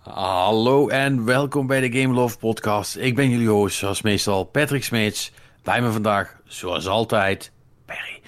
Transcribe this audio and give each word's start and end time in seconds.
Hallo 0.00 0.88
en 0.88 1.24
welkom 1.24 1.66
bij 1.66 1.88
de 1.88 2.00
Game 2.00 2.14
Love 2.14 2.38
Podcast. 2.38 2.96
Ik 2.96 3.14
ben 3.14 3.30
jullie 3.30 3.48
host, 3.48 3.76
zoals 3.76 4.02
meestal 4.02 4.44
Patrick 4.44 4.84
Smeets. 4.84 5.32
Bij 5.62 5.82
me 5.82 5.90
vandaag, 5.90 6.40
zoals 6.44 6.86
altijd, 6.86 7.52
Perry. 7.84 8.20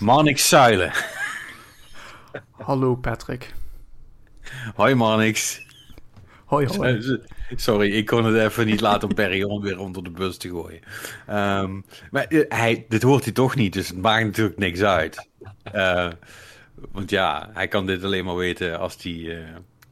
Marnix 0.00 0.48
Zuilen. 0.48 0.92
Hallo 2.50 2.94
Patrick. 2.96 3.54
Hoi 4.74 4.94
Marnix. 4.94 5.66
Hoi 6.44 6.66
hoi. 6.66 7.20
Sorry, 7.56 7.90
ik 7.90 8.06
kon 8.06 8.24
het 8.24 8.50
even 8.50 8.66
niet 8.66 8.80
laten 8.80 9.08
om 9.08 9.14
Perry 9.14 9.42
om 9.42 9.62
weer 9.62 9.78
onder 9.78 10.04
de 10.04 10.10
bus 10.10 10.36
te 10.36 10.48
gooien. 10.48 10.80
Ehm, 11.26 11.80
maar 12.10 12.24
eh, 12.24 12.44
hij, 12.48 12.84
dit 12.88 13.02
hoort 13.02 13.24
hij 13.24 13.32
toch 13.32 13.54
niet, 13.54 13.72
dus 13.72 13.88
het 13.88 14.02
maakt 14.02 14.24
natuurlijk 14.24 14.58
niks 14.58 14.82
uit. 14.82 15.28
Uh, 15.74 16.10
want 16.92 17.10
ja, 17.10 17.50
hij 17.52 17.68
kan 17.68 17.86
dit 17.86 18.04
alleen 18.04 18.24
maar 18.24 18.36
weten 18.36 18.78
als 18.78 19.02
hij, 19.02 19.12
uh, 19.12 19.38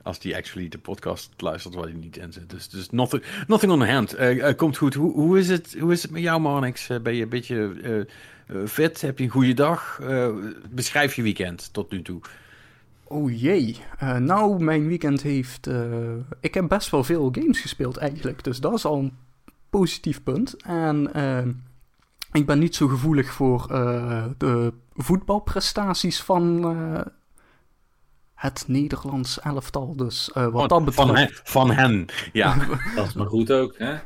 als 0.03 0.19
hij 0.23 0.37
actually 0.37 0.69
de 0.69 0.79
podcast 0.79 1.31
luistert 1.37 1.75
waar 1.75 1.85
hij 1.85 1.93
niet 1.93 2.17
in 2.17 2.33
zit. 2.33 2.51
Dus, 2.51 2.69
dus 2.69 2.91
nothing, 2.91 3.23
nothing 3.47 3.73
on 3.73 3.79
the 3.79 3.91
hand. 3.91 4.21
Uh, 4.21 4.53
komt 4.57 4.77
goed. 4.77 4.95
Hoe, 4.95 5.13
hoe, 5.13 5.39
is 5.39 5.49
het, 5.49 5.77
hoe 5.81 5.93
is 5.93 6.03
het 6.03 6.11
met 6.11 6.23
jou, 6.23 6.41
Marnix? 6.41 6.91
ben 7.03 7.15
je 7.15 7.23
een 7.23 7.29
beetje 7.29 8.07
fit? 8.67 9.01
Heb 9.01 9.19
je 9.19 9.25
een 9.25 9.31
goede 9.31 9.55
dag? 9.55 10.01
beschrijf 10.71 11.15
je 11.15 11.23
weekend 11.23 11.73
tot 11.73 11.91
nu 11.91 12.03
toe. 12.03 12.21
Oh 13.05 13.41
jee. 13.41 13.77
Nou, 14.19 14.63
mijn 14.63 14.87
weekend 14.87 15.23
heeft. 15.23 15.69
Ik 16.41 16.55
heb 16.55 16.69
best 16.69 16.91
wel 16.91 17.05
veel 17.05 17.29
games 17.33 17.61
gespeeld 17.61 17.97
eigenlijk. 17.97 18.45
Dus 18.45 18.61
dat 18.61 18.75
is 18.75 18.85
al 18.85 18.99
een 18.99 19.17
positief 19.71 20.23
punt. 20.23 20.63
En 20.63 21.11
ik 22.33 22.47
ben 22.47 22.59
niet 22.59 22.75
zo 22.75 22.89
gevoelig 22.89 23.33
voor 23.33 23.67
de 24.39 24.73
voetbalprestaties 24.97 26.23
van 26.23 26.65
het 28.35 28.65
Nederlands 28.67 29.41
elftal. 29.41 29.97
Dus 29.97 30.31
wat 30.35 30.53
van, 30.53 30.69
dat 30.69 30.85
betreft. 30.85 30.95
Van 30.95 31.17
hen, 31.17 31.31
van 31.45 31.71
hen. 31.71 32.07
ja. 32.33 32.57
dat 32.97 33.07
is 33.07 33.13
maar 33.13 33.27
goed 33.27 33.53
ook, 33.53 33.79
hè? 33.79 33.97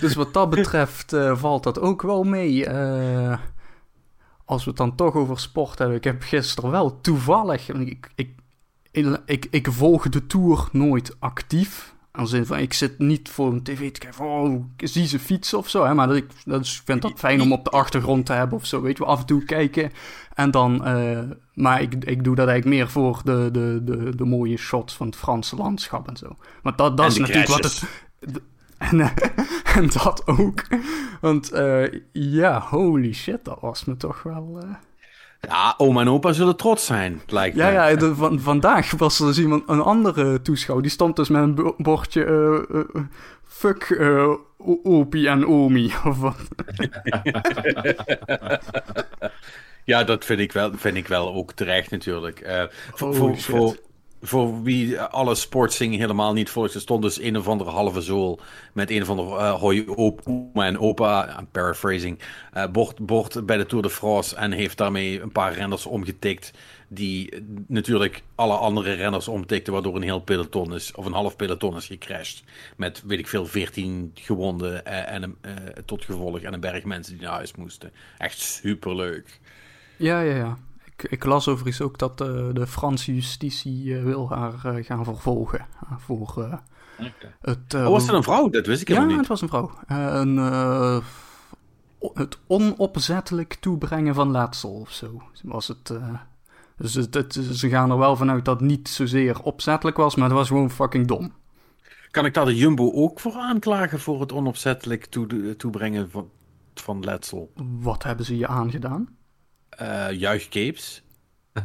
Dus 0.00 0.14
wat 0.14 0.34
dat 0.34 0.50
betreft 0.50 1.16
valt 1.32 1.62
dat 1.62 1.80
ook 1.80 2.02
wel 2.02 2.22
mee. 2.22 2.68
als 4.44 4.64
we 4.64 4.70
het 4.70 4.76
dan 4.76 4.94
toch 4.94 5.14
over 5.14 5.38
sport 5.38 5.78
hebben. 5.78 5.96
Ik 5.96 6.04
heb 6.04 6.22
gisteren 6.22 6.70
wel 6.70 7.00
toevallig. 7.00 7.68
Ik, 7.68 8.10
ik, 8.14 8.34
ik, 9.26 9.46
ik 9.50 9.68
volg 9.70 10.08
de 10.08 10.26
tour 10.26 10.68
nooit 10.72 11.16
actief. 11.18 11.93
Als 12.16 12.32
in 12.32 12.46
van, 12.46 12.58
ik 12.58 12.72
zit 12.72 12.98
niet 12.98 13.28
voor 13.28 13.52
een 13.52 13.62
tv 13.62 13.92
te 13.92 13.98
kijken 13.98 14.14
van, 14.14 14.26
oh, 14.26 14.64
zie 14.76 15.06
ze 15.06 15.18
fietsen 15.18 15.58
of 15.58 15.68
zo. 15.68 15.84
Hè? 15.84 15.94
Maar 15.94 16.06
dat 16.06 16.16
ik, 16.16 16.26
dat 16.44 16.60
is, 16.60 16.82
vind 16.84 17.02
dat 17.02 17.12
fijn 17.16 17.40
om 17.40 17.52
op 17.52 17.64
de 17.64 17.70
achtergrond 17.70 18.26
te 18.26 18.32
hebben 18.32 18.58
of 18.58 18.66
zo. 18.66 18.82
Weet 18.82 18.96
je, 18.98 19.04
af 19.04 19.20
en 19.20 19.26
toe 19.26 19.44
kijken. 19.44 19.90
En 20.34 20.50
dan, 20.50 20.88
uh, 20.88 21.18
maar 21.54 21.82
ik, 21.82 21.94
ik 22.04 22.24
doe 22.24 22.34
dat 22.34 22.48
eigenlijk 22.48 22.76
meer 22.76 22.90
voor 22.90 23.20
de, 23.24 23.48
de, 23.52 23.80
de, 23.84 24.16
de 24.16 24.24
mooie 24.24 24.56
shots 24.56 24.94
van 24.94 25.06
het 25.06 25.16
Franse 25.16 25.56
landschap 25.56 26.08
en 26.08 26.16
zo. 26.16 26.36
Maar 26.62 26.76
dat, 26.76 26.96
dat 26.96 27.10
is 27.10 27.18
natuurlijk 27.18 27.48
wat 27.48 27.62
het... 27.62 27.82
En, 28.78 28.98
uh, 28.98 29.10
en 29.74 29.88
dat 30.02 30.26
ook. 30.26 30.66
Want 31.20 31.54
uh, 31.54 31.86
ja, 32.12 32.60
holy 32.60 33.12
shit, 33.12 33.44
dat 33.44 33.60
was 33.60 33.84
me 33.84 33.96
toch 33.96 34.22
wel... 34.22 34.58
Ja, 35.48 35.74
oma 35.76 36.00
en 36.00 36.08
opa 36.08 36.32
zullen 36.32 36.56
trots 36.56 36.86
zijn, 36.86 37.22
lijkt 37.26 37.56
ja, 37.56 37.68
Ja, 37.68 37.96
de, 37.96 38.14
van, 38.14 38.40
vandaag 38.40 38.90
was 38.90 39.20
er 39.20 39.26
dus 39.26 39.38
iemand, 39.38 39.62
een 39.66 39.80
andere 39.80 40.42
toeschouwer. 40.42 40.82
Die 40.82 40.94
stond 40.94 41.16
dus 41.16 41.28
met 41.28 41.42
een 41.42 41.74
bordje... 41.76 42.24
Uh, 42.24 42.80
uh, 42.94 43.02
fuck 43.44 43.88
uh, 43.88 44.32
opie 44.82 45.28
en 45.28 45.46
omi, 45.46 45.92
of 46.04 46.18
wat. 46.18 46.36
ja, 49.84 50.04
dat 50.04 50.24
vind 50.24 50.40
ik 50.40 50.52
wel, 50.52 50.70
vind 50.74 50.96
ik 50.96 51.08
wel 51.08 51.34
ook 51.34 51.52
terecht 51.52 51.90
natuurlijk. 51.90 52.68
Voor, 52.92 53.14
voor, 53.14 53.38
voor, 53.38 53.76
voor 54.26 54.62
wie 54.62 55.00
alle 55.00 55.34
sportzingen 55.34 55.98
helemaal 55.98 56.32
niet 56.32 56.50
volgt, 56.50 56.74
er 56.74 56.80
stond 56.80 57.02
dus 57.02 57.20
een 57.20 57.36
of 57.36 57.48
andere 57.48 57.70
halve 57.70 58.00
zool 58.00 58.40
met 58.72 58.90
een 58.90 59.02
of 59.02 59.08
andere 59.08 59.28
uh, 59.30 59.52
hoi 59.52 59.84
oma 59.94 60.66
en 60.66 60.78
opa, 60.78 61.38
I'm 61.38 61.48
paraphrasing, 61.50 62.18
uh, 62.54 62.64
bord, 63.00 63.46
bij 63.46 63.56
de 63.56 63.66
Tour 63.66 63.82
de 63.82 63.90
France 63.90 64.36
en 64.36 64.52
heeft 64.52 64.78
daarmee 64.78 65.20
een 65.20 65.32
paar 65.32 65.52
renners 65.52 65.86
omgetikt 65.86 66.52
die 66.88 67.44
natuurlijk 67.66 68.22
alle 68.34 68.56
andere 68.56 68.92
renners 68.92 69.28
omtikten, 69.28 69.72
waardoor 69.72 69.96
een 69.96 70.02
heel 70.02 70.20
peloton 70.20 70.74
is, 70.74 70.92
of 70.94 71.06
een 71.06 71.12
half 71.12 71.36
peloton 71.36 71.76
is 71.76 71.86
gecrashed. 71.86 72.42
Met, 72.76 73.02
weet 73.06 73.18
ik 73.18 73.28
veel, 73.28 73.46
14 73.46 74.10
gewonden 74.14 74.82
uh, 74.86 75.12
en 75.12 75.22
een, 75.22 75.36
tot 75.84 76.04
gevolg 76.04 76.40
en 76.40 76.52
een 76.52 76.60
berg 76.60 76.84
mensen 76.84 77.12
die 77.12 77.22
naar 77.22 77.34
huis 77.34 77.54
moesten. 77.54 77.92
Echt 78.18 78.40
superleuk. 78.40 79.40
Ja, 79.96 80.20
ja, 80.20 80.36
ja. 80.36 80.58
Ik, 80.96 81.10
ik, 81.10 81.24
las 81.24 81.48
overigens 81.48 81.80
ook 81.80 81.98
dat 81.98 82.20
uh, 82.20 82.48
de 82.52 82.66
Franse 82.66 83.14
justitie 83.14 83.84
uh, 83.84 84.02
wil 84.02 84.28
haar 84.28 84.52
uh, 84.66 84.84
gaan 84.84 85.04
vervolgen. 85.04 85.66
voor 85.98 86.20
okay. 86.20 86.60
het. 87.40 87.74
oh, 87.74 87.88
was 87.88 88.06
het 88.06 88.14
een 88.14 88.22
vrouw? 88.22 88.48
Dat 88.48 88.66
wist 88.66 88.80
ik 88.80 88.88
helemaal 88.88 89.10
ja, 89.10 89.16
niet. 89.16 89.26
Ja, 89.26 89.34
het 89.34 89.40
was 89.40 89.40
een 89.40 89.48
vrouw. 89.48 89.70
een, 89.86 90.36
het 92.14 92.38
onopzettelijk 92.46 93.54
toebrengen 93.54 94.14
van 94.14 94.30
letsel 94.30 94.70
of 94.72 94.90
zo 94.90 95.22
was 95.42 95.68
het. 95.68 95.92
dus 96.76 96.94
het, 96.94 97.14
het, 97.14 97.32
ze 97.52 97.68
gaan 97.68 97.90
er 97.90 97.98
wel 97.98 98.16
vanuit 98.16 98.44
dat 98.44 98.60
het 98.60 98.68
niet 98.68 98.88
zozeer 98.88 99.42
opzettelijk 99.42 99.96
was, 99.96 100.14
maar 100.14 100.28
het 100.28 100.36
was 100.36 100.48
gewoon 100.48 100.70
fucking 100.70 101.06
dom. 101.06 101.32
Kan 102.14 102.24
ik 102.24 102.34
daar 102.34 102.44
de 102.44 102.56
Jumbo 102.56 102.92
ook 102.92 103.20
voor 103.20 103.34
aanklagen 103.34 104.00
voor 104.00 104.20
het 104.20 104.32
onopzettelijk 104.32 105.04
toe, 105.04 105.56
toebrengen 105.56 106.10
van, 106.10 106.30
van 106.74 107.00
letsel? 107.04 107.52
Wat 107.80 108.02
hebben 108.02 108.26
ze 108.26 108.36
je 108.36 108.46
aangedaan? 108.46 109.08
Uh, 109.82 110.10
juichcapes? 110.10 111.02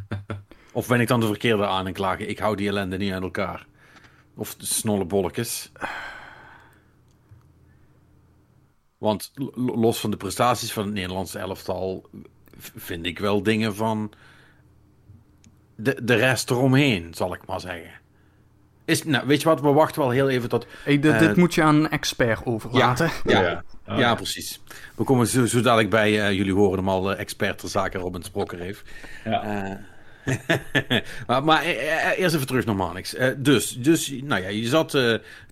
of 0.72 0.88
ben 0.88 1.00
ik 1.00 1.08
dan 1.08 1.20
de 1.20 1.26
verkeerde 1.26 1.68
aan 1.68 1.88
en 1.88 1.94
klagen? 1.94 2.30
Ik 2.30 2.40
hou 2.40 2.56
die 2.56 2.68
ellende 2.68 2.98
niet 2.98 3.14
aan 3.14 3.24
elkaar. 3.24 3.68
Of 4.36 4.56
de 4.56 4.66
snolle 4.66 5.06
bolletjes. 5.06 5.72
Want 8.98 9.32
los 9.56 10.00
van 10.00 10.12
de 10.12 10.18
prestaties 10.18 10.74
van 10.74 10.84
het 10.84 10.94
Nederlandse 10.94 11.40
elftal... 11.40 12.10
vind 12.58 13.06
ik 13.06 13.20
wel 13.20 13.44
dingen 13.44 13.76
van... 13.76 14.12
de, 15.76 16.04
de 16.04 16.16
rest 16.16 16.50
eromheen, 16.50 17.14
zal 17.14 17.34
ik 17.34 17.46
maar 17.46 17.60
zeggen. 17.60 17.92
Is, 18.86 19.04
nou, 19.04 19.28
weet 19.28 19.42
je 19.42 19.48
wat, 19.48 19.62
we 19.62 19.72
wachten 19.72 20.02
wel 20.02 20.10
heel 20.10 20.30
even 20.30 20.50
tot... 20.50 20.68
Hey, 20.84 21.00
dit, 21.00 21.14
uh, 21.14 21.20
dit 21.20 21.36
moet 21.36 21.54
je 21.54 21.64
aan 21.64 21.76
een 21.76 21.90
expert 21.90 22.46
overlaten. 22.46 23.12
Ja, 23.24 23.42
ja, 23.42 23.48
ja. 23.50 23.64
Ja 23.98 24.16
precies. 24.16 24.60
We 24.96 25.04
komen 25.04 25.28
zo, 25.28 25.46
zo 25.46 25.62
dadelijk 25.62 25.90
bij, 25.90 26.12
uh, 26.12 26.32
jullie 26.38 26.54
horen 26.54 26.78
hem 26.78 26.90
al, 26.90 27.12
uh, 27.12 27.20
expert 27.20 27.58
ter 27.58 27.70
zake 27.70 27.98
Robin 27.98 28.24
Sprokker 28.24 28.60
heeft. 28.60 28.82
Ja. 29.26 29.80
maar, 31.28 31.44
maar 31.44 31.64
eerst 31.64 32.36
even 32.36 32.48
terug 32.48 32.66
naar 32.66 32.76
Manix. 32.76 33.16
dus, 33.38 33.72
dus, 33.72 34.10
nou 34.24 34.42
ja, 34.42 34.50
je 34.50 34.68
zat 34.68 34.98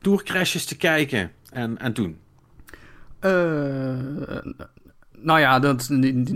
tourcrashes 0.01 0.65
te 0.65 0.77
kijken 0.77 1.31
en, 1.51 1.77
en 1.77 1.93
toen? 1.93 2.19
Nou 5.19 5.39
ja, 5.39 5.59
dat, 5.59 5.89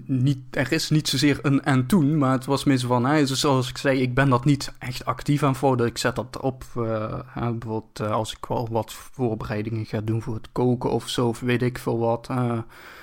niet, 0.06 0.40
er 0.52 0.72
is 0.72 0.90
niet 0.90 1.08
zozeer 1.08 1.40
een 1.42 1.64
en 1.64 1.86
toen, 1.86 2.18
maar 2.18 2.32
het 2.32 2.46
was 2.46 2.64
meer 2.64 2.80
van, 2.80 3.06
hè, 3.06 3.26
zoals 3.26 3.70
ik 3.70 3.78
zei, 3.78 4.02
ik 4.02 4.14
ben 4.14 4.30
dat 4.30 4.46
niet 4.46 4.74
echt 4.80 5.06
actief 5.06 5.44
aan 5.44 5.56
voor. 5.56 5.86
Ik 5.86 5.98
zet 5.98 6.16
dat 6.16 6.40
op, 6.40 6.64
uh, 6.78 7.20
bijvoorbeeld 7.36 8.00
uh, 8.02 8.12
als 8.12 8.32
ik 8.32 8.46
wel 8.46 8.68
wat 8.72 8.94
voorbereidingen 8.94 9.86
ga 9.86 10.02
doen 10.02 10.22
voor 10.22 10.34
het 10.34 10.52
koken 10.52 10.92
of 10.92 11.10
zo, 11.10 11.28
of 11.28 11.40
weet 11.40 11.62
ik 11.62 11.78
veel 11.78 12.00
wat. 12.00 12.28
Uh, 12.32 12.60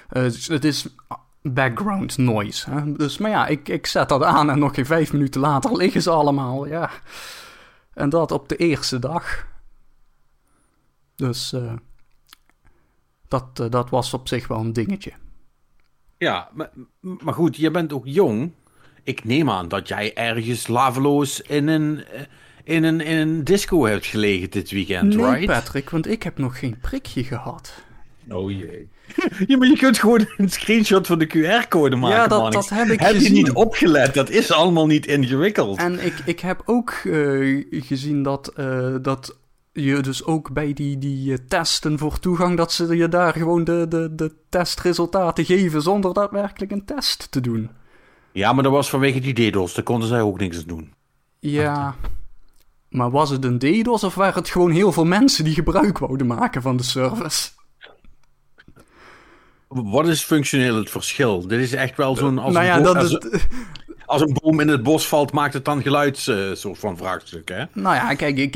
het 0.09 0.65
is 0.65 0.89
background 1.43 2.17
noise. 2.17 2.93
Dus, 2.97 3.19
maar 3.19 3.31
ja, 3.31 3.47
ik, 3.47 3.69
ik 3.69 3.87
zet 3.87 4.09
dat 4.09 4.23
aan 4.23 4.51
en 4.51 4.59
nog 4.59 4.75
geen 4.75 4.87
vijf 4.87 5.13
minuten 5.13 5.41
later 5.41 5.77
liggen 5.77 6.03
ze 6.03 6.11
allemaal, 6.11 6.67
ja. 6.67 6.91
En 7.95 8.09
dat 8.09 8.33
op 8.33 8.49
de 8.49 8.57
eerste 8.57 8.99
dag. 8.99 9.47
Dus 11.17 11.55
dat, 13.29 13.57
dat 13.57 13.91
was 13.91 14.15
op 14.15 14.29
zich 14.29 14.49
wel 14.49 14.59
een 14.59 14.73
dingetje. 14.73 15.13
Ja, 16.19 16.49
maar, 16.55 16.71
maar 17.01 17.35
goed, 17.35 17.57
je 17.57 17.71
bent 17.71 17.93
ook 17.93 18.07
jong. 18.07 18.53
Ik 19.03 19.25
neem 19.25 19.51
aan 19.51 19.69
dat 19.69 19.89
jij 19.89 20.15
ergens 20.15 20.67
laveloos 20.67 21.41
in 21.41 21.69
een, 21.69 22.05
in 22.65 22.85
een, 22.85 23.01
in 23.01 23.17
een 23.17 23.45
disco 23.45 23.85
hebt 23.87 24.07
gelegen 24.07 24.51
dit 24.51 24.71
weekend, 24.71 25.15
nee, 25.15 25.27
right? 25.27 25.47
Patrick, 25.47 25.91
want 25.91 26.07
ik 26.07 26.23
heb 26.23 26.39
nog 26.39 26.59
geen 26.59 26.79
prikje 26.81 27.25
gehad. 27.25 27.75
Oh 28.31 28.51
jee. 28.51 28.89
ja, 29.47 29.57
maar 29.57 29.69
je 29.69 29.77
kunt 29.77 29.99
gewoon 29.99 30.27
een 30.37 30.49
screenshot 30.51 31.07
van 31.07 31.19
de 31.19 31.27
QR-code 31.27 31.97
maken, 31.97 32.17
Ja, 32.17 32.27
dat, 32.27 32.43
man. 32.43 32.51
dat 32.51 32.69
heb 32.69 32.89
ik 32.89 33.01
Heb 33.01 33.15
gezien. 33.15 33.35
je 33.35 33.43
niet 33.43 33.53
opgelet? 33.53 34.15
Dat 34.15 34.31
is 34.31 34.53
allemaal 34.53 34.87
niet 34.87 35.07
ingewikkeld. 35.07 35.79
En 35.79 36.05
ik, 36.05 36.15
ik 36.25 36.41
heb 36.41 36.63
ook 36.65 36.93
uh, 37.05 37.65
gezien 37.71 38.23
dat, 38.23 38.53
uh, 38.57 38.95
dat 39.03 39.37
je 39.81 40.01
dus 40.01 40.25
ook 40.25 40.53
bij 40.53 40.73
die, 40.73 40.99
die 40.99 41.31
uh, 41.31 41.37
testen 41.49 41.99
voor 41.99 42.19
toegang, 42.19 42.57
dat 42.57 42.73
ze 42.73 42.97
je 42.97 43.09
daar 43.09 43.33
gewoon 43.33 43.65
de, 43.65 43.87
de, 43.89 44.15
de 44.15 44.35
testresultaten 44.49 45.45
geven 45.45 45.83
zonder 45.83 46.15
daadwerkelijk 46.15 46.73
een 46.73 46.85
test 46.85 47.31
te 47.31 47.41
doen. 47.41 47.71
Ja, 48.33 48.53
maar 48.53 48.63
dat 48.63 48.73
was 48.73 48.91
vanwege 48.91 49.21
die 49.21 49.51
DDoS. 49.51 49.75
Daar 49.75 49.85
konden 49.85 50.09
zij 50.09 50.21
ook 50.21 50.39
niks 50.39 50.59
aan 50.59 50.65
doen. 50.67 50.93
Ja, 51.39 51.95
maar 52.89 53.11
was 53.11 53.31
het 53.31 53.45
een 53.45 53.59
DDoS 53.59 54.05
of 54.05 54.15
waren 54.15 54.35
het 54.35 54.49
gewoon 54.49 54.71
heel 54.71 54.93
veel 54.93 55.05
mensen 55.05 55.45
die 55.45 55.55
gebruik 55.55 55.99
wouden 55.99 56.27
maken 56.27 56.63
van 56.63 56.77
de 56.77 56.83
service? 56.83 57.49
Wat 59.69 60.09
is 60.09 60.23
functioneel 60.23 60.77
het 60.77 60.91
verschil? 60.91 61.47
Dit 61.47 61.61
is 61.61 61.73
echt 61.73 61.97
wel 61.97 62.17
zo'n... 62.17 62.35
Nou 62.35 62.65
ja, 62.65 62.81
dat 62.81 63.03
is... 63.03 63.19
als 64.09 64.21
een 64.21 64.37
boom 64.41 64.61
in 64.61 64.69
het 64.69 64.83
bos 64.83 65.09
valt, 65.09 65.33
maakt 65.33 65.55
het 65.55 65.65
dan 65.65 65.83
geluid, 65.83 66.27
uh, 66.27 66.55
soort 66.55 66.79
van 66.79 66.97
vraagstuk, 66.97 67.49
hè? 67.49 67.65
Nou 67.73 67.95
ja, 67.95 68.15
kijk, 68.15 68.39
ik, 68.39 68.55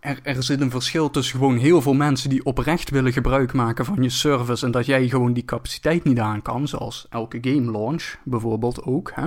er, 0.00 0.18
er 0.22 0.42
zit 0.42 0.60
een 0.60 0.70
verschil 0.70 1.10
tussen 1.10 1.38
gewoon 1.38 1.56
heel 1.56 1.82
veel 1.82 1.94
mensen 1.94 2.30
die 2.30 2.44
oprecht 2.44 2.90
willen 2.90 3.12
gebruik 3.12 3.52
maken 3.52 3.84
van 3.84 4.02
je 4.02 4.10
service 4.10 4.66
en 4.66 4.70
dat 4.70 4.86
jij 4.86 5.08
gewoon 5.08 5.32
die 5.32 5.44
capaciteit 5.44 6.04
niet 6.04 6.18
aan 6.18 6.42
kan, 6.42 6.68
zoals 6.68 7.06
elke 7.10 7.38
game 7.40 7.70
launch 7.70 8.14
bijvoorbeeld 8.24 8.82
ook, 8.82 9.12
hè? 9.14 9.26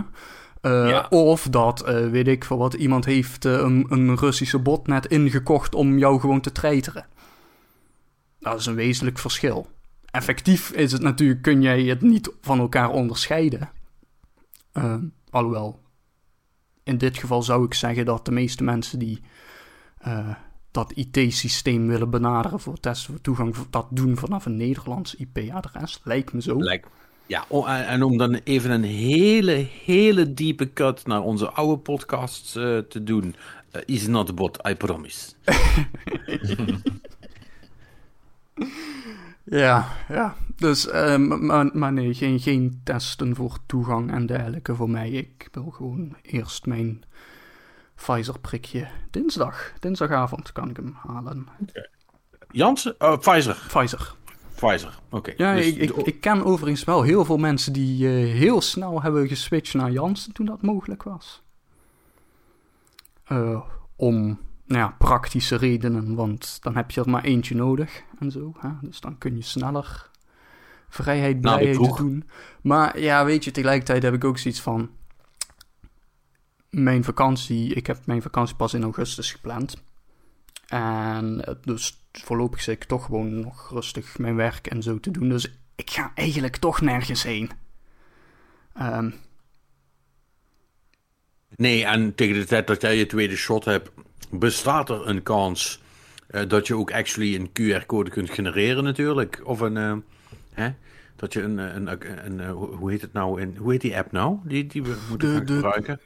Uh, 0.62 1.06
Of 1.09 1.47
dat, 1.50 1.89
uh, 1.89 2.09
weet 2.09 2.27
ik 2.27 2.45
voor 2.45 2.57
wat, 2.57 2.73
iemand 2.73 3.06
heeft 3.06 3.45
uh, 3.45 3.53
een, 3.53 3.85
een, 3.89 4.18
Russische 4.18 4.59
botnet 4.59 5.06
ingekocht 5.06 5.75
om 5.75 5.97
jou 5.97 6.19
gewoon 6.19 6.41
te 6.41 6.51
treiteren. 6.51 7.06
Dat 8.39 8.59
is 8.59 8.65
een 8.65 8.75
wezenlijk 8.75 9.19
verschil. 9.19 9.68
Effectief 10.11 10.71
is 10.71 10.91
het 10.91 11.01
natuurlijk, 11.01 11.41
kun 11.41 11.61
jij 11.61 11.81
het 11.81 12.01
niet 12.01 12.31
van 12.41 12.59
elkaar 12.59 12.89
onderscheiden. 12.89 13.69
Alhoewel, 15.35 15.79
in 16.83 16.97
dit 16.97 17.17
geval 17.17 17.43
zou 17.43 17.65
ik 17.65 17.73
zeggen 17.73 18.05
dat 18.05 18.25
de 18.25 18.31
meeste 18.31 18.63
mensen 18.63 18.99
die 18.99 19.21
dat 20.71 20.91
IT-systeem 20.91 21.87
willen 21.87 22.09
benaderen 22.09 22.59
voor 22.59 22.79
testen 22.79 23.13
voor 23.13 23.21
toegang, 23.21 23.55
dat 23.69 23.87
doen 23.89 24.17
vanaf 24.17 24.45
een 24.45 24.57
Nederlands 24.57 25.15
IP-adres. 25.15 25.99
Lijkt 26.03 26.33
me 26.33 26.41
zo. 26.41 26.57
Lijkt 26.57 26.87
ja, 27.27 27.45
en 27.65 28.03
om 28.03 28.17
dan 28.17 28.33
even 28.33 28.71
een 28.71 28.83
hele, 28.83 29.67
hele 29.85 30.33
diepe 30.33 30.73
cut 30.73 31.05
naar 31.05 31.21
onze 31.21 31.49
oude 31.49 31.81
podcasts 31.81 32.55
uh, 32.55 32.77
te 32.77 33.03
doen. 33.03 33.35
Uh, 33.71 33.81
is 33.85 34.07
not 34.07 34.35
bot, 34.35 34.67
I 34.67 34.75
promise. 34.75 35.31
ja, 39.45 39.88
ja. 40.09 40.36
Dus, 40.56 40.88
uh, 40.88 41.18
maar, 41.18 41.69
maar, 41.74 41.94
nee, 41.94 42.13
geen, 42.13 42.39
geen 42.39 42.81
testen 42.83 43.36
voor 43.36 43.57
toegang 43.65 44.12
en 44.12 44.25
dergelijke 44.25 44.75
voor 44.75 44.89
mij. 44.89 45.09
Ik 45.12 45.47
wil 45.51 45.69
gewoon 45.69 46.15
eerst 46.21 46.65
mijn 46.65 47.03
Pfizer-prikje 47.95 48.88
dinsdag. 49.12 49.74
Dinsdagavond 49.80 50.51
kan 50.51 50.69
ik 50.69 50.75
hem 50.75 50.95
halen. 51.07 51.47
Okay. 51.62 51.89
Janssen? 52.51 52.95
Pfizer? 52.97 53.63
Pfizer. 53.68 54.15
Pfizer, 54.56 55.00
oké. 55.09 55.33
Ja, 55.38 55.56
dus 55.56 55.65
ik, 55.65 55.77
ik, 55.77 55.95
ik, 55.95 56.21
ken 56.21 56.45
overigens 56.45 56.83
wel 56.83 57.01
heel 57.01 57.25
veel 57.25 57.38
mensen 57.38 57.74
die 57.74 58.07
uh, 58.07 58.33
heel 58.33 58.62
snel 58.62 59.01
hebben 59.01 59.27
geswitcht 59.27 59.74
naar 59.74 59.92
Janssen 59.92 60.33
toen 60.33 60.45
dat 60.45 60.62
mogelijk 60.62 61.03
was. 61.03 61.44
Om 63.95 64.39
nou 64.65 64.81
ja, 64.81 64.95
praktische 64.97 65.56
redenen, 65.56 66.15
want 66.15 66.57
dan 66.62 66.75
heb 66.75 66.91
je 66.91 67.01
er 67.01 67.09
maar 67.09 67.23
eentje 67.23 67.56
nodig 67.56 68.03
en 68.19 68.31
zo. 68.31 68.53
Hè? 68.57 68.69
Dus 68.81 69.00
dan 69.00 69.17
kun 69.17 69.35
je 69.35 69.41
sneller 69.41 70.09
vrijheid, 70.89 71.41
nou, 71.41 71.57
blijheid 71.57 71.97
doen. 71.97 72.29
Maar 72.62 73.00
ja, 73.00 73.25
weet 73.25 73.44
je, 73.44 73.51
tegelijkertijd 73.51 74.03
heb 74.03 74.13
ik 74.13 74.23
ook 74.23 74.38
zoiets 74.38 74.62
van... 74.62 74.89
Mijn 76.69 77.03
vakantie, 77.03 77.73
ik 77.73 77.88
heb 77.88 78.06
mijn 78.06 78.21
vakantie 78.21 78.56
pas 78.56 78.73
in 78.73 78.83
augustus 78.83 79.31
gepland. 79.31 79.83
En 80.68 81.57
dus 81.61 82.00
voorlopig 82.11 82.61
zit 82.61 82.75
ik 82.75 82.83
toch 82.83 83.06
gewoon 83.06 83.39
nog 83.39 83.69
rustig 83.69 84.18
mijn 84.18 84.35
werk 84.35 84.68
en 84.68 84.83
zo 84.83 85.00
te 85.00 85.11
doen. 85.11 85.29
Dus 85.29 85.51
ik 85.75 85.89
ga 85.89 86.11
eigenlijk 86.15 86.56
toch 86.56 86.81
nergens 86.81 87.23
heen. 87.23 87.51
Um, 88.81 89.15
nee, 91.56 91.85
en 91.85 92.15
tegen 92.15 92.35
de 92.35 92.45
tijd 92.45 92.68
dat 92.68 92.81
jij 92.81 92.97
je 92.97 93.06
tweede 93.06 93.35
shot 93.35 93.65
hebt, 93.65 93.91
bestaat 94.31 94.89
er 94.89 95.07
een 95.07 95.24
kans 95.24 95.81
uh, 96.31 96.42
dat 96.48 96.68
je 96.68 96.75
ook 96.75 96.92
actually 96.92 97.36
een 97.36 97.50
QR-code 97.50 98.10
kunt 98.10 98.30
genereren 98.30 98.83
natuurlijk. 98.83 99.42
Of 99.44 99.60
een, 99.60 99.75
uh, 99.75 99.94
hè? 100.54 100.69
dat 101.16 101.33
je 101.33 101.42
een, 101.42 101.57
een, 101.57 101.88
een, 101.88 102.39
een, 102.39 102.50
hoe 102.51 102.92
heet 102.92 103.01
het 103.01 103.13
nou, 103.13 103.42
in, 103.42 103.56
hoe 103.57 103.72
heet 103.72 103.81
die 103.81 103.98
app 103.98 104.12
nou, 104.12 104.38
die, 104.44 104.68
die 104.68 104.83
we 104.83 104.95
moeten 105.10 105.30
de, 105.30 105.36
gaan 105.36 105.56
gebruiken? 105.56 106.00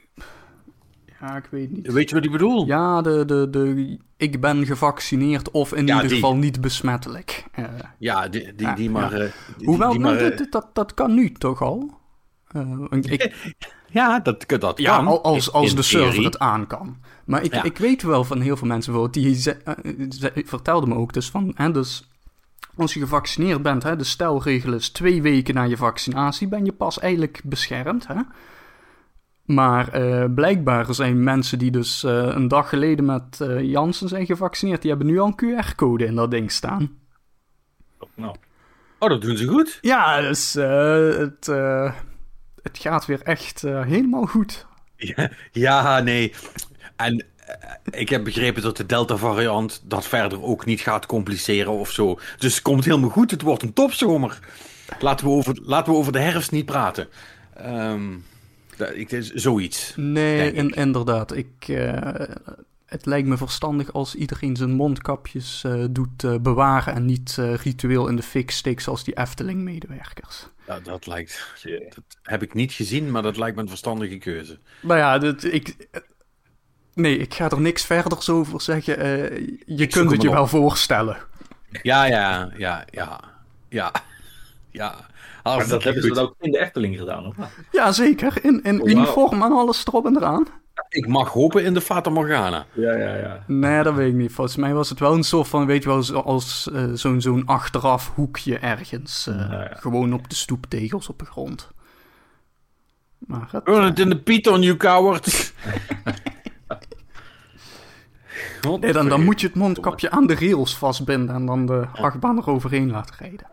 Ja, 1.20 1.36
ik 1.36 1.46
weet 1.50 1.70
niet. 1.70 1.92
Weet 1.92 2.08
je 2.08 2.14
wat 2.14 2.24
ik 2.24 2.30
bedoel? 2.30 2.66
Ja, 2.66 3.02
de, 3.02 3.24
de, 3.24 3.50
de 3.50 3.98
ik 4.16 4.40
ben 4.40 4.66
gevaccineerd 4.66 5.50
of 5.50 5.72
in 5.72 5.88
ieder 5.88 6.08
geval 6.08 6.36
niet 6.36 6.60
besmettelijk. 6.60 7.44
Uh, 7.58 7.64
ja, 7.98 8.28
die, 8.28 8.54
die, 8.54 8.74
die 8.74 8.90
maar... 8.90 9.18
Ja. 9.18 9.24
Uh, 9.24 9.30
Hoewel, 9.64 9.98
dat, 9.98 10.46
dat, 10.50 10.70
dat 10.72 10.94
kan 10.94 11.14
nu 11.14 11.32
toch 11.32 11.62
al? 11.62 11.98
Ik, 12.90 13.34
ja, 13.90 14.20
dat, 14.20 14.44
dat 14.58 14.78
ja, 14.78 14.96
kan. 14.96 15.22
als, 15.22 15.52
als 15.52 15.74
de 15.74 15.82
server 15.82 16.24
het 16.24 16.38
aan 16.38 16.66
kan. 16.66 16.96
Maar 17.24 17.42
ik, 17.42 17.54
ja. 17.54 17.62
ik 17.62 17.78
weet 17.78 18.02
wel 18.02 18.24
van 18.24 18.40
heel 18.40 18.56
veel 18.56 18.66
mensen 18.66 18.92
bijvoorbeeld, 18.92 19.24
die 19.24 19.34
ze, 19.34 19.56
ze, 20.08 20.42
vertelden 20.46 20.88
me 20.88 20.94
ook 20.94 21.12
dus 21.12 21.30
van... 21.30 21.52
Hè, 21.54 21.70
dus 21.70 22.08
als 22.76 22.94
je 22.94 23.00
gevaccineerd 23.00 23.62
bent, 23.62 23.82
hè, 23.82 23.96
de 23.96 24.04
stelregel 24.04 24.72
is 24.72 24.88
twee 24.88 25.22
weken 25.22 25.54
na 25.54 25.62
je 25.62 25.76
vaccinatie 25.76 26.48
ben 26.48 26.64
je 26.64 26.72
pas 26.72 26.98
eigenlijk 26.98 27.40
beschermd, 27.44 28.06
hè? 28.06 28.20
Maar 29.44 30.00
uh, 30.00 30.24
blijkbaar 30.34 30.94
zijn 30.94 31.24
mensen 31.24 31.58
die 31.58 31.70
dus 31.70 32.04
uh, 32.04 32.12
een 32.12 32.48
dag 32.48 32.68
geleden 32.68 33.04
met 33.04 33.38
uh, 33.42 33.62
Janssen 33.62 34.08
zijn 34.08 34.26
gevaccineerd, 34.26 34.80
die 34.80 34.90
hebben 34.90 35.08
nu 35.08 35.18
al 35.18 35.32
een 35.36 35.64
QR-code 35.64 36.04
in 36.04 36.14
dat 36.14 36.30
ding 36.30 36.50
staan. 36.50 36.98
Nou. 38.14 38.34
Oh, 38.98 39.08
dat 39.08 39.22
doen 39.22 39.36
ze 39.36 39.46
goed. 39.46 39.78
Ja, 39.80 40.20
dus 40.20 40.54
het, 40.54 41.50
het 42.62 42.78
gaat 42.78 43.06
weer 43.06 43.22
echt 43.22 43.60
helemaal 43.62 44.26
goed. 44.26 44.66
Ja, 44.96 45.30
ja, 45.52 46.00
nee. 46.00 46.34
En 46.96 47.24
ik 47.90 48.08
heb 48.08 48.24
begrepen 48.24 48.62
dat 48.62 48.76
de 48.76 48.86
Delta-variant 48.86 49.82
dat 49.84 50.06
verder 50.06 50.42
ook 50.42 50.64
niet 50.64 50.80
gaat 50.80 51.06
compliceren 51.06 51.72
of 51.72 51.90
zo. 51.90 52.18
Dus 52.38 52.54
het 52.54 52.62
komt 52.62 52.84
helemaal 52.84 53.10
goed. 53.10 53.30
Het 53.30 53.42
wordt 53.42 53.62
een 53.62 53.72
topzomer. 53.72 54.38
Laten 54.98 55.26
we 55.26 55.32
over, 55.32 55.58
laten 55.62 55.92
we 55.92 55.98
over 55.98 56.12
de 56.12 56.20
herfst 56.20 56.50
niet 56.50 56.64
praten. 56.64 57.08
Um, 57.66 58.24
ik, 58.94 59.10
is 59.10 59.30
zoiets. 59.30 59.92
Nee, 59.96 60.52
in, 60.52 60.70
inderdaad. 60.70 61.36
Ik, 61.36 61.68
uh, 61.68 62.22
het 62.90 63.06
lijkt 63.06 63.28
me 63.28 63.36
verstandig 63.36 63.92
als 63.92 64.14
iedereen 64.14 64.56
zijn 64.56 64.70
mondkapjes 64.70 65.62
uh, 65.66 65.84
doet 65.90 66.22
uh, 66.22 66.36
bewaren 66.36 66.94
en 66.94 67.04
niet 67.04 67.38
ritueel 67.62 68.08
in 68.08 68.16
de 68.16 68.22
fik 68.22 68.50
steekt 68.50 68.82
zoals 68.82 69.04
die 69.04 69.18
Efteling-medewerkers. 69.18 70.48
Ja, 70.66 70.80
dat 70.80 71.06
lijkt. 71.06 71.54
Dat 71.94 72.04
heb 72.22 72.42
ik 72.42 72.54
niet 72.54 72.72
gezien, 72.72 73.10
maar 73.10 73.22
dat 73.22 73.36
lijkt 73.36 73.56
me 73.56 73.62
een 73.62 73.68
verstandige 73.68 74.18
keuze. 74.18 74.58
Nou 74.80 74.98
ja, 74.98 75.18
dat, 75.18 75.44
ik. 75.44 75.88
Nee, 76.94 77.18
ik 77.18 77.34
ga 77.34 77.50
er 77.50 77.60
niks 77.60 77.84
verder 77.84 78.30
over 78.30 78.60
zeggen. 78.60 78.94
je 79.66 79.86
kunt 79.86 80.10
het 80.10 80.22
je 80.22 80.30
wel 80.30 80.46
voorstellen. 80.46 81.16
Ja, 81.82 82.04
ja, 82.04 82.52
ja, 82.56 82.84
ja. 82.90 83.20
Ja. 83.68 83.92
Ja. 84.70 84.94
Maar 85.42 85.68
dat 85.68 85.82
hebben 85.82 86.02
ze 86.02 86.08
dan 86.08 86.24
ook 86.24 86.34
in 86.40 86.50
de 86.50 86.58
Efteling 86.58 86.98
gedaan, 86.98 87.26
of 87.26 87.36
Ja, 87.72 87.92
zeker. 87.92 88.44
In, 88.44 88.62
in 88.62 88.88
uniform 88.88 89.42
en 89.42 89.52
alles 89.52 89.86
erop 89.86 90.06
en 90.06 90.16
eraan. 90.16 90.46
Ik 90.88 91.06
mag 91.06 91.28
hopen 91.28 91.64
in 91.64 91.74
de 91.74 91.80
Fata 91.80 92.10
Morgana. 92.10 92.66
Ja, 92.72 92.92
ja, 92.92 93.16
ja. 93.16 93.44
Nee, 93.46 93.82
dat 93.82 93.94
weet 93.94 94.08
ik 94.08 94.14
niet. 94.14 94.32
Volgens 94.32 94.56
mij 94.56 94.74
was 94.74 94.88
het 94.88 94.98
wel 94.98 95.14
een 95.14 95.22
soort 95.22 95.48
van, 95.48 95.66
weet 95.66 95.82
je 95.82 95.88
wel, 95.88 96.24
als 96.24 96.68
uh, 96.72 96.84
zo'n 96.92 97.20
zo'n 97.20 97.46
achteraf 97.46 98.14
hoekje 98.14 98.58
ergens. 98.58 99.26
Uh, 99.28 99.34
ja, 99.36 99.62
ja. 99.62 99.74
Gewoon 99.74 100.12
op 100.12 100.28
de 100.28 100.34
stoeptegels 100.34 101.08
op 101.08 101.18
de 101.18 101.24
grond. 101.24 101.70
Maar 103.18 103.48
het, 103.50 103.68
uh... 103.68 103.84
het 103.84 103.98
in 103.98 104.08
de 104.08 104.18
Python, 104.18 104.62
you 104.62 104.76
coward. 104.76 105.52
nee, 108.80 108.92
dan, 108.92 109.08
dan 109.08 109.24
moet 109.24 109.40
je 109.40 109.46
het 109.46 109.56
mondkapje 109.56 110.10
aan 110.10 110.26
de 110.26 110.34
rails 110.34 110.76
vastbinden 110.76 111.34
en 111.34 111.46
dan 111.46 111.66
de 111.66 111.86
achtbaan 111.92 112.38
eroverheen 112.38 112.90
laten 112.90 113.14
rijden. 113.18 113.46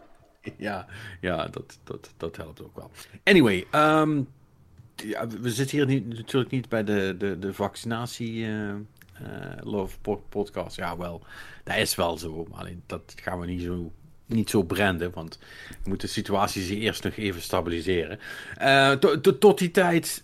ja, 0.58 0.86
ja 1.22 1.48
dat, 1.48 1.80
dat, 1.84 2.14
dat 2.18 2.36
helpt 2.38 2.64
ook 2.64 2.76
wel. 2.76 2.92
Anyway, 3.24 3.68
um, 3.72 4.28
ja, 5.06 5.28
we 5.28 5.52
zitten 5.52 5.78
hier 5.78 5.86
niet, 5.86 6.08
natuurlijk 6.08 6.52
niet 6.52 6.70
bij 6.70 6.84
de, 6.84 7.16
de, 7.18 7.40
de 7.40 7.54
vaccinatie 7.54 8.46
uh, 8.46 8.74
Love 9.64 9.98
podcast. 10.30 10.76
Ja, 10.76 10.98
wel, 10.98 11.24
dat 11.64 11.76
is 11.76 11.96
wel 11.96 12.18
zo. 12.18 12.46
Maar 12.50 12.60
alleen, 12.60 12.82
dat 12.86 13.14
gaan 13.16 13.40
we 13.40 13.46
niet 13.46 13.62
zo, 13.62 13.92
niet 14.26 14.50
zo 14.50 14.64
branden, 14.64 15.12
want 15.14 15.40
we 15.70 15.90
moeten 15.90 16.08
de 16.08 16.14
situatie 16.14 16.64
zich 16.64 16.78
eerst 16.78 17.04
nog 17.04 17.16
even 17.16 17.42
stabiliseren. 17.42 18.20
Uh, 18.62 18.92
to, 18.92 19.22
to, 19.22 19.38
tot 19.38 19.58
die 19.58 19.72
tijd 19.72 20.24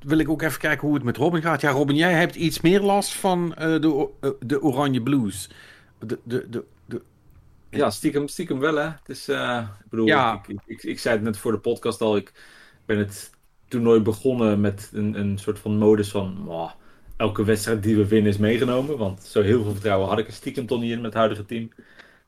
wil 0.00 0.18
ik 0.18 0.28
ook 0.28 0.42
even 0.42 0.60
kijken 0.60 0.86
hoe 0.86 0.96
het 0.96 1.04
met 1.04 1.16
Robin 1.16 1.42
gaat. 1.42 1.60
Ja, 1.60 1.70
Robin, 1.70 1.96
jij 1.96 2.12
hebt 2.12 2.34
iets 2.34 2.60
meer 2.60 2.80
last 2.80 3.12
van 3.12 3.48
de, 3.56 4.08
de 4.40 4.62
Oranje 4.62 5.02
Blues. 5.02 5.50
De, 5.98 6.18
de, 6.24 6.46
de, 6.50 6.64
ja, 7.70 7.90
stiekem, 7.90 8.28
stiekem 8.28 8.58
wel, 8.58 8.74
hè. 8.74 8.88
Het 8.88 9.08
is, 9.08 9.28
ik 9.28 9.90
bedoel, 9.90 10.06
ja. 10.06 10.42
ik, 10.46 10.60
ik, 10.66 10.82
ik, 10.82 10.98
zei 10.98 11.14
het 11.14 11.24
net 11.24 11.38
voor 11.38 11.52
de 11.52 11.58
podcast 11.58 12.00
al, 12.00 12.16
ik 12.16 12.32
ben 12.84 12.98
het 12.98 13.30
toernooi 13.76 14.00
begonnen 14.00 14.60
met 14.60 14.90
een, 14.92 15.18
een 15.18 15.38
soort 15.38 15.58
van 15.58 15.78
modus 15.78 16.10
van, 16.10 16.44
oh, 16.46 16.70
elke 17.16 17.44
wedstrijd 17.44 17.82
die 17.82 17.96
we 17.96 18.06
winnen 18.06 18.32
is 18.32 18.38
meegenomen, 18.38 18.98
want 18.98 19.22
zo 19.22 19.42
heel 19.42 19.62
veel 19.62 19.72
vertrouwen 19.72 20.08
had 20.08 20.18
ik 20.18 20.26
er 20.26 20.32
stiekem 20.32 20.66
toch 20.66 20.80
niet 20.80 20.90
in 20.90 20.96
met 20.96 21.04
het 21.04 21.14
huidige 21.14 21.44
team. 21.44 21.70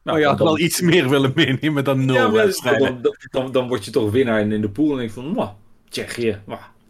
Nou, 0.03 0.17
oh, 0.17 0.23
je 0.23 0.29
had 0.29 0.39
wel 0.39 0.59
iets 0.59 0.81
meer 0.81 1.09
willen 1.09 1.33
meenemen 1.35 1.85
dan 1.85 2.05
nul 2.05 2.15
ja, 2.15 2.31
wedstrijden. 2.31 3.03
Dan, 3.03 3.17
dan, 3.31 3.53
dan, 3.53 3.69
word 3.69 3.85
je 3.85 3.91
toch 3.91 4.11
winnaar 4.11 4.41
in, 4.41 4.53
in 4.53 4.61
de 4.61 4.69
pool 4.69 4.99
en 4.99 5.05
ik 5.05 5.11
van, 5.11 5.39
oh, 5.39 5.51
Tsjechië, 5.89 6.41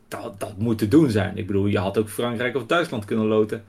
dat, 0.08 0.40
dat 0.40 0.58
moet 0.58 0.78
te 0.78 0.88
doen 0.88 1.10
zijn. 1.10 1.36
Ik 1.36 1.46
bedoel, 1.46 1.66
je 1.66 1.78
had 1.78 1.98
ook 1.98 2.08
Frankrijk 2.08 2.56
of 2.56 2.66
Duitsland 2.66 3.04
kunnen 3.04 3.26
loten. 3.26 3.64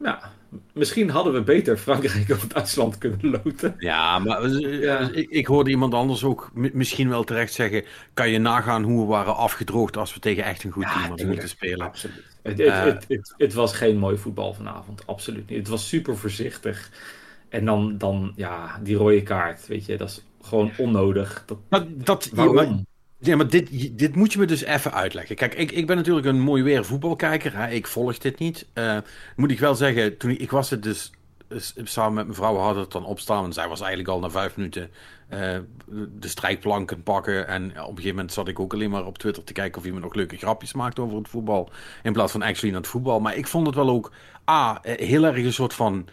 Ja, 0.00 0.32
misschien 0.72 1.10
hadden 1.10 1.32
we 1.32 1.42
beter 1.42 1.76
Frankrijk 1.76 2.30
of 2.30 2.46
Duitsland 2.46 2.98
kunnen 2.98 3.40
loten. 3.44 3.74
Ja, 3.78 4.18
maar 4.18 4.42
eh, 4.42 5.08
Ik, 5.12 5.30
ik, 5.30 5.46
hoorde 5.46 5.70
iemand 5.70 5.94
anders 5.94 6.24
ook 6.24 6.50
misschien 6.54 7.08
wel 7.08 7.24
terecht 7.24 7.52
zeggen... 7.52 7.84
kan 8.14 8.30
je 8.30 8.38
nagaan 8.38 8.82
hoe 8.82 9.00
we 9.00 9.06
waren 9.06 9.36
afgedroogd 9.36 9.96
als 9.96 10.14
we 10.14 10.20
tegen 10.20 10.44
echt 10.44 10.64
een 10.64 10.70
goed 10.70 10.86
team 10.92 11.08
hadden 11.08 11.26
moeten 11.26 11.48
spelen. 11.48 11.86
Absoluut. 11.86 12.24
Het, 12.42 12.58
het, 12.58 12.68
uh, 12.68 12.84
het, 12.84 13.34
het, 13.36 13.54
was 13.54 13.72
geen 13.72 13.98
mooi 13.98 14.16
voetbal 14.16 14.54
vanavond, 14.54 15.06
absoluut 15.06 15.48
niet. 15.48 15.58
Het 15.58 15.68
was 15.68 15.88
super 15.88 16.16
voorzichtig. 16.16 16.90
En 17.48 17.64
dan, 17.64 17.98
dan 17.98 18.32
ja, 18.36 18.80
die 18.82 18.96
rode 18.96 19.22
kaart, 19.22 19.66
weet 19.66 19.86
je, 19.86 19.96
dat 19.96 20.08
is 20.08 20.24
gewoon 20.42 20.70
onnodig. 20.76 21.44
Dat, 21.46 21.86
dat, 21.88 22.30
waarom? 22.32 22.86
Ja, 23.24 23.36
maar 23.36 23.48
dit, 23.48 23.98
dit 23.98 24.16
moet 24.16 24.32
je 24.32 24.38
me 24.38 24.46
dus 24.46 24.64
even 24.64 24.92
uitleggen. 24.92 25.36
Kijk, 25.36 25.54
ik, 25.54 25.72
ik 25.72 25.86
ben 25.86 25.96
natuurlijk 25.96 26.26
een 26.26 26.40
mooi 26.40 26.62
weer 26.62 26.84
voetbalkijker. 26.84 27.56
Hè? 27.56 27.70
Ik 27.70 27.86
volg 27.86 28.18
dit 28.18 28.38
niet. 28.38 28.66
Uh, 28.74 28.98
moet 29.36 29.50
ik 29.50 29.58
wel 29.58 29.74
zeggen, 29.74 30.16
toen 30.16 30.30
ik, 30.30 30.50
was 30.50 30.70
het 30.70 30.82
dus 30.82 31.12
samen 31.82 32.14
met 32.14 32.24
mijn 32.24 32.36
vrouw 32.36 32.56
hadden 32.56 32.82
het 32.82 32.92
dan 32.92 33.04
opstaan. 33.04 33.44
En 33.44 33.52
zij 33.52 33.68
was 33.68 33.80
eigenlijk 33.80 34.10
al 34.10 34.20
na 34.20 34.30
vijf 34.30 34.56
minuten 34.56 34.90
uh, 35.30 35.58
de 36.18 36.28
strijkplanken 36.28 37.02
pakken. 37.02 37.48
En 37.48 37.64
op 37.64 37.74
een 37.76 37.86
gegeven 37.86 38.08
moment 38.08 38.32
zat 38.32 38.48
ik 38.48 38.60
ook 38.60 38.72
alleen 38.72 38.90
maar 38.90 39.06
op 39.06 39.18
Twitter 39.18 39.44
te 39.44 39.52
kijken 39.52 39.78
of 39.78 39.84
iemand 39.84 40.04
nog 40.04 40.14
leuke 40.14 40.36
grapjes 40.36 40.72
maakte 40.72 41.02
over 41.02 41.18
het 41.18 41.28
voetbal. 41.28 41.70
In 42.02 42.12
plaats 42.12 42.32
van 42.32 42.42
actually 42.42 42.72
naar 42.72 42.82
het 42.82 42.90
voetbal. 42.90 43.20
Maar 43.20 43.36
ik 43.36 43.46
vond 43.46 43.66
het 43.66 43.76
wel 43.76 43.88
ook, 43.90 44.12
A, 44.50 44.78
heel 44.82 45.24
erg 45.24 45.36
een 45.36 45.52
soort 45.52 45.74
van 45.74 46.06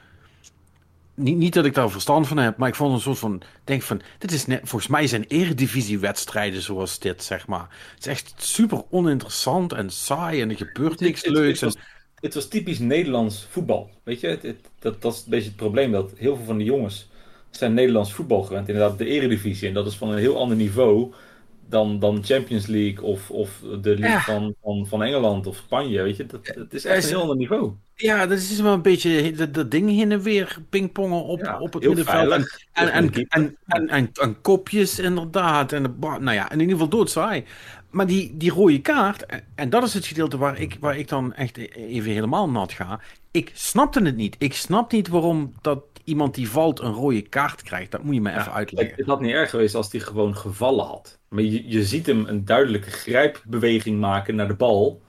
niet, 1.21 1.37
niet 1.37 1.53
dat 1.53 1.65
ik 1.65 1.73
daar 1.73 1.89
verstand 1.89 2.27
van 2.27 2.37
heb, 2.37 2.57
maar 2.57 2.67
ik 2.67 2.75
vond 2.75 2.93
een 2.93 2.99
soort 2.99 3.19
van. 3.19 3.41
Denk 3.63 3.81
van. 3.81 4.01
Dit 4.17 4.31
is 4.31 4.45
net. 4.45 4.59
Volgens 4.63 4.91
mij 4.91 5.07
zijn 5.07 5.25
eredivisiewedstrijden 5.27 6.61
zoals 6.61 6.99
dit, 6.99 7.23
zeg 7.23 7.47
maar. 7.47 7.67
Het 7.95 7.99
is 7.99 8.07
echt 8.07 8.33
super 8.37 8.83
oninteressant 8.89 9.73
en 9.73 9.89
saai 9.89 10.41
en 10.41 10.49
er 10.49 10.55
gebeurt 10.55 10.99
niks 10.99 11.25
leuks. 11.25 11.61
Het, 11.61 11.73
was, 11.73 11.83
het 12.15 12.33
was 12.33 12.47
typisch 12.47 12.79
Nederlands 12.79 13.47
voetbal. 13.49 13.89
Weet 14.03 14.19
je, 14.19 14.55
dat, 14.79 15.01
dat 15.01 15.13
is 15.13 15.19
een 15.19 15.29
beetje 15.29 15.47
het 15.47 15.55
probleem. 15.55 15.91
Dat 15.91 16.11
heel 16.17 16.35
veel 16.35 16.45
van 16.45 16.57
de 16.57 16.63
jongens 16.63 17.09
zijn 17.49 17.73
Nederlands 17.73 18.13
voetbal 18.13 18.43
gewend. 18.43 18.67
Inderdaad, 18.67 18.97
de 18.97 19.05
eredivisie. 19.05 19.67
En 19.67 19.73
dat 19.73 19.87
is 19.87 19.95
van 19.95 20.09
een 20.09 20.17
heel 20.17 20.37
ander 20.37 20.57
niveau 20.57 21.13
dan, 21.71 21.99
dan 21.99 22.23
Champions 22.23 22.65
League 22.65 23.03
of, 23.03 23.31
of 23.31 23.63
de 23.81 23.99
League 23.99 24.19
van, 24.19 24.55
van, 24.61 24.87
van 24.87 25.03
Engeland 25.03 25.47
of 25.47 25.55
Spanje. 25.55 26.01
Weet 26.01 26.17
je, 26.17 26.25
dat, 26.25 26.45
dat 26.45 26.73
is 26.73 26.85
echt 26.85 27.03
een 27.03 27.09
heel 27.09 27.21
ander 27.21 27.35
niveau. 27.35 27.71
Ja, 27.95 28.27
dat 28.27 28.37
is 28.37 28.59
wel 28.59 28.73
een 28.73 28.81
beetje 28.81 29.31
dat, 29.31 29.53
dat 29.53 29.71
ding 29.71 29.89
heen 29.89 30.11
en 30.11 30.21
weer 30.21 30.57
pingpongen 30.69 31.23
op, 31.23 31.57
op 31.59 31.73
het 31.73 31.83
middenveld. 31.83 32.31
En, 32.31 32.45
en, 32.73 33.13
en, 33.29 33.57
en, 33.65 33.87
en, 33.87 34.11
en, 34.13 34.41
kopjes 34.41 34.99
inderdaad. 34.99 35.71
En, 35.71 35.95
nou 35.99 36.31
ja, 36.31 36.51
in 36.51 36.59
ieder 36.59 36.73
geval 36.73 36.89
doodsaai. 36.89 37.43
Maar 37.89 38.07
die, 38.07 38.37
die 38.37 38.51
rode 38.51 38.81
kaart, 38.81 39.25
en 39.55 39.69
dat 39.69 39.83
is 39.83 39.93
het 39.93 40.05
gedeelte 40.05 40.37
waar 40.37 40.59
ik, 40.59 40.77
waar 40.79 40.97
ik 40.97 41.07
dan 41.07 41.33
echt 41.33 41.57
even 41.75 42.11
helemaal 42.11 42.49
nat 42.49 42.71
ga. 42.71 42.99
Ik 43.31 43.51
snapte 43.53 44.01
het 44.01 44.15
niet. 44.15 44.35
Ik 44.39 44.53
snap 44.53 44.91
niet 44.91 45.07
waarom 45.07 45.53
dat 45.61 45.83
iemand 46.03 46.35
die 46.35 46.49
valt 46.49 46.79
een 46.79 46.93
rode 46.93 47.21
kaart 47.21 47.61
krijgt. 47.61 47.91
Dat 47.91 48.03
moet 48.03 48.13
je 48.13 48.21
me 48.21 48.31
even 48.31 48.53
uitleggen. 48.53 48.95
Het 48.97 49.07
had 49.07 49.21
niet 49.21 49.31
erg 49.31 49.49
geweest 49.49 49.75
als 49.75 49.91
hij 49.91 50.01
gewoon 50.01 50.35
gevallen 50.35 50.85
had. 50.85 51.19
Maar 51.31 51.43
je, 51.43 51.83
ziet 51.83 52.05
hem 52.05 52.25
een 52.27 52.45
duidelijke 52.45 52.89
grijpbeweging 52.89 53.99
maken 53.99 54.35
naar 54.35 54.47
de 54.47 54.53
bal. 54.53 55.01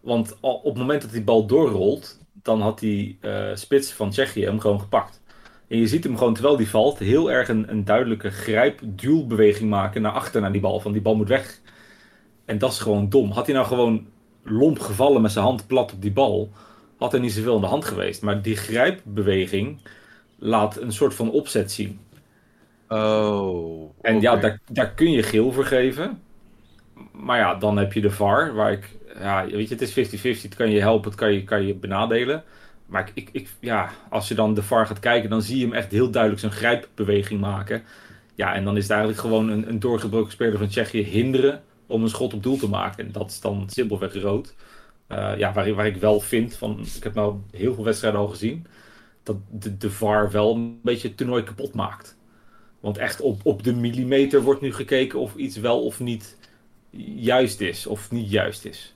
Want 0.00 0.36
op 0.40 0.64
het 0.64 0.76
moment 0.76 1.02
dat 1.02 1.10
die 1.10 1.22
bal 1.22 1.46
doorrolt, 1.46 2.18
dan 2.32 2.60
had 2.60 2.78
die 2.78 3.18
uh, 3.20 3.54
spits 3.54 3.92
van 3.92 4.10
Tsjechië 4.10 4.44
hem 4.44 4.60
gewoon 4.60 4.80
gepakt. 4.80 5.22
En 5.68 5.78
je 5.78 5.86
ziet 5.86 6.04
hem 6.04 6.16
gewoon, 6.16 6.34
terwijl 6.34 6.56
die 6.56 6.68
valt, 6.68 6.98
heel 6.98 7.30
erg 7.30 7.48
een, 7.48 7.70
een 7.70 7.84
duidelijke 7.84 8.30
grijp-duwbeweging 8.30 9.70
maken 9.70 10.02
naar 10.02 10.12
achter 10.12 10.40
naar 10.40 10.52
die 10.52 10.60
bal. 10.60 10.80
Van 10.80 10.92
die 10.92 11.02
bal 11.02 11.16
moet 11.16 11.28
weg. 11.28 11.60
En 12.44 12.58
dat 12.58 12.72
is 12.72 12.78
gewoon 12.78 13.08
dom. 13.08 13.30
Had 13.30 13.46
hij 13.46 13.54
nou 13.54 13.66
gewoon 13.66 14.06
lomp 14.42 14.78
gevallen 14.78 15.22
met 15.22 15.32
zijn 15.32 15.44
hand 15.44 15.66
plat 15.66 15.92
op 15.92 16.02
die 16.02 16.12
bal, 16.12 16.50
had 16.96 17.14
er 17.14 17.20
niet 17.20 17.32
zoveel 17.32 17.54
in 17.54 17.60
de 17.60 17.66
hand 17.66 17.84
geweest. 17.84 18.22
Maar 18.22 18.42
die 18.42 18.56
grijpbeweging 18.56 19.80
laat 20.38 20.76
een 20.80 20.92
soort 20.92 21.14
van 21.14 21.30
opzet 21.30 21.72
zien. 21.72 22.00
Oh. 22.88 23.90
En 24.00 24.20
ja, 24.20 24.36
daar, 24.36 24.60
daar 24.70 24.90
kun 24.90 25.10
je 25.10 25.22
geel 25.22 25.52
voor 25.52 25.64
geven. 25.64 26.22
Maar 27.12 27.38
ja, 27.38 27.54
dan 27.54 27.76
heb 27.76 27.92
je 27.92 28.00
de 28.00 28.10
VAR, 28.10 28.54
waar 28.54 28.72
ik... 28.72 28.96
Ja, 29.18 29.46
weet 29.46 29.68
je, 29.68 29.74
het 29.74 29.96
is 29.96 30.38
50-50. 30.38 30.42
Het 30.42 30.54
kan 30.54 30.70
je 30.70 30.80
helpen, 30.80 31.10
het 31.10 31.18
kan 31.18 31.32
je, 31.32 31.44
kan 31.44 31.66
je 31.66 31.74
benadelen. 31.74 32.44
Maar 32.86 33.10
ik, 33.14 33.28
ik, 33.32 33.48
ja, 33.60 33.90
als 34.10 34.28
je 34.28 34.34
dan 34.34 34.54
de 34.54 34.62
VAR 34.62 34.86
gaat 34.86 34.98
kijken, 34.98 35.30
dan 35.30 35.42
zie 35.42 35.58
je 35.58 35.64
hem 35.64 35.74
echt 35.74 35.92
heel 35.92 36.10
duidelijk 36.10 36.40
zijn 36.40 36.52
grijpbeweging 36.52 37.40
maken. 37.40 37.82
Ja, 38.34 38.54
en 38.54 38.64
dan 38.64 38.76
is 38.76 38.82
het 38.82 38.90
eigenlijk 38.90 39.20
gewoon 39.20 39.48
een, 39.48 39.68
een 39.68 39.80
doorgebroken 39.80 40.32
speler 40.32 40.58
van 40.58 40.68
Tsjechië 40.68 41.02
hinderen 41.02 41.62
om 41.86 42.02
een 42.02 42.08
schot 42.08 42.34
op 42.34 42.42
doel 42.42 42.56
te 42.56 42.68
maken. 42.68 43.06
En 43.06 43.12
dat 43.12 43.30
is 43.30 43.40
dan 43.40 43.64
simpelweg 43.70 44.14
rood. 44.14 44.54
Uh, 45.08 45.38
ja, 45.38 45.52
waar, 45.52 45.74
waar 45.74 45.86
ik 45.86 45.96
wel 45.96 46.20
vind, 46.20 46.56
van, 46.56 46.80
ik 46.96 47.02
heb 47.02 47.14
nou 47.14 47.36
heel 47.50 47.74
veel 47.74 47.84
wedstrijden 47.84 48.20
al 48.20 48.28
gezien, 48.28 48.66
dat 49.22 49.36
de, 49.50 49.76
de 49.76 49.90
VAR 49.90 50.30
wel 50.30 50.54
een 50.54 50.80
beetje 50.82 51.08
het 51.08 51.16
toernooi 51.16 51.42
kapot 51.42 51.74
maakt. 51.74 52.15
Want 52.80 52.98
echt 52.98 53.20
op, 53.20 53.40
op 53.44 53.62
de 53.62 53.74
millimeter 53.74 54.42
wordt 54.42 54.60
nu 54.60 54.72
gekeken 54.72 55.18
of 55.18 55.34
iets 55.34 55.56
wel 55.56 55.84
of 55.84 56.00
niet 56.00 56.36
juist 57.16 57.60
is, 57.60 57.86
of 57.86 58.10
niet 58.10 58.30
juist 58.30 58.64
is. 58.64 58.94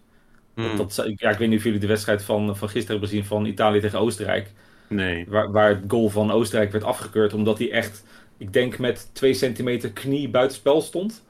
Hmm. 0.55 0.77
Dat, 0.77 1.05
ja, 1.17 1.31
ik 1.31 1.39
weet 1.39 1.49
niet 1.49 1.59
of 1.59 1.65
jullie 1.65 1.81
de 1.81 1.87
wedstrijd 1.87 2.23
van, 2.23 2.57
van 2.57 2.69
gisteren 2.69 2.91
hebben 2.91 3.09
gezien 3.09 3.25
van 3.25 3.47
Italië 3.47 3.81
tegen 3.81 3.99
Oostenrijk. 3.99 4.51
Nee. 4.89 5.25
Waar, 5.29 5.53
waar 5.53 5.69
het 5.69 5.85
goal 5.89 6.09
van 6.09 6.31
Oostenrijk 6.31 6.73
werd 6.73 6.85
afgekeurd 6.85 7.33
omdat 7.33 7.59
hij 7.59 7.71
echt, 7.71 8.05
ik 8.39 8.53
denk 8.53 8.79
met 8.79 9.11
2 9.13 9.35
centimeter 9.35 9.93
knie 9.93 10.29
buitenspel 10.29 10.81
stond. 10.81 11.25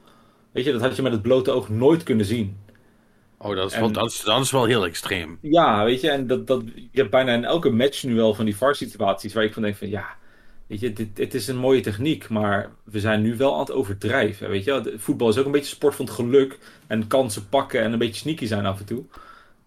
Weet 0.51 0.65
je, 0.65 0.71
dat 0.71 0.81
had 0.81 0.95
je 0.95 1.01
met 1.01 1.11
het 1.11 1.21
blote 1.21 1.51
oog 1.51 1.69
nooit 1.69 2.03
kunnen 2.03 2.25
zien. 2.25 2.57
Oh, 3.37 3.55
dat 3.55 3.71
is, 3.71 3.79
wel, 3.79 3.91
dat, 3.91 4.11
is, 4.11 4.21
dat 4.21 4.41
is 4.41 4.51
wel 4.51 4.65
heel 4.65 4.85
extreem. 4.85 5.37
Ja, 5.41 5.83
weet 5.83 6.01
je, 6.01 6.09
en 6.09 6.27
dat, 6.27 6.47
dat, 6.47 6.63
je 6.75 6.99
hebt 6.99 7.11
bijna 7.11 7.33
in 7.33 7.45
elke 7.45 7.69
match 7.69 8.03
nu 8.03 8.15
wel 8.15 8.33
van 8.33 8.45
die 8.45 8.55
VAR-situaties 8.55 9.33
waar 9.33 9.43
ik 9.43 9.53
van 9.53 9.61
denk 9.61 9.75
van 9.75 9.89
ja, 9.89 10.17
weet 10.71 10.79
je, 10.79 10.93
dit, 10.93 11.07
het 11.13 11.33
is 11.33 11.47
een 11.47 11.57
mooie 11.57 11.81
techniek, 11.81 12.29
maar 12.29 12.69
we 12.83 12.99
zijn 12.99 13.21
nu 13.21 13.37
wel 13.37 13.53
aan 13.53 13.59
het 13.59 13.71
overdrijven. 13.71 14.49
Weet 14.49 14.63
je, 14.63 14.93
voetbal 14.97 15.29
is 15.29 15.37
ook 15.37 15.45
een 15.45 15.51
beetje 15.51 15.75
sport 15.75 15.95
van 15.95 16.05
het 16.05 16.13
geluk 16.13 16.59
en 16.87 17.07
kansen 17.07 17.49
pakken 17.49 17.81
en 17.81 17.91
een 17.91 17.99
beetje 17.99 18.21
sneaky 18.21 18.45
zijn 18.45 18.65
af 18.65 18.79
en 18.79 18.85
toe. 18.85 19.03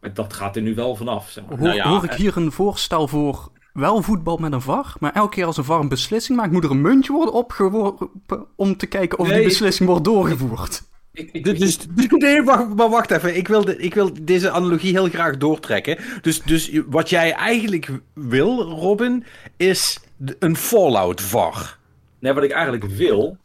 Maar 0.00 0.14
dat 0.14 0.32
gaat 0.32 0.56
er 0.56 0.62
nu 0.62 0.75
wel 0.75 0.96
vanaf. 0.96 1.30
Zeg 1.30 1.44
maar. 1.44 1.58
hoor, 1.58 1.66
nou 1.66 1.76
ja, 1.78 1.88
hoor 1.88 2.04
ik 2.04 2.12
hier 2.12 2.37
een 2.37 2.52
voorstel 2.52 3.08
voor 3.08 3.50
wel 3.73 4.02
voetbal 4.02 4.37
met 4.37 4.52
een 4.52 4.61
VAR, 4.61 4.94
maar 5.00 5.12
elke 5.12 5.34
keer 5.34 5.44
als 5.44 5.56
een 5.56 5.64
VAR 5.64 5.80
een 5.80 5.88
beslissing 5.88 6.38
maakt, 6.38 6.52
moet 6.52 6.64
er 6.64 6.70
een 6.70 6.80
muntje 6.80 7.12
worden 7.12 7.34
opgeworpen 7.34 8.46
om 8.56 8.76
te 8.76 8.87
kijken 8.87 9.18
of 9.18 9.28
die 9.28 9.44
beslissing 9.44 9.88
wordt 9.88 10.04
doorgevoerd. 10.04 10.82
Ik, 11.12 11.28
ik, 11.32 11.58
dus, 11.58 11.78
nee, 12.08 12.42
wacht, 12.42 12.75
maar 12.75 12.90
wacht 12.90 13.11
even. 13.11 13.37
Ik 13.37 13.49
wil, 13.49 13.64
de, 13.64 13.76
ik 13.76 13.94
wil 13.94 14.11
deze 14.23 14.50
analogie 14.50 14.92
heel 14.92 15.08
graag 15.08 15.37
doortrekken. 15.37 15.99
Dus, 16.20 16.42
dus 16.42 16.80
wat 16.87 17.11
jij 17.11 17.32
eigenlijk 17.32 17.88
wil, 18.14 18.62
Robin, 18.62 19.25
is 19.56 20.00
een 20.38 20.57
Fallout 20.57 21.21
VAR. 21.21 21.78
Nee, 22.19 22.33
wat 22.33 22.45
ik 22.45 22.50
eigenlijk 22.50 22.85
wil, 22.85 23.37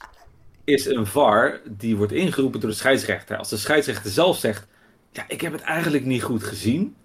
is 0.64 0.86
een 0.86 1.06
VAR 1.06 1.60
die 1.66 1.98
wordt 1.98 2.12
ingeroepen 2.12 2.60
door 2.60 2.70
de 2.70 2.76
scheidsrechter. 2.76 3.38
Als 3.38 3.50
de 3.50 3.58
scheidsrechter 3.58 4.12
zelf 4.12 4.38
zegt: 4.38 4.68
Ja, 5.12 5.24
ik 5.28 5.42
heb 5.42 5.52
het 5.52 5.62
eigenlijk 5.62 6.06
niet 6.06 6.24
goed 6.24 6.44
gezien, 6.44 6.96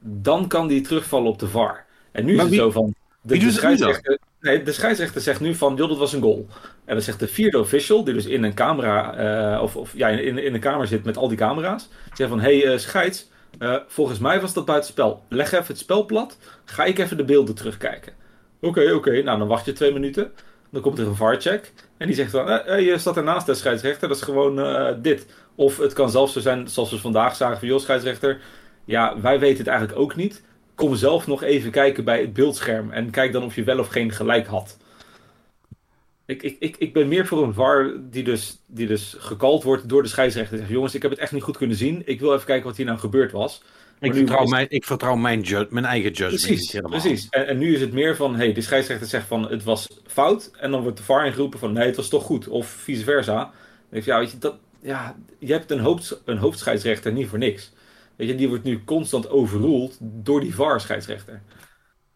dan 0.00 0.48
kan 0.48 0.68
die 0.68 0.80
terugvallen 0.80 1.28
op 1.28 1.38
de 1.38 1.48
VAR. 1.48 1.84
En 2.12 2.24
nu 2.24 2.34
is 2.36 2.42
het 2.42 2.54
zo 2.54 2.70
van. 2.70 2.94
De, 3.20 3.38
de 3.38 3.50
scheidsrechter, 3.50 4.18
nee, 4.40 4.62
de 4.62 4.72
scheidsrechter 4.72 5.20
zegt 5.20 5.40
nu 5.40 5.54
van: 5.54 5.76
Joh, 5.76 5.88
dat 5.88 5.98
was 5.98 6.12
een 6.12 6.22
goal. 6.22 6.46
En 6.84 6.94
dan 6.94 7.02
zegt 7.02 7.20
de 7.20 7.28
vierde 7.28 7.58
official, 7.58 8.04
die 8.04 8.14
dus 8.14 8.26
in 8.26 8.42
een 8.42 8.54
camera, 8.54 9.54
uh, 9.54 9.62
of, 9.62 9.76
of 9.76 9.92
ja, 9.96 10.08
in, 10.08 10.38
in 10.38 10.54
een 10.54 10.60
kamer 10.60 10.86
zit 10.86 11.04
met 11.04 11.16
al 11.16 11.28
die 11.28 11.36
camera's, 11.36 11.88
zegt 12.14 12.30
van, 12.30 12.40
hé 12.40 12.58
hey, 12.58 12.72
uh, 12.72 12.78
scheids, 12.78 13.28
uh, 13.58 13.76
volgens 13.86 14.18
mij 14.18 14.40
was 14.40 14.52
dat 14.52 14.64
buitenspel. 14.64 15.22
Leg 15.28 15.52
even 15.52 15.66
het 15.66 15.78
spel 15.78 16.04
plat, 16.04 16.38
ga 16.64 16.84
ik 16.84 16.98
even 16.98 17.16
de 17.16 17.24
beelden 17.24 17.54
terugkijken. 17.54 18.12
Oké, 18.64 18.92
oké, 18.92 19.22
nou 19.22 19.38
dan 19.38 19.48
wacht 19.48 19.64
je 19.64 19.72
twee 19.72 19.92
minuten. 19.92 20.32
Dan 20.70 20.82
komt 20.82 20.98
er 20.98 21.06
een 21.06 21.16
VAR-check. 21.16 21.72
En 21.96 22.06
die 22.06 22.16
zegt 22.16 22.32
dan, 22.32 22.48
eh, 22.48 22.86
je 22.86 22.98
staat 22.98 23.16
ernaast 23.16 23.46
de 23.46 23.54
scheidsrechter, 23.54 24.08
dat 24.08 24.16
is 24.16 24.22
gewoon 24.22 25.02
dit. 25.02 25.26
Of 25.54 25.76
het 25.78 25.92
kan 25.92 26.10
zelfs 26.10 26.32
zo 26.32 26.40
zijn, 26.40 26.68
zoals 26.68 26.90
we 26.90 26.98
vandaag 26.98 27.36
zagen 27.36 27.58
van, 27.58 27.68
joh 27.68 27.80
scheidsrechter, 27.80 28.40
ja, 28.84 29.20
wij 29.20 29.38
weten 29.38 29.58
het 29.58 29.66
eigenlijk 29.66 29.98
ook 29.98 30.16
niet. 30.16 30.42
Kom 30.74 30.94
zelf 30.94 31.26
nog 31.26 31.42
even 31.42 31.70
kijken 31.70 32.04
bij 32.04 32.20
het 32.20 32.32
beeldscherm 32.32 32.90
en 32.90 33.10
kijk 33.10 33.32
dan 33.32 33.42
of 33.42 33.54
je 33.54 33.64
wel 33.64 33.78
of 33.78 33.88
geen 33.88 34.12
gelijk 34.12 34.46
had. 34.46 34.76
Ik, 36.26 36.42
ik, 36.42 36.56
ik, 36.58 36.76
ik 36.76 36.92
ben 36.92 37.08
meer 37.08 37.26
voor 37.26 37.42
een 37.42 37.54
VAR 37.54 37.92
die 38.10 38.24
dus, 38.24 38.58
die 38.66 38.86
dus 38.86 39.16
gekald 39.18 39.62
wordt 39.62 39.88
door 39.88 40.02
de 40.02 40.08
scheidsrechter. 40.08 40.58
Zegt, 40.58 40.70
jongens, 40.70 40.94
ik 40.94 41.02
heb 41.02 41.10
het 41.10 41.20
echt 41.20 41.32
niet 41.32 41.42
goed 41.42 41.56
kunnen 41.56 41.76
zien. 41.76 42.02
Ik 42.04 42.20
wil 42.20 42.34
even 42.34 42.46
kijken 42.46 42.66
wat 42.66 42.76
hier 42.76 42.86
nou 42.86 42.98
gebeurd 42.98 43.32
was. 43.32 43.62
Ik 44.00 44.14
vertrouw, 44.14 44.44
mijn, 44.44 44.66
ik 44.68 44.84
vertrouw 44.84 45.14
mijn, 45.14 45.44
mijn 45.70 45.84
eigen 45.84 46.10
judgment 46.10 46.42
precies, 46.42 46.72
helemaal. 46.72 47.00
Precies. 47.00 47.28
En, 47.28 47.46
en, 47.46 47.58
nu 47.58 47.74
is 47.74 47.80
het 47.80 47.92
meer 47.92 48.16
van, 48.16 48.36
hey, 48.36 48.52
de 48.52 48.60
scheidsrechter 48.60 49.06
zegt 49.06 49.26
van 49.26 49.48
het 49.48 49.64
was 49.64 50.00
fout. 50.06 50.50
En 50.60 50.70
dan 50.70 50.82
wordt 50.82 50.96
de 50.96 51.02
VAR 51.02 51.26
ingeroepen 51.26 51.58
van 51.58 51.72
nee, 51.72 51.86
het 51.86 51.96
was 51.96 52.08
toch 52.08 52.24
goed. 52.24 52.48
Of 52.48 52.66
vice 52.66 53.04
versa. 53.04 53.52
Denk 53.88 54.04
ja, 54.04 54.18
weet 54.18 54.30
je, 54.30 54.38
dat, 54.38 54.56
ja, 54.80 55.16
je 55.38 55.52
hebt 55.52 55.70
een, 55.70 55.80
hoofd, 55.80 56.22
een 56.24 56.38
hoofdscheidsrechter 56.38 57.12
niet 57.12 57.28
voor 57.28 57.38
niks. 57.38 57.72
Weet 58.16 58.28
je, 58.28 58.34
die 58.34 58.48
wordt 58.48 58.64
nu 58.64 58.84
constant 58.84 59.30
overruled 59.30 59.98
door 60.00 60.40
die 60.40 60.54
VAR-scheidsrechter. 60.54 61.42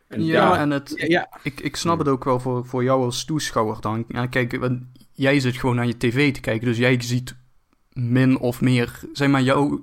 En 0.09 0.25
ja, 0.25 0.59
en 0.59 0.71
het, 0.71 0.93
ja. 0.95 1.29
Ik, 1.43 1.61
ik 1.61 1.77
snap 1.77 1.99
het 1.99 2.09
ook 2.09 2.25
wel 2.25 2.41
voor, 2.41 2.67
voor 2.67 2.85
jou 2.85 3.05
als 3.05 3.25
toeschouwer 3.25 3.81
dan. 3.81 4.05
Ja, 4.09 4.27
kijk, 4.27 4.59
jij 5.13 5.41
zit 5.41 5.57
gewoon 5.57 5.77
naar 5.77 5.87
je 5.87 5.97
tv 5.97 6.33
te 6.33 6.41
kijken, 6.41 6.67
dus 6.67 6.79
jij 6.79 7.03
ziet 7.03 7.37
min 7.93 8.39
of 8.39 8.61
meer, 8.61 9.01
zeg 9.13 9.29
maar, 9.29 9.43
jouw, 9.43 9.81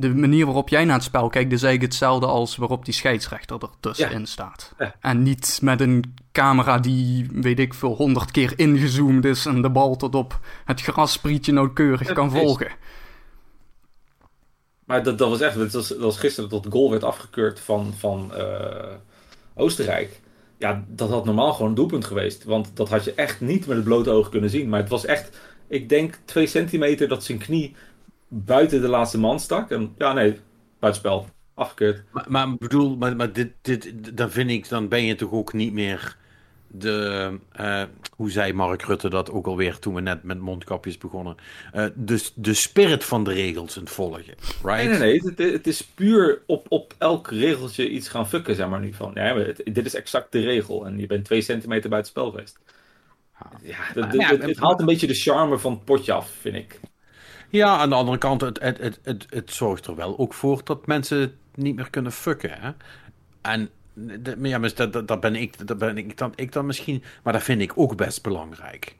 de 0.00 0.14
manier 0.14 0.44
waarop 0.44 0.68
jij 0.68 0.84
naar 0.84 0.94
het 0.94 1.04
spel 1.04 1.28
kijkt, 1.28 1.52
is 1.52 1.62
eigenlijk 1.62 1.92
hetzelfde 1.92 2.26
als 2.26 2.56
waarop 2.56 2.84
die 2.84 2.94
scheidsrechter 2.94 3.58
ertussenin 3.62 4.20
ja. 4.20 4.26
staat. 4.26 4.74
En 5.00 5.22
niet 5.22 5.58
met 5.62 5.80
een 5.80 6.14
camera 6.32 6.78
die, 6.78 7.28
weet 7.32 7.58
ik 7.58 7.74
veel, 7.74 7.94
honderd 7.94 8.30
keer 8.30 8.52
ingezoomd 8.56 9.24
is 9.24 9.46
en 9.46 9.62
de 9.62 9.70
bal 9.70 9.96
tot 9.96 10.14
op 10.14 10.40
het 10.64 10.80
grasprietje 10.80 11.52
nauwkeurig 11.52 12.12
kan 12.12 12.30
volgen. 12.30 12.70
Maar 14.84 15.02
dat, 15.02 15.18
dat 15.18 15.28
was 15.28 15.40
echt, 15.40 15.56
dat 15.56 15.72
was, 15.72 15.88
dat 15.88 15.98
was 15.98 16.18
gisteren 16.18 16.50
dat 16.50 16.66
goal 16.70 16.90
werd 16.90 17.04
afgekeurd 17.04 17.60
van, 17.60 17.94
van 17.98 18.32
uh, 18.36 18.92
Oostenrijk. 19.54 20.20
Ja, 20.58 20.84
dat 20.88 21.10
had 21.10 21.24
normaal 21.24 21.52
gewoon 21.52 21.68
een 21.68 21.74
doelpunt 21.74 22.04
geweest. 22.04 22.44
Want 22.44 22.70
dat 22.74 22.88
had 22.88 23.04
je 23.04 23.14
echt 23.14 23.40
niet 23.40 23.66
met 23.66 23.76
het 23.76 23.84
blote 23.84 24.10
oog 24.10 24.28
kunnen 24.28 24.50
zien. 24.50 24.68
Maar 24.68 24.80
het 24.80 24.88
was 24.88 25.04
echt, 25.04 25.38
ik 25.68 25.88
denk, 25.88 26.18
twee 26.24 26.46
centimeter 26.46 27.08
dat 27.08 27.24
zijn 27.24 27.38
knie 27.38 27.74
buiten 28.30 28.80
de 28.80 28.88
laatste 28.88 29.18
man 29.18 29.40
stak. 29.40 29.70
En 29.70 29.94
ja, 29.98 30.12
nee, 30.12 30.40
buitenspel. 30.78 31.26
Afgekeurd. 31.54 32.02
Maar, 32.12 32.24
maar 32.28 32.56
bedoel, 32.56 32.96
maar, 32.96 33.16
maar 33.16 33.32
dit, 33.32 33.52
dit, 33.62 34.16
dan 34.16 34.30
vind 34.30 34.50
ik, 34.50 34.68
dan 34.68 34.88
ben 34.88 35.04
je 35.04 35.14
toch 35.14 35.32
ook 35.32 35.52
niet 35.52 35.72
meer 35.72 36.18
de, 36.72 37.38
uh, 37.60 37.82
hoe 38.16 38.30
zei 38.30 38.52
Mark 38.52 38.82
Rutte 38.82 39.08
dat 39.08 39.30
ook 39.30 39.46
alweer 39.46 39.78
toen 39.78 39.94
we 39.94 40.00
net 40.00 40.22
met 40.22 40.38
mondkapjes 40.38 40.98
begonnen, 40.98 41.36
uh, 41.74 41.86
de, 41.94 42.30
de 42.34 42.54
spirit 42.54 43.04
van 43.04 43.24
de 43.24 43.32
regels 43.32 43.76
in 43.76 43.82
het 43.82 43.90
volgen, 43.90 44.24
right? 44.62 44.64
Nee, 44.64 44.86
nee, 44.86 44.98
nee, 44.98 45.22
het, 45.24 45.38
het, 45.38 45.66
is 45.66 45.84
puur 45.84 46.42
op, 46.46 46.66
op 46.68 46.94
elk 46.98 47.30
regeltje 47.30 47.88
iets 47.88 48.08
gaan 48.08 48.28
fucken, 48.28 48.54
zeg 48.54 48.68
maar 48.68 48.80
nu 48.80 48.92
van, 48.92 49.10
ja, 49.14 49.36
het, 49.36 49.62
dit 49.64 49.86
is 49.86 49.94
exact 49.94 50.32
de 50.32 50.40
regel 50.40 50.86
en 50.86 50.98
je 50.98 51.06
bent 51.06 51.24
twee 51.24 51.40
centimeter 51.40 51.90
buiten 51.90 52.10
spel 52.10 52.30
geweest. 52.30 52.58
Ja, 53.62 53.76
het, 53.78 54.12
ja, 54.12 54.36
het, 54.36 54.58
haalt 54.58 54.80
een 54.80 54.86
beetje 54.86 55.06
de 55.06 55.14
charme 55.14 55.58
van 55.58 55.72
het 55.72 55.84
potje 55.84 56.12
af, 56.12 56.30
vind 56.30 56.56
ik. 56.56 56.80
Ja, 57.50 57.76
aan 57.76 57.88
de 57.88 57.94
andere 57.94 58.18
kant, 58.18 58.40
het, 58.40 58.60
het, 58.60 58.78
het, 58.78 58.98
het, 59.02 59.26
het 59.30 59.52
zorgt 59.52 59.86
er 59.86 59.94
wel 59.94 60.18
ook 60.18 60.34
voor 60.34 60.60
dat 60.64 60.86
mensen 60.86 61.34
niet 61.54 61.76
meer 61.76 61.90
kunnen 61.90 62.12
fucken. 62.12 62.50
Hè? 62.60 62.70
En 63.40 63.68
ja, 64.42 64.58
maar 64.58 64.74
dat, 64.74 65.08
dat, 65.08 65.20
ben 65.20 65.36
ik, 65.36 65.66
dat 65.66 65.78
ben 65.78 65.98
ik 65.98 66.18
dan, 66.18 66.32
ik 66.34 66.52
dan 66.52 66.66
misschien, 66.66 67.02
maar 67.22 67.32
dat 67.32 67.42
vind 67.42 67.60
ik 67.60 67.72
ook 67.74 67.96
best 67.96 68.22
belangrijk. 68.22 68.96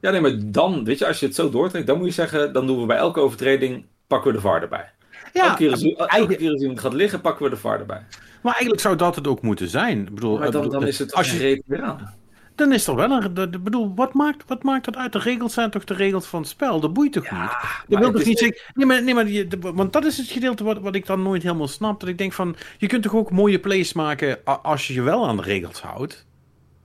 Ja, 0.00 0.10
nee, 0.10 0.20
maar 0.20 0.38
dan, 0.44 0.84
weet 0.84 0.98
je, 0.98 1.06
als 1.06 1.20
je 1.20 1.26
het 1.26 1.34
zo 1.34 1.50
doortrekt, 1.50 1.86
dan 1.86 1.98
moet 1.98 2.06
je 2.06 2.12
zeggen, 2.12 2.52
dan 2.52 2.66
doen 2.66 2.80
we 2.80 2.86
bij 2.86 2.96
elke 2.96 3.20
overtreding, 3.20 3.84
pakken 4.06 4.30
we 4.30 4.36
de 4.36 4.42
VAR 4.42 4.62
erbij. 4.62 4.90
Ja, 5.32 5.44
elke 5.44 5.56
keer 5.56 5.70
als, 5.70 5.82
elke 6.06 6.36
keer 6.36 6.50
als 6.50 6.60
iemand 6.60 6.80
gaat 6.80 6.92
liggen, 6.92 7.20
pakken 7.20 7.44
we 7.44 7.50
de 7.50 7.56
VAR 7.56 7.78
erbij. 7.78 8.06
Maar 8.42 8.52
eigenlijk 8.52 8.82
zou 8.82 8.96
dat 8.96 9.14
het 9.14 9.26
ook 9.26 9.42
moeten 9.42 9.68
zijn. 9.68 9.98
Ik 9.98 10.14
bedoel, 10.14 10.38
maar 10.38 10.50
dan, 10.50 10.68
dan 10.68 10.86
is 10.86 10.98
het 10.98 11.14
als 11.14 11.32
je 11.32 11.62
weer 11.66 11.82
aan 11.82 12.14
dan 12.58 12.72
is 12.72 12.86
er 12.86 12.94
wel 12.94 13.10
een. 13.10 13.36
Ik 13.52 13.64
bedoel, 13.64 13.92
wat 13.94 14.14
maakt, 14.14 14.44
wat 14.46 14.62
maakt 14.62 14.84
dat 14.84 14.96
uit? 14.96 15.12
De 15.12 15.18
regels 15.18 15.54
zijn 15.54 15.70
toch 15.70 15.84
de 15.84 15.94
regels 15.94 16.26
van 16.26 16.40
het 16.40 16.48
spel? 16.48 16.80
Dat 16.80 16.92
boeit 16.92 17.12
toch 17.12 17.24
ja, 17.24 17.42
niet? 17.42 17.50
Je 17.88 17.98
wil 17.98 18.12
toch 18.12 18.24
niet 18.24 18.38
zeggen. 18.38 18.58
Nee, 18.74 18.86
maar, 18.86 19.02
nee, 19.02 19.14
maar 19.14 19.74
want 19.74 19.92
dat 19.92 20.04
is 20.04 20.16
het 20.16 20.26
gedeelte 20.28 20.64
wat, 20.64 20.78
wat 20.78 20.94
ik 20.94 21.06
dan 21.06 21.22
nooit 21.22 21.42
helemaal 21.42 21.68
snap. 21.68 22.00
Dat 22.00 22.08
ik 22.08 22.18
denk 22.18 22.32
van. 22.32 22.56
Je 22.78 22.86
kunt 22.86 23.02
toch 23.02 23.14
ook 23.14 23.30
mooie 23.30 23.58
plays 23.58 23.92
maken 23.92 24.44
als 24.62 24.86
je 24.86 24.94
je 24.94 25.02
wel 25.02 25.28
aan 25.28 25.36
de 25.36 25.42
regels 25.42 25.80
houdt? 25.80 26.26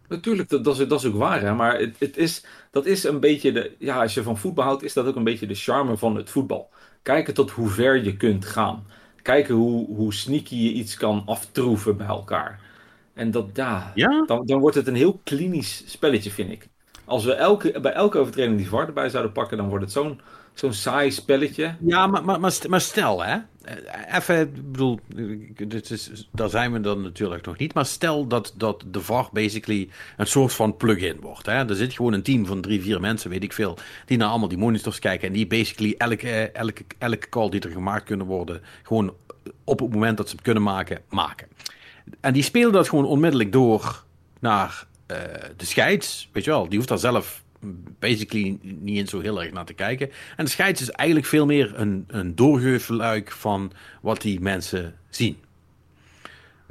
Natuurlijk, 0.07 0.49
dat, 0.49 0.63
dat, 0.63 0.79
is, 0.79 0.87
dat 0.87 0.99
is 0.99 1.05
ook 1.05 1.17
waar. 1.17 1.41
Hè? 1.41 1.53
Maar 1.53 1.79
het, 1.79 1.95
het 1.99 2.17
is, 2.17 2.45
dat 2.71 2.85
is 2.85 3.03
een 3.03 3.19
beetje 3.19 3.51
de. 3.51 3.71
Ja, 3.77 4.01
als 4.01 4.13
je 4.13 4.23
van 4.23 4.37
voetbal 4.37 4.65
houdt, 4.65 4.83
is 4.83 4.93
dat 4.93 5.05
ook 5.05 5.15
een 5.15 5.23
beetje 5.23 5.47
de 5.47 5.55
charme 5.55 5.97
van 5.97 6.15
het 6.15 6.29
voetbal. 6.29 6.69
Kijken 7.01 7.33
tot 7.33 7.51
hoe 7.51 7.69
ver 7.69 8.03
je 8.03 8.17
kunt 8.17 8.45
gaan. 8.45 8.85
Kijken 9.21 9.55
hoe, 9.55 9.95
hoe 9.95 10.13
sneaky 10.13 10.55
je 10.55 10.71
iets 10.71 10.97
kan 10.97 11.23
aftroeven 11.25 11.97
bij 11.97 12.07
elkaar. 12.07 12.59
En 13.13 13.31
dat, 13.31 13.45
ja? 13.53 13.93
Dan, 14.25 14.45
dan 14.45 14.59
wordt 14.59 14.75
het 14.75 14.87
een 14.87 14.95
heel 14.95 15.21
klinisch 15.23 15.83
spelletje, 15.85 16.31
vind 16.31 16.51
ik. 16.51 16.67
Als 17.05 17.25
we 17.25 17.33
elke, 17.33 17.79
bij 17.79 17.93
elke 17.93 18.17
overtreding 18.17 18.57
die 18.57 18.69
VAR 18.69 18.87
erbij 18.87 19.09
zouden 19.09 19.31
pakken, 19.31 19.57
dan 19.57 19.69
wordt 19.69 19.83
het 19.83 19.93
zo'n 19.93 20.21
zo'n 20.53 20.73
saai 20.73 21.11
spelletje. 21.11 21.75
Ja, 21.79 22.07
maar, 22.07 22.39
maar, 22.39 22.39
maar, 22.69 22.81
stel 22.81 23.23
hè. 23.23 23.37
Even, 24.11 24.39
ik 24.39 24.71
bedoel, 24.71 24.99
dit 25.67 25.89
is, 25.89 26.27
daar 26.31 26.49
zijn 26.49 26.71
we 26.71 26.79
dan 26.79 27.01
natuurlijk 27.01 27.45
nog 27.45 27.57
niet. 27.57 27.73
Maar 27.73 27.85
stel 27.85 28.27
dat, 28.27 28.53
dat 28.57 28.83
de 28.87 29.01
VAR 29.01 29.29
basically 29.31 29.89
een 30.17 30.27
soort 30.27 30.53
van 30.53 30.77
plug-in 30.77 31.17
wordt. 31.21 31.45
Hè. 31.45 31.69
Er 31.69 31.75
zit 31.75 31.93
gewoon 31.93 32.13
een 32.13 32.23
team 32.23 32.45
van 32.45 32.61
drie, 32.61 32.81
vier 32.81 32.99
mensen, 32.99 33.29
weet 33.29 33.43
ik 33.43 33.53
veel, 33.53 33.77
die 34.05 34.17
naar 34.17 34.29
allemaal 34.29 34.47
die 34.47 34.57
monitors 34.57 34.99
kijken. 34.99 35.27
En 35.27 35.33
die 35.33 35.47
basically 35.47 35.95
elke, 35.97 36.51
elke, 36.51 36.83
elke 36.97 37.29
call 37.29 37.49
die 37.49 37.61
er 37.61 37.71
gemaakt 37.71 38.05
kunnen 38.05 38.25
worden, 38.25 38.61
gewoon 38.83 39.13
op 39.63 39.79
het 39.79 39.93
moment 39.93 40.17
dat 40.17 40.29
ze 40.29 40.35
het 40.35 40.43
kunnen 40.43 40.63
maken, 40.63 41.01
maken. 41.09 41.47
En 42.19 42.33
die 42.33 42.43
spelen 42.43 42.71
dat 42.71 42.89
gewoon 42.89 43.05
onmiddellijk 43.05 43.51
door 43.51 44.03
naar 44.39 44.87
uh, 45.07 45.17
de 45.57 45.65
scheids. 45.65 46.29
Weet 46.31 46.43
je 46.43 46.49
wel, 46.49 46.67
die 46.67 46.75
hoeft 46.77 46.89
daar 46.89 46.97
zelf 46.97 47.43
basically 47.99 48.57
niet 48.61 48.97
eens 48.97 49.09
zo 49.09 49.19
heel 49.19 49.43
erg 49.43 49.51
naar 49.51 49.65
te 49.65 49.73
kijken. 49.73 50.11
En 50.37 50.45
de 50.45 50.51
scheids 50.51 50.81
is 50.81 50.89
eigenlijk 50.89 51.27
veel 51.27 51.45
meer 51.45 51.79
een, 51.79 52.03
een 52.07 52.35
doorgeefluik 52.35 53.31
van 53.31 53.71
wat 54.01 54.21
die 54.21 54.39
mensen 54.39 54.95
zien. 55.09 55.37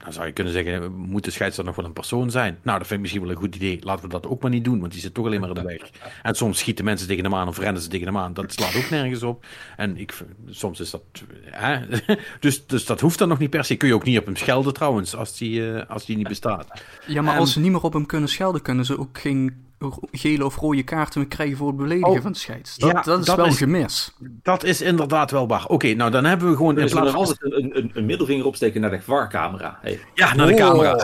Dan 0.02 0.12
zou 0.12 0.26
je 0.26 0.32
kunnen 0.32 0.52
zeggen, 0.52 0.92
moet 0.92 1.24
de 1.24 1.30
scheidsrechter 1.30 1.64
nog 1.64 1.76
wel 1.76 1.84
een 1.84 1.92
persoon 1.92 2.30
zijn? 2.30 2.58
Nou, 2.62 2.78
dat 2.78 2.86
vind 2.86 2.90
ik 2.92 3.00
misschien 3.00 3.22
wel 3.22 3.30
een 3.30 3.36
goed 3.36 3.54
idee. 3.54 3.78
Laten 3.82 4.04
we 4.04 4.10
dat 4.10 4.26
ook 4.26 4.42
maar 4.42 4.50
niet 4.50 4.64
doen, 4.64 4.80
want 4.80 4.92
die 4.92 5.00
zit 5.00 5.14
toch 5.14 5.26
alleen 5.26 5.40
maar 5.40 5.48
in 5.48 5.54
de 5.54 5.62
weg. 5.78 5.90
En 6.22 6.34
soms 6.34 6.58
schieten 6.58 6.84
mensen 6.84 7.06
tegen 7.08 7.24
hem 7.24 7.34
aan 7.34 7.48
of 7.48 7.58
rennen 7.58 7.82
ze 7.82 7.88
tegen 7.88 8.06
hem 8.06 8.16
aan. 8.16 8.34
Dat 8.34 8.52
slaat 8.52 8.76
ook 8.76 8.90
nergens 8.90 9.22
op. 9.22 9.44
En 9.76 9.96
ik, 9.96 10.14
soms 10.50 10.80
is 10.80 10.90
dat... 10.90 11.02
Hè? 11.44 11.80
Dus, 12.40 12.66
dus 12.66 12.84
dat 12.84 13.00
hoeft 13.00 13.18
dan 13.18 13.28
nog 13.28 13.38
niet 13.38 13.50
per 13.50 13.64
se. 13.64 13.76
Kun 13.76 13.88
je 13.88 13.94
ook 13.94 14.04
niet 14.04 14.18
op 14.18 14.24
hem 14.24 14.36
schelden 14.36 14.74
trouwens, 14.74 15.16
als 15.16 15.38
die, 15.38 15.60
uh, 15.60 15.82
als 15.88 16.04
die 16.04 16.16
niet 16.16 16.28
bestaat. 16.28 16.82
Ja, 17.06 17.22
maar 17.22 17.38
als 17.38 17.52
ze 17.52 17.60
niet 17.60 17.70
meer 17.70 17.82
op 17.82 17.92
hem 17.92 18.06
kunnen 18.06 18.28
schelden, 18.28 18.62
kunnen 18.62 18.84
ze 18.84 18.98
ook 18.98 19.18
geen 19.18 19.71
gele 20.12 20.44
of 20.44 20.56
rode 20.56 20.82
kaarten 20.82 21.28
krijgen 21.28 21.56
voor 21.56 21.66
het 21.66 21.76
beledigen 21.76 22.12
oh, 22.12 22.22
van 22.22 22.32
de 22.32 22.38
scheids. 22.38 22.76
Dat, 22.76 22.90
ja, 22.90 23.02
dat 23.02 23.28
is 23.28 23.34
wel 23.34 23.46
een 23.46 23.52
gemis. 23.52 24.12
Dat 24.42 24.64
is 24.64 24.80
inderdaad 24.80 25.30
wel 25.30 25.46
waar. 25.46 25.66
Oké, 25.66 25.94
nou 25.94 26.10
dan 26.10 26.24
hebben 26.24 26.50
we 26.50 26.56
gewoon... 26.56 26.78
in 26.78 26.90
plaats 26.90 27.10
van 27.10 27.18
altijd 27.18 27.42
een, 27.42 27.76
een, 27.76 27.90
een, 27.94 28.06
middelvinger 28.06 28.46
opsteken 28.46 28.80
naar 28.80 28.90
de 28.90 29.00
VAR-camera. 29.00 29.78
Hey. 29.80 30.00
Ja, 30.14 30.34
naar 30.34 30.46
de 30.46 30.54
camera. 30.54 30.92
Oh. 30.92 31.02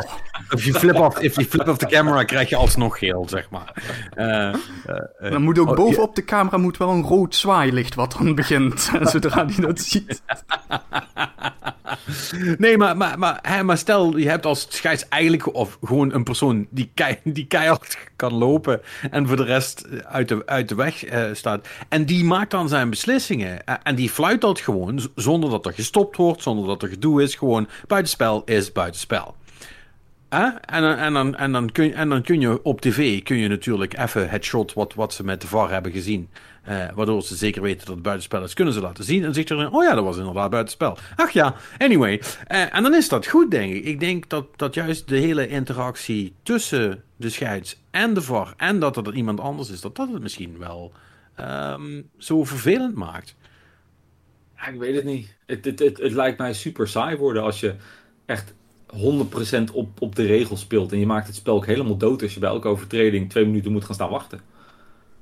If 0.51 0.65
you 0.65 0.79
flip 0.79 0.97
off, 1.01 1.19
if 1.19 1.35
you 1.35 1.47
flip 1.47 1.69
off 1.69 1.79
the 1.79 1.87
camera, 1.87 2.25
krijg 2.25 2.49
je 2.49 2.57
alsnog 2.57 2.99
geel, 2.99 3.29
zeg 3.29 3.51
maar. 3.51 3.73
Uh, 4.17 4.55
uh, 5.25 5.31
dan 5.31 5.43
moet 5.43 5.59
ook 5.59 5.69
oh, 5.69 5.77
bovenop 5.77 6.15
de 6.15 6.25
camera 6.25 6.57
moet 6.57 6.77
wel 6.77 6.91
een 6.91 7.03
rood 7.03 7.35
zwaailicht 7.35 7.95
wat 7.95 8.17
dan 8.19 8.35
begint, 8.35 8.91
zodra 9.03 9.47
hij 9.47 9.65
dat 9.65 9.81
ziet. 9.81 10.23
nee, 12.59 12.77
maar, 12.77 12.97
maar, 12.97 13.19
maar, 13.19 13.39
hè, 13.43 13.63
maar 13.63 13.79
stel, 13.79 14.17
je 14.17 14.29
hebt 14.29 14.47
als 14.47 14.67
scheids 14.69 15.09
eigenlijk 15.09 15.55
of 15.55 15.79
gewoon 15.85 16.15
een 16.15 16.25
persoon 16.25 16.67
die, 16.71 16.91
kei, 16.95 17.19
die 17.39 17.47
keihard 17.47 17.99
kan 18.17 18.35
lopen 18.35 18.81
en 19.11 19.27
voor 19.27 19.37
de 19.37 19.45
rest 19.45 19.87
uit 20.05 20.29
de, 20.29 20.43
uit 20.47 20.69
de 20.69 20.75
weg 20.75 21.13
uh, 21.13 21.25
staat. 21.33 21.69
En 21.89 22.05
die 22.05 22.25
maakt 22.25 22.51
dan 22.51 22.69
zijn 22.69 22.91
beslissingen. 22.91 23.65
en 23.83 23.95
die 23.95 24.11
fluit 24.11 24.41
dat 24.41 24.61
gewoon 24.61 25.01
zonder 25.15 25.51
dat 25.51 25.67
er 25.67 25.73
gestopt 25.73 26.17
wordt, 26.17 26.43
zonder 26.43 26.67
dat 26.67 26.83
er 26.83 26.89
gedoe 26.89 27.23
is. 27.23 27.35
Gewoon 27.35 27.69
buitenspel 27.87 28.43
is 28.45 28.73
buitenspel. 28.73 29.37
En, 30.29 30.61
en, 30.99 31.13
dan, 31.13 31.37
en, 31.37 31.53
dan 31.53 31.73
kun, 31.73 31.95
en 31.95 32.09
dan 32.09 32.23
kun 32.23 32.41
je 32.41 32.63
op 32.63 32.81
tv 32.81 33.23
kun 33.23 33.37
je 33.37 33.49
natuurlijk 33.49 33.99
even 33.99 34.29
het 34.29 34.45
shot 34.45 34.73
wat, 34.73 34.95
wat 34.95 35.15
ze 35.15 35.25
met 35.25 35.41
de 35.41 35.47
VAR 35.47 35.71
hebben 35.71 35.93
gezien. 35.93 36.29
Uh, 36.69 36.89
waardoor 36.95 37.23
ze 37.23 37.37
zeker 37.37 37.63
weten 37.63 37.87
dat 37.87 37.95
het 37.95 38.03
buitenspel 38.03 38.43
is, 38.43 38.55
kunnen 38.55 38.75
ze 38.75 38.81
laten 38.81 39.05
zien. 39.05 39.25
En 39.25 39.35
zegt 39.35 39.51
er, 39.51 39.71
oh 39.71 39.83
ja, 39.85 39.95
dat 39.95 40.05
was 40.05 40.17
inderdaad 40.17 40.51
buitenspel. 40.51 40.99
Ach 41.17 41.31
ja, 41.31 41.55
anyway. 41.79 42.23
Uh, 42.51 42.75
en 42.75 42.83
dan 42.83 42.95
is 42.95 43.09
dat 43.09 43.27
goed, 43.27 43.51
denk 43.51 43.75
ik. 43.75 43.85
Ik 43.85 44.01
denk 44.01 44.29
dat, 44.29 44.47
dat 44.57 44.75
juist 44.75 45.09
de 45.09 45.17
hele 45.17 45.49
interactie 45.49 46.35
tussen 46.43 47.03
de 47.17 47.31
scheids 47.31 47.81
en 47.91 48.15
de 48.15 48.23
VAR... 48.23 48.55
en 48.57 48.79
dat 48.79 48.97
er 48.97 49.15
iemand 49.15 49.41
anders 49.41 49.71
is, 49.71 49.81
dat 49.81 49.97
dat 49.97 50.13
het 50.13 50.23
misschien 50.23 50.59
wel 50.59 50.93
um, 51.41 52.11
zo 52.19 52.45
vervelend 52.45 52.95
maakt. 52.95 53.35
Ik 54.73 54.79
weet 54.79 54.95
het 54.95 55.05
niet. 55.05 55.35
Het, 55.47 55.65
het, 55.65 55.79
het, 55.79 55.99
het 55.99 56.13
lijkt 56.13 56.39
mij 56.39 56.53
super 56.53 56.89
saai 56.89 57.17
worden 57.17 57.43
als 57.43 57.61
je 57.61 57.75
echt 58.27 58.55
100% 58.97 59.73
op, 59.73 60.01
op 60.01 60.17
de 60.17 60.27
regels 60.27 60.61
speelt. 60.61 60.93
En 60.93 60.99
je 60.99 61.07
maakt 61.07 61.27
het 61.27 61.37
spel 61.37 61.55
ook 61.55 61.67
helemaal 61.67 61.97
dood 61.97 62.23
als 62.23 62.35
je 62.35 62.41
bij 62.41 62.49
elke 62.49 62.69
overtreding 62.69 63.31
twee 63.31 63.47
minuten 63.47 63.73
moet 63.73 63.85
gaan 63.85 63.95
staan 63.95 64.11
wachten. 64.11 64.41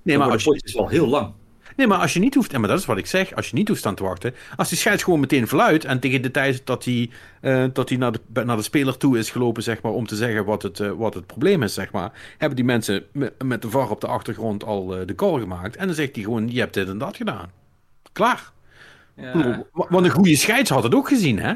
Nee, 0.06 0.18
maar 0.18 0.30
als 0.30 0.44
je... 0.44 0.60
is 0.64 0.74
wel 0.74 0.88
heel 0.88 1.06
lang. 1.06 1.32
Nee, 1.76 1.86
maar 1.86 1.98
als 1.98 2.12
je 2.12 2.20
niet 2.20 2.34
hoeft, 2.34 2.52
en 2.52 2.60
maar 2.60 2.68
dat 2.68 2.78
is 2.78 2.86
wat 2.86 2.98
ik 2.98 3.06
zeg, 3.06 3.34
als 3.34 3.48
je 3.48 3.54
niet 3.54 3.68
hoeft 3.68 3.80
staan 3.80 3.94
te 3.94 4.02
wachten, 4.02 4.34
als 4.56 4.68
die 4.68 4.78
scheids 4.78 5.02
gewoon 5.02 5.20
meteen 5.20 5.48
fluit 5.48 5.84
en 5.84 6.00
tegen 6.00 6.22
de 6.22 6.30
tijd 6.30 6.60
dat 6.64 6.84
hij, 6.84 7.10
uh, 7.42 7.64
dat 7.72 7.88
hij 7.88 7.98
naar, 7.98 8.12
de, 8.12 8.44
naar 8.44 8.56
de 8.56 8.62
speler 8.62 8.96
toe 8.96 9.18
is 9.18 9.30
gelopen, 9.30 9.62
zeg 9.62 9.82
maar, 9.82 9.92
om 9.92 10.06
te 10.06 10.16
zeggen 10.16 10.44
wat 10.44 10.62
het, 10.62 10.78
uh, 10.78 10.90
wat 10.90 11.14
het 11.14 11.26
probleem 11.26 11.62
is, 11.62 11.74
zeg 11.74 11.92
maar, 11.92 12.12
hebben 12.38 12.56
die 12.56 12.64
mensen 12.64 13.04
met 13.44 13.62
de 13.62 13.70
VAR 13.70 13.90
op 13.90 14.00
de 14.00 14.06
achtergrond 14.06 14.64
al 14.64 14.98
uh, 14.98 15.06
de 15.06 15.14
call 15.14 15.40
gemaakt 15.40 15.76
en 15.76 15.86
dan 15.86 15.94
zegt 15.94 16.14
hij 16.14 16.24
gewoon, 16.24 16.50
je 16.50 16.60
hebt 16.60 16.74
dit 16.74 16.88
en 16.88 16.98
dat 16.98 17.16
gedaan. 17.16 17.50
Klaar. 18.12 18.52
Ja. 19.16 19.64
Want 19.72 20.04
een 20.04 20.10
goede 20.10 20.36
scheids 20.36 20.70
had 20.70 20.82
het 20.82 20.94
ook 20.94 21.08
gezien, 21.08 21.38
hè? 21.38 21.54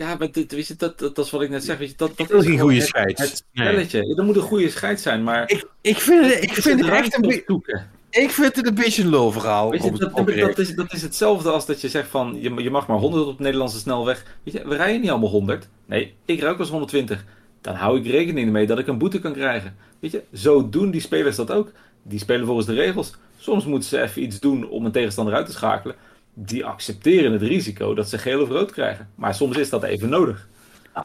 Ja, 0.00 0.16
maar 0.18 0.32
dit, 0.32 0.52
weet 0.52 0.66
je, 0.66 0.74
dat, 0.76 0.98
dat, 0.98 1.14
dat, 1.14 1.24
is 1.24 1.30
wat 1.30 1.42
ik 1.42 1.50
net 1.50 1.64
zeg. 1.64 1.78
Weet 1.78 1.88
je, 1.88 1.96
dat, 1.96 2.16
dat 2.16 2.30
is 2.30 2.44
geen 2.44 2.58
goede 2.58 2.80
scheids. 2.80 3.20
Het, 3.20 3.44
spelletje. 3.52 4.00
Nee. 4.00 4.14
Dat 4.14 4.24
moet 4.24 4.36
een 4.36 4.42
goede 4.42 4.70
scheid 4.70 5.00
zijn, 5.00 5.22
maar... 5.22 5.50
Ik, 5.50 5.66
ik 5.80 5.96
vind 5.96 6.26
het, 6.26 6.42
ik 6.42 6.52
vind 6.52 6.80
het 6.80 6.90
echt 6.90 7.14
een 7.14 7.20
beetje... 7.20 7.82
Ik 8.10 8.30
vind 8.30 8.56
het 8.56 8.66
een 8.66 8.74
beetje 8.74 9.02
een 9.02 9.08
low 9.08 9.32
verhaal. 9.32 9.70
Weet 9.70 9.84
je, 9.84 9.90
dat, 9.90 10.26
dat, 10.26 10.58
is, 10.58 10.74
dat 10.74 10.92
is 10.92 11.02
hetzelfde 11.02 11.50
als 11.50 11.66
dat 11.66 11.80
je 11.80 11.88
zegt 11.88 12.08
van 12.08 12.38
je, 12.40 12.62
je 12.62 12.70
mag 12.70 12.86
maar 12.86 12.98
100 12.98 13.26
op 13.26 13.36
de 13.36 13.42
Nederlandse 13.42 13.78
snelweg. 13.78 14.24
Weet 14.42 14.54
je, 14.54 14.68
we 14.68 14.76
rijden 14.76 15.00
niet 15.00 15.10
allemaal 15.10 15.28
100. 15.28 15.68
Nee, 15.86 16.14
ik 16.24 16.40
rijd 16.40 16.52
ook 16.52 16.58
wel 16.58 16.58
eens 16.58 16.70
120. 16.70 17.24
Dan 17.60 17.74
hou 17.74 17.98
ik 17.98 18.06
rekening 18.06 18.50
mee 18.50 18.66
dat 18.66 18.78
ik 18.78 18.86
een 18.86 18.98
boete 18.98 19.20
kan 19.20 19.32
krijgen. 19.32 19.76
Weet 19.98 20.10
je, 20.10 20.22
zo 20.32 20.68
doen 20.68 20.90
die 20.90 21.00
spelers 21.00 21.36
dat 21.36 21.50
ook. 21.50 21.72
Die 22.02 22.18
spelen 22.18 22.46
volgens 22.46 22.66
de 22.66 22.74
regels. 22.74 23.14
Soms 23.38 23.64
moeten 23.64 23.88
ze 23.88 24.02
even 24.02 24.22
iets 24.22 24.40
doen 24.40 24.68
om 24.68 24.84
een 24.84 24.92
tegenstander 24.92 25.34
uit 25.34 25.46
te 25.46 25.52
schakelen. 25.52 25.96
Die 26.34 26.64
accepteren 26.64 27.32
het 27.32 27.42
risico 27.42 27.94
dat 27.94 28.08
ze 28.08 28.18
geel 28.18 28.42
of 28.42 28.48
rood 28.48 28.72
krijgen. 28.72 29.10
Maar 29.14 29.34
soms 29.34 29.56
is 29.56 29.70
dat 29.70 29.82
even 29.82 30.08
nodig. 30.08 30.48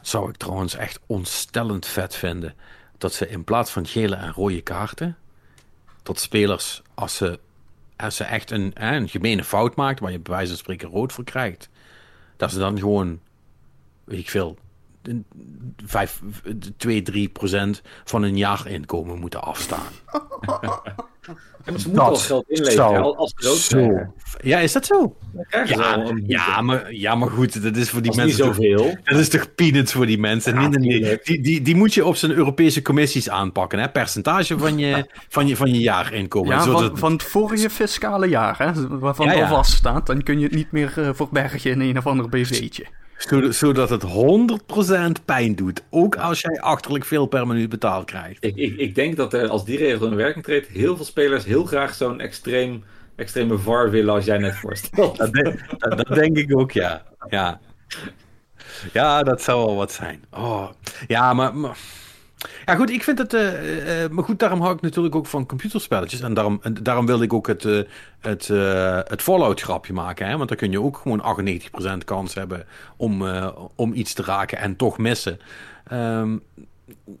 Zou 0.02 0.28
ik 0.28 0.36
trouwens 0.36 0.74
echt 0.74 1.00
ontstellend 1.06 1.86
vet 1.86 2.14
vinden. 2.14 2.54
Dat 2.98 3.12
ze 3.12 3.28
in 3.28 3.44
plaats 3.44 3.70
van 3.70 3.86
gele 3.86 4.14
en 4.14 4.32
rode 4.32 4.60
kaarten, 4.60 5.16
dat 6.02 6.20
spelers, 6.20 6.82
als 6.94 7.16
ze, 7.16 7.38
als 7.96 8.16
ze 8.16 8.24
echt 8.24 8.50
een, 8.50 8.70
een 8.74 9.08
gemene 9.08 9.44
fout 9.44 9.76
maakt, 9.76 10.00
waar 10.00 10.12
je 10.12 10.18
bij 10.18 10.34
wijze 10.34 10.48
van 10.48 10.58
spreken 10.58 10.88
rood 10.88 11.12
voor 11.12 11.24
krijgt, 11.24 11.68
dat 12.36 12.50
ze 12.50 12.58
dan 12.58 12.78
gewoon, 12.78 13.20
ik 14.06 14.30
veel, 14.30 14.58
5, 15.84 16.22
2, 16.76 17.02
3 17.02 17.28
procent 17.28 17.82
van 18.04 18.22
hun 18.22 18.36
jaarinkomen 18.36 19.18
moeten 19.18 19.42
afstaan. 19.42 19.92
En 21.66 21.80
ze 21.80 21.88
moeten 21.88 22.06
al 22.06 22.16
geld 22.16 22.44
inleveren 22.48 23.16
als 23.16 23.70
Ja, 24.42 24.58
is 24.58 24.72
dat 24.72 24.86
zo? 24.86 25.16
Ja, 25.48 26.04
ja, 26.26 26.60
maar, 26.60 26.92
ja, 26.92 27.14
maar 27.14 27.30
goed, 27.30 27.62
dat 27.62 27.76
is 27.76 27.90
voor 27.90 28.02
die 28.02 28.16
mensen... 28.16 28.46
niet 28.46 28.54
zoveel. 28.54 28.96
Dat 29.04 29.18
is 29.18 29.28
toch 29.28 29.54
peanuts 29.54 29.92
voor 29.92 30.06
die 30.06 30.18
mensen? 30.18 30.70
die, 30.70 31.20
die, 31.40 31.62
die 31.62 31.76
moet 31.76 31.94
je 31.94 32.04
op 32.04 32.16
zijn 32.16 32.32
Europese 32.32 32.82
commissies 32.82 33.28
aanpakken, 33.28 33.78
hè? 33.78 33.88
Percentage 33.88 34.58
van 34.58 34.78
je, 34.78 35.06
van 35.28 35.46
je, 35.46 35.56
van 35.56 35.74
je 35.74 35.80
jaarinkomen. 35.80 36.56
Ja, 36.56 36.62
van, 36.62 36.98
van 36.98 37.12
het 37.12 37.22
vorige 37.22 37.70
fiscale 37.70 38.28
jaar, 38.28 38.58
hè? 38.58 38.98
Waarvan 38.98 39.28
het 39.28 39.40
al 39.40 39.48
vaststaat. 39.48 40.06
Dan 40.06 40.22
kun 40.22 40.38
je 40.38 40.44
het 40.44 40.54
niet 40.54 40.72
meer 40.72 40.94
uh, 40.98 41.10
verbergen 41.12 41.70
in 41.70 41.80
een 41.80 41.98
of 41.98 42.06
ander 42.06 42.28
BV'tje 42.28 42.86
zodat 43.48 43.90
het 43.90 44.02
100% 45.20 45.24
pijn 45.24 45.54
doet. 45.54 45.82
Ook 45.90 46.16
als 46.16 46.40
jij 46.40 46.60
achterlijk 46.60 47.04
veel 47.04 47.26
per 47.26 47.46
minuut 47.46 47.68
betaald 47.68 48.04
krijgt. 48.04 48.44
Ik, 48.44 48.56
ik, 48.56 48.76
ik 48.76 48.94
denk 48.94 49.16
dat 49.16 49.32
er, 49.32 49.48
als 49.48 49.64
die 49.64 49.78
regel 49.78 50.06
in 50.06 50.16
werking 50.16 50.44
treedt, 50.44 50.66
heel 50.66 50.96
veel 50.96 51.04
spelers 51.04 51.44
heel 51.44 51.64
graag 51.64 51.94
zo'n 51.94 52.20
extreem, 52.20 52.84
extreme 53.16 53.58
VAR 53.58 53.90
willen 53.90 54.14
als 54.14 54.24
jij 54.24 54.38
net 54.38 54.56
voorstelt. 54.56 55.16
Dat, 55.16 55.32
dat, 55.78 56.14
denk 56.14 56.36
ik 56.36 56.58
ook, 56.58 56.72
ja. 56.72 57.02
ja. 57.28 57.60
Ja, 58.92 59.22
dat 59.22 59.42
zou 59.42 59.66
wel 59.66 59.76
wat 59.76 59.92
zijn. 59.92 60.24
Oh. 60.30 60.70
Ja, 61.06 61.32
maar 61.32 61.76
ja, 62.64 62.74
goed, 62.74 62.90
ik 62.90 63.02
vind 63.02 63.18
het. 63.18 63.34
Uh, 63.34 64.02
uh, 64.02 64.10
maar 64.10 64.24
goed, 64.24 64.38
daarom 64.38 64.60
hou 64.60 64.74
ik 64.74 64.80
natuurlijk 64.80 65.14
ook 65.14 65.26
van 65.26 65.46
computerspelletjes. 65.46 66.20
En 66.20 66.34
daarom, 66.34 66.58
en 66.62 66.74
daarom 66.74 67.06
wilde 67.06 67.24
ik 67.24 67.32
ook 67.32 67.46
het, 67.46 67.64
uh, 67.64 67.82
het, 68.20 68.46
het 69.08 69.22
Fallout-grapje 69.22 69.92
maken. 69.92 70.26
Hè? 70.26 70.36
Want 70.36 70.48
dan 70.48 70.58
kun 70.58 70.70
je 70.70 70.82
ook 70.82 70.96
gewoon 70.96 71.48
98% 72.00 72.04
kans 72.04 72.34
hebben 72.34 72.66
om, 72.96 73.24
om 73.74 73.92
iets 73.92 74.14
te 74.14 74.22
raken 74.22 74.58
en 74.58 74.76
toch 74.76 74.98
missen. 74.98 75.40
Um, 75.92 76.42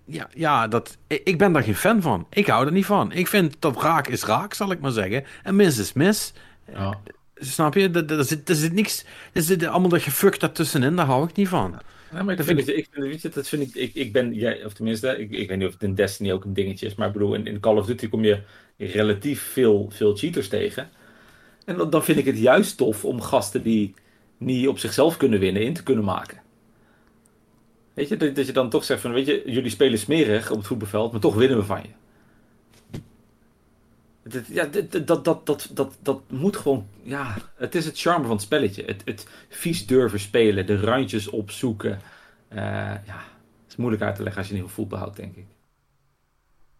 ja, 0.04 0.28
ja 0.34 0.68
dat, 0.68 0.96
ik 1.06 1.38
ben 1.38 1.52
daar 1.52 1.62
geen 1.62 1.74
fan 1.74 2.02
van. 2.02 2.26
Ik 2.30 2.46
hou 2.46 2.66
er 2.66 2.72
niet 2.72 2.86
van. 2.86 3.12
Ik 3.12 3.26
vind 3.26 3.56
dat 3.58 3.82
raak 3.82 4.08
is 4.08 4.24
raak, 4.24 4.54
zal 4.54 4.70
ik 4.70 4.80
maar 4.80 4.90
zeggen. 4.90 5.24
En 5.42 5.56
mis 5.56 5.78
is 5.78 5.92
mis. 5.92 6.32
Ja. 6.72 6.98
Snap 7.34 7.74
je? 7.74 7.90
Er, 7.90 8.24
zit, 8.24 8.48
er 8.48 8.54
zit 8.54 8.72
niks. 8.72 9.04
Er 9.32 9.42
zit 9.42 9.66
allemaal 9.66 9.88
dat 9.88 10.02
gefukt 10.02 10.40
daartussenin, 10.40 10.96
daar 10.96 11.06
hou 11.06 11.28
ik 11.28 11.36
niet 11.36 11.48
van. 11.48 11.80
Ja, 12.12 12.22
maar 12.22 12.38
ik 12.38 12.44
vind, 12.44 12.58
het, 12.58 12.68
ik, 12.68 12.88
weet 12.90 13.22
je, 13.22 13.28
dat 13.28 13.48
vind 13.48 13.62
ik, 13.62 13.74
ik, 13.74 13.94
ik 13.94 14.12
ben, 14.12 14.34
jij, 14.34 14.64
of 14.64 14.72
tenminste, 14.72 15.18
ik, 15.18 15.30
ik 15.30 15.48
weet 15.48 15.58
niet 15.58 15.66
of 15.66 15.72
het 15.72 15.82
in 15.82 15.94
Destiny 15.94 16.32
ook 16.32 16.44
een 16.44 16.54
dingetje 16.54 16.86
is, 16.86 16.94
maar 16.94 17.06
ik 17.06 17.12
bedoel, 17.12 17.34
in, 17.34 17.46
in 17.46 17.60
Call 17.60 17.76
of 17.76 17.86
Duty 17.86 18.08
kom 18.08 18.24
je 18.24 18.42
relatief 18.78 19.42
veel, 19.42 19.90
veel 19.90 20.16
cheaters 20.16 20.48
tegen. 20.48 20.88
En 21.64 21.76
dan, 21.76 21.90
dan 21.90 22.04
vind 22.04 22.18
ik 22.18 22.24
het 22.24 22.38
juist 22.38 22.76
tof 22.76 23.04
om 23.04 23.20
gasten 23.20 23.62
die 23.62 23.94
niet 24.36 24.68
op 24.68 24.78
zichzelf 24.78 25.16
kunnen 25.16 25.38
winnen, 25.40 25.62
in 25.62 25.74
te 25.74 25.82
kunnen 25.82 26.04
maken. 26.04 26.42
Weet 27.94 28.08
je, 28.08 28.16
dat, 28.16 28.34
dat 28.34 28.46
je 28.46 28.52
dan 28.52 28.70
toch 28.70 28.84
zegt 28.84 29.00
van, 29.00 29.12
weet 29.12 29.26
je, 29.26 29.42
jullie 29.46 29.70
spelen 29.70 29.98
smerig 29.98 30.50
op 30.50 30.56
het 30.56 30.66
voetbalveld, 30.66 31.12
maar 31.12 31.20
toch 31.20 31.34
winnen 31.34 31.58
we 31.58 31.64
van 31.64 31.82
je 31.82 32.05
ja, 34.48 34.64
dat, 34.64 35.06
dat, 35.06 35.24
dat, 35.24 35.70
dat, 35.72 35.98
dat, 36.02 36.20
moet 36.30 36.56
gewoon. 36.56 36.86
Ja, 37.02 37.36
het 37.56 37.74
is 37.74 37.84
het 37.84 37.98
charme 37.98 38.26
van 38.26 38.32
het 38.32 38.44
spelletje. 38.44 38.84
Het, 38.84 39.02
het 39.04 39.26
vies 39.48 39.86
durven 39.86 40.20
spelen, 40.20 40.66
de 40.66 40.80
randjes 40.80 41.28
opzoeken. 41.28 42.00
Uh, 42.52 42.58
ja, 43.06 43.22
het 43.62 43.68
is 43.68 43.76
moeilijk 43.76 44.02
uit 44.02 44.16
te 44.16 44.22
leggen 44.22 44.40
als 44.40 44.48
je 44.50 44.54
niet 44.54 44.64
van 44.64 44.72
voetbal 44.72 44.98
houdt, 44.98 45.16
denk 45.16 45.36
ik. 45.36 45.46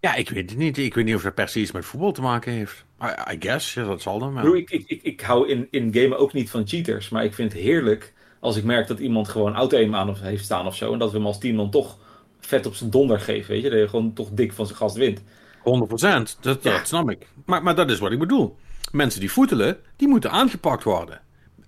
Ja, 0.01 0.15
ik 0.15 0.31
weet 0.31 0.51
het 0.51 0.59
niet. 0.59 0.79
Ik 0.79 0.95
weet 0.95 1.05
niet 1.05 1.15
of 1.15 1.23
dat 1.23 1.35
precies 1.35 1.73
met 1.73 1.85
voetbal 1.85 2.13
te 2.13 2.21
maken 2.21 2.53
heeft. 2.53 2.85
I, 3.03 3.35
I 3.35 3.37
guess, 3.39 3.75
ja, 3.75 3.85
dat 3.85 4.03
zal 4.03 4.19
dan. 4.19 4.55
Ik, 4.57 4.71
ik, 4.71 4.85
ik, 4.87 5.03
ik 5.03 5.21
hou 5.21 5.49
in, 5.49 5.69
in 5.71 5.95
gamen 5.95 6.19
ook 6.19 6.33
niet 6.33 6.51
van 6.51 6.67
cheaters. 6.67 7.09
Maar 7.09 7.25
ik 7.25 7.35
vind 7.35 7.53
het 7.53 7.63
heerlijk 7.63 8.13
als 8.41 8.57
ik 8.57 8.65
merk 8.65 8.87
dat 8.87 8.99
iemand 8.99 9.29
gewoon 9.29 9.55
auto-aim 9.55 9.95
aan 9.95 10.17
heeft 10.17 10.45
staan 10.45 10.67
of 10.67 10.77
zo. 10.77 10.93
En 10.93 10.99
dat 10.99 11.11
we 11.11 11.17
hem 11.17 11.27
als 11.27 11.39
team 11.39 11.57
dan 11.57 11.71
toch 11.71 11.99
vet 12.41 12.67
op 12.67 12.75
zijn 12.75 12.91
donder 12.91 13.21
geven. 13.21 13.53
Weet 13.53 13.63
je, 13.63 13.71
dat 13.71 13.79
je 13.79 13.89
gewoon 13.89 14.13
toch 14.13 14.31
dik 14.31 14.53
van 14.53 14.67
zijn 14.67 14.79
gast 14.79 14.97
wint. 14.97 15.23
100%, 15.67 16.41
dat, 16.41 16.63
dat 16.63 16.89
snap 16.89 17.11
ik. 17.11 17.27
Maar, 17.45 17.63
maar 17.63 17.75
dat 17.75 17.91
is 17.91 17.99
wat 17.99 18.13
ik 18.13 18.19
bedoel. 18.19 18.57
Mensen 18.93 19.21
die 19.21 19.33
voetelen, 19.33 19.77
die 19.97 20.09
moeten 20.09 20.31
aangepakt 20.31 20.85
worden. 20.85 21.21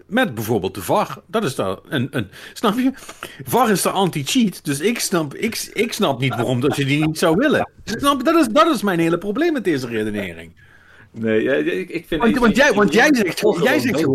Met 0.07 0.35
bijvoorbeeld 0.35 0.75
de 0.75 0.83
VAR. 0.83 1.19
Dat 1.27 1.45
is 1.45 1.55
daar 1.55 1.77
een, 1.89 2.09
een. 2.11 2.31
Snap 2.53 2.79
je? 2.79 2.93
VAR 3.45 3.71
is 3.71 3.83
de 3.83 3.91
anti-cheat. 3.91 4.65
Dus 4.65 4.81
ik 4.81 4.99
snap, 4.99 5.35
ik, 5.35 5.71
ik 5.73 5.93
snap 5.93 6.21
niet 6.21 6.35
waarom 6.35 6.61
dat 6.61 6.77
je 6.77 6.85
die 6.85 7.07
niet 7.07 7.19
zou 7.19 7.37
willen. 7.37 7.71
Snap, 7.85 8.25
dat, 8.25 8.35
is, 8.35 8.47
dat 8.49 8.75
is 8.75 8.83
mijn 8.83 8.99
hele 8.99 9.19
probleem 9.19 9.53
met 9.53 9.65
deze 9.65 9.87
redenering. 9.87 10.53
Nee, 11.11 11.65
ik, 11.65 11.89
ik 11.89 12.07
vind. 12.07 12.23
Want, 12.23 12.39
want, 12.39 12.57
jij, 12.57 12.73
want 12.73 12.93
jij 12.93 13.15
zegt, 13.15 13.41
jij 13.63 13.79
zegt. 13.79 14.07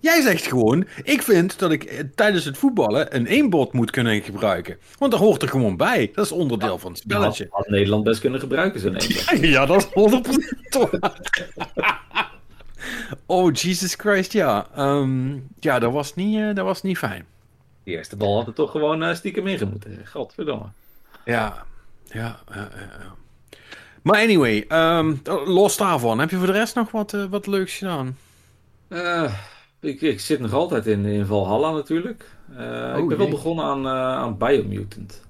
Jij 0.00 0.20
zegt 0.20 0.46
gewoon, 0.46 0.86
ik 1.02 1.22
vind 1.22 1.58
dat 1.58 1.70
ik 1.70 1.84
eh, 1.84 2.04
tijdens 2.14 2.44
het 2.44 2.58
voetballen 2.58 3.16
een 3.16 3.26
eenbot 3.26 3.72
moet 3.72 3.90
kunnen 3.90 4.22
gebruiken. 4.22 4.78
Want 4.98 5.12
dat 5.12 5.20
hoort 5.20 5.42
er 5.42 5.48
gewoon 5.48 5.76
bij. 5.76 6.10
Dat 6.14 6.24
is 6.24 6.32
onderdeel 6.32 6.78
van 6.78 6.90
het 6.90 7.00
spelletje. 7.00 7.44
Dat 7.44 7.52
had 7.52 7.68
Nederland 7.68 8.04
best 8.04 8.20
kunnen 8.20 8.40
gebruiken, 8.40 8.80
zo'n 8.80 8.96
eenbot. 8.96 9.38
ja, 9.54 9.66
dat 9.66 9.88
is 9.94 10.12
100% 10.66 10.68
toch. 10.68 10.90
oh, 13.26 13.52
Jesus 13.52 13.94
Christ, 13.94 14.32
ja. 14.32 14.66
Um, 14.78 15.48
ja, 15.60 15.78
dat 15.78 15.92
was, 15.92 16.14
niet, 16.14 16.38
uh, 16.38 16.54
dat 16.54 16.64
was 16.64 16.82
niet 16.82 16.98
fijn. 16.98 17.26
Die 17.84 17.96
eerste 17.96 18.16
bal 18.16 18.36
had 18.36 18.46
er 18.46 18.52
toch 18.52 18.70
gewoon 18.70 19.02
uh, 19.02 19.14
stiekem 19.14 19.46
ingemoeten. 19.46 20.06
Godverdomme. 20.12 20.66
Ja, 21.24 21.64
ja, 22.04 22.38
ja. 22.54 22.68
Maar 24.02 24.20
anyway, 24.20 24.64
um, 24.68 25.22
los 25.44 25.76
daarvan. 25.76 26.18
Heb 26.18 26.30
je 26.30 26.36
voor 26.36 26.46
de 26.46 26.52
rest 26.52 26.74
nog 26.74 26.90
wat, 26.90 27.12
uh, 27.12 27.24
wat 27.24 27.46
leuks 27.46 27.76
gedaan? 27.76 28.16
Eh... 28.88 29.32
Ik, 29.80 30.00
ik 30.00 30.20
zit 30.20 30.40
nog 30.40 30.52
altijd 30.52 30.86
in, 30.86 31.04
in 31.04 31.26
Valhalla 31.26 31.70
natuurlijk. 31.70 32.30
Uh, 32.50 32.92
oh, 32.94 32.98
ik 32.98 33.08
ben 33.08 33.18
wel 33.18 33.28
begonnen 33.28 33.64
aan, 33.64 33.86
uh, 33.86 33.92
aan 33.92 34.38
Biomutant. 34.38 35.26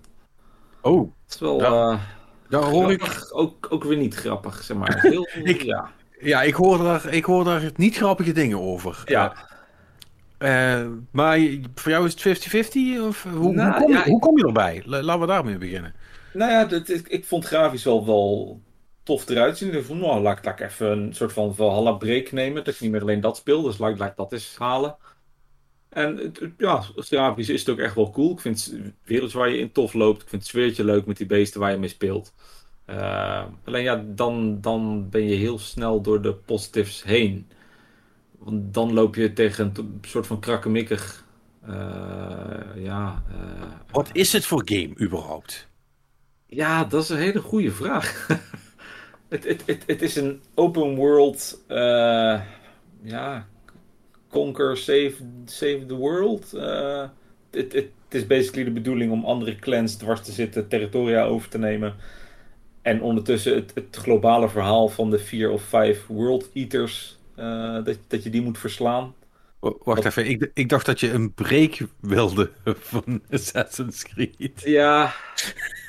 Oh. 0.80 1.12
Het 1.24 1.34
is 1.34 1.40
wel... 1.40 1.60
Ja. 1.60 2.00
Uh, 2.48 2.64
hoor 2.64 2.92
ik... 2.92 3.28
Ook, 3.30 3.66
ook 3.70 3.84
weer 3.84 3.96
niet 3.96 4.14
grappig, 4.14 4.62
zeg 4.62 4.76
maar. 4.76 5.00
Heel, 5.00 5.28
ik, 5.42 5.62
ja. 5.62 5.90
ja, 6.20 6.42
ik 6.42 6.54
hoor, 6.54 6.78
daar, 6.78 7.14
ik 7.14 7.24
hoor 7.24 7.44
daar 7.44 7.70
niet 7.76 7.96
grappige 7.96 8.32
dingen 8.32 8.60
over. 8.60 9.02
Ja. 9.04 9.34
maar 11.10 11.38
voor 11.74 11.90
jou 11.90 12.06
is 12.06 12.22
het 12.22 12.66
50-50? 12.66 13.02
Of 13.02 13.22
hoe, 13.22 13.52
nou, 13.52 13.70
hoe, 13.70 13.80
kom 13.80 13.92
je, 13.92 14.02
hoe 14.04 14.20
kom 14.20 14.38
je 14.38 14.46
erbij? 14.46 14.82
Laten 14.84 15.20
we 15.20 15.26
daarmee 15.26 15.58
beginnen. 15.58 15.94
Nou 16.32 16.50
ja, 16.50 16.64
dat, 16.64 16.88
ik, 16.88 17.08
ik 17.08 17.24
vond 17.24 17.44
grafisch 17.44 17.84
wel, 17.84 18.06
wel 18.06 18.60
tof 19.08 19.28
eruit 19.28 19.58
zien. 19.58 19.68
Ik 19.68 19.74
dacht, 19.74 19.88
nou, 19.88 20.20
laat, 20.20 20.44
laat 20.44 20.60
ik 20.60 20.66
even 20.66 20.90
een 20.90 21.14
soort 21.14 21.32
van 21.32 21.54
Valhalla 21.54 21.92
break 21.92 22.32
nemen. 22.32 22.64
Dat 22.64 22.74
ik 22.74 22.80
niet 22.80 22.90
meer 22.90 23.00
alleen 23.00 23.20
dat 23.20 23.36
speel. 23.36 23.62
Dus 23.62 23.78
laat, 23.78 23.98
laat 23.98 24.10
ik 24.10 24.16
dat 24.16 24.32
eens 24.32 24.56
halen. 24.58 24.96
En 25.88 26.32
ja, 26.58 26.84
grafisch 26.96 27.48
is 27.48 27.60
het 27.60 27.68
ook 27.68 27.78
echt 27.78 27.94
wel 27.94 28.10
cool. 28.10 28.32
Ik 28.32 28.40
vind 28.40 28.64
het 28.64 28.94
wereld 29.04 29.32
waar 29.32 29.48
je 29.48 29.58
in 29.58 29.72
tof 29.72 29.92
loopt. 29.92 30.22
Ik 30.22 30.28
vind 30.28 30.42
het 30.42 30.50
sfeertje 30.50 30.84
leuk 30.84 31.06
met 31.06 31.16
die 31.16 31.26
beesten 31.26 31.60
waar 31.60 31.70
je 31.70 31.76
mee 31.76 31.88
speelt. 31.88 32.34
Uh, 32.86 33.44
alleen 33.64 33.82
ja, 33.82 34.04
dan, 34.06 34.60
dan 34.60 35.08
ben 35.08 35.22
je 35.22 35.34
heel 35.34 35.58
snel 35.58 36.00
door 36.00 36.22
de 36.22 36.34
positives 36.34 37.02
heen. 37.02 37.48
Want 38.38 38.74
dan 38.74 38.92
loop 38.92 39.14
je 39.14 39.32
tegen 39.32 39.70
een 39.74 40.00
soort 40.02 40.26
van 40.26 40.40
krakkemikkig. 40.40 41.24
Uh, 41.68 41.74
ja. 42.74 43.22
Uh, 43.30 43.62
Wat 43.90 44.10
is 44.12 44.32
het 44.32 44.44
voor 44.44 44.62
game 44.64 45.00
überhaupt? 45.00 45.68
Ja, 46.46 46.84
dat 46.84 47.02
is 47.02 47.08
een 47.08 47.18
hele 47.18 47.40
goede 47.40 47.72
vraag. 47.72 48.26
Het, 49.28 50.02
is 50.02 50.16
een 50.16 50.40
open 50.54 50.94
world. 50.94 51.62
Uh, 51.68 52.40
ja. 53.02 53.46
Conquer, 54.30 54.76
save, 54.76 55.14
save 55.44 55.86
the 55.86 55.94
world. 55.94 56.54
Uh, 56.54 57.04
het, 57.50 57.90
is 58.08 58.26
basically 58.26 58.64
de 58.64 58.70
bedoeling 58.70 59.12
om 59.12 59.24
andere 59.24 59.56
clans 59.56 59.96
dwars 59.96 60.22
te 60.22 60.32
zitten, 60.32 60.68
territoria 60.68 61.24
over 61.24 61.48
te 61.48 61.58
nemen. 61.58 61.94
En 62.82 63.02
ondertussen 63.02 63.54
het, 63.54 63.72
het 63.74 63.96
globale 63.96 64.48
verhaal 64.48 64.88
van 64.88 65.10
de 65.10 65.18
vier 65.18 65.50
of 65.50 65.62
vijf 65.62 66.06
World 66.06 66.50
Eaters. 66.52 67.18
Uh, 67.38 67.84
dat, 67.84 67.98
dat 68.06 68.22
je 68.22 68.30
die 68.30 68.42
moet 68.42 68.58
verslaan. 68.58 69.14
Wacht 69.60 70.04
even, 70.04 70.28
ik, 70.28 70.50
ik 70.54 70.68
dacht 70.68 70.86
dat 70.86 71.00
je 71.00 71.12
een 71.12 71.34
break 71.34 71.78
wilde 72.00 72.50
van 72.64 73.22
Assassin's 73.30 74.02
Creed. 74.02 74.62
Ja, 74.64 75.14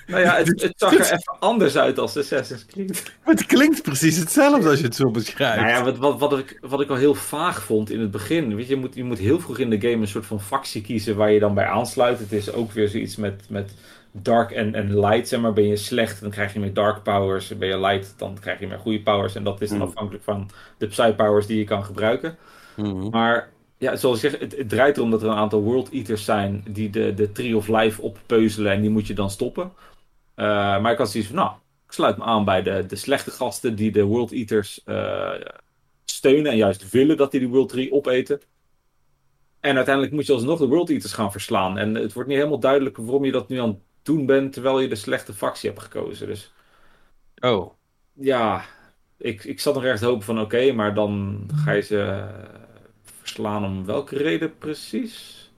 nou 0.09 0.21
ja, 0.21 0.35
het, 0.35 0.61
het 0.61 0.73
zag 0.75 0.93
er 0.93 1.13
even 1.17 1.39
anders 1.39 1.77
uit 1.77 1.99
als 1.99 2.17
Assassin's 2.17 2.65
Creed. 2.65 3.13
Maar 3.25 3.33
het 3.33 3.45
klinkt 3.45 3.81
precies 3.81 4.17
hetzelfde 4.17 4.69
als 4.69 4.79
je 4.79 4.85
het 4.85 4.95
zo 4.95 5.11
beschrijft. 5.11 5.61
Nou 5.61 5.69
ja, 5.69 5.83
wat, 5.83 5.97
wat, 5.97 6.19
wat, 6.19 6.39
ik, 6.39 6.57
wat 6.61 6.81
ik 6.81 6.89
al 6.89 6.95
heel 6.95 7.15
vaag 7.15 7.63
vond 7.63 7.89
in 7.89 7.99
het 7.99 8.11
begin. 8.11 8.55
Weet 8.55 8.67
je, 8.67 8.73
je 8.73 8.79
moet, 8.79 8.95
je 8.95 9.03
moet 9.03 9.17
heel 9.17 9.39
vroeg 9.39 9.57
in 9.57 9.69
de 9.69 9.81
game 9.81 10.01
een 10.01 10.07
soort 10.07 10.25
van 10.25 10.41
factie 10.41 10.81
kiezen 10.81 11.15
waar 11.15 11.31
je 11.31 11.39
dan 11.39 11.53
bij 11.53 11.65
aansluit. 11.65 12.19
Het 12.19 12.31
is 12.31 12.51
ook 12.51 12.71
weer 12.71 12.87
zoiets 12.87 13.15
met, 13.15 13.43
met 13.49 13.73
dark 14.11 14.51
en, 14.51 14.75
en 14.75 14.99
light. 14.99 15.27
Zeg 15.27 15.39
maar, 15.39 15.53
ben 15.53 15.67
je 15.67 15.75
slecht, 15.75 16.21
dan 16.21 16.29
krijg 16.29 16.53
je 16.53 16.59
meer 16.59 16.73
dark 16.73 17.03
powers. 17.03 17.57
Ben 17.57 17.67
je 17.67 17.79
light, 17.79 18.13
dan 18.17 18.37
krijg 18.39 18.59
je 18.59 18.67
meer 18.67 18.79
goede 18.79 19.01
powers. 19.01 19.35
En 19.35 19.43
dat 19.43 19.61
is 19.61 19.69
dan 19.69 19.77
hmm. 19.77 19.87
afhankelijk 19.87 20.23
van 20.23 20.49
de 20.77 20.87
psy 20.87 21.11
powers 21.11 21.45
die 21.45 21.57
je 21.57 21.63
kan 21.63 21.83
gebruiken. 21.83 22.37
Hmm. 22.75 23.09
Maar 23.09 23.49
ja, 23.79 23.95
zoals 23.95 24.23
ik 24.23 24.29
zeg, 24.29 24.39
het, 24.39 24.57
het, 24.57 24.69
draait 24.69 24.97
erom 24.97 25.11
dat 25.11 25.21
er 25.21 25.29
een 25.29 25.35
aantal 25.35 25.61
World 25.61 25.89
Eaters 25.91 26.25
zijn 26.25 26.63
die 26.69 26.89
de, 26.89 27.13
de 27.13 27.31
Tree 27.31 27.57
of 27.57 27.67
Life 27.67 28.01
oppeuzelen 28.01 28.71
en 28.71 28.81
die 28.81 28.89
moet 28.89 29.07
je 29.07 29.13
dan 29.13 29.29
stoppen. 29.29 29.71
Uh, 30.35 30.45
maar 30.81 30.91
ik 30.91 30.97
had 30.97 31.09
zoiets 31.09 31.29
van, 31.29 31.39
nou, 31.39 31.51
ik 31.85 31.91
sluit 31.91 32.17
me 32.17 32.23
aan 32.23 32.45
bij 32.45 32.61
de, 32.61 32.85
de 32.85 32.95
slechte 32.95 33.31
gasten 33.31 33.75
die 33.75 33.91
de 33.91 34.03
World 34.03 34.31
Eaters 34.31 34.81
uh, 34.85 35.31
steunen 36.05 36.51
en 36.51 36.57
juist 36.57 36.89
willen 36.89 37.17
dat 37.17 37.31
die 37.31 37.39
de 37.39 37.47
World 37.47 37.69
Tree 37.69 37.91
opeten. 37.91 38.41
En 39.59 39.75
uiteindelijk 39.75 40.13
moet 40.13 40.25
je 40.25 40.33
alsnog 40.33 40.59
de 40.59 40.67
World 40.67 40.89
Eaters 40.89 41.13
gaan 41.13 41.31
verslaan. 41.31 41.77
En 41.77 41.95
het 41.95 42.13
wordt 42.13 42.29
niet 42.29 42.37
helemaal 42.37 42.59
duidelijk 42.59 42.97
waarom 42.97 43.25
je 43.25 43.31
dat 43.31 43.49
nu 43.49 43.59
aan 43.59 43.67
het 43.67 43.77
doen 44.03 44.25
bent 44.25 44.53
terwijl 44.53 44.79
je 44.79 44.87
de 44.87 44.95
slechte 44.95 45.33
factie 45.33 45.69
hebt 45.69 45.81
gekozen. 45.81 46.27
Dus, 46.27 46.53
oh. 47.39 47.73
Ja, 48.13 48.65
ik, 49.17 49.43
ik 49.43 49.59
zat 49.59 49.73
nog 49.73 49.83
ergens 49.83 50.01
te 50.01 50.07
hopen 50.07 50.25
van 50.25 50.41
oké, 50.41 50.71
maar 50.71 50.93
dan 50.93 51.43
ga 51.55 51.71
je 51.71 51.81
ze 51.81 52.27
verslaan 53.29 53.65
om 53.65 53.85
welke 53.85 54.17
reden 54.17 54.57
precies? 54.57 55.51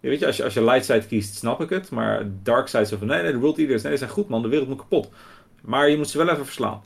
Ja, 0.00 0.08
weet 0.08 0.20
je, 0.20 0.26
als 0.26 0.36
je, 0.36 0.44
als 0.44 0.54
je 0.54 0.64
light 0.64 0.84
side 0.84 1.06
kiest, 1.06 1.34
snap 1.34 1.60
ik 1.60 1.68
het. 1.68 1.90
Maar 1.90 2.28
dark 2.42 2.68
side 2.68 2.86
zo 2.86 2.96
van 2.96 3.06
nee, 3.06 3.22
nee, 3.22 3.32
de 3.32 3.38
world 3.38 3.58
eaters, 3.58 3.82
nee, 3.82 3.90
die 3.90 4.00
zijn 4.00 4.10
goed 4.10 4.28
man, 4.28 4.42
de 4.42 4.48
wereld 4.48 4.68
moet 4.68 4.78
kapot. 4.78 5.10
Maar 5.62 5.88
je 5.88 5.96
moet 5.96 6.08
ze 6.08 6.18
wel 6.18 6.28
even 6.28 6.44
verslaan. 6.44 6.82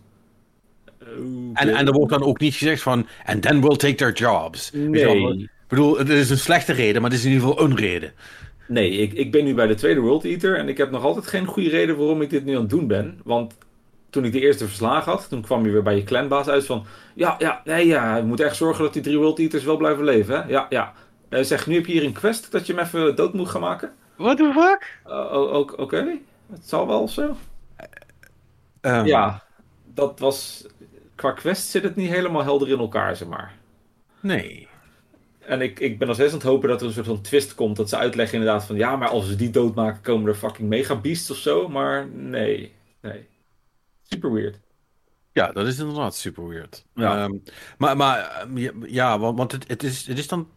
En, 1.54 1.68
en 1.68 1.86
er 1.86 1.92
wordt 1.92 2.12
dan 2.12 2.22
ook 2.22 2.40
niet 2.40 2.54
gezegd 2.54 2.82
van, 2.82 3.06
and 3.24 3.42
then 3.42 3.60
we'll 3.60 3.76
take 3.76 3.94
their 3.94 4.12
jobs. 4.12 4.70
Nee. 4.72 5.40
Ik 5.42 5.48
bedoel, 5.68 5.98
het 5.98 6.08
is 6.08 6.30
een 6.30 6.38
slechte 6.38 6.72
reden, 6.72 7.02
maar 7.02 7.10
het 7.10 7.18
is 7.18 7.24
in 7.24 7.32
ieder 7.32 7.48
geval 7.48 7.64
een 7.64 7.76
reden. 7.76 8.12
Nee, 8.68 8.90
ik, 8.90 9.12
ik 9.12 9.30
ben 9.30 9.44
nu 9.44 9.54
bij 9.54 9.66
de 9.66 9.74
tweede 9.74 10.00
World 10.00 10.24
Eater 10.24 10.56
en 10.56 10.68
ik 10.68 10.76
heb 10.76 10.90
nog 10.90 11.04
altijd 11.04 11.26
geen 11.26 11.46
goede 11.46 11.68
reden 11.68 11.96
waarom 11.96 12.22
ik 12.22 12.30
dit 12.30 12.44
nu 12.44 12.54
aan 12.54 12.60
het 12.60 12.70
doen 12.70 12.86
ben. 12.86 13.20
Want 13.24 13.56
toen 14.10 14.24
ik 14.24 14.32
de 14.32 14.40
eerste 14.40 14.66
verslagen 14.66 15.12
had, 15.12 15.28
toen 15.28 15.42
kwam 15.42 15.64
je 15.64 15.70
weer 15.70 15.82
bij 15.82 15.96
je 15.96 16.04
clanbaas 16.04 16.48
uit 16.48 16.66
van... 16.66 16.86
Ja, 17.14 17.36
ja, 17.38 17.62
nee, 17.64 17.86
ja, 17.86 18.16
je 18.16 18.22
moet 18.22 18.40
echt 18.40 18.56
zorgen 18.56 18.84
dat 18.84 18.92
die 18.92 19.02
drie 19.02 19.18
World 19.18 19.38
Eaters 19.38 19.64
wel 19.64 19.76
blijven 19.76 20.04
leven, 20.04 20.36
hè? 20.36 20.48
Ja, 20.48 20.66
ja. 20.68 20.92
Uh, 21.30 21.42
zeg, 21.42 21.66
nu 21.66 21.74
heb 21.74 21.86
je 21.86 21.92
hier 21.92 22.04
een 22.04 22.12
quest 22.12 22.52
dat 22.52 22.66
je 22.66 22.74
hem 22.74 22.84
even 22.84 23.16
dood 23.16 23.32
moet 23.32 23.48
gaan 23.48 23.60
maken. 23.60 23.92
What 24.16 24.36
the 24.36 24.52
fuck? 24.54 25.00
Uh, 25.06 25.52
Oké, 25.52 25.80
okay. 25.80 26.22
het 26.52 26.68
zal 26.68 26.86
wel 26.86 27.08
zo. 27.08 27.36
Um. 28.80 29.04
Ja, 29.06 29.42
dat 29.94 30.18
was... 30.18 30.66
Qua 31.14 31.32
quest 31.32 31.66
zit 31.66 31.82
het 31.82 31.96
niet 31.96 32.10
helemaal 32.10 32.42
helder 32.42 32.68
in 32.68 32.78
elkaar, 32.78 33.16
zeg 33.16 33.28
maar. 33.28 33.54
Nee. 34.20 34.68
En 35.40 35.60
ik, 35.60 35.80
ik 35.80 35.98
ben 35.98 36.08
als 36.08 36.18
eens 36.18 36.32
aan 36.32 36.38
het 36.38 36.46
hopen 36.46 36.68
dat 36.68 36.80
er 36.80 36.86
een 36.86 36.92
soort 36.92 37.06
van 37.06 37.20
twist 37.20 37.54
komt. 37.54 37.76
Dat 37.76 37.88
ze 37.88 37.96
uitleggen 37.96 38.38
inderdaad 38.38 38.64
van... 38.64 38.76
Ja, 38.76 38.96
maar 38.96 39.08
als 39.08 39.28
we 39.28 39.36
die 39.36 39.50
doodmaken 39.50 40.02
komen 40.02 40.28
er 40.28 40.34
fucking 40.34 40.68
mega 40.68 40.96
beasts 40.96 41.30
of 41.30 41.36
zo. 41.36 41.68
Maar 41.68 42.06
nee, 42.12 42.72
nee. 43.00 43.26
Super 44.08 44.32
weird. 44.32 44.60
Ja, 45.32 45.52
dat 45.52 45.66
is 45.66 45.78
inderdaad 45.78 46.16
super 46.16 46.48
weird. 46.48 46.84
Ja. 46.94 47.24
Um, 47.24 47.42
maar, 47.78 47.96
maar 47.96 48.46
ja, 48.86 49.18
want, 49.18 49.38
want 49.38 49.52
het, 49.52 49.68
het, 49.68 49.82
is, 49.82 50.06
het 50.06 50.18
is 50.18 50.28
dan 50.28 50.48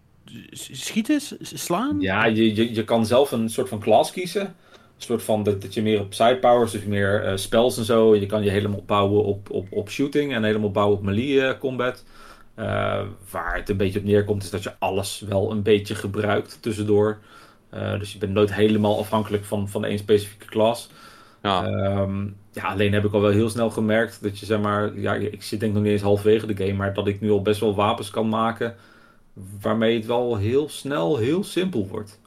schieten, 0.52 1.22
slaan? 1.42 2.00
Ja, 2.00 2.26
je, 2.26 2.56
je, 2.56 2.74
je 2.74 2.84
kan 2.84 3.06
zelf 3.06 3.32
een 3.32 3.50
soort 3.50 3.70
van 3.70 3.80
class 3.80 4.12
kiezen. 4.12 4.42
Een 4.42 5.06
soort 5.06 5.24
van 5.24 5.44
dat, 5.44 5.62
dat 5.62 5.74
je 5.74 5.82
meer 5.82 6.00
op 6.00 6.14
side 6.14 6.38
powers, 6.38 6.72
dus 6.72 6.84
meer 6.84 7.26
uh, 7.26 7.36
spells 7.36 7.78
en 7.78 7.84
zo. 7.84 8.16
Je 8.16 8.26
kan 8.26 8.44
je 8.44 8.50
helemaal 8.50 8.84
bouwen 8.86 9.24
op, 9.24 9.50
op, 9.50 9.68
op 9.72 9.90
shooting 9.90 10.34
en 10.34 10.44
helemaal 10.44 10.72
bouwen 10.72 10.98
op 10.98 11.04
melee 11.04 11.34
uh, 11.34 11.58
combat. 11.60 12.04
Uh, 12.56 12.66
waar 13.32 13.56
het 13.56 13.70
een 13.70 13.78
beetje 13.78 14.00
op 14.00 14.06
neerkomt 14.06 14.44
is 14.44 14.50
dat 14.50 14.64
je 14.64 14.74
alles 14.80 15.20
wel 15.28 15.52
een 15.52 15.64
beetje 15.64 15.96
gebruikt 15.96 16.62
tussendoor. 16.62 17.20
dus 17.72 18.14
je 18.14 18.18
bent 18.18 18.34
nooit 18.34 18.54
helemaal 18.54 19.00
afhankelijk 19.00 19.46
van, 19.46 19.70
van 19.70 19.86
één 19.86 19.98
specifieke 19.98 20.46
class. 20.46 20.90
Ja. 21.42 21.66
Um, 22.02 22.36
ja, 22.60 22.68
alleen 22.68 22.94
heb 22.94 23.06
ik 23.06 23.14
al 23.14 23.22
wel 23.22 23.32
heel 23.32 23.50
snel 23.50 23.70
gemerkt 23.70 24.22
dat 24.22 24.40
je 24.40 24.46
zeg 24.46 24.62
maar, 24.62 25.00
ja, 25.00 25.14
ik 25.14 25.44
zit 25.44 25.60
denk 25.60 25.72
ik 25.72 25.78
nog 25.78 25.84
niet 25.84 25.92
eens 25.92 26.02
halverwege 26.02 26.46
de 26.46 26.66
game, 26.66 26.78
maar 26.78 26.94
dat 26.94 27.08
ik 27.08 27.22
nu 27.22 27.32
al 27.32 27.42
best 27.42 27.60
wel 27.60 27.76
wapens 27.76 28.10
kan 28.10 28.30
maken 28.30 28.76
waarmee 29.62 29.98
het 29.98 30.06
wel 30.06 30.38
heel 30.38 30.70
snel 30.70 31.18
heel 31.18 31.44
simpel 31.44 31.88
wordt. 31.88 32.20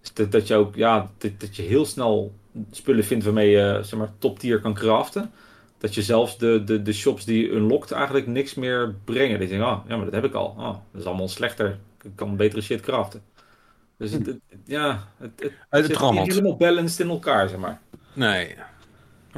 Dus 0.00 0.12
dat, 0.14 0.32
dat 0.32 0.46
je 0.46 0.54
ook, 0.54 0.74
ja, 0.74 1.10
dat, 1.18 1.40
dat 1.40 1.56
je 1.56 1.62
heel 1.62 1.84
snel 1.84 2.34
spullen 2.70 3.04
vindt 3.04 3.24
waarmee 3.24 3.50
je 3.50 3.80
zeg 3.82 3.98
maar 3.98 4.12
top 4.18 4.38
tier 4.38 4.60
kan 4.60 4.74
craften. 4.74 5.30
Dat 5.78 5.94
je 5.94 6.02
zelfs 6.02 6.38
de, 6.38 6.62
de, 6.64 6.82
de 6.82 6.92
shops 6.92 7.24
die 7.24 7.42
je 7.42 7.52
unlockt 7.52 7.90
eigenlijk 7.90 8.26
niks 8.26 8.54
meer 8.54 8.94
brengen. 9.04 9.38
Dat 9.38 9.48
je 9.48 9.56
denkt, 9.56 9.72
oh, 9.72 9.84
ja, 9.88 9.96
maar 9.96 10.04
dat 10.04 10.14
heb 10.14 10.24
ik 10.24 10.34
al. 10.34 10.54
Oh, 10.58 10.76
dat 10.90 11.00
is 11.00 11.06
allemaal 11.06 11.28
slechter. 11.28 11.78
Ik 12.02 12.10
kan 12.14 12.36
betere 12.36 12.62
shit 12.62 12.80
craften. 12.80 13.22
Dus 13.96 14.12
het, 14.12 14.26
het, 14.26 14.40
ja, 14.64 15.08
het, 15.16 15.30
het, 15.36 15.52
het 15.70 15.86
zit 15.86 15.98
helemaal 15.98 16.56
balanced 16.56 17.00
in 17.00 17.08
elkaar, 17.08 17.48
zeg 17.48 17.58
maar. 17.58 17.80
Nee. 18.12 18.54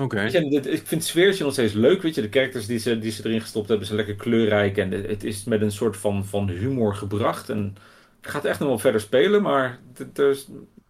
Oké. 0.00 0.04
Okay. 0.04 0.26
Ik 0.26 0.86
vind 0.86 0.90
het 0.90 1.04
sfeertje 1.04 1.44
nog 1.44 1.52
steeds 1.52 1.72
leuk, 1.72 2.02
weet 2.02 2.14
je. 2.14 2.20
De 2.20 2.30
characters 2.30 2.66
die 2.66 2.78
ze, 2.78 2.98
die 2.98 3.10
ze 3.10 3.26
erin 3.26 3.40
gestopt 3.40 3.68
hebben 3.68 3.86
zijn 3.86 3.98
lekker 3.98 4.16
kleurrijk. 4.16 4.76
En 4.76 4.90
het 4.90 5.24
is 5.24 5.44
met 5.44 5.60
een 5.60 5.72
soort 5.72 5.96
van, 5.96 6.24
van 6.24 6.48
humor 6.48 6.94
gebracht. 6.94 7.48
En 7.48 7.76
ik 8.22 8.28
ga 8.28 8.36
het 8.36 8.46
echt 8.46 8.58
nog 8.58 8.68
wel 8.68 8.78
verder 8.78 9.00
spelen, 9.00 9.42
maar 9.42 9.78
er 10.14 10.38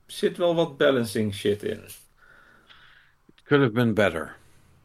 zit 0.06 0.36
wel 0.36 0.54
wat 0.54 0.76
balancing 0.76 1.34
shit 1.34 1.62
in. 1.62 1.80
Could 3.44 3.62
have 3.62 3.74
been 3.74 3.94
better. 3.94 4.36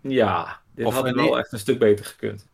Ja, 0.01 0.59
dit 0.75 0.85
of 0.85 0.93
had 0.93 1.11
wel 1.11 1.37
echt 1.37 1.51
een 1.51 1.59
stuk 1.59 1.79
beter 1.79 2.05
gekund. 2.05 2.47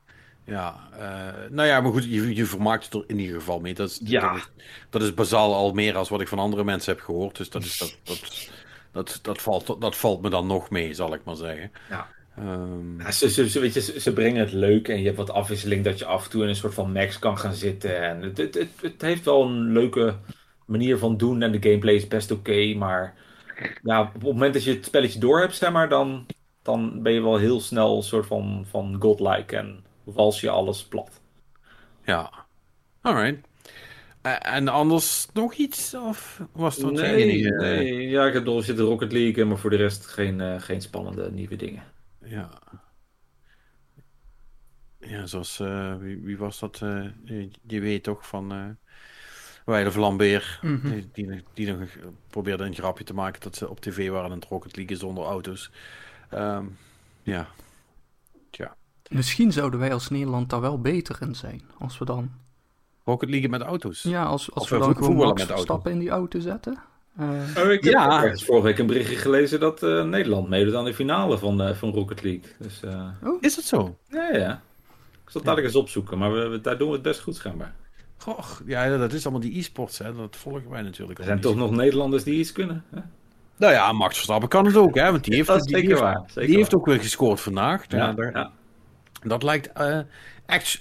Ja, 0.43 0.89
uh, 0.93 1.49
nou 1.49 1.67
ja, 1.67 1.81
maar 1.81 1.91
goed, 1.91 2.03
je, 2.03 2.35
je 2.35 2.45
vermaakt 2.45 2.83
het 2.83 2.93
er 2.93 3.03
in 3.07 3.19
ieder 3.19 3.35
geval 3.35 3.59
mee. 3.59 3.73
Dat 3.73 3.89
is, 3.89 3.99
ja. 4.03 4.31
dat, 4.31 4.37
is, 4.37 4.49
dat 4.89 5.01
is 5.01 5.13
bazaal 5.13 5.55
al 5.55 5.73
meer 5.73 5.95
als 5.95 6.09
wat 6.09 6.21
ik 6.21 6.27
van 6.27 6.39
andere 6.39 6.63
mensen 6.63 6.93
heb 6.93 7.03
gehoord. 7.03 7.37
Dus 7.37 7.49
dat, 7.49 7.63
is, 7.63 7.77
dat, 7.77 7.97
dat, 8.03 8.49
dat, 8.91 9.19
dat, 9.21 9.41
valt, 9.41 9.81
dat 9.81 9.95
valt 9.95 10.21
me 10.21 10.29
dan 10.29 10.47
nog 10.47 10.69
mee, 10.69 10.93
zal 10.93 11.13
ik 11.13 11.23
maar 11.23 11.35
zeggen. 11.35 11.71
Ja. 11.89 12.07
Um... 12.39 13.01
ja 13.01 13.11
ze, 13.11 13.29
ze, 13.29 13.59
weet 13.59 13.73
je, 13.73 13.81
ze, 13.81 13.99
ze, 13.99 14.13
brengen 14.13 14.39
het 14.39 14.51
leuk 14.51 14.87
en 14.87 14.99
je 14.99 15.05
hebt 15.05 15.17
wat 15.17 15.31
afwisseling 15.31 15.83
dat 15.83 15.99
je 15.99 16.05
af 16.05 16.23
en 16.23 16.29
toe 16.29 16.43
in 16.43 16.49
een 16.49 16.55
soort 16.55 16.73
van 16.73 16.91
max 16.91 17.19
kan 17.19 17.37
gaan 17.37 17.53
zitten. 17.53 18.01
En 18.01 18.21
het, 18.21 18.37
het, 18.37 18.53
het, 18.53 18.69
het 18.81 19.01
heeft 19.01 19.25
wel 19.25 19.43
een 19.43 19.71
leuke 19.71 20.15
manier 20.65 20.97
van 20.97 21.17
doen 21.17 21.41
en 21.41 21.51
de 21.51 21.61
gameplay 21.61 21.93
is 21.93 22.07
best 22.07 22.31
oké. 22.31 22.49
Okay, 22.49 22.73
maar 22.73 23.15
ja, 23.83 24.01
op 24.01 24.13
het 24.13 24.23
moment 24.23 24.53
dat 24.53 24.63
je 24.63 24.73
het 24.73 24.85
spelletje 24.85 25.19
door 25.19 25.39
hebt, 25.39 25.55
zeg 25.55 25.71
maar, 25.71 25.89
dan, 25.89 26.25
dan 26.61 27.01
ben 27.01 27.13
je 27.13 27.21
wel 27.21 27.37
heel 27.37 27.61
snel 27.61 27.95
een 27.95 28.03
soort 28.03 28.25
van, 28.25 28.65
van 28.69 28.95
godlike 28.99 29.57
en 29.57 29.83
wals 30.03 30.41
je 30.41 30.49
alles 30.49 30.85
plat. 30.85 31.21
Ja, 32.03 32.31
alright. 33.01 33.48
Uh, 34.23 34.35
en 34.55 34.67
anders 34.67 35.27
nog 35.33 35.53
iets? 35.53 35.93
Of 35.93 36.41
was 36.51 36.77
dat 36.77 36.91
nee, 36.91 37.15
enige? 37.15 37.49
Nee, 37.49 38.09
ja, 38.09 38.25
ik 38.25 38.33
heb 38.33 38.43
nog 38.43 38.63
zitten 38.63 38.85
Rocket 38.85 39.11
League, 39.11 39.45
maar 39.45 39.57
voor 39.57 39.69
de 39.69 39.75
rest 39.75 40.05
geen, 40.05 40.39
uh, 40.39 40.61
geen 40.61 40.81
spannende 40.81 41.31
nieuwe 41.31 41.55
dingen. 41.55 41.83
Ja. 42.23 42.49
Ja, 44.99 45.25
zoals, 45.25 45.59
uh, 45.59 45.95
wie, 45.95 46.21
wie, 46.21 46.37
was 46.37 46.59
dat? 46.59 46.77
Je, 47.23 47.49
je, 47.67 47.79
weet 47.79 48.03
toch 48.03 48.27
van 48.27 48.53
uh, 48.53 48.65
Weide 49.65 49.91
Vlambeer, 49.91 50.59
mm 50.61 50.79
-hmm. 50.81 50.91
die, 50.91 51.09
die, 51.13 51.43
die, 51.53 51.73
nog 51.73 51.89
probeerde 52.27 52.63
een 52.63 52.73
grapje 52.73 53.03
te 53.03 53.13
maken 53.13 53.41
dat 53.41 53.55
ze 53.55 53.69
op 53.69 53.79
tv 53.79 54.09
waren 54.09 54.31
en 54.31 54.39
het 54.39 54.45
Rocket 54.45 54.75
League 54.75 54.97
zonder 54.97 55.23
auto's. 55.23 55.71
Um, 56.33 56.77
ja. 57.23 57.47
Tja. 58.49 58.75
Misschien 59.09 59.51
zouden 59.51 59.79
wij 59.79 59.93
als 59.93 60.09
Nederland 60.09 60.49
daar 60.49 60.61
wel 60.61 60.81
beter 60.81 61.17
in 61.21 61.35
zijn, 61.35 61.61
als 61.77 61.97
we 61.97 62.05
dan 62.05 62.31
Rocket 63.03 63.29
League 63.29 63.49
met 63.49 63.61
auto's. 63.61 64.03
Ja, 64.03 64.23
als, 64.23 64.53
als 64.53 64.69
we 64.69 64.77
dan 64.77 64.95
gewoon 64.95 65.15
Max 65.15 65.45
stappen 65.55 65.91
in 65.91 65.99
die 65.99 66.09
auto 66.09 66.39
zetten. 66.39 66.77
Uh, 67.19 67.29
oh, 67.57 67.71
ik 67.71 67.83
ja. 67.83 68.21
heb 68.21 68.39
vorige 68.39 68.65
week 68.65 68.79
een 68.79 68.87
berichtje 68.87 69.15
gelezen 69.15 69.59
dat 69.59 69.83
uh, 69.83 70.03
Nederland 70.03 70.49
meedoet 70.49 70.75
aan 70.75 70.85
de 70.85 70.93
finale 70.93 71.37
van, 71.37 71.67
uh, 71.67 71.73
van 71.73 71.91
Rocket 71.91 72.23
League. 72.23 72.51
Dus, 72.59 72.81
oh. 73.23 73.37
Is 73.41 73.55
dat 73.55 73.63
zo? 73.63 73.97
Ja, 74.07 74.35
ja. 74.35 74.61
Ik 75.11 75.35
zal 75.35 75.41
het 75.41 75.43
dadelijk 75.43 75.67
eens 75.67 75.75
opzoeken, 75.75 76.17
maar 76.17 76.33
we, 76.33 76.47
we, 76.47 76.61
daar 76.61 76.77
doen 76.77 76.87
we 76.87 76.93
het 76.93 77.01
best 77.01 77.19
goed 77.19 77.35
schijnbaar. 77.35 77.73
Goh, 78.17 78.39
ja, 78.65 78.97
dat 78.97 79.13
is 79.13 79.23
allemaal 79.23 79.41
die 79.41 79.57
e-sports, 79.57 79.97
hè. 79.97 80.15
Dat 80.15 80.35
volgen 80.35 80.69
wij 80.69 80.81
natuurlijk. 80.81 81.19
Er 81.19 81.25
zijn 81.25 81.39
toch 81.39 81.55
nog 81.55 81.71
Nederlanders 81.71 82.23
die 82.23 82.39
iets 82.39 82.51
kunnen, 82.51 82.83
hè? 82.89 82.99
Nou 83.57 83.73
ja, 83.73 83.91
Max 83.91 84.15
Verstappen 84.15 84.49
kan 84.49 84.65
het 84.65 84.75
ook, 84.75 84.95
hè. 84.95 85.11
Want 85.11 85.23
die 85.23 85.35
heeft, 85.43 85.67
die, 85.67 85.81
die, 85.81 85.95
waar, 85.95 86.21
heeft, 86.33 86.47
die 86.47 86.75
ook 86.75 86.85
weer 86.85 86.99
gescoord 86.99 87.39
vandaag. 87.39 87.85
Ja, 87.87 88.13
daar, 88.13 88.31
ja. 88.31 88.51
Dat 89.23 89.43
lijkt 89.43 89.69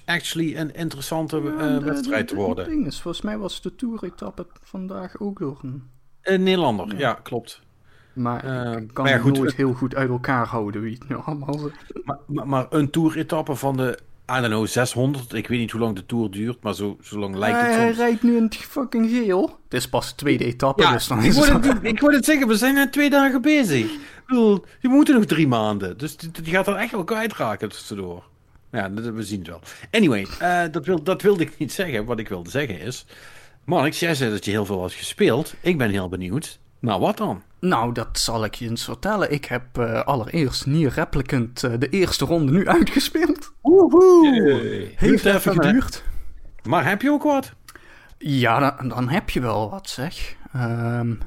actually 0.05 0.57
een 0.57 0.75
interessante 0.75 1.37
ja, 1.37 1.79
de, 1.79 1.85
wedstrijd 1.85 2.29
te 2.29 2.35
worden. 2.35 2.65
De 2.65 2.71
ding 2.71 2.87
is, 2.87 3.01
volgens 3.01 3.25
mij 3.25 3.39
was 3.39 3.63
de 3.63 3.75
Tour-etappe 3.75 4.47
vandaag 4.63 5.21
ook 5.21 5.39
door 5.39 5.59
een... 5.63 5.83
Een 6.23 6.43
Nederlander, 6.43 6.87
ja, 6.89 6.99
ja 6.99 7.13
klopt. 7.23 7.61
Maar 8.13 8.45
uh, 8.45 8.81
ik 8.81 8.89
kan 8.93 9.05
maar 9.05 9.13
ja, 9.19 9.25
het 9.25 9.37
nooit 9.37 9.55
heel 9.55 9.73
goed 9.73 9.95
uit 9.95 10.09
elkaar 10.09 10.47
houden 10.47 10.81
wie 10.81 10.93
het 10.99 11.09
nou 11.09 11.23
allemaal 11.25 11.71
maar, 12.05 12.19
maar, 12.27 12.49
maar, 12.49 12.67
een 12.71 12.91
Tour-etappe 12.91 13.55
van 13.55 13.77
de, 13.77 13.99
I 14.31 14.41
don't 14.41 14.47
know, 14.47 14.67
600. 14.67 15.33
Ik 15.33 15.49
weet 15.49 15.59
niet 15.59 15.71
hoe 15.71 15.81
lang 15.81 15.97
de 15.97 16.07
Tour 16.07 16.31
duurt, 16.31 16.63
maar 16.63 16.75
zo, 16.75 16.97
zo 17.01 17.19
lang 17.19 17.35
lijkt 17.35 17.61
het 17.61 17.67
hij, 17.67 17.75
soms. 17.75 17.97
Hij 17.97 18.07
rijdt 18.07 18.23
nu 18.23 18.37
in 18.37 18.43
het 18.43 18.57
fucking 18.57 19.11
geel. 19.11 19.59
Het 19.65 19.75
is 19.75 19.89
pas 19.89 20.09
de 20.09 20.15
tweede 20.15 20.45
etappe, 20.45 20.83
ja, 20.83 20.93
dus 20.93 21.07
dan 21.07 21.19
ik 21.19 21.25
is 21.25 21.37
wou 21.37 21.53
het... 21.53 21.65
het, 21.65 21.79
ik 21.83 22.01
wou 22.01 22.15
het 22.15 22.25
zeggen, 22.25 22.49
we 22.49 22.57
zijn 22.57 22.75
net 22.75 22.93
twee 22.93 23.11
dagen 23.11 23.43
bezig. 23.43 23.93
Ik 23.93 24.25
bedoel, 24.27 24.65
je 24.81 24.89
moet 24.89 25.09
nog 25.09 25.25
drie 25.25 25.49
maanden. 25.49 25.99
Dus 25.99 26.17
die, 26.17 26.31
die 26.31 26.53
gaat 26.53 26.65
dan 26.65 26.77
echt 26.77 26.93
wel 26.93 27.05
kwijtraken 27.05 27.69
tussendoor. 27.69 28.25
Ja, 28.71 28.93
we 28.93 29.23
zien 29.23 29.39
het 29.39 29.49
wel. 29.49 29.61
Anyway, 29.91 30.27
uh, 30.43 30.73
dat, 30.73 30.87
wil, 30.87 31.03
dat 31.03 31.23
wilde 31.23 31.43
ik 31.43 31.59
niet 31.59 31.73
zeggen. 31.73 32.05
Wat 32.05 32.19
ik 32.19 32.29
wilde 32.29 32.51
zeggen 32.51 32.81
is... 32.81 33.07
Marnix, 33.65 34.01
jij 34.01 34.15
zei 34.15 34.31
dat 34.31 34.45
je 34.45 34.51
heel 34.51 34.65
veel 34.65 34.81
had 34.81 34.93
gespeeld. 34.93 35.55
Ik 35.61 35.79
ben 35.79 35.91
heel 35.91 36.09
benieuwd. 36.09 36.59
Nou, 36.79 37.01
wat 37.01 37.17
dan? 37.17 37.43
Nou, 37.61 37.93
dat 37.93 38.19
zal 38.19 38.45
ik 38.45 38.55
je 38.55 38.69
eens 38.69 38.85
vertellen. 38.85 39.33
Ik 39.33 39.45
heb 39.45 39.79
uh, 39.79 40.03
allereerst 40.03 40.67
Nier 40.67 40.91
Replicant 40.91 41.63
uh, 41.63 41.73
de 41.79 41.89
eerste 41.89 42.25
ronde 42.25 42.53
nu 42.53 42.69
uitgespeeld. 42.69 43.53
Woehoe! 43.61 44.35
Yay. 44.35 44.93
Heeft 44.97 45.25
even 45.25 45.53
geduurd. 45.53 46.05
Maar 46.63 46.85
heb 46.85 47.03
je 47.03 47.11
ook 47.11 47.23
wat? 47.23 47.53
Ja, 48.19 48.77
dan, 48.77 48.89
dan 48.89 49.09
heb 49.09 49.31
je 49.31 49.41
wel 49.41 49.71
wat, 49.71 49.89
zeg. 49.89 50.37
Um, 50.57 51.19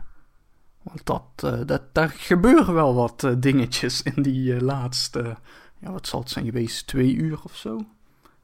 want 0.84 1.06
dat, 1.06 1.24
uh, 1.46 1.60
dat, 1.66 1.82
daar 1.92 2.10
gebeuren 2.10 2.74
wel 2.74 2.96
wat 2.96 3.24
uh, 3.24 3.32
dingetjes 3.38 4.02
in 4.02 4.22
die 4.22 4.54
uh, 4.54 4.60
laatste, 4.60 5.38
ja, 5.82 5.92
wat 5.92 6.08
zal 6.08 6.20
het 6.20 6.30
zijn 6.30 6.46
geweest, 6.46 6.88
twee 6.88 7.14
uur 7.14 7.40
of 7.44 7.56
zo. 7.56 7.86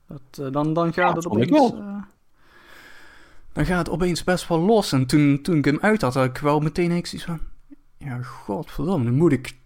Dat, 0.08 0.54
dan, 0.54 0.74
dan 0.74 0.94
gaat 0.94 1.10
ja, 1.10 1.14
het 1.14 1.28
opeens... 1.28 1.72
dan 3.54 3.66
gaat 3.66 3.78
het 3.78 3.90
opeens 3.90 4.24
best 4.24 4.48
wel 4.48 4.60
los. 4.60 4.92
En 4.92 5.06
toen, 5.06 5.42
toen 5.42 5.58
ik 5.58 5.66
hem 5.66 5.80
uit 5.82 6.02
had, 6.02 6.14
had 6.14 6.26
ik 6.26 6.38
wel 6.38 6.60
meteen 6.60 6.92
iets 6.92 7.24
van... 7.24 7.40
Ja, 7.98 8.22
godverdomme, 8.22 9.10
nu 9.10 9.18
moet 9.18 9.32
ik 9.32 9.58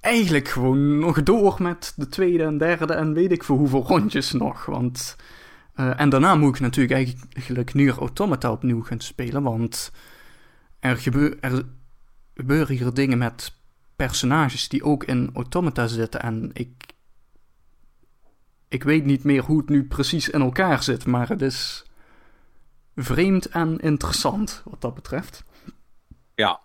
eigenlijk 0.00 0.48
gewoon 0.48 0.98
nog 0.98 1.22
door 1.22 1.56
met 1.62 1.92
de 1.96 2.08
tweede 2.08 2.44
en 2.44 2.58
derde 2.58 2.92
en 2.92 3.12
weet 3.12 3.32
ik 3.32 3.44
voor 3.44 3.56
hoeveel 3.56 3.84
rondjes 3.86 4.32
nog. 4.32 4.66
Want, 4.66 5.16
uh, 5.76 6.00
en 6.00 6.08
daarna 6.08 6.34
moet 6.34 6.54
ik 6.54 6.60
natuurlijk 6.60 7.16
eigenlijk 7.32 7.74
Nier 7.74 7.98
Automata 7.98 8.50
opnieuw 8.50 8.82
gaan 8.82 9.00
spelen, 9.00 9.42
want 9.42 9.92
er, 10.78 10.96
gebeur, 10.96 11.38
er 11.40 11.64
gebeuren 12.34 12.76
hier 12.76 12.94
dingen 12.94 13.18
met 13.18 13.58
personages 13.96 14.68
die 14.68 14.84
ook 14.84 15.04
in 15.04 15.30
Automata 15.34 15.86
zitten 15.86 16.22
en 16.22 16.50
ik... 16.52 16.68
Ik 18.70 18.82
weet 18.82 19.04
niet 19.04 19.24
meer 19.24 19.42
hoe 19.42 19.58
het 19.58 19.68
nu 19.68 19.84
precies 19.84 20.28
in 20.28 20.40
elkaar 20.40 20.82
zit, 20.82 21.06
maar 21.06 21.28
het 21.28 21.42
is 21.42 21.84
vreemd 22.96 23.46
en 23.46 23.78
interessant 23.78 24.62
wat 24.64 24.80
dat 24.80 24.94
betreft. 24.94 25.44
Ja, 26.34 26.60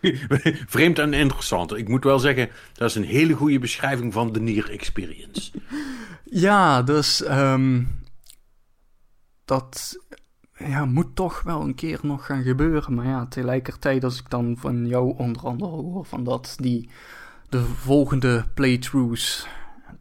Vreemd 0.66 0.98
en 0.98 1.12
interessant. 1.12 1.76
Ik 1.76 1.88
moet 1.88 2.04
wel 2.04 2.18
zeggen, 2.18 2.48
dat 2.72 2.88
is 2.88 2.94
een 2.94 3.04
hele 3.04 3.34
goede 3.34 3.58
beschrijving 3.58 4.12
van 4.12 4.32
de 4.32 4.40
Nier 4.40 4.70
Experience. 4.70 5.50
Ja, 6.30 6.82
dus 6.82 7.28
um, 7.28 7.88
dat 9.44 9.98
ja, 10.58 10.84
moet 10.84 11.16
toch 11.16 11.42
wel 11.42 11.60
een 11.60 11.74
keer 11.74 11.98
nog 12.02 12.26
gaan 12.26 12.42
gebeuren. 12.42 12.94
Maar 12.94 13.06
ja, 13.06 13.26
tegelijkertijd 13.26 14.04
als 14.04 14.18
ik 14.18 14.30
dan 14.30 14.56
van 14.58 14.86
jou 14.86 15.14
onder 15.16 15.42
andere 15.42 15.70
hoor 15.70 16.04
van 16.04 16.24
dat 16.24 16.56
die 16.60 16.88
de 17.48 17.64
volgende 17.64 18.44
playthroughs 18.54 19.46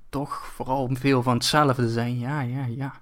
toch 0.09 0.45
vooral 0.45 0.89
veel 0.93 1.23
van 1.23 1.33
hetzelfde 1.33 1.89
zijn. 1.89 2.19
Ja, 2.19 2.41
ja, 2.41 2.65
ja. 2.65 2.93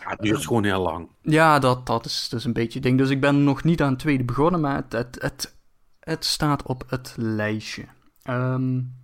Ja, 0.00 0.08
het 0.08 0.20
duurt 0.20 0.46
gewoon 0.46 0.64
heel 0.64 0.82
lang. 0.82 1.08
Ja, 1.22 1.58
dat, 1.58 1.86
dat 1.86 2.06
is 2.06 2.28
dus 2.28 2.44
een 2.44 2.52
beetje 2.52 2.80
ding. 2.80 2.98
Dus 2.98 3.10
ik 3.10 3.20
ben 3.20 3.44
nog 3.44 3.64
niet 3.64 3.82
aan 3.82 3.90
het 3.90 3.98
tweede 3.98 4.24
begonnen, 4.24 4.60
maar 4.60 4.76
het, 4.76 4.92
het, 4.92 5.16
het 5.20 5.54
het 6.04 6.24
staat 6.24 6.62
op 6.62 6.84
het 6.88 7.14
lijstje. 7.16 7.84
Um, 8.24 8.94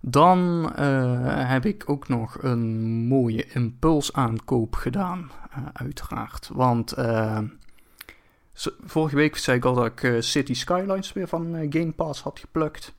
dan 0.00 0.72
uh, 0.78 1.48
heb 1.48 1.64
ik 1.64 1.90
ook 1.90 2.08
nog 2.08 2.42
een 2.42 2.90
mooie 3.06 3.46
impulsaankoop 3.46 4.74
gedaan, 4.74 5.30
uh, 5.58 5.66
uiteraard. 5.72 6.50
Want 6.52 6.94
vorige 8.84 9.16
week 9.16 9.36
zei 9.36 9.56
ik 9.56 9.64
al 9.64 9.74
dat 9.74 9.86
ik 9.86 10.22
City 10.22 10.54
Skylines 10.54 11.12
weer 11.12 11.28
van 11.28 11.66
Game 11.70 11.92
Pass 11.92 12.22
had 12.22 12.38
geplukt. 12.38 12.94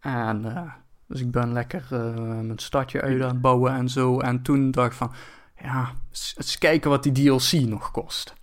En 0.00 0.72
dus 1.06 1.20
ik 1.20 1.30
ben 1.30 1.52
lekker 1.52 1.86
mijn 2.20 2.58
stadje 2.58 3.00
uit 3.00 3.22
aan 3.22 3.28
het 3.28 3.40
bouwen 3.40 3.72
en 3.72 3.88
zo. 3.88 4.20
En 4.20 4.42
toen 4.42 4.70
dacht 4.70 4.90
ik 4.90 4.96
van, 4.96 5.12
ja, 5.60 5.92
eens 6.36 6.58
kijken 6.58 6.90
wat 6.90 7.02
die 7.02 7.12
DLC 7.12 7.52
nog 7.52 7.90
kost. 7.90 8.34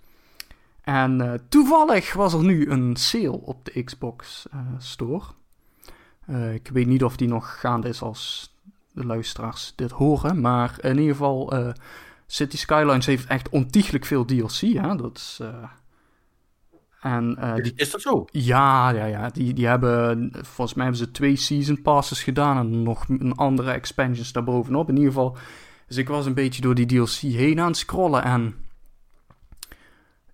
En 0.80 1.20
uh, 1.20 1.32
toevallig 1.48 2.12
was 2.12 2.32
er 2.32 2.44
nu 2.44 2.70
een 2.70 2.96
sale 2.96 3.40
op 3.40 3.64
de 3.64 3.82
Xbox 3.82 4.46
uh, 4.54 4.60
Store. 4.78 5.24
Uh, 6.30 6.54
ik 6.54 6.68
weet 6.72 6.86
niet 6.86 7.04
of 7.04 7.16
die 7.16 7.28
nog 7.28 7.60
gaande 7.60 7.88
is 7.88 8.02
als 8.02 8.54
de 8.92 9.04
luisteraars 9.06 9.72
dit 9.76 9.90
horen. 9.90 10.40
Maar 10.40 10.76
in 10.80 10.98
ieder 10.98 11.14
geval, 11.14 11.52
City 12.26 12.56
Skylines 12.56 13.06
heeft 13.06 13.26
echt 13.26 13.48
ontiegelijk 13.48 14.04
veel 14.04 14.24
DLC. 14.24 14.60
Hè? 14.60 14.96
Dat 14.96 15.16
is, 15.16 15.40
en, 17.04 17.38
die, 17.62 17.72
is 17.76 17.90
dat 17.90 18.00
zo? 18.00 18.24
Ja, 18.30 18.90
ja, 18.90 19.04
ja. 19.04 19.28
Die, 19.28 19.52
die 19.52 19.66
hebben, 19.66 20.30
volgens 20.32 20.74
mij 20.74 20.84
hebben 20.84 21.04
ze 21.06 21.10
twee 21.10 21.36
season 21.36 21.82
passes 21.82 22.22
gedaan 22.22 22.56
en 22.56 22.82
nog 22.82 23.08
een 23.08 23.34
andere 23.34 23.70
expansions 23.70 24.32
daarbovenop. 24.32 24.88
In 24.88 24.96
ieder 24.96 25.12
geval, 25.12 25.36
dus 25.86 25.96
ik 25.96 26.08
was 26.08 26.26
een 26.26 26.34
beetje 26.34 26.62
door 26.62 26.74
die 26.74 26.86
DLC 26.86 27.10
heen 27.10 27.60
aan 27.60 27.66
het 27.66 27.76
scrollen 27.76 28.22
en 28.22 28.54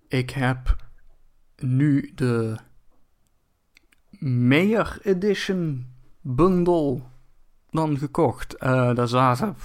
ik 0.07 0.29
heb 0.29 0.75
nu 1.57 2.11
de 2.15 2.57
Mayor 4.19 4.97
Edition 5.01 5.85
bundle 6.21 7.01
dan 7.69 7.97
gekocht. 7.97 8.55
Uh, 8.59 8.93
daar 8.95 9.07
zaten 9.07 9.55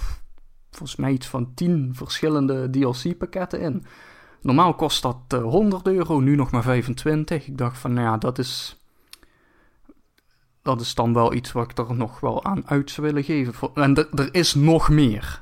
volgens 0.69 0.95
mij 0.95 1.11
iets 1.11 1.27
van 1.27 1.53
10 1.53 1.91
verschillende 1.95 2.69
DLC-pakketten 2.69 3.59
in. 3.59 3.85
Normaal 4.47 4.73
kost 4.73 5.01
dat 5.01 5.17
uh, 5.33 5.39
eh, 5.39 5.45
100 5.45 5.87
euro, 5.87 6.19
nu 6.19 6.35
nog 6.35 6.51
maar 6.51 6.63
25. 6.63 7.47
Ik 7.47 7.57
dacht 7.57 7.77
van, 7.77 7.93
nou 7.93 8.07
ja, 8.07 8.17
dat 8.17 8.37
is. 8.37 8.81
Dat 10.61 10.81
is 10.81 10.95
dan 10.95 11.13
wel 11.13 11.33
iets 11.33 11.51
wat 11.51 11.71
ik 11.71 11.77
er 11.77 11.95
nog 11.95 12.19
wel 12.19 12.43
aan 12.43 12.67
uit 12.67 12.91
zou 12.91 13.07
willen 13.07 13.23
geven. 13.23 13.71
En 13.73 13.95
er 13.95 14.33
is 14.33 14.53
nog 14.53 14.89
meer 14.89 15.41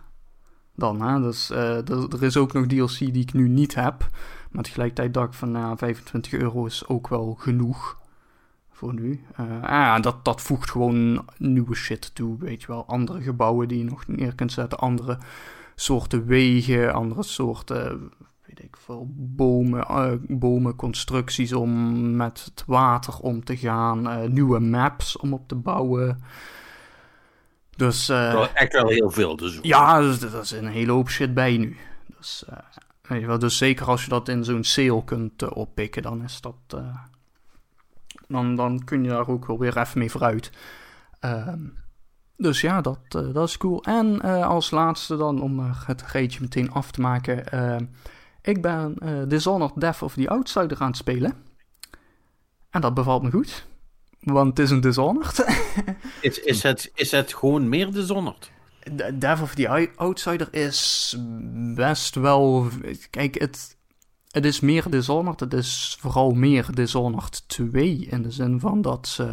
dan. 0.76 1.02
Hè? 1.02 1.22
Dus 1.22 1.52
uh, 1.52 1.90
er 1.90 2.24
is 2.24 2.38
ook 2.38 2.54
nog 2.54 2.66
DLC 2.66 2.98
die 2.98 3.22
ik 3.22 3.34
nu 3.34 3.48
niet 3.48 3.76
heb. 3.76 4.10
Maar 4.52 4.64
tegelijkertijd 4.64 5.14
dacht 5.14 5.28
ik 5.28 5.34
van, 5.34 5.52
nou, 5.52 5.78
25 5.78 6.34
euro 6.34 6.66
is 6.66 6.88
ook 6.88 7.08
wel 7.08 7.36
genoeg 7.40 7.98
voor 8.72 8.94
nu. 8.94 9.26
Uh, 9.40 9.64
ah, 9.64 10.02
dat, 10.02 10.26
dat 10.26 10.42
voegt 10.42 10.72
gewoon 10.72 11.26
nieuwe 11.38 11.76
shit 11.76 12.16
toe, 12.16 12.38
weet 12.40 12.62
je 12.62 12.68
wel. 12.68 12.86
Andere 12.88 13.22
gebouwen 13.22 13.68
die 13.68 13.78
je 13.78 13.84
nog 13.84 14.08
neer 14.08 14.36
kunt 14.36 14.52
zetten, 14.52 14.80
andere 14.80 15.18
soorten 15.76 16.26
wegen, 16.26 16.94
andere 16.94 17.24
soorten, 17.24 18.12
weet 18.56 18.66
ik 18.66 18.78
veel, 18.78 19.08
bomen, 19.10 19.80
uh, 19.90 20.12
bomen, 20.28 20.76
constructies 20.76 21.54
om 21.54 22.16
met 22.16 22.44
het 22.46 22.64
water 22.68 23.20
om 23.20 23.44
te 23.44 23.58
gaan, 23.58 24.08
uh, 24.08 24.30
nieuwe 24.30 24.60
maps 24.60 25.18
om 25.18 25.34
op 25.34 25.48
te 25.48 25.56
bouwen. 25.56 26.24
Dus, 27.76 28.10
echt 28.10 28.74
wel 28.74 28.88
heel 28.88 29.12
veel 29.12 29.36
dus. 29.36 29.60
Ja, 29.62 30.00
dus, 30.00 30.20
dat 30.20 30.44
is 30.44 30.52
een 30.52 30.68
hele 30.68 30.92
hoop 30.92 31.10
shit 31.10 31.34
bij 31.34 31.58
nu. 31.58 31.78
Dus 32.18 32.46
Weet 33.02 33.22
je 33.22 33.28
wel, 33.28 33.40
dus 33.40 33.58
zeker 33.58 33.86
als 33.86 34.04
je 34.04 34.10
dat 34.10 34.28
in 34.28 34.44
zo'n 34.44 34.64
sale 34.64 35.04
kunt 35.04 35.54
oppikken, 35.54 36.02
dan 36.02 36.24
is 36.24 36.42
dat. 36.42 36.56
Dan, 38.28 38.56
dan 38.56 38.84
kun 38.84 39.04
je 39.04 39.10
daar 39.10 39.28
ook 39.28 39.48
wel 39.48 39.60
weer 39.60 39.78
even 39.78 40.00
mee 40.00 40.12
vooruit. 40.12 40.52
Uh, 41.22 41.54
dus 42.38 42.62
ja, 42.62 42.82
dat, 42.82 43.00
uh, 43.16 43.34
dat 43.34 43.48
is 43.48 43.58
cool. 43.58 43.84
En 43.84 44.22
als 44.44 44.72
laatste 44.72 45.18
dan, 45.18 45.42
om 45.42 45.60
het 45.60 46.02
reetje 46.02 46.42
meteen 46.42 46.72
af 46.72 46.92
te 46.92 47.02
maken. 47.02 47.44
Ik 48.46 48.62
ben 48.62 48.98
Dishonored 49.28 49.82
Death 49.82 50.02
of 50.02 50.14
the 50.14 50.30
Outsider 50.30 50.80
aan 50.80 50.88
het 50.88 50.98
spelen. 50.98 51.34
En 52.70 52.82
dat 52.82 52.94
bevalt 52.94 53.24
me 53.24 53.32
goed. 53.32 53.68
Want 54.20 54.48
het 54.50 54.60
is 54.60 54.70
een 54.70 54.82
Dishonored. 54.82 55.46
is, 56.22 56.40
is, 56.40 56.64
het, 56.64 56.92
is 56.96 57.12
het 57.12 57.34
gewoon 57.34 57.70
meer 57.70 57.92
Dishonored? 57.92 58.52
Death 59.14 59.42
of 59.42 59.56
the 59.56 59.90
Outsider 59.96 60.54
is 60.54 61.16
best 61.76 62.16
wel. 62.16 62.68
Kijk, 63.10 63.40
het, 63.40 63.78
het 64.30 64.46
is 64.46 64.60
meer 64.60 64.90
Dishonored. 64.90 65.40
Het 65.40 65.54
is 65.54 65.98
vooral 66.00 66.32
meer 66.32 66.76
Dishonored 66.76 67.48
2. 67.48 67.98
In 67.98 68.22
de 68.22 68.32
zin 68.32 68.60
van 68.60 68.82
dat 68.82 69.08
ze. 69.08 69.24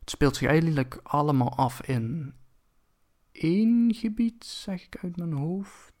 Het 0.00 0.10
speelt 0.12 0.36
zich 0.36 0.48
eigenlijk 0.48 1.00
allemaal 1.02 1.56
af 1.56 1.82
in 1.82 2.34
één 3.32 3.94
gebied, 3.94 4.44
zeg 4.44 4.84
ik 4.84 4.98
uit 5.02 5.16
mijn 5.16 5.32
hoofd. 5.32 5.93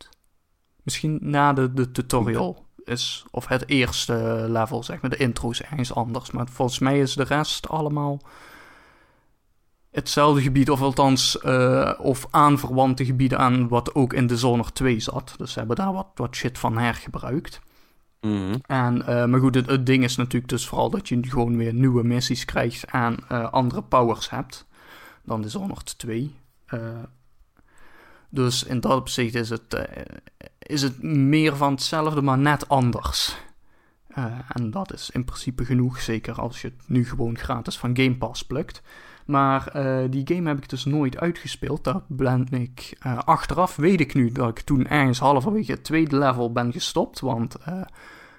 Misschien 0.84 1.18
na 1.22 1.52
de, 1.52 1.72
de 1.72 1.90
tutorial 1.90 2.64
is. 2.84 3.24
Of 3.30 3.46
het 3.46 3.68
eerste 3.68 4.46
level, 4.48 4.82
zeg 4.82 5.00
maar. 5.00 5.10
De 5.10 5.16
intro 5.16 5.50
is 5.50 5.62
ergens 5.62 5.94
anders. 5.94 6.30
Maar 6.30 6.46
volgens 6.48 6.78
mij 6.78 6.98
is 6.98 7.14
de 7.14 7.24
rest 7.24 7.68
allemaal 7.68 8.20
hetzelfde 9.90 10.42
gebied, 10.42 10.70
of 10.70 10.82
althans, 10.82 11.38
uh, 11.44 11.92
of 11.98 12.26
aanverwante 12.30 13.04
gebieden 13.04 13.38
aan 13.38 13.68
wat 13.68 13.94
ook 13.94 14.12
in 14.12 14.26
de 14.26 14.34
Dishonored 14.34 14.74
2 14.74 15.00
zat. 15.00 15.34
Dus 15.36 15.52
ze 15.52 15.58
hebben 15.58 15.76
daar 15.76 15.92
wat, 15.92 16.06
wat 16.14 16.34
shit 16.34 16.58
van 16.58 16.78
hergebruikt. 16.78 17.60
Mm. 18.20 18.60
En, 18.66 18.96
uh, 18.98 19.24
maar 19.24 19.40
goed, 19.40 19.54
het, 19.54 19.86
ding 19.86 20.04
is 20.04 20.16
natuurlijk 20.16 20.48
dus 20.48 20.66
vooral 20.66 20.90
dat 20.90 21.08
je 21.08 21.18
gewoon 21.28 21.56
weer 21.56 21.74
nieuwe 21.74 22.04
missies 22.04 22.44
krijgt 22.44 22.84
en 22.84 23.16
uh, 23.32 23.50
andere 23.50 23.82
powers 23.82 24.30
hebt 24.30 24.66
dan 25.22 25.36
de 25.36 25.42
Dishonored 25.46 25.98
2. 25.98 26.34
Dus 28.34 28.64
in 28.64 28.80
dat 28.80 28.92
opzicht 28.92 29.34
is 29.34 29.50
het, 29.50 29.88
is 30.58 30.82
het 30.82 31.02
meer 31.02 31.56
van 31.56 31.72
hetzelfde, 31.72 32.22
maar 32.22 32.38
net 32.38 32.68
anders. 32.68 33.36
en 34.48 34.70
dat 34.70 34.92
is 34.92 35.10
in 35.10 35.24
principe 35.24 35.64
genoeg, 35.64 36.00
zeker 36.00 36.40
als 36.40 36.60
je 36.60 36.68
het 36.68 36.88
nu 36.88 37.06
gewoon 37.06 37.38
gratis 37.38 37.78
van 37.78 37.96
Game 37.96 38.16
Pass 38.16 38.46
plukt. 38.46 38.82
Maar 39.26 39.76
uh, 39.76 40.10
die 40.10 40.26
game 40.34 40.48
heb 40.48 40.58
ik 40.58 40.68
dus 40.68 40.84
nooit 40.84 41.18
uitgespeeld. 41.18 41.84
Daar 41.84 42.00
ben 42.06 42.46
ik 42.50 42.98
achteraf, 43.24 43.76
weet 43.76 44.00
ik 44.00 44.14
nu 44.14 44.32
dat 44.32 44.48
ik 44.48 44.60
toen 44.60 44.86
ergens 44.86 45.18
halverwege 45.18 45.72
het 45.72 45.84
tweede 45.84 46.18
level 46.18 46.52
ben 46.52 46.72
gestopt. 46.72 47.20
Want 47.20 47.56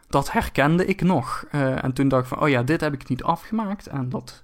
dat 0.07 0.31
herkende 0.31 0.85
ik 0.85 1.01
nog. 1.01 1.45
en 1.51 1.93
toen 1.93 2.07
dacht 2.07 2.23
ik 2.23 2.29
van, 2.29 2.41
oh 2.41 2.49
ja, 2.49 2.63
dit 2.63 2.81
heb 2.81 2.93
ik 2.93 3.09
niet 3.09 3.23
afgemaakt. 3.23 3.87
En 3.87 4.09
dat 4.09 4.43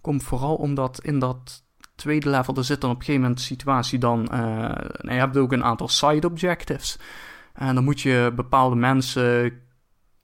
komt 0.00 0.22
vooral 0.22 0.54
omdat 0.54 1.00
in 1.02 1.18
dat 1.18 1.65
tweede 1.96 2.30
level, 2.30 2.54
er 2.54 2.64
zit 2.64 2.80
dan 2.80 2.90
op 2.90 2.96
een 2.96 3.04
gegeven 3.04 3.22
moment 3.22 3.40
een 3.40 3.46
situatie 3.46 3.98
dan... 3.98 4.22
Nou, 4.22 4.78
je 5.00 5.10
hebt 5.10 5.36
ook 5.36 5.52
een 5.52 5.64
aantal 5.64 5.88
side 5.88 6.26
objectives. 6.26 6.98
En 7.52 7.74
dan 7.74 7.84
moet 7.84 8.00
je 8.00 8.32
bepaalde 8.36 8.76
mensen 8.76 9.60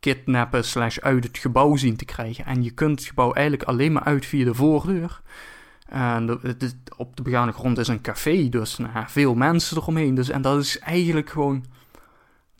kidnappen 0.01 0.65
slash 0.65 0.99
uit 0.99 1.25
het 1.25 1.39
gebouw 1.39 1.77
zien 1.77 1.97
te 1.97 2.05
krijgen. 2.05 2.45
En 2.45 2.63
je 2.63 2.71
kunt 2.71 2.99
het 2.99 3.09
gebouw 3.09 3.33
eigenlijk 3.33 3.69
alleen 3.69 3.93
maar 3.93 4.03
uit 4.03 4.27
via 4.27 4.45
de 4.45 4.55
voordeur. 4.55 5.21
En 5.89 6.41
op 6.97 7.17
de 7.17 7.23
begane 7.23 7.53
grond 7.53 7.79
is 7.79 7.89
een 7.89 8.01
café, 8.01 8.49
dus 8.49 8.79
nou, 8.79 9.05
veel 9.07 9.35
mensen 9.35 9.77
eromheen. 9.77 10.15
Dus, 10.15 10.29
en 10.29 10.43
dat 10.43 10.61
is 10.61 10.79
eigenlijk 10.79 11.31
gewoon 11.31 11.65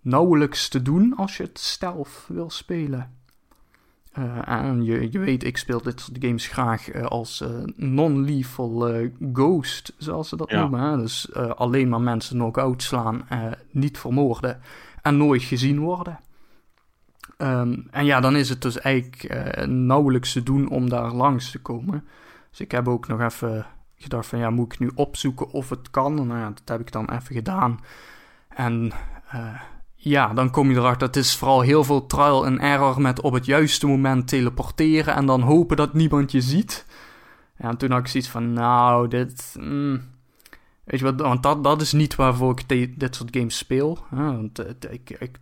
nauwelijks 0.01 0.69
te 0.69 0.83
doen 0.83 1.17
als 1.17 1.37
je 1.37 1.43
het 1.43 1.61
zelf 1.61 2.25
wil 2.29 2.51
spelen. 2.51 3.22
Uh, 4.19 4.49
en 4.49 4.85
je, 4.85 5.13
je 5.13 5.19
weet, 5.19 5.45
ik 5.45 5.57
speel 5.57 5.83
dit 5.83 6.01
soort 6.01 6.25
games 6.25 6.47
graag 6.47 6.95
uh, 6.95 7.05
als 7.05 7.41
uh, 7.41 7.49
non-lethal 7.77 9.09
ghost, 9.33 9.95
zoals 9.99 10.29
ze 10.29 10.37
dat 10.37 10.51
noemen. 10.51 10.81
Hè? 10.81 10.97
Dus 10.97 11.35
alleen 11.35 11.89
maar 11.89 12.01
mensen 12.01 12.37
knock-out 12.37 12.83
slaan, 12.83 13.27
niet 13.71 13.99
vermoorden 13.99 14.61
en 15.03 15.17
nooit 15.17 15.43
gezien 15.43 15.79
worden. 15.79 16.21
Um, 17.39 17.87
en 17.91 18.05
ja, 18.05 18.21
dan 18.21 18.37
is 18.37 18.49
het 18.49 18.63
dus 18.63 18.81
eigenlijk 18.81 19.35
nauwelijks 19.67 20.33
te 20.33 20.43
doen 20.43 20.69
om 20.69 20.89
daar 20.89 21.13
langs 21.13 21.51
te 21.51 21.59
komen. 21.59 22.05
Dus 22.51 22.61
ik 22.61 22.71
heb 22.71 22.89
ook 22.89 23.09
nog 23.09 23.21
even 23.21 23.67
gedacht 23.97 24.27
van 24.27 24.39
ja, 24.39 24.51
moet 24.51 24.73
ik 24.73 24.79
nu 24.79 24.91
opzoeken 24.95 25.51
of 25.51 25.69
het 25.69 25.91
kan? 25.91 26.15
Nou 26.15 26.39
ja, 26.39 26.49
dat 26.49 26.69
heb 26.69 26.81
ik 26.81 26.93
dan 26.93 27.11
even 27.11 27.35
gedaan. 27.35 27.81
En 28.49 28.93
ja, 30.05 30.33
dan 30.33 30.51
kom 30.51 30.71
je 30.71 30.77
erachter. 30.77 31.07
Het 31.07 31.17
is 31.17 31.37
vooral 31.37 31.61
heel 31.61 31.85
veel 31.85 32.07
trial 32.07 32.47
and 32.47 32.61
error 32.61 33.01
met 33.01 33.21
op 33.21 33.33
het 33.33 33.47
juiste 33.47 33.87
moment 33.87 34.29
teleporteren 34.29 35.15
en 35.15 35.27
dan 35.27 35.41
hopen 35.41 35.77
dat 35.77 35.95
niemand 35.95 36.33
je 36.33 36.41
ziet. 36.41 36.87
Ja, 37.59 37.69
en 37.69 37.77
toen 37.77 37.91
had 37.91 38.01
ik 38.01 38.07
zoiets 38.07 38.29
van, 38.29 38.53
nou, 38.53 39.09
dit... 39.09 39.55
Mm, 39.59 40.03
weet 40.85 41.01
je 41.01 41.05
wat, 41.05 41.21
want 41.21 41.43
dat, 41.43 41.65
dat 41.65 41.81
is 41.81 41.93
niet 41.93 42.15
waarvoor 42.15 42.59
ik 42.59 42.99
dit 42.99 43.15
soort 43.15 43.37
games 43.37 43.59
speel. 43.59 43.99
Hè? 44.15 44.25
Want 44.25 44.59
ik, 44.91 45.11
ik, 45.11 45.39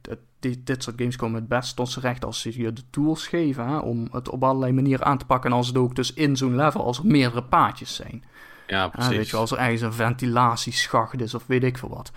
dit 0.65 0.83
soort 0.83 0.97
games 0.99 1.17
komen 1.17 1.41
het 1.41 1.49
best 1.49 1.77
tot 1.77 1.89
z'n 1.89 2.01
recht 2.01 2.25
als 2.25 2.41
ze 2.41 2.63
je 2.63 2.73
de 2.73 2.83
tools 2.91 3.27
geven 3.27 3.69
hè? 3.69 3.79
om 3.79 4.09
het 4.13 4.29
op 4.29 4.45
allerlei 4.45 4.73
manieren 4.73 5.07
aan 5.07 5.19
te 5.19 5.27
pakken. 5.27 5.51
En 5.51 5.57
als 5.57 5.67
het 5.67 5.77
ook 5.77 5.95
dus 5.97 6.13
in 6.13 6.37
zo'n 6.37 6.57
level, 6.57 6.85
als 6.85 6.99
er 6.99 7.07
meerdere 7.07 7.43
paadjes 7.43 7.95
zijn. 7.95 8.25
Ja, 8.67 8.89
precies. 8.89 9.17
weet 9.17 9.29
je, 9.29 9.37
als 9.37 9.51
er 9.51 9.59
ergens 9.59 9.81
een 9.81 9.93
ventilatieschacht 9.93 11.21
is 11.21 11.35
of 11.35 11.47
weet 11.47 11.65
ik 11.65 11.79
veel 11.79 11.89
wat. 11.89 12.13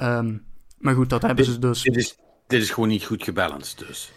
Um, 0.00 0.46
maar 0.78 0.94
goed, 0.94 1.10
dat 1.10 1.22
hebben 1.22 1.44
ze 1.44 1.58
dus. 1.58 1.82
Dit 1.82 1.96
is, 1.96 2.18
dit 2.46 2.62
is 2.62 2.70
gewoon 2.70 2.88
niet 2.88 3.04
goed 3.04 3.22
gebalanced, 3.22 3.78
dus. 3.78 4.12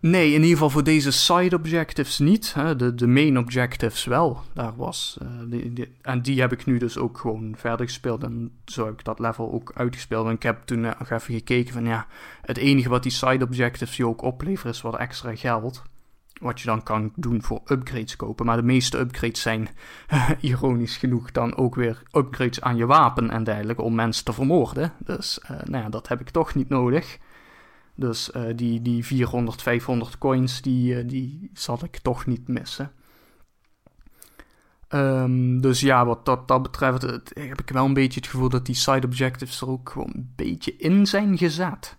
Nee, 0.00 0.26
in 0.26 0.34
ieder 0.34 0.50
geval 0.50 0.70
voor 0.70 0.84
deze 0.84 1.10
side 1.10 1.56
objectives 1.56 2.18
niet. 2.18 2.54
Hè. 2.54 2.76
De, 2.76 2.94
de 2.94 3.06
main 3.06 3.38
objectives 3.38 4.04
wel. 4.04 4.42
Daar 4.54 4.76
was. 4.76 5.18
Uh, 5.22 5.28
die, 5.46 5.94
en 6.02 6.22
die 6.22 6.40
heb 6.40 6.52
ik 6.52 6.66
nu 6.66 6.78
dus 6.78 6.98
ook 6.98 7.18
gewoon 7.18 7.54
verder 7.56 7.86
gespeeld. 7.86 8.22
En 8.22 8.52
zo 8.64 8.84
heb 8.84 8.98
ik 8.98 9.04
dat 9.04 9.18
level 9.18 9.52
ook 9.52 9.72
uitgespeeld. 9.74 10.26
En 10.26 10.32
ik 10.32 10.42
heb 10.42 10.62
toen 10.64 10.80
nog 10.80 11.10
even 11.10 11.34
gekeken 11.34 11.72
van 11.72 11.84
ja. 11.84 12.06
Het 12.42 12.56
enige 12.56 12.88
wat 12.88 13.02
die 13.02 13.12
side 13.12 13.44
objectives 13.44 13.96
je 13.96 14.06
ook 14.06 14.22
opleveren 14.22 14.72
is 14.72 14.80
wat 14.80 14.96
extra 14.96 15.36
geld. 15.36 15.82
Wat 16.40 16.60
je 16.60 16.66
dan 16.66 16.82
kan 16.82 17.12
doen 17.16 17.42
voor 17.42 17.60
upgrades 17.66 18.16
kopen. 18.16 18.46
Maar 18.46 18.56
de 18.56 18.62
meeste 18.62 18.98
upgrades 18.98 19.40
zijn, 19.40 19.68
ironisch 20.40 20.96
genoeg, 20.96 21.32
dan 21.32 21.56
ook 21.56 21.74
weer 21.74 22.02
upgrades 22.12 22.60
aan 22.60 22.76
je 22.76 22.86
wapen 22.86 23.30
en 23.30 23.44
dergelijke 23.44 23.82
om 23.82 23.94
mensen 23.94 24.24
te 24.24 24.32
vermoorden. 24.32 24.92
Dus 24.98 25.40
uh, 25.42 25.50
nou 25.50 25.84
ja, 25.84 25.88
dat 25.88 26.08
heb 26.08 26.20
ik 26.20 26.30
toch 26.30 26.54
niet 26.54 26.68
nodig. 26.68 27.18
Dus 27.94 28.30
uh, 28.36 28.42
die, 28.56 28.82
die 28.82 29.04
400, 29.04 29.62
500 29.62 30.18
coins, 30.18 30.62
die, 30.62 30.94
uh, 30.94 31.08
die 31.08 31.50
zal 31.52 31.78
ik 31.82 31.98
toch 31.98 32.26
niet 32.26 32.48
missen. 32.48 32.92
Um, 34.88 35.60
dus 35.60 35.80
ja, 35.80 36.06
wat 36.06 36.24
dat, 36.24 36.48
dat 36.48 36.62
betreft 36.62 37.02
heb 37.34 37.60
ik 37.60 37.70
wel 37.70 37.84
een 37.84 37.94
beetje 37.94 38.20
het 38.20 38.28
gevoel 38.28 38.48
dat 38.48 38.66
die 38.66 38.74
side 38.74 39.06
objectives 39.06 39.60
er 39.60 39.68
ook 39.68 39.90
gewoon 39.90 40.12
een 40.14 40.32
beetje 40.36 40.76
in 40.76 41.06
zijn 41.06 41.38
gezet. 41.38 41.98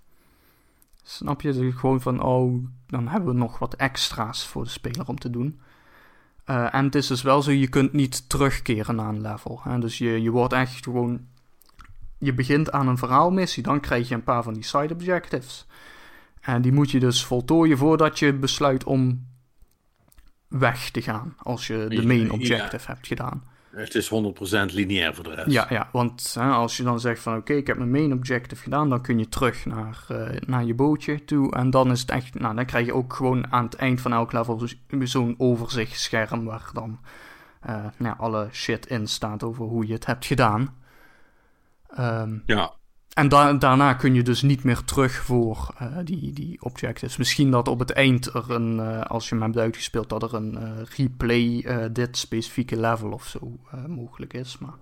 Snap 1.03 1.41
je? 1.41 1.53
Dus 1.53 1.75
gewoon 1.75 2.01
van, 2.01 2.21
oh, 2.21 2.65
dan 2.87 3.07
hebben 3.07 3.33
we 3.33 3.39
nog 3.39 3.59
wat 3.59 3.73
extra's 3.73 4.45
voor 4.45 4.63
de 4.63 4.69
speler 4.69 5.07
om 5.07 5.19
te 5.19 5.29
doen. 5.29 5.59
Uh, 6.45 6.75
en 6.75 6.85
het 6.85 6.95
is 6.95 7.07
dus 7.07 7.21
wel 7.21 7.41
zo, 7.41 7.51
je 7.51 7.67
kunt 7.67 7.93
niet 7.93 8.29
terugkeren 8.29 8.95
naar 8.95 9.09
een 9.09 9.21
level. 9.21 9.59
Hè? 9.63 9.79
Dus 9.79 9.97
je, 9.97 10.21
je 10.21 10.29
wordt 10.29 10.53
echt 10.53 10.83
gewoon... 10.83 11.25
Je 12.17 12.33
begint 12.33 12.71
aan 12.71 12.87
een 12.87 12.97
verhaalmissie, 12.97 13.63
dan 13.63 13.79
krijg 13.79 14.07
je 14.07 14.15
een 14.15 14.23
paar 14.23 14.43
van 14.43 14.53
die 14.53 14.63
side 14.63 14.93
objectives. 14.93 15.67
En 16.41 16.61
die 16.61 16.71
moet 16.71 16.91
je 16.91 16.99
dus 16.99 17.25
voltooien 17.25 17.77
voordat 17.77 18.19
je 18.19 18.33
besluit 18.33 18.83
om 18.83 19.25
weg 20.47 20.89
te 20.89 21.01
gaan. 21.01 21.35
Als 21.37 21.67
je 21.67 21.85
de 21.89 22.05
main 22.05 22.31
objective 22.31 22.87
hebt 22.87 23.07
gedaan. 23.07 23.43
Het 23.71 23.95
is 23.95 24.09
100% 24.09 24.73
lineair 24.73 25.15
voor 25.15 25.23
de 25.23 25.33
rest. 25.33 25.51
Ja, 25.51 25.65
ja 25.69 25.89
want 25.91 26.33
hè, 26.39 26.49
als 26.49 26.77
je 26.77 26.83
dan 26.83 26.99
zegt 26.99 27.21
van 27.21 27.37
oké, 27.37 27.53
ik 27.53 27.67
heb 27.67 27.77
mijn 27.77 27.91
main 27.91 28.13
objective 28.13 28.63
gedaan, 28.63 28.89
dan 28.89 29.01
kun 29.01 29.19
je 29.19 29.29
terug 29.29 29.65
naar, 29.65 30.05
uh, 30.11 30.29
naar 30.45 30.65
je 30.65 30.73
bootje 30.73 31.25
toe. 31.25 31.55
En 31.55 31.69
dan 31.69 31.91
is 31.91 32.01
het 32.01 32.09
echt, 32.09 32.39
nou 32.39 32.55
dan 32.55 32.65
krijg 32.65 32.85
je 32.85 32.93
ook 32.93 33.13
gewoon 33.13 33.51
aan 33.51 33.63
het 33.63 33.75
eind 33.75 34.01
van 34.01 34.13
elk 34.13 34.31
level 34.31 34.67
zo'n 34.99 35.35
overzichtsscherm 35.37 36.45
waar 36.45 36.69
dan 36.73 36.99
uh, 37.69 37.85
nou, 37.97 38.15
alle 38.17 38.47
shit 38.51 38.87
in 38.87 39.07
staat 39.07 39.43
over 39.43 39.65
hoe 39.65 39.87
je 39.87 39.93
het 39.93 40.05
hebt 40.05 40.25
gedaan. 40.25 40.75
Um, 41.99 42.43
ja. 42.45 42.73
En 43.13 43.29
daarna 43.59 43.93
kun 43.93 44.13
je 44.13 44.23
dus 44.23 44.41
niet 44.41 44.63
meer 44.63 44.83
terug 44.83 45.13
voor 45.13 45.75
uh, 45.81 45.97
die, 46.03 46.33
die 46.33 46.61
objectives. 46.61 47.17
Misschien 47.17 47.51
dat 47.51 47.67
op 47.67 47.79
het 47.79 47.91
eind 47.91 48.25
er 48.25 48.51
een, 48.51 48.75
uh, 48.75 49.01
als 49.01 49.29
je 49.29 49.35
hem 49.35 49.43
hebt 49.43 49.57
uitgespeeld, 49.57 50.09
dat 50.09 50.23
er 50.23 50.33
een 50.33 50.53
uh, 50.53 50.83
replay 50.95 51.65
dit 51.91 52.17
specifieke 52.17 52.79
level 52.79 53.11
of 53.11 53.27
zo 53.27 53.59
mogelijk 53.87 54.33
is. 54.33 54.57
Maar 54.57 54.75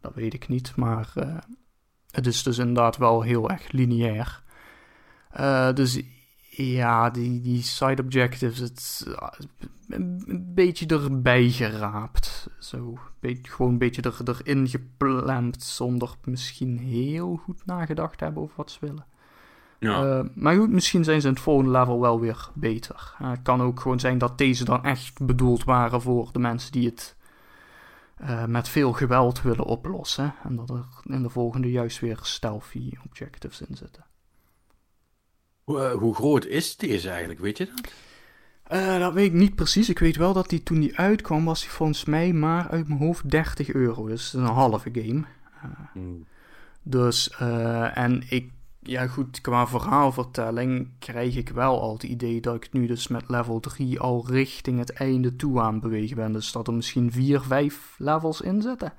dat 0.00 0.14
weet 0.14 0.34
ik 0.34 0.48
niet. 0.48 0.76
Maar 0.76 1.12
het 2.10 2.26
is 2.26 2.42
dus 2.42 2.58
inderdaad 2.58 2.96
wel 2.96 3.22
heel 3.22 3.50
erg 3.50 3.72
lineair. 3.72 4.42
dus 5.74 6.00
ja, 6.50 7.10
die, 7.10 7.40
die 7.40 7.62
side 7.62 8.02
objectives, 8.02 8.58
het 8.58 9.06
een 9.88 10.52
beetje 10.54 10.86
erbij 10.86 11.48
geraapt. 11.48 12.48
Zo, 12.58 12.98
beetje, 13.26 13.52
gewoon 13.52 13.72
een 13.72 13.78
beetje 13.78 14.02
er, 14.02 14.20
erin 14.24 14.68
gepland 14.68 15.62
zonder 15.62 16.14
misschien 16.24 16.78
heel 16.78 17.36
goed 17.36 17.66
nagedacht 17.66 18.18
te 18.18 18.24
hebben 18.24 18.42
over 18.42 18.56
wat 18.56 18.70
ze 18.70 18.78
willen. 18.80 19.06
Ja. 19.78 20.18
Uh, 20.18 20.28
maar 20.34 20.56
goed, 20.56 20.70
misschien 20.70 21.04
zijn 21.04 21.20
ze 21.20 21.26
in 21.26 21.32
het 21.32 21.42
volgende 21.42 21.70
level 21.70 22.00
wel 22.00 22.20
weer 22.20 22.50
beter. 22.54 23.14
Uh, 23.22 23.30
het 23.30 23.42
kan 23.42 23.62
ook 23.62 23.80
gewoon 23.80 24.00
zijn 24.00 24.18
dat 24.18 24.38
deze 24.38 24.64
dan 24.64 24.84
echt 24.84 25.26
bedoeld 25.26 25.64
waren 25.64 26.00
voor 26.00 26.28
de 26.32 26.38
mensen 26.38 26.72
die 26.72 26.86
het 26.86 27.16
uh, 28.20 28.44
met 28.44 28.68
veel 28.68 28.92
geweld 28.92 29.42
willen 29.42 29.64
oplossen. 29.64 30.34
En 30.42 30.56
dat 30.56 30.70
er 30.70 30.86
in 31.02 31.22
de 31.22 31.30
volgende 31.30 31.70
juist 31.70 32.00
weer 32.00 32.18
stealthy 32.22 32.92
objectives 33.04 33.60
in 33.60 33.76
zitten. 33.76 34.04
Hoe, 35.64 35.90
hoe 35.90 36.14
groot 36.14 36.44
is 36.44 36.76
deze 36.76 37.08
eigenlijk, 37.08 37.40
weet 37.40 37.58
je 37.58 37.66
dat? 37.66 37.92
Uh, 38.72 38.98
dat 38.98 39.12
weet 39.12 39.26
ik 39.26 39.32
niet 39.32 39.54
precies. 39.54 39.88
Ik 39.88 39.98
weet 39.98 40.16
wel 40.16 40.32
dat 40.32 40.48
die 40.48 40.62
toen 40.62 40.80
die 40.80 40.98
uitkwam, 40.98 41.44
was 41.44 41.60
die 41.60 41.70
volgens 41.70 42.04
mij 42.04 42.32
maar 42.32 42.68
uit 42.68 42.88
mijn 42.88 43.00
hoofd 43.00 43.30
30 43.30 43.72
euro. 43.72 44.06
Dus 44.06 44.32
een 44.32 44.44
halve 44.44 44.90
game. 44.92 45.24
Uh, 45.94 46.02
Dus, 46.82 47.36
uh, 47.42 47.96
en 47.96 48.22
ik, 48.28 48.50
ja 48.82 49.06
goed, 49.06 49.40
qua 49.40 49.66
verhaalvertelling 49.66 50.88
krijg 50.98 51.36
ik 51.36 51.48
wel 51.48 51.80
al 51.80 51.92
het 51.92 52.02
idee 52.02 52.40
dat 52.40 52.54
ik 52.54 52.72
nu 52.72 52.86
dus 52.86 53.08
met 53.08 53.28
level 53.28 53.60
3 53.60 54.00
al 54.00 54.26
richting 54.26 54.78
het 54.78 54.92
einde 54.92 55.36
toe 55.36 55.60
aan 55.60 55.80
bewegen 55.80 56.16
ben. 56.16 56.32
Dus 56.32 56.52
dat 56.52 56.66
er 56.66 56.74
misschien 56.74 57.12
4, 57.12 57.40
5 57.40 57.94
levels 57.98 58.40
in 58.40 58.62
zitten. 58.62 58.92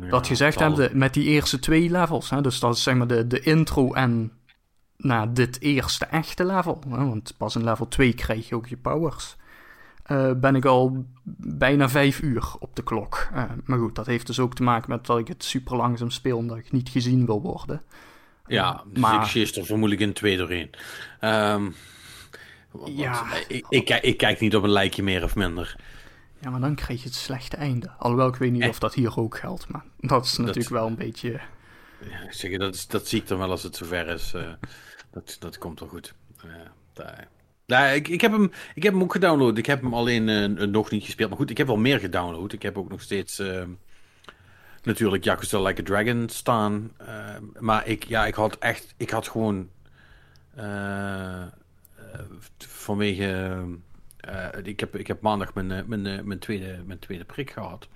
Ja, 0.00 0.08
dat 0.08 0.26
gezegd 0.26 0.58
hebben, 0.58 0.98
met 0.98 1.14
die 1.14 1.24
eerste 1.24 1.58
twee 1.58 1.90
levels. 1.90 2.30
Hè, 2.30 2.40
dus 2.40 2.60
dat 2.60 2.74
is 2.74 2.82
zeg 2.82 2.94
maar 2.94 3.06
de, 3.06 3.26
de 3.26 3.40
intro 3.40 3.92
en 3.92 4.32
na 4.96 5.26
dit 5.26 5.60
eerste 5.60 6.04
echte 6.04 6.44
level, 6.44 6.82
hè, 6.88 6.96
want 6.96 7.34
pas 7.36 7.56
in 7.56 7.64
level 7.64 7.88
2 7.88 8.14
krijg 8.14 8.48
je 8.48 8.54
ook 8.54 8.66
je 8.66 8.76
powers, 8.76 9.36
uh, 10.06 10.32
ben 10.32 10.54
ik 10.54 10.64
al 10.64 11.04
bijna 11.38 11.88
vijf 11.88 12.20
uur 12.20 12.44
op 12.58 12.76
de 12.76 12.82
klok. 12.82 13.28
Uh, 13.34 13.44
maar 13.64 13.78
goed, 13.78 13.94
dat 13.94 14.06
heeft 14.06 14.26
dus 14.26 14.38
ook 14.38 14.54
te 14.54 14.62
maken 14.62 14.90
met 14.90 15.06
dat 15.06 15.18
ik 15.18 15.28
het 15.28 15.44
super 15.44 15.76
langzaam 15.76 16.10
speel, 16.10 16.36
omdat 16.36 16.56
ik 16.56 16.72
niet 16.72 16.88
gezien 16.88 17.26
wil 17.26 17.42
worden. 17.42 17.82
Ja, 18.46 18.82
dus 18.86 19.02
maar... 19.02 19.36
ik 19.36 19.54
er 19.54 19.64
vermoedelijk 19.64 20.00
in 20.00 20.12
twee 20.12 20.36
doorheen. 20.36 20.70
Um, 21.20 21.74
ja, 22.84 23.24
ik, 23.48 23.66
ik, 23.68 23.88
ik, 23.88 24.16
kijk 24.16 24.40
niet 24.40 24.56
op 24.56 24.62
een 24.62 24.70
lijkje 24.70 25.02
meer 25.02 25.22
of 25.22 25.36
minder. 25.36 25.76
Ja, 26.40 26.50
maar 26.50 26.60
dan 26.60 26.74
krijg 26.74 27.02
je 27.02 27.08
het 27.08 27.16
slechte 27.16 27.56
einde. 27.56 27.90
Alhoewel, 27.98 28.28
ik 28.28 28.36
weet 28.36 28.52
niet 28.52 28.68
of 28.68 28.78
dat 28.78 28.94
hier 28.94 29.18
ook 29.18 29.38
geldt, 29.38 29.68
maar 29.68 29.84
dat 30.00 30.24
is 30.24 30.36
natuurlijk 30.36 30.68
wel 30.68 30.86
een 30.86 30.96
beetje... 30.96 31.40
Ja, 32.00 32.32
zeg, 32.32 32.58
dat, 32.58 32.74
is, 32.74 32.86
dat 32.86 33.08
zie 33.08 33.20
ik 33.20 33.28
dan 33.28 33.38
wel 33.38 33.50
als 33.50 33.62
het 33.62 33.76
zover 33.76 34.08
is. 34.08 34.32
Uh, 34.36 34.42
dat, 35.16 35.36
dat 35.38 35.58
komt 35.58 35.80
wel 35.80 35.88
goed. 35.88 36.14
Daar. 36.92 37.28
Nou, 37.66 37.94
ik, 37.94 38.08
ik, 38.08 38.20
heb 38.20 38.32
hem, 38.32 38.50
ik 38.74 38.82
heb 38.82 38.92
hem 38.92 39.02
ook 39.02 39.12
gedownload. 39.12 39.58
Ik 39.58 39.66
heb 39.66 39.82
hem 39.82 39.94
alleen 39.94 40.28
uh, 40.28 40.66
nog 40.66 40.90
niet 40.90 41.04
gespeeld. 41.04 41.28
Maar 41.28 41.38
goed, 41.38 41.50
ik 41.50 41.58
heb 41.58 41.66
wel 41.66 41.76
meer 41.76 41.98
gedownload. 41.98 42.52
Ik 42.52 42.62
heb 42.62 42.78
ook 42.78 42.88
nog 42.88 43.00
steeds 43.02 43.40
uh, 43.40 43.62
natuurlijk 44.82 45.24
Yakuza 45.24 45.62
Like 45.62 45.80
a 45.80 45.84
Dragon 45.84 46.28
staan. 46.28 46.92
Uh, 47.00 47.36
maar 47.58 47.86
ik, 47.86 48.04
ja, 48.04 48.26
ik 48.26 48.34
had 48.34 48.58
echt... 48.58 48.94
Ik 48.96 49.10
had 49.10 49.28
gewoon... 49.28 49.68
vanwege... 52.58 53.64
ik, 54.62 54.80
heb, 54.80 54.96
ik 54.96 55.06
heb 55.06 55.20
maandag 55.20 55.54
mijn, 55.54 55.84
mijn, 55.86 56.02
mijn, 56.02 56.38
tweede, 56.38 56.82
mijn 56.86 56.98
tweede 56.98 57.24
prik 57.24 57.50
gehad. 57.50 57.88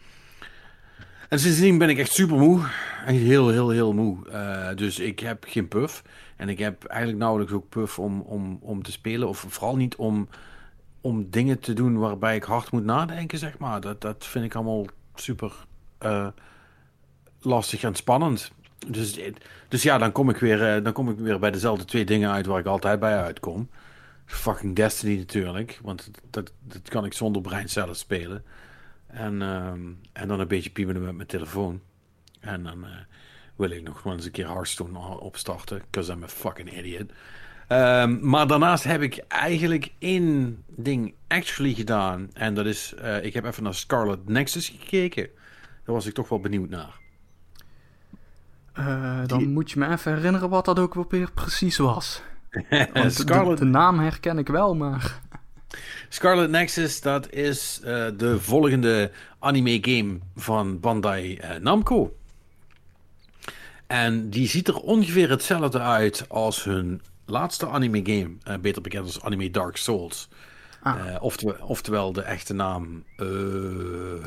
En 1.29 1.39
sindsdien 1.39 1.79
ben 1.79 1.89
ik 1.89 1.99
echt 1.99 2.13
super 2.13 2.37
moe. 2.37 2.67
Heel, 3.05 3.49
heel, 3.49 3.71
heel 3.71 3.93
moe. 3.93 4.17
dus 4.77 4.99
ik 4.99 5.21
heb 5.21 5.45
geen 5.49 5.69
puff. 5.69 6.03
En 6.41 6.49
ik 6.49 6.59
heb 6.59 6.85
eigenlijk 6.85 7.21
nauwelijks 7.23 7.53
ook 7.53 7.69
puff 7.69 7.99
om, 7.99 8.21
om, 8.21 8.59
om 8.61 8.83
te 8.83 8.93
spelen. 8.93 9.29
Of 9.29 9.45
vooral 9.49 9.77
niet 9.77 9.97
om, 9.97 10.29
om 11.01 11.31
dingen 11.31 11.59
te 11.59 11.73
doen 11.73 11.99
waarbij 11.99 12.37
ik 12.37 12.43
hard 12.43 12.71
moet 12.71 12.85
nadenken, 12.85 13.39
zeg 13.39 13.59
maar. 13.59 13.81
Dat, 13.81 14.01
dat 14.01 14.27
vind 14.27 14.45
ik 14.45 14.55
allemaal 14.55 14.87
super 15.15 15.53
uh, 16.03 16.29
lastig 17.41 17.83
en 17.83 17.95
spannend. 17.95 18.53
Dus, 18.87 19.21
dus 19.69 19.83
ja, 19.83 19.99
dan 19.99 20.13
kom, 20.13 20.31
ik 20.31 20.37
weer, 20.37 20.77
uh, 20.77 20.85
dan 20.85 20.93
kom 20.93 21.11
ik 21.11 21.19
weer 21.19 21.39
bij 21.39 21.51
dezelfde 21.51 21.85
twee 21.85 22.05
dingen 22.05 22.31
uit 22.31 22.47
waar 22.47 22.59
ik 22.59 22.67
altijd 22.67 23.01
bij 23.01 23.23
uitkom. 23.23 23.69
Fucking 24.25 24.77
Destiny 24.77 25.17
natuurlijk, 25.17 25.81
want 25.83 26.11
dat, 26.31 26.53
dat 26.61 26.89
kan 26.89 27.05
ik 27.05 27.13
zonder 27.13 27.43
brein 27.43 27.69
zelf 27.69 27.97
spelen. 27.97 28.45
En, 29.07 29.35
uh, 29.41 29.67
en 30.13 30.29
dan 30.29 30.41
een 30.41 30.49
beetje 30.49 30.71
piemelen 30.71 31.03
met 31.03 31.15
mijn 31.15 31.29
telefoon. 31.29 31.81
En 32.41 32.63
dan 32.63 32.85
uh, 32.85 32.91
wil 33.61 33.71
ik 33.71 33.83
nog 33.83 34.03
wel 34.03 34.13
eens 34.13 34.25
een 34.25 34.31
keer 34.31 34.49
Hearthstone 34.49 34.99
opstarten, 35.21 35.83
because 35.91 36.13
I'm 36.13 36.23
a 36.23 36.29
fucking 36.29 36.79
idiot. 36.79 37.11
Um, 37.69 38.19
maar 38.29 38.47
daarnaast 38.47 38.85
heb 38.85 39.03
ik 39.03 39.25
eigenlijk 39.29 39.93
één 39.99 40.63
ding 40.67 41.15
actually 41.29 41.75
gedaan. 41.75 42.31
En 42.33 42.55
dat 42.55 42.67
is, 42.67 42.95
uh, 43.03 43.25
ik 43.25 43.35
heb 43.35 43.45
even 43.45 43.63
naar 43.63 43.75
Scarlet 43.75 44.29
Nexus 44.29 44.69
gekeken. 44.69 45.29
Daar 45.85 45.95
was 45.95 46.07
ik 46.07 46.15
toch 46.15 46.29
wel 46.29 46.41
benieuwd 46.41 46.69
naar. 46.69 46.99
Uh, 48.79 49.27
dan 49.27 49.39
Die... 49.39 49.49
moet 49.49 49.71
je 49.71 49.79
me 49.79 49.89
even 49.89 50.15
herinneren 50.15 50.49
wat 50.49 50.65
dat 50.65 50.79
ook 50.79 51.11
weer 51.11 51.33
precies 51.33 51.77
was. 51.77 52.23
Scarlet... 53.07 53.59
de, 53.59 53.65
de, 53.65 53.71
naam 53.71 53.99
herken 53.99 54.39
ik 54.39 54.49
wel, 54.49 54.75
maar... 54.75 55.21
Scarlet 56.09 56.51
Nexus, 56.51 57.01
dat 57.01 57.33
is 57.33 57.81
uh, 57.85 58.07
de 58.17 58.41
volgende 58.41 59.11
anime 59.39 59.79
game 59.81 60.19
van 60.35 60.81
Bandai 60.81 61.41
Namco. 61.61 62.15
En 63.91 64.31
die 64.31 64.49
ziet 64.49 64.69
er 64.69 64.77
ongeveer 64.77 65.31
hetzelfde 65.31 65.81
uit 65.81 66.25
als 66.29 66.65
hun 66.65 67.01
laatste 67.25 67.69
anime 67.69 68.01
game, 68.05 68.37
uh, 68.49 68.59
beter 68.59 68.83
bekend 68.83 69.05
als 69.05 69.23
anime 69.23 69.51
Dark 69.51 69.77
Souls. 69.77 70.29
Ah. 70.83 71.07
Uh, 71.07 71.17
oftewel, 71.21 71.67
oftewel, 71.67 72.13
de 72.13 72.23
echte 72.23 72.55
naam. 72.55 73.05
Uh, 73.17 74.25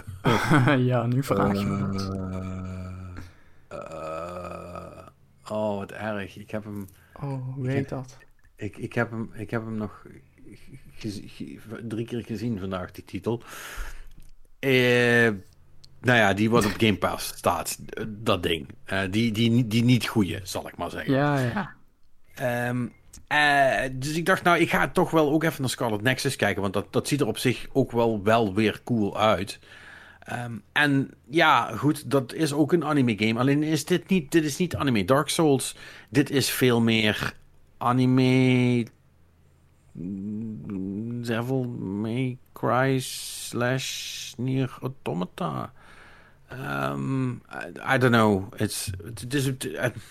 ja, 0.89 1.05
nu 1.05 1.23
vraag 1.23 1.59
je 1.59 1.65
me 1.65 2.01
oh, 5.49 5.77
wat 5.77 5.91
erg. 5.91 6.37
Ik 6.37 6.51
heb 6.51 6.63
hem. 6.63 6.87
Oh, 7.13 7.53
hoe 7.55 7.69
heet 7.69 7.89
dat? 7.89 8.17
Ik, 8.55 8.77
ik, 8.77 8.93
heb 8.93 9.11
hem, 9.11 9.29
ik 9.33 9.49
heb 9.49 9.65
hem 9.65 9.77
nog 9.77 10.05
drie 11.87 12.05
keer 12.05 12.23
gezien 12.23 12.59
vandaag, 12.59 12.91
die 12.91 13.05
titel. 13.05 13.43
Nou 16.03 16.17
ja, 16.17 16.33
die 16.33 16.49
wat 16.49 16.65
op 16.65 16.73
Game 16.77 16.97
Pass 16.97 17.27
staat, 17.27 17.77
dat 18.07 18.43
ding. 18.43 18.67
die, 19.09 19.31
die, 19.31 19.67
die 19.67 19.83
niet 19.83 20.07
goede, 20.07 20.39
zal 20.43 20.67
ik 20.67 20.77
maar 20.77 20.89
zeggen. 20.89 21.13
Ja, 21.13 21.39
ja. 21.39 22.69
Um, 22.69 22.93
uh, 23.33 23.89
dus 23.91 24.15
ik 24.15 24.25
dacht, 24.25 24.43
nou, 24.43 24.59
ik 24.59 24.69
ga 24.69 24.87
toch 24.87 25.11
wel 25.11 25.31
ook 25.31 25.43
even 25.43 25.61
naar 25.61 25.69
Scarlet 25.69 26.01
Nexus 26.01 26.35
kijken. 26.35 26.61
Want 26.61 26.73
dat, 26.73 26.93
dat 26.93 27.07
ziet 27.07 27.21
er 27.21 27.27
op 27.27 27.37
zich 27.37 27.67
ook 27.71 27.91
wel, 27.91 28.23
wel 28.23 28.53
weer 28.53 28.81
cool 28.83 29.17
uit. 29.19 29.59
Um, 30.31 30.63
en 30.71 31.11
ja, 31.29 31.75
goed, 31.75 32.11
dat 32.11 32.33
is 32.33 32.53
ook 32.53 32.73
een 32.73 32.85
anime 32.85 33.17
game. 33.17 33.39
Alleen 33.39 33.63
is 33.63 33.85
dit 33.85 34.09
niet, 34.09 34.31
dit 34.31 34.43
is 34.43 34.57
niet 34.57 34.75
anime 34.75 35.05
Dark 35.05 35.29
Souls. 35.29 35.75
Dit 36.09 36.29
is 36.29 36.49
veel 36.49 36.81
meer 36.81 37.33
anime. 37.77 38.85
Devil 41.21 41.63
May 41.79 42.37
Cry 42.53 42.99
slash 42.99 44.33
Nier 44.37 44.77
Automata. 44.81 45.73
Um, 46.53 47.41
I, 47.93 47.97
don't 47.97 48.11
know. 48.11 48.43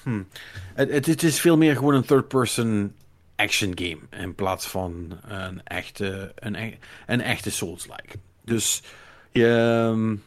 Hmm. 0.03 0.27
het, 0.75 1.23
is 1.23 1.41
veel 1.41 1.57
meer 1.57 1.77
gewoon 1.77 1.95
een 1.95 2.05
third-person 2.05 2.95
action 3.37 3.73
game. 3.75 3.99
In 4.11 4.35
plaats 4.35 4.67
van 4.67 5.19
een 5.29 5.61
echte, 5.65 6.33
een, 6.35 6.55
e-, 6.55 6.79
een 7.07 7.21
echte 7.21 7.51
Souls-like. 7.51 8.19
Dus 8.45 8.83
je 9.31 9.47
um, 9.91 10.23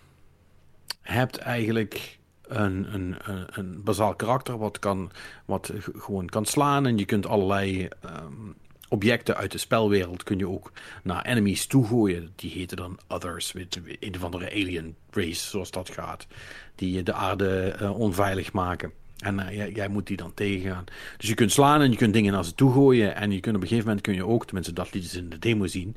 hebt 1.02 1.38
eigenlijk 1.38 2.18
een, 2.48 2.94
een, 2.94 3.16
een, 3.24 3.46
een 3.50 3.84
bazaal 3.84 4.16
karakter 4.16 4.58
wat, 4.58 4.80
kan, 4.80 5.12
wat 5.46 5.72
gewoon 5.98 6.28
kan 6.28 6.46
slaan. 6.46 6.86
En 6.86 6.98
je 6.98 7.06
kunt 7.06 7.28
allerlei 7.28 7.90
um, 8.06 8.56
objecten 8.90 9.36
uit 9.36 9.52
de 9.52 9.58
spelwereld 9.58 10.24
kun 10.24 10.38
je 10.38 10.50
ook 10.50 10.72
naar 11.04 11.26
enemies 11.26 11.66
toegooien. 11.66 12.32
Die 12.36 12.52
heten 12.52 12.78
dan 12.78 13.00
Others, 13.08 13.54
een 14.00 14.16
of 14.16 14.24
andere 14.24 14.52
alien 14.52 14.96
race, 15.12 15.50
zoals 15.50 15.72
dat 15.72 15.90
gaat. 15.90 16.28
Die 16.76 17.04
de 17.04 17.14
aarde 17.14 17.76
uh, 17.82 18.00
onveilig 18.00 18.54
maken. 18.54 18.92
En 19.18 19.40
uh, 19.40 19.76
jij, 19.76 19.88
moet 19.88 20.08
die 20.08 20.18
dan 20.18 20.34
tegengaan. 20.34 20.84
Dus 21.18 21.30
je 21.30 21.36
kunt 21.36 21.52
slaan 21.52 21.82
en 21.82 21.92
je 21.92 21.98
kunt 21.98 22.14
dingen 22.14 22.34
naar 22.34 22.46
ze 22.46 22.56
toe 22.56 22.74
gooien. 22.74 23.16
En 23.16 23.32
je 23.32 23.40
kunt 23.40 23.56
op 23.56 23.62
een 23.62 23.68
gegeven 23.68 23.88
moment 23.88 24.06
kun 24.06 24.16
je 24.16 24.26
ook, 24.26 24.46
tenminste 24.46 24.74
dat 24.74 24.94
lieten 24.94 25.12
ze 25.12 25.18
in 25.18 25.30
de 25.30 25.40
demo 25.40 25.68
zien, 25.68 25.96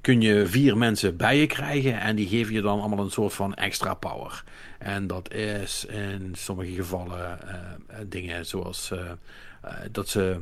kun 0.00 0.20
je 0.20 0.46
vier 0.46 0.76
mensen 0.76 1.16
bij 1.16 1.38
je 1.38 1.46
krijgen. 1.46 2.00
En 2.00 2.16
die 2.16 2.28
geven 2.28 2.54
je 2.54 2.60
dan 2.60 2.80
allemaal 2.80 3.04
een 3.04 3.10
soort 3.10 3.32
van 3.32 3.54
extra 3.54 3.94
power. 3.94 4.44
En 4.78 5.06
dat 5.06 5.34
is 5.34 5.84
in 5.84 6.32
sommige 6.36 6.72
gevallen 6.72 7.38
uh, 7.48 7.96
dingen 8.08 8.46
zoals 8.46 8.92
dat 9.90 10.08
ze 10.08 10.40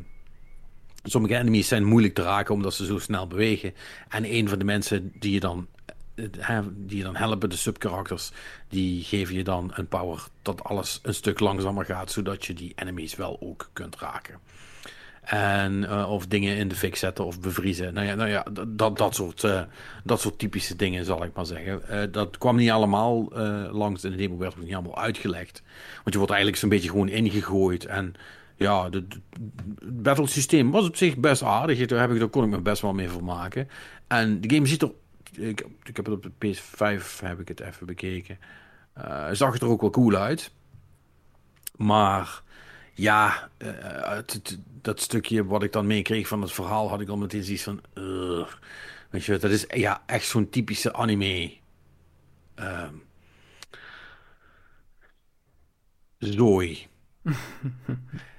Sommige 1.06 1.36
enemies 1.36 1.68
zijn 1.68 1.84
moeilijk 1.84 2.14
te 2.14 2.22
raken 2.22 2.54
omdat 2.54 2.74
ze 2.74 2.84
zo 2.84 2.98
snel 2.98 3.26
bewegen. 3.26 3.74
En 4.08 4.34
een 4.34 4.48
van 4.48 4.58
de 4.58 4.64
mensen 4.64 5.12
die 5.18 5.32
je 5.32 5.40
dan, 5.40 5.66
eh, 6.14 6.58
die 6.72 6.98
je 6.98 7.02
dan 7.02 7.16
helpen, 7.16 7.50
de 7.50 7.56
subkarakters, 7.56 8.30
die 8.68 9.02
geven 9.02 9.34
je 9.34 9.44
dan 9.44 9.70
een 9.74 9.88
power 9.88 10.26
dat 10.42 10.64
alles 10.64 11.00
een 11.02 11.14
stuk 11.14 11.40
langzamer 11.40 11.84
gaat, 11.84 12.10
zodat 12.10 12.44
je 12.44 12.54
die 12.54 12.72
enemies 12.74 13.16
wel 13.16 13.36
ook 13.40 13.70
kunt 13.72 13.96
raken. 13.96 14.38
En, 15.24 15.82
uh, 15.82 16.10
of 16.10 16.26
dingen 16.26 16.56
in 16.56 16.68
de 16.68 16.74
fik 16.74 16.96
zetten 16.96 17.24
of 17.24 17.40
bevriezen. 17.40 17.94
Nou 17.94 18.06
ja, 18.06 18.14
nou 18.14 18.28
ja 18.28 18.46
dat, 18.66 18.98
dat, 18.98 19.14
soort, 19.14 19.42
uh, 19.42 19.62
dat 20.04 20.20
soort 20.20 20.38
typische 20.38 20.76
dingen 20.76 21.04
zal 21.04 21.24
ik 21.24 21.34
maar 21.34 21.46
zeggen. 21.46 22.12
Dat 22.12 22.38
kwam 22.38 22.56
niet 22.56 22.70
allemaal 22.70 23.28
langs 23.72 24.04
in 24.04 24.10
de 24.10 24.16
demo, 24.16 24.36
werd 24.36 24.54
ook 24.56 24.64
niet 24.64 24.74
allemaal 24.74 24.98
uitgelegd. 24.98 25.62
Want 25.94 26.10
je 26.10 26.16
wordt 26.16 26.32
eigenlijk 26.32 26.60
zo'n 26.60 26.68
beetje 26.68 26.90
gewoon 26.90 27.08
ingegooid. 27.08 27.86
En 27.86 28.14
ja, 28.56 28.90
het 28.90 29.18
battle 29.84 30.26
systeem 30.26 30.70
was 30.70 30.86
op 30.86 30.96
zich 30.96 31.16
best 31.16 31.42
aardig. 31.42 31.86
Daar, 31.86 32.00
heb 32.00 32.10
ik, 32.10 32.18
daar 32.18 32.28
kon 32.28 32.44
ik 32.44 32.50
me 32.50 32.60
best 32.60 32.82
wel 32.82 32.94
mee 32.94 33.08
vermaken. 33.08 33.68
En 34.06 34.40
de 34.40 34.54
game 34.54 34.66
ziet 34.66 34.82
er... 34.82 34.90
Ik, 35.32 35.66
heb 35.82 36.06
het 36.06 36.08
op 36.08 36.22
de 36.22 36.56
PS5 36.56 37.20
heb 37.20 37.40
ik 37.40 37.48
het 37.48 37.60
even 37.60 37.86
bekeken. 37.86 38.38
Uh, 38.98 39.28
zag 39.32 39.52
het 39.52 39.62
er 39.62 39.68
ook 39.68 39.80
wel 39.80 39.90
cool 39.90 40.14
uit. 40.14 40.52
Maar 41.76 42.42
ja, 42.94 43.48
het, 43.58 44.58
dat 44.80 45.00
stukje 45.00 45.44
wat 45.44 45.62
ik 45.62 45.72
dan 45.72 45.86
meekreeg 45.86 46.28
van 46.28 46.40
het 46.40 46.52
verhaal 46.52 46.88
had 46.88 47.00
ik 47.00 47.08
al 47.08 47.16
meteen 47.16 47.44
zoiets 47.44 47.62
van... 47.62 47.80
Weet 49.10 49.24
je, 49.24 49.38
dat 49.38 49.50
is 49.50 49.64
ja, 49.68 50.02
echt 50.06 50.26
zo'n 50.26 50.48
typische 50.48 50.92
anime... 50.92 51.52
Uh, 52.58 52.88
zooi. 56.18 56.86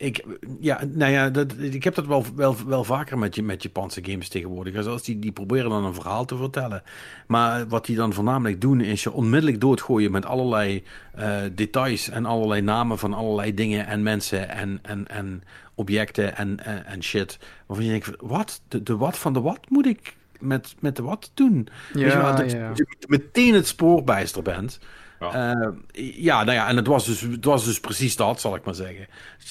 Ik, 0.00 0.24
ja, 0.60 0.84
nou 0.92 1.12
ja, 1.12 1.30
dat, 1.30 1.54
ik 1.58 1.84
heb 1.84 1.94
dat 1.94 2.06
wel, 2.06 2.24
wel, 2.34 2.56
wel 2.66 2.84
vaker 2.84 3.18
met, 3.18 3.34
je, 3.34 3.42
met 3.42 3.62
Japanse 3.62 4.04
games 4.04 4.28
tegenwoordig. 4.28 4.82
Zoals 4.82 5.02
die, 5.02 5.18
die 5.18 5.32
proberen 5.32 5.70
dan 5.70 5.84
een 5.84 5.94
verhaal 5.94 6.24
te 6.24 6.36
vertellen. 6.36 6.82
Maar 7.26 7.68
wat 7.68 7.86
die 7.86 7.96
dan 7.96 8.12
voornamelijk 8.12 8.60
doen, 8.60 8.80
is 8.80 9.02
je 9.02 9.12
onmiddellijk 9.12 9.60
doodgooien 9.60 10.10
met 10.10 10.26
allerlei 10.26 10.84
uh, 11.18 11.36
details 11.52 12.08
en 12.08 12.26
allerlei 12.26 12.60
namen 12.60 12.98
van 12.98 13.14
allerlei 13.14 13.54
dingen 13.54 13.86
en 13.86 14.02
mensen 14.02 14.48
en, 14.48 14.78
en, 14.82 15.08
en 15.08 15.42
objecten 15.74 16.36
en, 16.36 16.64
en, 16.64 16.86
en 16.86 17.02
shit. 17.02 17.38
Waarvan 17.66 17.86
je 17.86 17.90
denkt, 17.90 18.10
wat? 18.20 18.60
De, 18.68 18.82
de 18.82 18.96
wat 18.96 19.18
van 19.18 19.32
de 19.32 19.40
wat 19.40 19.60
moet 19.68 19.86
ik 19.86 20.16
met, 20.38 20.74
met 20.78 20.96
de 20.96 21.02
wat 21.02 21.30
doen? 21.34 21.68
Ja, 21.94 22.32
dat, 22.32 22.50
ja. 22.50 22.70
je 22.74 23.04
meteen 23.08 23.54
het 23.54 23.66
spoorbijster 23.66 24.42
bent. 24.42 24.78
Ja. 25.20 25.56
Uh, 25.56 25.68
ja, 26.14 26.44
nou 26.44 26.56
ja, 26.56 26.68
en 26.68 26.76
het 26.76 26.86
was, 26.86 27.06
dus, 27.06 27.20
het 27.20 27.44
was 27.44 27.64
dus 27.64 27.80
precies 27.80 28.16
dat, 28.16 28.40
zal 28.40 28.54
ik 28.54 28.64
maar 28.64 28.74
zeggen. 28.74 29.06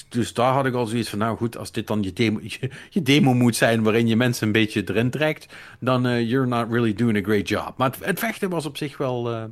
Dus 0.08 0.32
daar 0.32 0.52
had 0.52 0.66
ik 0.66 0.74
al 0.74 0.86
zoiets 0.86 1.08
van, 1.08 1.18
nou 1.18 1.36
goed, 1.36 1.56
als 1.56 1.72
dit 1.72 1.86
dan 1.86 2.02
je 2.02 2.12
demo, 2.12 2.40
je, 2.90 3.02
demo 3.02 3.34
moet 3.34 3.56
zijn 3.56 3.82
waarin 3.82 4.06
je 4.06 4.16
mensen 4.16 4.46
een 4.46 4.52
beetje 4.52 4.82
erin 4.88 5.10
trekt, 5.10 5.54
dan 5.80 6.06
uh, 6.06 6.30
you're 6.30 6.46
not 6.46 6.68
really 6.70 6.94
doing 6.94 7.16
a 7.16 7.22
great 7.22 7.48
job. 7.48 7.74
Maar 7.76 7.94
het, 8.00 8.18
vechten 8.18 8.50
was 8.50 8.66
op 8.66 8.76
zich 8.76 8.96
wel, 8.96 9.50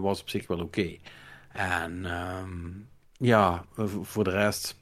was 0.00 0.20
op 0.20 0.28
zich 0.28 0.46
wel 0.46 0.60
oké. 0.60 0.96
En 1.52 2.04
um, 2.42 2.88
ja, 3.12 3.64
voor 4.02 4.24
de 4.24 4.30
rest, 4.30 4.76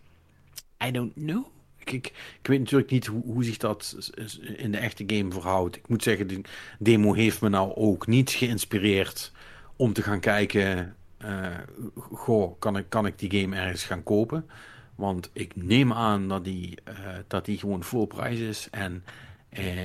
I 0.86 0.90
don't 0.90 1.14
know. 1.14 1.46
Ik, 1.78 1.90
ik, 1.92 2.06
ik, 2.40 2.46
weet 2.46 2.58
natuurlijk 2.58 2.90
niet 2.90 3.06
hoe, 3.06 3.22
hoe, 3.24 3.44
zich 3.44 3.56
dat 3.56 4.10
in 4.56 4.72
de 4.72 4.78
echte 4.78 5.04
game 5.06 5.32
verhoudt. 5.32 5.76
Ik 5.76 5.88
moet 5.88 6.02
zeggen, 6.02 6.26
de 6.26 6.40
demo 6.78 7.14
heeft 7.14 7.40
me 7.40 7.48
nou 7.48 7.74
ook 7.74 8.06
niet 8.06 8.30
geïnspireerd 8.30 9.32
om 9.76 9.92
te 9.92 10.02
gaan 10.02 10.20
kijken, 10.20 10.96
uh, 11.24 11.46
goh, 11.94 12.58
kan 12.58 12.76
ik, 12.76 12.84
kan 12.88 13.06
ik 13.06 13.18
die 13.18 13.40
game 13.40 13.56
ergens 13.56 13.84
gaan 13.84 14.02
kopen? 14.02 14.46
Want 14.94 15.30
ik 15.32 15.56
neem 15.56 15.92
aan 15.92 16.28
dat 16.28 16.44
die, 16.44 16.78
uh, 16.88 16.94
dat 17.26 17.44
die 17.44 17.58
gewoon 17.58 17.84
full 17.84 18.06
prijs 18.06 18.38
is. 18.38 18.68
En 18.70 19.04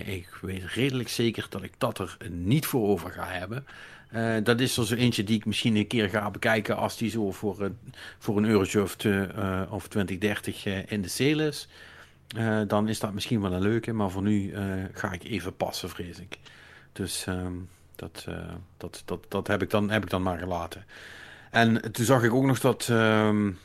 ik 0.05 0.37
weet 0.41 0.63
redelijk 0.63 1.09
zeker 1.09 1.45
dat 1.49 1.63
ik 1.63 1.73
dat 1.77 1.99
er 1.99 2.17
niet 2.29 2.65
voor 2.65 2.87
over 2.87 3.11
ga 3.11 3.25
hebben. 3.27 3.65
dat 4.43 4.59
is 4.59 4.77
er 4.77 4.85
zo 4.85 4.95
eentje 4.95 5.23
die 5.23 5.37
ik 5.37 5.45
misschien 5.45 5.75
een 5.75 5.87
keer 5.87 6.09
ga 6.09 6.31
bekijken 6.31 6.77
als 6.77 6.97
die 6.97 7.09
zo 7.09 7.31
voor, 7.31 7.71
voor 8.19 8.37
een 8.37 8.45
eurotje 8.45 8.81
of, 8.81 8.95
te, 8.95 9.29
of 9.69 9.87
20, 9.87 10.17
30 10.17 10.65
in 10.65 11.01
de 11.01 11.07
sale 11.07 11.47
is. 11.47 11.67
dan 12.67 12.87
is 12.87 12.99
dat 12.99 13.13
misschien 13.13 13.41
wel 13.41 13.53
een 13.53 13.61
leuke, 13.61 13.93
maar 13.93 14.09
voor 14.09 14.21
nu 14.21 14.53
ga 14.93 15.11
ik 15.11 15.23
even 15.23 15.55
passen, 15.55 15.89
vrees 15.89 16.19
ik. 16.19 16.39
Dus 16.93 17.25
ehm, 17.27 17.53
dat, 18.01 18.27
dat, 18.77 19.01
dat, 19.05 19.25
dat 19.27 19.47
heb, 19.47 19.61
ik 19.61 19.69
dan, 19.69 19.89
heb 19.89 20.03
ik 20.03 20.09
dan 20.09 20.23
maar 20.23 20.37
gelaten. 20.37 20.85
En 21.51 21.91
toen 21.91 22.05
zag 22.05 22.23
ik 22.23 22.33
ook 22.33 22.45
nog 22.45 22.59
dat, 22.59 22.87
um, 22.87 23.57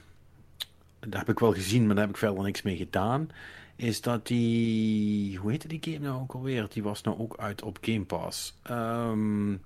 daar 1.00 1.20
heb 1.20 1.28
ik 1.28 1.38
wel 1.38 1.52
gezien, 1.52 1.86
maar 1.86 1.94
daar 1.94 2.04
heb 2.04 2.14
ik 2.14 2.20
verder 2.20 2.42
niks 2.42 2.62
mee 2.62 2.76
gedaan. 2.76 3.30
Is 3.76 4.00
dat 4.00 4.26
die, 4.26 5.38
hoe 5.38 5.50
heette 5.50 5.68
die 5.68 5.78
game 5.82 5.98
nou 5.98 6.20
ook 6.20 6.34
alweer? 6.34 6.66
Die 6.68 6.82
was 6.82 7.02
nou 7.02 7.18
ook 7.18 7.36
uit 7.36 7.62
op 7.62 7.78
Game 7.80 8.04
Pass. 8.04 8.58
Um, 8.70 9.62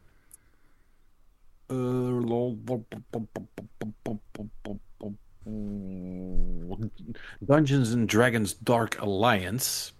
Dungeons 7.40 7.94
and 7.94 8.08
Dragons 8.08 8.58
Dark 8.58 8.96
Alliance. 8.96 9.92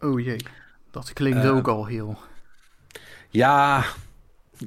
Oh 0.00 0.20
jee, 0.20 0.40
dat 0.90 1.12
klinkt 1.12 1.44
uh, 1.44 1.56
ook 1.56 1.68
al 1.68 1.86
heel. 1.86 2.18
Ja, 3.30 3.84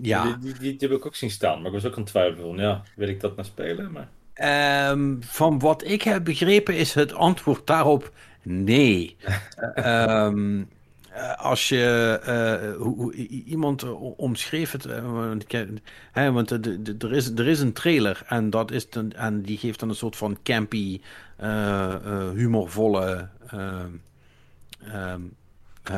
ja. 0.01 0.23
Die, 0.23 0.53
die, 0.53 0.77
die, 0.77 0.89
heb 0.89 0.97
ik 0.97 1.05
ook 1.05 1.15
zien 1.15 1.31
staan, 1.31 1.57
maar 1.57 1.65
ik 1.65 1.81
was 1.81 1.85
ook 1.85 1.95
aan 1.95 2.01
het 2.01 2.09
twijfelen. 2.09 2.57
Ja, 2.57 2.83
wil 2.95 3.07
ik 3.07 3.19
dat 3.19 3.35
nou 3.35 3.47
spelen? 3.47 3.91
Maar... 3.91 4.07
Um, 4.91 5.23
van 5.23 5.59
wat 5.59 5.83
ik 5.85 6.01
heb 6.01 6.23
begrepen 6.23 6.75
is 6.75 6.93
het 6.93 7.13
antwoord 7.13 7.67
daarop 7.67 8.11
nee. 8.43 9.15
um, 9.75 10.69
als 11.37 11.69
je 11.69 12.19
uh, 12.27 12.81
hoe, 12.81 13.13
iemand 13.45 13.83
omschreef 14.15 14.71
het, 14.71 14.85
uh, 14.85 15.61
hè, 16.11 16.31
want 16.31 16.51
er 16.51 17.13
is, 17.13 17.31
er 17.31 17.47
is 17.47 17.59
een 17.59 17.73
trailer 17.73 18.21
en, 18.27 18.49
dat 18.49 18.71
is 18.71 18.89
en 19.15 19.41
die 19.41 19.57
geeft 19.57 19.79
dan 19.79 19.89
een 19.89 19.95
soort 19.95 20.15
van 20.15 20.37
campy, 20.43 21.01
uh, 21.43 21.95
humorvolle 22.33 23.27
um, 23.53 24.01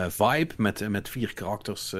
vibe 0.08 0.54
met, 0.58 0.90
met 0.90 1.10
vier 1.10 1.34
karakters 1.34 1.96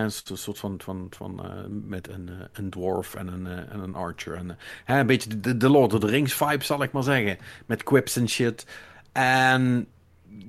een 0.00 0.36
soort 0.36 0.58
van, 0.58 0.80
van, 0.82 1.06
van 1.10 1.40
uh, 1.44 1.52
met 1.68 2.08
een, 2.08 2.28
uh, 2.30 2.36
een 2.52 2.70
dwarf 2.70 3.14
en 3.14 3.26
een, 3.26 3.46
uh, 3.46 3.72
en 3.72 3.80
een 3.80 3.94
archer. 3.94 4.34
En, 4.34 4.58
een 4.86 5.06
beetje 5.06 5.56
de, 5.56 5.68
Lord 5.68 5.94
of 5.94 6.00
the 6.00 6.06
Rings 6.06 6.34
vibe, 6.34 6.64
zal 6.64 6.82
ik 6.82 6.92
maar 6.92 7.02
zeggen. 7.02 7.38
Met 7.66 7.82
quips 7.82 8.16
en 8.16 8.28
shit. 8.28 8.66
En 9.12 9.86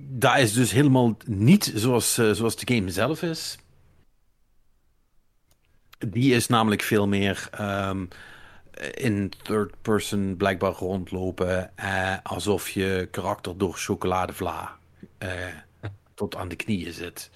dat 0.09 0.37
is 0.37 0.53
dus 0.53 0.71
helemaal 0.71 1.17
niet 1.25 1.71
zoals, 1.75 2.13
zoals 2.13 2.55
de 2.55 2.75
game 2.75 2.91
zelf 2.91 3.21
is. 3.21 3.57
Die 5.97 6.33
is 6.33 6.47
namelijk 6.47 6.81
veel 6.81 7.07
meer 7.07 7.49
um, 7.61 8.07
in 8.93 9.31
third 9.43 9.81
person 9.81 10.37
blijkbaar 10.37 10.71
rondlopen. 10.71 11.71
alsof 12.23 12.69
je 12.69 13.07
karakter 13.11 13.57
door 13.57 13.73
chocoladevla 13.73 14.77
tot 16.13 16.35
aan 16.35 16.47
de 16.47 16.55
knieën 16.55 16.93
zit. 16.93 17.29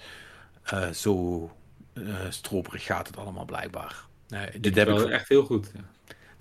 zo 0.92 1.50
uh, 1.94 2.14
stroperig 2.28 2.84
gaat 2.84 3.06
het 3.06 3.16
allemaal 3.16 3.44
blijkbaar. 3.44 4.04
Nee, 4.28 4.60
dit 4.60 4.74
heb 4.74 4.88
ik 4.88 5.04
echt 5.04 5.28
heel 5.28 5.44
goed. 5.44 5.70
Ja. 5.74 5.80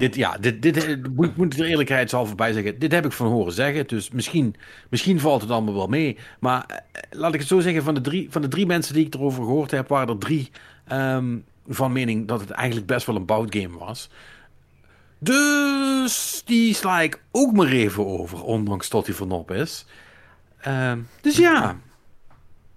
Dit, 0.02 0.16
ja, 0.16 0.38
dit, 0.38 0.62
dit 0.62 0.86
eh, 0.86 0.95
moet, 1.16 1.38
moet 1.38 1.60
er 1.60 1.66
eerlijkheidshalve 1.66 2.36
bij 2.36 2.54
zeggen. 2.54 2.80
Dit 2.80 2.91
heb 2.91 3.06
ik 3.06 3.12
van 3.12 3.28
horen 3.28 3.54
zeggen. 3.54 3.88
Dus 3.88 4.10
misschien, 4.10 4.56
misschien 4.89 5.20
valt 5.20 5.41
het 5.41 5.52
allemaal 5.52 5.74
wel 5.74 5.88
mee. 5.88 6.18
Maar 6.39 6.66
eh, 6.68 7.02
laat 7.10 7.34
ik 7.34 7.39
het 7.39 7.49
zo 7.49 7.60
zeggen: 7.60 7.84
van 7.84 7.93
de, 7.93 8.02
drie, 8.02 8.32
van 8.32 8.41
de 8.41 8.47
drie 8.47 8.66
mensen 8.66 8.93
die 8.93 9.06
ik 9.06 9.14
erover 9.14 9.43
gehoord 9.43 9.72
heb, 9.72 9.88
waren 9.88 10.08
er 10.08 10.18
drie 10.18 10.52
um, 10.91 11.45
van 11.68 11.91
mening 11.91 12.28
dat 12.28 12.39
het 12.39 12.49
eigenlijk 12.49 12.88
best 12.88 13.06
wel 13.06 13.16
een 13.16 13.26
bout 13.26 13.56
game 13.56 13.78
was. 13.78 14.10
Dus 15.20 16.41
die 16.45 16.74
sla 16.74 17.02
ik 17.02 17.22
ook 17.32 17.54
maar 17.54 17.68
even 17.68 18.06
over, 18.06 18.43
ondanks 18.43 18.89
dat 18.89 19.06
hij 19.06 19.16
vanop 19.16 19.52
is. 19.52 19.86
Uh, 20.68 20.93
dus 21.22 21.38
ja, 21.38 21.80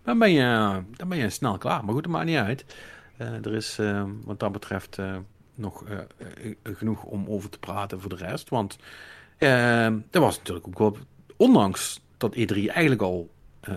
dan 0.04 0.18
ben 0.18 0.30
je, 0.30 0.82
dan 0.90 1.08
ben 1.08 1.18
je 1.18 1.30
snel 1.30 1.58
klaar. 1.58 1.84
Maar 1.84 1.94
goed, 1.94 2.02
dat 2.02 2.12
maakt 2.12 2.26
niet 2.26 2.36
uit. 2.36 2.64
Uh, 3.18 3.46
er 3.46 3.54
is 3.54 3.78
uh, 3.78 4.04
wat 4.24 4.40
dat 4.40 4.52
betreft 4.52 4.98
uh, 4.98 5.16
nog 5.54 5.84
genoeg 6.62 7.04
om 7.04 7.28
over 7.28 7.50
te 7.50 7.58
praten 7.58 8.00
voor 8.00 8.10
de 8.10 8.16
rest. 8.16 8.48
Want 8.48 8.78
er 9.38 10.20
was 10.20 10.38
natuurlijk 10.38 10.66
ook 10.66 10.78
wel, 10.78 10.96
ondanks 11.36 12.00
dat 12.16 12.36
E3 12.36 12.54
eigenlijk 12.54 13.02
al 13.02 13.32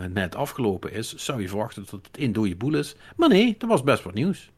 net 0.10 0.36
afgelopen 0.36 0.92
is, 0.92 1.16
zou 1.16 1.42
je 1.42 1.50
verwachten 1.50 1.86
dat 1.90 2.06
het 2.06 2.18
in 2.18 2.34
dode 2.34 2.56
boel 2.56 2.76
is. 2.76 2.96
Maar 3.16 3.30
nee, 3.30 3.56
er 3.60 3.68
was 3.68 3.84
best 3.84 4.04
wat 4.04 4.14
nieuws. 4.14 4.52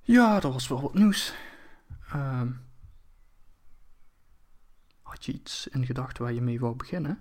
Ja, 0.00 0.42
er 0.42 0.52
was 0.52 0.68
wel 0.68 0.80
wat 0.80 0.94
nieuws. 0.94 1.34
Ehm, 2.12 2.48
had 5.02 5.24
je 5.24 5.32
iets 5.32 5.68
in 5.68 5.86
gedachten 5.86 6.22
waar 6.22 6.32
je 6.32 6.40
mee 6.40 6.60
wou 6.60 6.76
beginnen? 6.76 7.20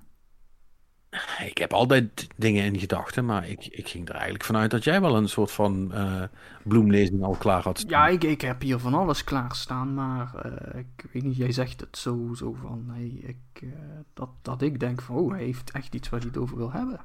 Ik 1.45 1.57
heb 1.57 1.73
altijd 1.73 2.27
dingen 2.35 2.65
in 2.65 2.79
gedachten, 2.79 3.25
maar 3.25 3.49
ik, 3.49 3.65
ik 3.65 3.87
ging 3.87 4.07
er 4.07 4.13
eigenlijk 4.13 4.43
vanuit 4.43 4.71
dat 4.71 4.83
jij 4.83 5.01
wel 5.01 5.15
een 5.15 5.29
soort 5.29 5.51
van 5.51 5.91
uh, 5.93 6.21
bloemlezing 6.63 7.23
al 7.23 7.35
klaar 7.35 7.63
had 7.63 7.79
staan. 7.79 7.89
Ja, 7.89 8.07
ik, 8.07 8.23
ik 8.23 8.41
heb 8.41 8.61
hier 8.61 8.79
van 8.79 8.93
alles 8.93 9.23
klaarstaan, 9.23 9.93
maar 9.93 10.31
uh, 10.45 10.79
ik 10.79 11.05
weet 11.11 11.23
niet, 11.23 11.37
jij 11.37 11.51
zegt 11.51 11.79
het 11.79 11.97
zo, 11.97 12.29
zo 12.35 12.55
van, 12.61 12.85
hey, 12.87 13.13
ik, 13.23 13.61
uh, 13.63 13.69
dat, 14.13 14.29
dat 14.41 14.61
ik 14.61 14.79
denk 14.79 15.01
van, 15.01 15.15
oh, 15.15 15.31
hij 15.31 15.43
heeft 15.43 15.71
echt 15.71 15.95
iets 15.95 16.09
waar 16.09 16.19
hij 16.19 16.29
het 16.29 16.37
over 16.37 16.57
wil 16.57 16.71
hebben. 16.71 16.99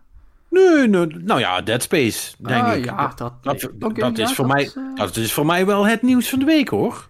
Nee, 0.50 0.88
nee 0.88 1.06
nou 1.06 1.40
ja, 1.40 1.60
Dead 1.60 1.82
Space, 1.82 2.34
denk 2.38 2.64
ah, 2.64 2.76
ik. 2.76 2.84
Ja, 2.84 3.12
dat, 3.16 3.42
dat, 3.42 3.70
okay, 3.80 4.10
dat, 4.12 4.18
is 4.18 4.32
voor 4.32 4.46
mij, 4.46 4.70
dat 4.94 5.16
is 5.16 5.32
voor 5.32 5.46
mij 5.46 5.66
wel 5.66 5.86
het 5.86 6.02
nieuws 6.02 6.28
van 6.28 6.38
de 6.38 6.44
week, 6.44 6.68
hoor. 6.68 7.08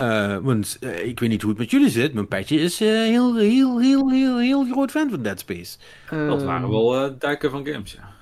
Uh, 0.00 0.36
want 0.36 0.76
uh, 0.80 1.06
ik 1.06 1.20
weet 1.20 1.28
niet 1.28 1.42
hoe 1.42 1.50
het 1.50 1.58
met 1.60 1.70
jullie 1.70 1.90
zit. 1.90 2.14
Mijn 2.14 2.28
petje 2.28 2.60
is 2.60 2.82
uh, 2.82 2.88
heel, 2.88 3.36
heel, 3.36 3.80
heel, 3.80 4.10
heel, 4.10 4.38
heel 4.38 4.64
groot 4.64 4.90
fan 4.90 5.10
van 5.10 5.22
Dead 5.22 5.40
Space. 5.40 5.78
dat 6.10 6.42
waren 6.42 6.70
wel 6.70 7.18
duiken 7.18 7.50
van 7.50 7.66
games, 7.66 7.92
ja. 7.92 8.14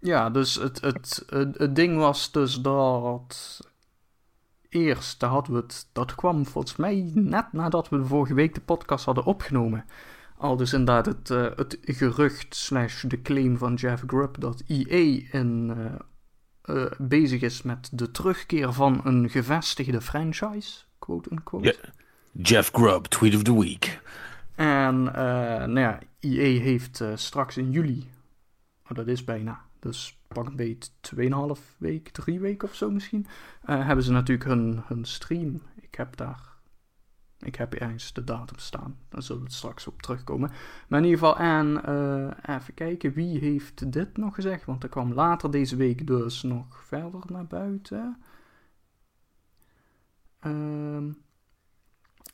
Ja, 0.00 0.30
dus 0.30 0.54
het, 0.54 0.80
het, 0.80 1.24
het, 1.26 1.58
het, 1.58 1.76
ding 1.76 1.96
was 1.96 2.32
dus 2.32 2.54
dat... 2.54 3.60
Eerst 4.68 5.22
hadden 5.22 5.54
we 5.54 5.60
het... 5.60 5.88
Dat 5.92 6.14
kwam 6.14 6.46
volgens 6.46 6.76
mij 6.76 7.10
net 7.14 7.52
nadat 7.52 7.88
we 7.88 7.96
de 7.96 8.04
vorige 8.04 8.34
week 8.34 8.54
de 8.54 8.60
podcast 8.60 9.04
hadden 9.04 9.24
opgenomen. 9.24 9.84
Al 10.38 10.56
dus 10.56 10.72
inderdaad 10.72 11.06
het, 11.06 11.28
het 11.56 11.78
gerucht 11.82 12.54
slash 12.54 13.02
de 13.02 13.22
claim 13.22 13.58
van 13.58 13.74
Jeff 13.74 14.02
Grubb 14.06 14.40
dat 14.40 14.62
EA 14.66 15.20
in... 15.30 15.72
bezig 16.98 17.40
is 17.40 17.62
met 17.62 17.88
de 17.92 18.10
terugkeer 18.10 18.72
van 18.72 19.00
een 19.04 19.30
gevestigde 19.30 20.00
franchise 20.00 20.83
quote-unquote. 21.04 21.78
Jeff 22.32 22.70
Grubb, 22.72 23.06
Tweet 23.06 23.34
of 23.34 23.42
the 23.42 23.58
Week. 23.60 24.00
En 24.54 24.94
uh, 25.06 25.12
nou 25.64 25.78
ja, 25.78 25.98
EA 26.20 26.60
heeft 26.60 27.00
uh, 27.00 27.08
straks 27.14 27.56
in 27.56 27.70
juli, 27.70 28.10
oh, 28.88 28.96
dat 28.96 29.06
is 29.06 29.24
bijna, 29.24 29.60
dus 29.78 30.18
pak 30.28 30.46
een 30.46 30.56
beetje 30.56 30.90
2,5 31.56 31.60
week, 31.76 32.08
3 32.08 32.40
weken 32.40 32.68
of 32.68 32.74
zo 32.74 32.90
misschien, 32.90 33.26
uh, 33.66 33.86
hebben 33.86 34.04
ze 34.04 34.12
natuurlijk 34.12 34.48
hun, 34.48 34.82
hun 34.86 35.04
stream. 35.04 35.62
Ik 35.80 35.94
heb 35.94 36.16
daar, 36.16 36.40
ik 37.38 37.54
heb 37.54 37.74
ergens 37.74 38.12
de 38.12 38.24
datum 38.24 38.58
staan, 38.58 38.96
daar 39.08 39.22
zullen 39.22 39.42
we 39.42 39.48
het 39.48 39.56
straks 39.56 39.86
op 39.86 40.02
terugkomen. 40.02 40.50
Maar 40.88 40.98
in 40.98 41.04
ieder 41.04 41.18
geval, 41.18 41.38
en 41.38 41.78
even 42.46 42.74
kijken, 42.74 43.12
wie 43.12 43.38
heeft 43.38 43.92
dit 43.92 44.16
nog 44.16 44.34
gezegd? 44.34 44.64
Want 44.64 44.82
er 44.82 44.88
kwam 44.88 45.12
later 45.12 45.50
deze 45.50 45.76
week 45.76 46.06
dus 46.06 46.42
nog 46.42 46.84
verder 46.84 47.20
naar 47.26 47.46
buiten. 47.46 48.16
Uh, 50.46 51.12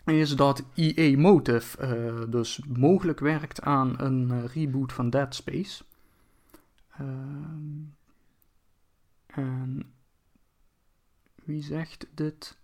is 0.05 0.37
dat 0.37 0.65
EA 0.75 1.19
Motive 1.19 1.87
uh, 1.87 2.31
dus 2.31 2.61
mogelijk 2.69 3.21
werkt 3.21 3.63
aan 3.63 4.01
een 4.01 4.29
uh, 4.31 4.45
reboot 4.45 4.93
van 4.93 5.11
Dead 5.11 5.35
Space. 5.35 5.83
Uh, 7.01 7.07
en 9.27 9.93
wie 11.45 11.63
zegt 11.63 12.07
dit? 12.15 12.59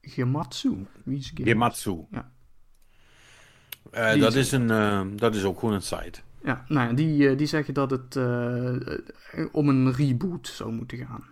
Gematsu. 0.00 0.86
Wie 1.04 1.18
is 1.18 1.32
Gematsu. 1.34 2.06
Ja. 2.10 2.30
dat, 4.16 4.34
is 4.34 4.52
een, 4.52 5.16
dat 5.16 5.34
is 5.34 5.44
ook 5.44 5.58
gewoon 5.58 5.74
een 5.74 5.82
site. 5.82 6.20
Ja, 6.42 6.64
nou, 6.68 6.94
die, 6.94 7.34
die 7.34 7.46
zeggen 7.46 7.74
dat 7.74 7.90
het 7.90 8.16
om 9.52 9.68
een 9.68 9.92
reboot 9.92 10.48
zou 10.48 10.72
moeten 10.72 11.06
gaan. 11.06 11.24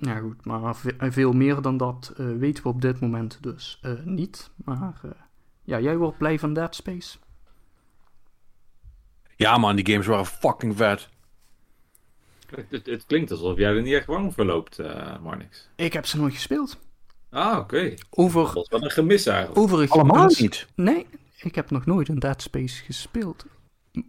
Ja 0.00 0.18
goed, 0.18 0.44
maar 0.44 0.76
veel 0.98 1.32
meer 1.32 1.62
dan 1.62 1.76
dat 1.76 2.12
uh, 2.16 2.36
weten 2.36 2.62
we 2.62 2.68
op 2.68 2.80
dit 2.80 3.00
moment 3.00 3.38
dus 3.40 3.80
uh, 3.82 3.92
niet. 4.04 4.50
Maar 4.64 5.00
uh, 5.04 5.10
ja, 5.62 5.80
jij 5.80 5.96
wordt 5.96 6.18
blij 6.18 6.38
van 6.38 6.52
Dead 6.52 6.74
Space? 6.74 7.18
Ja 9.36 9.58
man, 9.58 9.76
die 9.76 9.86
games 9.86 10.06
waren 10.06 10.26
fucking 10.26 10.76
vet. 10.76 11.08
Het, 12.68 12.86
het, 12.86 13.06
klinkt 13.06 13.30
alsof 13.30 13.58
jij 13.58 13.74
er 13.74 13.82
niet 13.82 13.94
echt 13.94 14.06
warm 14.06 14.32
voor 14.32 14.44
loopt, 14.44 14.78
Marnix. 15.22 15.68
Ik 15.76 15.92
heb 15.92 16.06
ze 16.06 16.16
nooit 16.16 16.34
gespeeld. 16.34 16.78
Ah, 17.30 17.52
oké. 17.52 17.58
Okay. 17.58 17.98
Over... 18.10 18.44
Dat 18.44 18.54
was 18.54 18.68
wel 18.68 18.82
een 18.82 18.90
gemis 18.90 19.26
eigenlijk. 19.26 19.58
Overigens... 19.58 20.00
Allemaal 20.00 20.26
niet? 20.26 20.66
Nee, 20.74 21.06
ik 21.36 21.54
heb 21.54 21.70
nog 21.70 21.86
nooit 21.86 22.08
een 22.08 22.18
Dead 22.18 22.42
Space 22.42 22.84
gespeeld. 22.84 23.46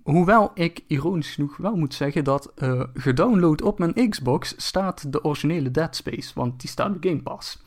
Hoewel 0.03 0.51
ik 0.53 0.83
ironisch 0.87 1.33
genoeg 1.33 1.57
wel 1.57 1.75
moet 1.75 1.93
zeggen 1.93 2.23
dat 2.23 2.51
uh, 2.57 2.83
gedownload 2.93 3.61
op 3.61 3.79
mijn 3.79 4.09
Xbox 4.09 4.53
staat 4.57 5.11
de 5.11 5.23
originele 5.23 5.71
Dead 5.71 5.95
Space, 5.95 6.31
want 6.35 6.59
die 6.59 6.69
staat 6.69 6.95
op 6.95 7.03
Game 7.03 7.21
Pass. 7.21 7.63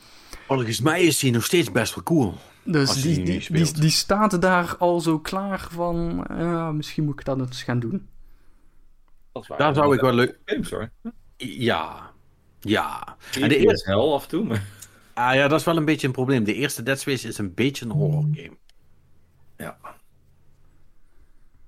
Volgens 0.46 0.80
mij 0.80 1.02
is 1.02 1.18
die 1.18 1.32
nog 1.32 1.44
steeds 1.44 1.72
best 1.72 1.94
wel 1.94 2.04
cool. 2.04 2.34
Dus 2.64 3.02
die, 3.02 3.22
die, 3.22 3.46
die, 3.52 3.72
die, 3.72 3.90
staat 3.90 4.42
daar 4.42 4.76
al 4.76 5.00
zo 5.00 5.18
klaar 5.18 5.68
van, 5.70 6.26
uh, 6.30 6.70
misschien 6.70 7.04
moet 7.04 7.20
ik 7.20 7.24
dat 7.24 7.38
eens 7.38 7.62
gaan 7.62 7.80
doen. 7.80 8.08
Daar 9.56 9.74
zou 9.74 9.94
ik 9.94 10.00
wel 10.00 10.12
leuk... 10.12 10.38
Games 10.44 10.70
hoor. 10.70 10.90
Ja, 11.36 12.10
ja. 12.60 13.16
En 13.40 13.48
de 13.48 13.56
eerste 13.56 13.90
hel 13.90 14.14
af 14.14 14.22
en 14.22 14.28
toe, 14.28 14.44
maar... 14.44 14.66
Ah 15.14 15.34
ja, 15.34 15.48
dat 15.48 15.58
is 15.58 15.64
wel 15.66 15.76
een 15.76 15.84
beetje 15.84 16.06
een 16.06 16.12
probleem. 16.12 16.44
De 16.44 16.54
eerste 16.54 16.82
Dead 16.82 17.00
Space 17.00 17.28
is 17.28 17.38
een 17.38 17.54
beetje 17.54 17.84
een 17.84 17.90
horror 17.90 18.26
game. 18.32 18.56
Ja. 19.56 19.78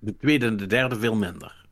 De 0.05 0.16
tweede 0.16 0.46
en 0.46 0.57
de 0.57 0.66
derde 0.66 0.98
veel 0.98 1.14
minder. 1.14 1.66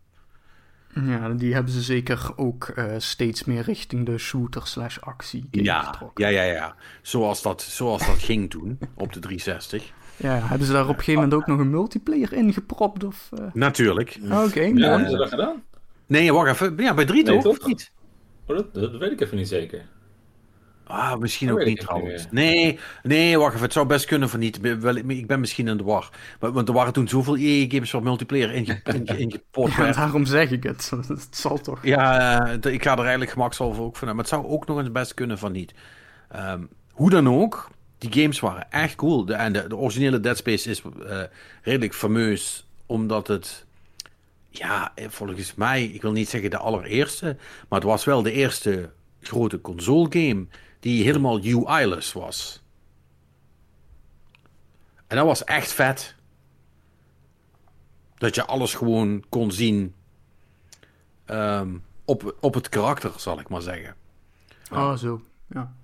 Ja, 0.95 1.29
die 1.29 1.55
hebben 1.55 1.73
ze 1.73 1.81
zeker 1.81 2.33
ook 2.37 2.73
uh, 2.77 2.95
steeds 2.99 3.45
meer 3.45 3.63
richting 3.63 4.07
de 4.07 4.19
shooter 4.19 4.67
slash 4.67 4.99
actie 4.99 5.49
ja, 5.51 5.83
getrokken. 5.83 6.25
Ja, 6.25 6.31
ja, 6.31 6.53
ja. 6.53 6.75
Zoals 7.03 7.43
dat, 7.43 7.63
zoals 7.63 8.07
dat 8.07 8.19
ging 8.19 8.51
toen, 8.51 8.79
op 8.95 9.13
de 9.13 9.21
360. 9.21 9.93
Ja, 10.17 10.39
hebben 10.39 10.67
ze 10.67 10.73
daar 10.73 10.83
op 10.83 10.89
een 10.89 10.95
gegeven 10.95 11.23
moment 11.23 11.35
ook 11.35 11.47
nog 11.47 11.59
een 11.59 11.71
multiplayer 11.71 12.33
in 12.33 12.53
gepropt? 12.53 13.05
Of, 13.05 13.31
uh... 13.39 13.45
Natuurlijk. 13.53 14.19
Oké, 14.25 14.35
okay, 14.35 14.73
ja, 14.75 14.89
hebben 14.89 15.11
ze 15.11 15.17
dat 15.17 15.29
gedaan? 15.29 15.63
Nee, 16.07 16.33
wacht 16.33 16.51
even. 16.51 16.77
Ja, 16.77 16.95
bij 16.95 17.05
3 17.05 17.23
nee, 17.23 17.43
toch? 17.43 17.59
Of 17.59 17.67
niet? 17.67 17.93
Oh, 18.47 18.57
dat, 18.57 18.75
dat 18.75 18.97
weet 18.97 19.13
ik 19.13 19.21
even 19.21 19.37
niet 19.37 19.49
zeker. 19.49 19.89
Ah, 20.91 21.19
misschien 21.19 21.53
ook 21.53 21.65
niet 21.65 21.81
trouwens. 21.81 22.27
Nee, 22.31 22.79
nee, 23.03 23.39
wacht 23.39 23.53
even. 23.53 23.65
Het 23.65 23.73
zou 23.73 23.87
best 23.87 24.07
kunnen 24.07 24.29
van 24.29 24.41
niet. 24.41 24.65
Ik 25.07 25.27
ben 25.27 25.41
misschien 25.41 25.69
in 25.69 25.77
de 25.77 25.83
war. 25.83 26.11
Want 26.39 26.69
er 26.69 26.75
waren 26.75 26.93
toen 26.93 27.09
zoveel 27.09 27.37
EA-games 27.37 27.91
voor 27.91 28.03
multiplayer 28.03 28.53
ingepot. 29.19 29.73
ja, 29.77 29.93
daarom 29.93 30.25
zeg 30.25 30.51
ik 30.51 30.63
het. 30.63 30.91
Het 31.09 31.29
zal 31.31 31.61
toch. 31.61 31.85
Ja, 31.85 32.47
eh, 32.47 32.73
ik 32.73 32.83
ga 32.83 32.93
er 32.93 32.99
eigenlijk 33.01 33.31
gemakshalve 33.31 33.81
ook 33.81 33.97
van 33.97 34.09
Maar 34.09 34.17
het 34.17 34.29
zou 34.29 34.47
ook 34.47 34.67
nog 34.67 34.79
eens 34.79 34.93
best 34.93 35.15
kunnen 35.15 35.39
van 35.39 35.53
niet. 35.53 35.75
Um, 36.37 36.69
hoe 36.91 37.11
dan 37.11 37.29
ook, 37.29 37.71
die 37.99 38.13
games 38.13 38.41
waren 38.41 38.71
echt 38.71 38.95
cool. 38.95 39.25
De, 39.25 39.35
en 39.35 39.53
de, 39.53 39.69
de 39.69 39.77
originele 39.77 40.21
Dead 40.21 40.37
Space 40.37 40.71
is 40.71 40.83
uh, 40.83 41.23
redelijk 41.63 41.95
fameus. 41.95 42.67
Omdat 42.87 43.27
het... 43.27 43.65
Ja, 44.49 44.93
eh, 44.95 45.05
volgens 45.09 45.55
mij, 45.55 45.85
ik 45.85 46.03
wil 46.03 46.13
niet 46.13 46.29
zeggen 46.29 46.51
de 46.51 46.59
allereerste. 46.59 47.37
Maar 47.69 47.79
het 47.79 47.89
was 47.89 48.05
wel 48.05 48.23
de 48.23 48.33
eerste 48.33 48.91
grote 49.21 49.61
console 49.61 50.07
game 50.11 50.47
die 50.81 51.05
helemaal 51.05 51.41
UI-less 51.43 52.13
was. 52.13 52.63
En 55.07 55.17
dat 55.17 55.27
was 55.27 55.45
echt 55.45 55.73
vet. 55.73 56.15
Dat 58.15 58.35
je 58.35 58.45
alles 58.45 58.75
gewoon 58.75 59.25
kon 59.29 59.53
zien 59.53 59.95
um, 61.27 61.85
op, 62.05 62.37
op 62.41 62.55
het 62.55 62.69
karakter, 62.69 63.13
zal 63.17 63.41
ik 63.41 63.49
maar 63.49 63.63
zeggen. 63.63 63.97
Ah, 64.71 64.79
oh, 64.79 64.97
zo. 64.97 65.23
Ja. 65.47 65.75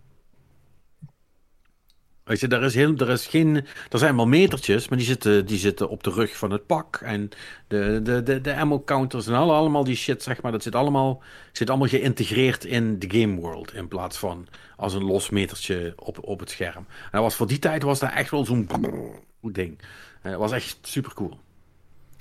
Weet 2.26 2.40
je, 2.40 2.48
er 2.48 2.62
is, 2.62 2.74
heel, 2.74 2.96
er 2.96 3.08
is 3.08 3.26
geen. 3.26 3.56
Er 3.90 3.98
zijn 3.98 4.16
wel 4.16 4.26
metertjes, 4.26 4.88
maar 4.88 4.98
die 4.98 5.06
zitten, 5.06 5.46
die 5.46 5.58
zitten 5.58 5.88
op 5.88 6.02
de 6.02 6.10
rug 6.10 6.36
van 6.36 6.50
het 6.50 6.66
pak. 6.66 6.96
En 6.96 7.28
de, 7.68 8.00
de, 8.02 8.22
de, 8.22 8.40
de 8.40 8.56
ammo 8.56 8.82
counters 8.84 9.26
en 9.26 9.34
allemaal 9.34 9.84
die 9.84 9.96
shit, 9.96 10.22
zeg 10.22 10.42
maar. 10.42 10.52
Dat 10.52 10.62
zit 10.62 10.74
allemaal, 10.74 11.22
zit 11.52 11.68
allemaal 11.70 11.88
geïntegreerd 11.88 12.64
in 12.64 12.98
de 12.98 13.20
game 13.20 13.40
world. 13.40 13.74
In 13.74 13.88
plaats 13.88 14.18
van 14.18 14.46
als 14.76 14.94
een 14.94 15.04
los 15.04 15.30
metertje 15.30 15.92
op, 15.96 16.18
op 16.22 16.40
het 16.40 16.50
scherm. 16.50 16.86
En 16.86 17.10
dat 17.10 17.22
was, 17.22 17.34
voor 17.34 17.46
die 17.46 17.58
tijd 17.58 17.82
was 17.82 17.98
dat 17.98 18.12
echt 18.12 18.30
wel 18.30 18.44
zo'n 18.44 18.68
ding. 19.40 19.78
Dat 20.22 20.38
was 20.38 20.52
echt 20.52 20.78
super 20.82 21.14
cool. 21.14 21.38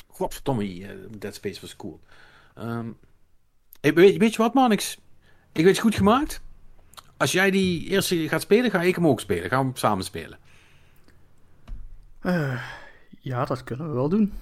Godverdomme, 0.08 0.78
uh, 0.78 0.90
Dead 1.18 1.36
Space 1.36 1.62
was 1.62 1.76
cool. 1.76 2.00
Um, 2.60 2.98
weet, 3.82 4.18
weet 4.18 4.32
je 4.32 4.38
wat, 4.38 4.54
man? 4.54 4.72
Ik, 4.72 4.96
ik 5.52 5.64
weet 5.64 5.74
het 5.74 5.80
goed 5.80 5.96
gemaakt 5.96 6.44
als 7.18 7.32
jij 7.32 7.52
die 7.52 7.88
eerste 7.88 8.28
gaat 8.28 8.42
spelen, 8.42 8.72
ga 8.72 8.82
ik 8.82 8.96
hem 8.96 9.08
ook 9.08 9.20
spelen. 9.20 9.50
Gaan 9.50 9.60
we 9.60 9.66
hem 9.66 9.76
samen 9.76 10.04
spelen. 10.04 10.40
Uh, 12.22 12.62
ja, 13.20 13.46
dat 13.46 13.64
kunnen 13.64 13.88
we 13.88 13.94
wel 13.94 14.10
doen. 14.10 14.34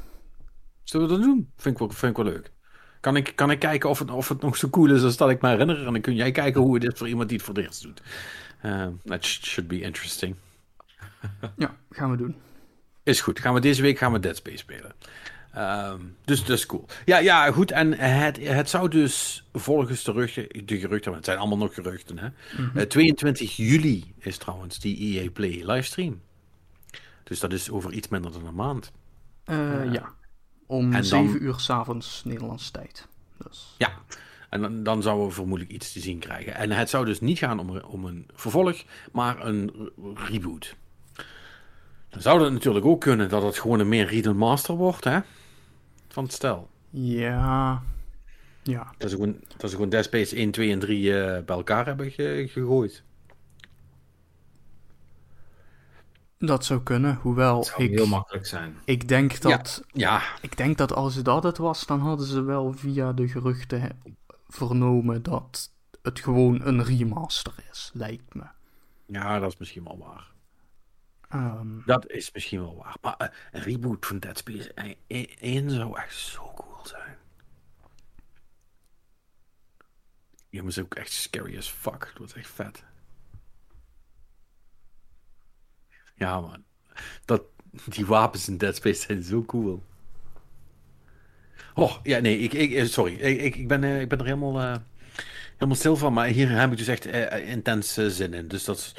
Zullen 0.84 1.08
we 1.08 1.14
dat 1.14 1.24
doen? 1.24 1.52
Vind 1.58 1.74
ik 1.74 1.80
wel, 1.80 1.90
vind 1.90 2.18
ik 2.18 2.24
wel 2.24 2.34
leuk. 2.34 2.52
Kan 3.00 3.16
ik, 3.16 3.32
kan 3.36 3.52
ik 3.52 3.60
kijken 3.60 3.90
of 3.90 4.00
het, 4.00 4.12
of 4.12 4.30
het 4.30 4.42
nog 4.42 4.58
zo 4.58 4.70
cool 4.70 4.94
is 4.94 5.04
als 5.04 5.18
dat 5.18 5.30
ik 5.30 5.42
me 5.42 5.50
herinner? 5.50 5.78
En 5.78 5.92
dan 5.92 6.02
kun 6.02 6.16
jij 6.16 6.32
kijken 6.32 6.62
hoe 6.62 6.74
het 6.74 6.84
is 6.84 6.98
voor 6.98 7.08
iemand 7.08 7.30
die 7.30 7.38
het 7.38 7.46
voor 7.46 7.56
het 7.56 7.66
eerst 7.66 7.84
doet. 7.84 8.02
Uh, 8.66 8.88
that 9.04 9.26
should 9.26 9.70
be 9.70 9.82
interesting. 9.82 10.36
ja, 11.58 11.78
gaan 11.90 12.12
we 12.12 12.18
doen. 12.18 12.36
Is 13.04 13.22
goed. 13.22 13.40
Gaan 13.40 13.54
we 13.54 13.60
deze 13.60 13.82
week 13.82 13.98
gaan 13.98 14.12
we 14.12 14.20
Dead 14.20 14.36
Space 14.36 14.58
spelen. 14.58 14.94
Um, 15.58 16.16
dus 16.26 16.46
dat 16.46 16.58
is 16.58 16.66
cool. 16.66 16.86
Ja, 17.06 17.18
ja, 17.18 17.52
goed. 17.52 17.72
En 17.72 17.94
het, 17.98 18.48
het 18.48 18.70
zou 18.70 18.90
dus 18.90 19.48
volgens 19.54 20.04
de, 20.04 20.12
geruchten, 20.12 20.66
de 20.66 20.80
geruchten, 20.80 21.14
het 21.14 21.26
zijn 21.26 21.38
allemaal 21.38 21.58
nog 21.58 21.74
geruchten, 21.74 22.18
hè? 22.18 22.28
Mm 22.28 22.34
-hmm. 22.72 22.78
uh, 22.78 22.84
22 22.84 23.56
juli 23.56 24.14
is 24.18 24.38
trouwens 24.38 24.80
die 24.80 25.20
EA 25.20 25.30
Play 25.32 25.64
livestream. 25.66 26.22
Dus 27.24 27.40
dat 27.40 27.54
is 27.54 27.70
over 27.70 27.92
iets 27.92 28.08
minder 28.08 28.32
dan 28.32 28.46
een 28.46 28.56
maand. 28.56 28.92
Uh, 29.46 29.86
uh, 29.86 29.94
ja, 29.94 30.14
om 30.66 31.04
7 31.04 31.44
uur 31.44 31.60
s'avonds 31.60 32.22
Nederlandse 32.26 32.72
tijd. 32.72 33.08
Dus. 33.38 33.76
Ja, 33.78 33.92
en 34.50 34.62
dan, 34.62 34.84
dan 34.84 35.02
zouden 35.02 35.28
we 35.28 35.34
vermoedelijk 35.34 35.76
iets 35.76 35.92
te 35.92 36.00
zien 36.00 36.20
krijgen. 36.20 36.56
En 36.56 36.72
het 36.72 36.90
zou 36.90 37.06
dus 37.06 37.20
niet 37.20 37.38
gaan 37.38 37.60
om, 37.60 37.78
om 37.78 38.06
een 38.06 38.28
vervolg, 38.34 38.84
maar 39.12 39.46
een 39.46 39.92
reboot. 40.16 40.76
Dan 42.10 42.22
zou 42.22 42.44
het 42.44 42.54
natuurlijk 42.54 42.86
ook 42.86 43.02
kunnen 43.02 43.30
dat 43.30 43.44
het 43.44 43.60
gewoon 43.60 43.80
een 43.80 43.90
meer 43.90 44.08
Read 44.08 44.36
Master 44.36 44.76
wordt, 44.76 45.04
hè? 45.04 45.20
Van 46.14 46.24
het 46.24 46.34
stel. 46.34 46.70
Ja. 46.90 47.84
Ja. 48.64 48.94
Dat 48.98 49.10
ze 49.10 49.16
gewoon, 49.16 49.40
dat 49.58 49.70
ze 49.70 49.76
gewoon 49.76 49.90
Dead 49.90 50.04
Space 50.04 50.36
1, 50.36 50.52
2 50.52 50.72
en 50.72 50.80
3 50.80 51.04
uh, 51.04 51.14
bij 51.16 51.56
elkaar 51.56 51.86
hebben 51.86 52.12
ge 52.12 52.46
gegooid. 52.50 53.04
Dat 56.38 56.66
zou 56.66 56.84
kunnen, 56.84 57.16
hoewel 57.16 57.56
dat 57.56 57.66
zou 57.66 57.84
ik... 57.84 57.90
heel 57.90 58.08
makkelijk 58.08 58.46
zijn. 58.46 58.78
Ik 58.86 59.08
denk 59.08 59.42
dat... 59.42 59.84
Ja. 59.88 60.10
ja. 60.10 60.22
Ik 60.42 60.58
denk 60.58 60.78
dat 60.78 60.94
als 60.94 61.24
dat 61.24 61.44
het 61.44 61.58
was, 61.58 61.86
dan 61.86 62.00
hadden 62.00 62.28
ze 62.28 62.42
wel 62.42 62.74
via 62.74 63.14
de 63.14 63.28
geruchten 63.28 64.02
vernomen 64.48 65.24
dat 65.24 65.72
het 66.02 66.20
gewoon 66.20 66.62
een 66.66 66.84
remaster 66.84 67.54
is, 67.72 67.92
lijkt 67.94 68.34
me. 68.34 68.44
Ja, 69.06 69.40
dat 69.40 69.52
is 69.52 69.58
misschien 69.58 69.84
wel 69.84 69.98
waar. 69.98 70.33
Um, 71.34 71.84
dat 71.86 72.10
is 72.10 72.32
misschien 72.32 72.60
wel 72.60 72.76
waar. 72.76 72.96
Maar 73.02 73.34
een 73.52 73.62
reboot 73.62 74.06
van 74.06 74.20
Dead 74.20 74.38
Space 74.38 74.96
1 75.38 75.70
zou 75.70 75.98
echt 75.98 76.16
zo 76.16 76.52
cool 76.56 76.88
zijn. 76.88 77.18
Is 80.50 80.80
ook 80.80 80.96
echt 80.96 81.12
scary 81.12 81.58
as 81.58 81.70
fuck. 81.70 82.00
Dat 82.00 82.18
wordt 82.18 82.34
echt 82.34 82.50
vet. 82.50 82.84
Ja, 86.16 86.42
man. 86.42 86.64
Dat, 87.26 87.44
die 87.86 88.06
wapens 88.06 88.48
in 88.48 88.58
Dead 88.58 88.76
Space 88.76 89.02
zijn 89.02 89.24
zo 89.24 89.44
cool. 89.44 89.84
Oh, 91.74 91.96
ja, 92.04 92.20
nee, 92.20 92.38
ik, 92.38 92.54
ik, 92.54 92.88
sorry. 92.88 93.14
Ik, 93.14 93.56
ik, 93.56 93.68
ben, 93.68 93.84
ik 93.84 94.10
ben 94.10 94.20
er 94.20 94.26
helemaal, 94.26 94.62
uh, 94.62 94.76
helemaal 95.54 95.76
stil 95.76 95.96
van. 95.96 96.14
Maar 96.14 96.28
hier 96.28 96.50
heb 96.50 96.72
ik 96.72 96.78
dus 96.78 96.88
echt 96.88 97.08
uh, 97.08 97.50
intens 97.50 97.94
zin 97.94 98.34
in. 98.34 98.48
Dus 98.48 98.64
dat 98.64 98.78
is 98.78 98.94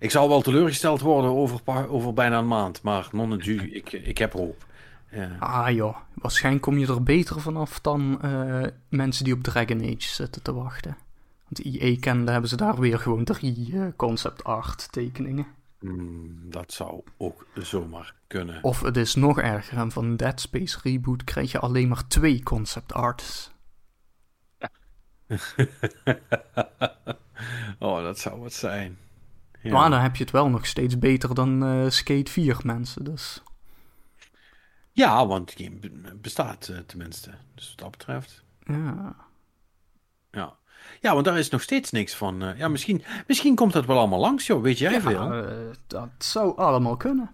ik 0.00 0.10
zal 0.10 0.28
wel 0.28 0.40
teleurgesteld 0.40 1.00
worden 1.00 1.30
over, 1.30 1.88
over 1.88 2.12
bijna 2.14 2.38
een 2.38 2.46
maand, 2.46 2.82
maar 2.82 3.08
non 3.12 3.38
du, 3.38 3.70
ik, 3.70 3.92
ik 3.92 4.18
heb 4.18 4.32
hoop. 4.32 4.66
Ja. 5.10 5.36
Ah 5.38 5.70
joh, 5.70 5.96
waarschijnlijk 6.14 6.64
kom 6.64 6.78
je 6.78 6.86
er 6.86 7.02
beter 7.02 7.40
vanaf 7.40 7.80
dan 7.80 8.20
uh, 8.24 8.66
mensen 8.88 9.24
die 9.24 9.34
op 9.34 9.42
Dragon 9.42 9.80
Age 9.80 10.14
zitten 10.14 10.42
te 10.42 10.52
wachten. 10.52 10.96
Want 11.48 11.58
IE 11.58 11.98
kende 11.98 12.30
hebben 12.30 12.50
ze 12.50 12.56
daar 12.56 12.80
weer 12.80 12.98
gewoon 12.98 13.24
drie 13.24 13.70
uh, 13.72 13.86
concept 13.96 14.44
art 14.44 14.92
tekeningen. 14.92 15.46
Mm, 15.80 16.50
dat 16.50 16.72
zou 16.72 17.02
ook 17.16 17.46
zomaar 17.54 18.14
kunnen. 18.26 18.64
Of 18.64 18.80
het 18.80 18.96
is 18.96 19.14
nog 19.14 19.38
erger 19.38 19.78
en 19.78 19.90
van 19.90 20.16
Dead 20.16 20.40
Space 20.40 20.78
Reboot 20.82 21.24
krijg 21.24 21.52
je 21.52 21.58
alleen 21.58 21.88
maar 21.88 22.06
twee 22.08 22.42
concept 22.42 22.92
arts. 22.92 23.50
oh, 27.78 28.02
dat 28.02 28.18
zou 28.18 28.40
wat 28.40 28.52
zijn. 28.52 28.98
Ja. 29.62 29.72
Maar 29.72 29.90
dan 29.90 30.00
heb 30.00 30.16
je 30.16 30.22
het 30.22 30.32
wel 30.32 30.48
nog 30.48 30.66
steeds 30.66 30.98
beter 30.98 31.34
dan 31.34 31.64
uh, 31.64 31.90
Skate 31.90 32.30
4 32.30 32.60
mensen, 32.62 33.04
dus... 33.04 33.42
Ja, 34.92 35.26
want 35.26 35.50
het 35.50 35.62
game 35.62 36.14
bestaat 36.14 36.68
uh, 36.70 36.78
tenminste. 36.78 37.30
Dus 37.54 37.68
wat 37.68 37.78
dat 37.78 37.90
betreft. 37.90 38.44
Ja. 38.64 39.16
Ja. 40.30 40.58
Ja, 41.00 41.12
want 41.12 41.24
daar 41.24 41.38
is 41.38 41.48
nog 41.48 41.62
steeds 41.62 41.90
niks 41.90 42.14
van. 42.14 42.42
Uh, 42.42 42.58
ja, 42.58 42.68
misschien, 42.68 43.02
misschien 43.26 43.54
komt 43.54 43.72
dat 43.72 43.86
wel 43.86 43.98
allemaal 43.98 44.18
langs, 44.18 44.46
joh. 44.46 44.62
Weet 44.62 44.78
jij 44.78 44.92
ja, 44.92 45.00
veel? 45.00 45.74
dat 45.86 46.10
zou 46.18 46.56
allemaal 46.56 46.96
kunnen. 46.96 47.30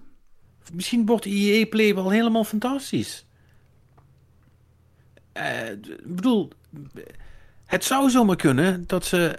Misschien 0.72 1.06
wordt 1.06 1.24
EA 1.24 1.66
Play 1.66 1.94
wel 1.94 2.10
helemaal 2.10 2.44
fantastisch. 2.44 3.26
ik 5.32 6.14
bedoel, 6.14 6.50
het 7.66 7.84
zou 7.84 8.10
zomaar 8.10 8.36
kunnen 8.36 8.86
dat 8.86 9.04
ze 9.04 9.38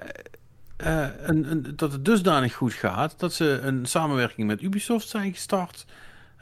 uh, 0.83 1.07
een, 1.21 1.51
een, 1.51 1.73
dat 1.75 1.91
het 1.91 2.05
dusdanig 2.05 2.53
goed 2.53 2.73
gaat 2.73 3.19
dat 3.19 3.33
ze 3.33 3.59
een 3.63 3.85
samenwerking 3.85 4.47
met 4.47 4.61
Ubisoft 4.61 5.07
zijn 5.07 5.33
gestart. 5.33 5.85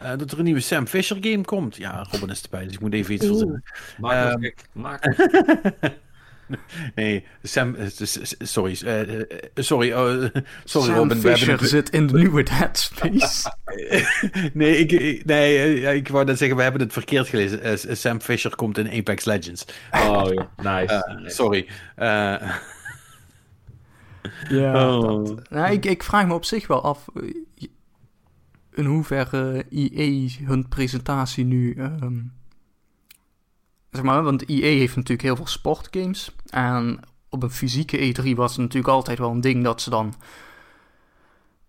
uh, 0.01 0.09
dat 0.17 0.31
er 0.31 0.37
een 0.37 0.43
nieuwe 0.43 0.59
Sam 0.59 0.87
Fisher 0.87 1.17
game 1.21 1.43
komt. 1.43 1.75
Ja, 1.75 2.05
Robin 2.11 2.29
is 2.29 2.41
erbij, 2.41 2.63
dus 2.65 2.73
ik 2.73 2.79
moet 2.79 2.93
even 2.93 3.13
iets 3.13 3.25
verzinnen. 3.25 3.63
Maak 3.97 4.33
um, 4.33 4.53
Maak 4.71 5.15
Nee, 6.95 7.25
Sam, 7.43 7.75
sorry, 8.39 8.77
uh, 8.85 9.21
sorry, 9.55 9.89
uh, 9.89 10.29
sorry 10.63 10.85
Sam 10.85 10.95
Robin. 10.95 11.17
Fisher 11.17 11.65
zit 11.65 11.89
in 11.89 12.07
de 12.07 12.17
nieuwe 12.17 12.43
Dead 12.43 12.77
Space. 12.77 13.51
nee, 14.53 14.77
ik, 14.77 15.25
nee, 15.25 15.95
ik 15.95 16.07
wou 16.07 16.25
net 16.25 16.37
zeggen, 16.37 16.57
we 16.57 16.63
hebben 16.63 16.81
het 16.81 16.93
verkeerd 16.93 17.27
gelezen. 17.27 17.97
Sam 17.97 18.21
Fisher 18.21 18.55
komt 18.55 18.77
in 18.77 18.91
Apex 18.91 19.25
Legends. 19.25 19.65
Oh 19.91 20.33
ja, 20.33 20.49
nice. 20.57 21.23
Sorry. 21.25 21.67
Ja, 24.49 24.97
oh. 24.97 25.01
dat, 25.01 25.49
nou, 25.49 25.71
ik, 25.71 25.85
ik 25.85 26.03
vraag 26.03 26.27
me 26.27 26.33
op 26.33 26.45
zich 26.45 26.67
wel 26.67 26.83
af 26.83 27.07
in 28.75 28.85
hoeverre 28.85 29.65
EA 29.69 30.29
hun 30.43 30.67
presentatie 30.67 31.45
nu. 31.45 31.75
Um, 31.79 32.33
zeg 33.89 34.03
maar, 34.03 34.23
want 34.23 34.45
EA 34.45 34.77
heeft 34.77 34.95
natuurlijk 34.95 35.27
heel 35.27 35.35
veel 35.35 35.47
sportgames. 35.47 36.35
En 36.49 36.99
op 37.29 37.43
een 37.43 37.51
fysieke 37.51 38.15
E3 38.15 38.35
was 38.35 38.51
het 38.51 38.61
natuurlijk 38.61 38.93
altijd 38.93 39.19
wel 39.19 39.31
een 39.31 39.41
ding 39.41 39.63
dat 39.63 39.81
ze 39.81 39.89
dan. 39.89 40.13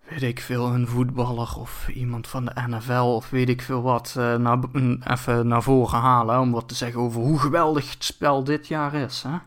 Weet 0.08 0.22
ik 0.22 0.40
veel, 0.40 0.66
een 0.66 0.88
voetballer 0.88 1.56
of 1.58 1.88
iemand 1.88 2.28
van 2.28 2.44
de 2.44 2.52
NFL 2.66 2.92
of 2.92 3.30
weet 3.30 3.48
ik 3.48 3.62
veel 3.62 3.82
wat. 3.82 4.14
Uh, 4.18 4.34
naar, 4.34 4.58
even 5.04 5.46
naar 5.46 5.62
voren 5.62 5.98
halen 5.98 6.40
om 6.40 6.52
wat 6.52 6.68
te 6.68 6.74
zeggen 6.74 7.00
over 7.00 7.20
hoe 7.20 7.38
geweldig 7.38 7.90
het 7.90 8.04
spel 8.04 8.44
dit 8.44 8.68
jaar 8.68 8.94
is. 8.94 9.24
Hè? 9.26 9.38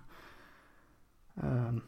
Um, 1.44 1.84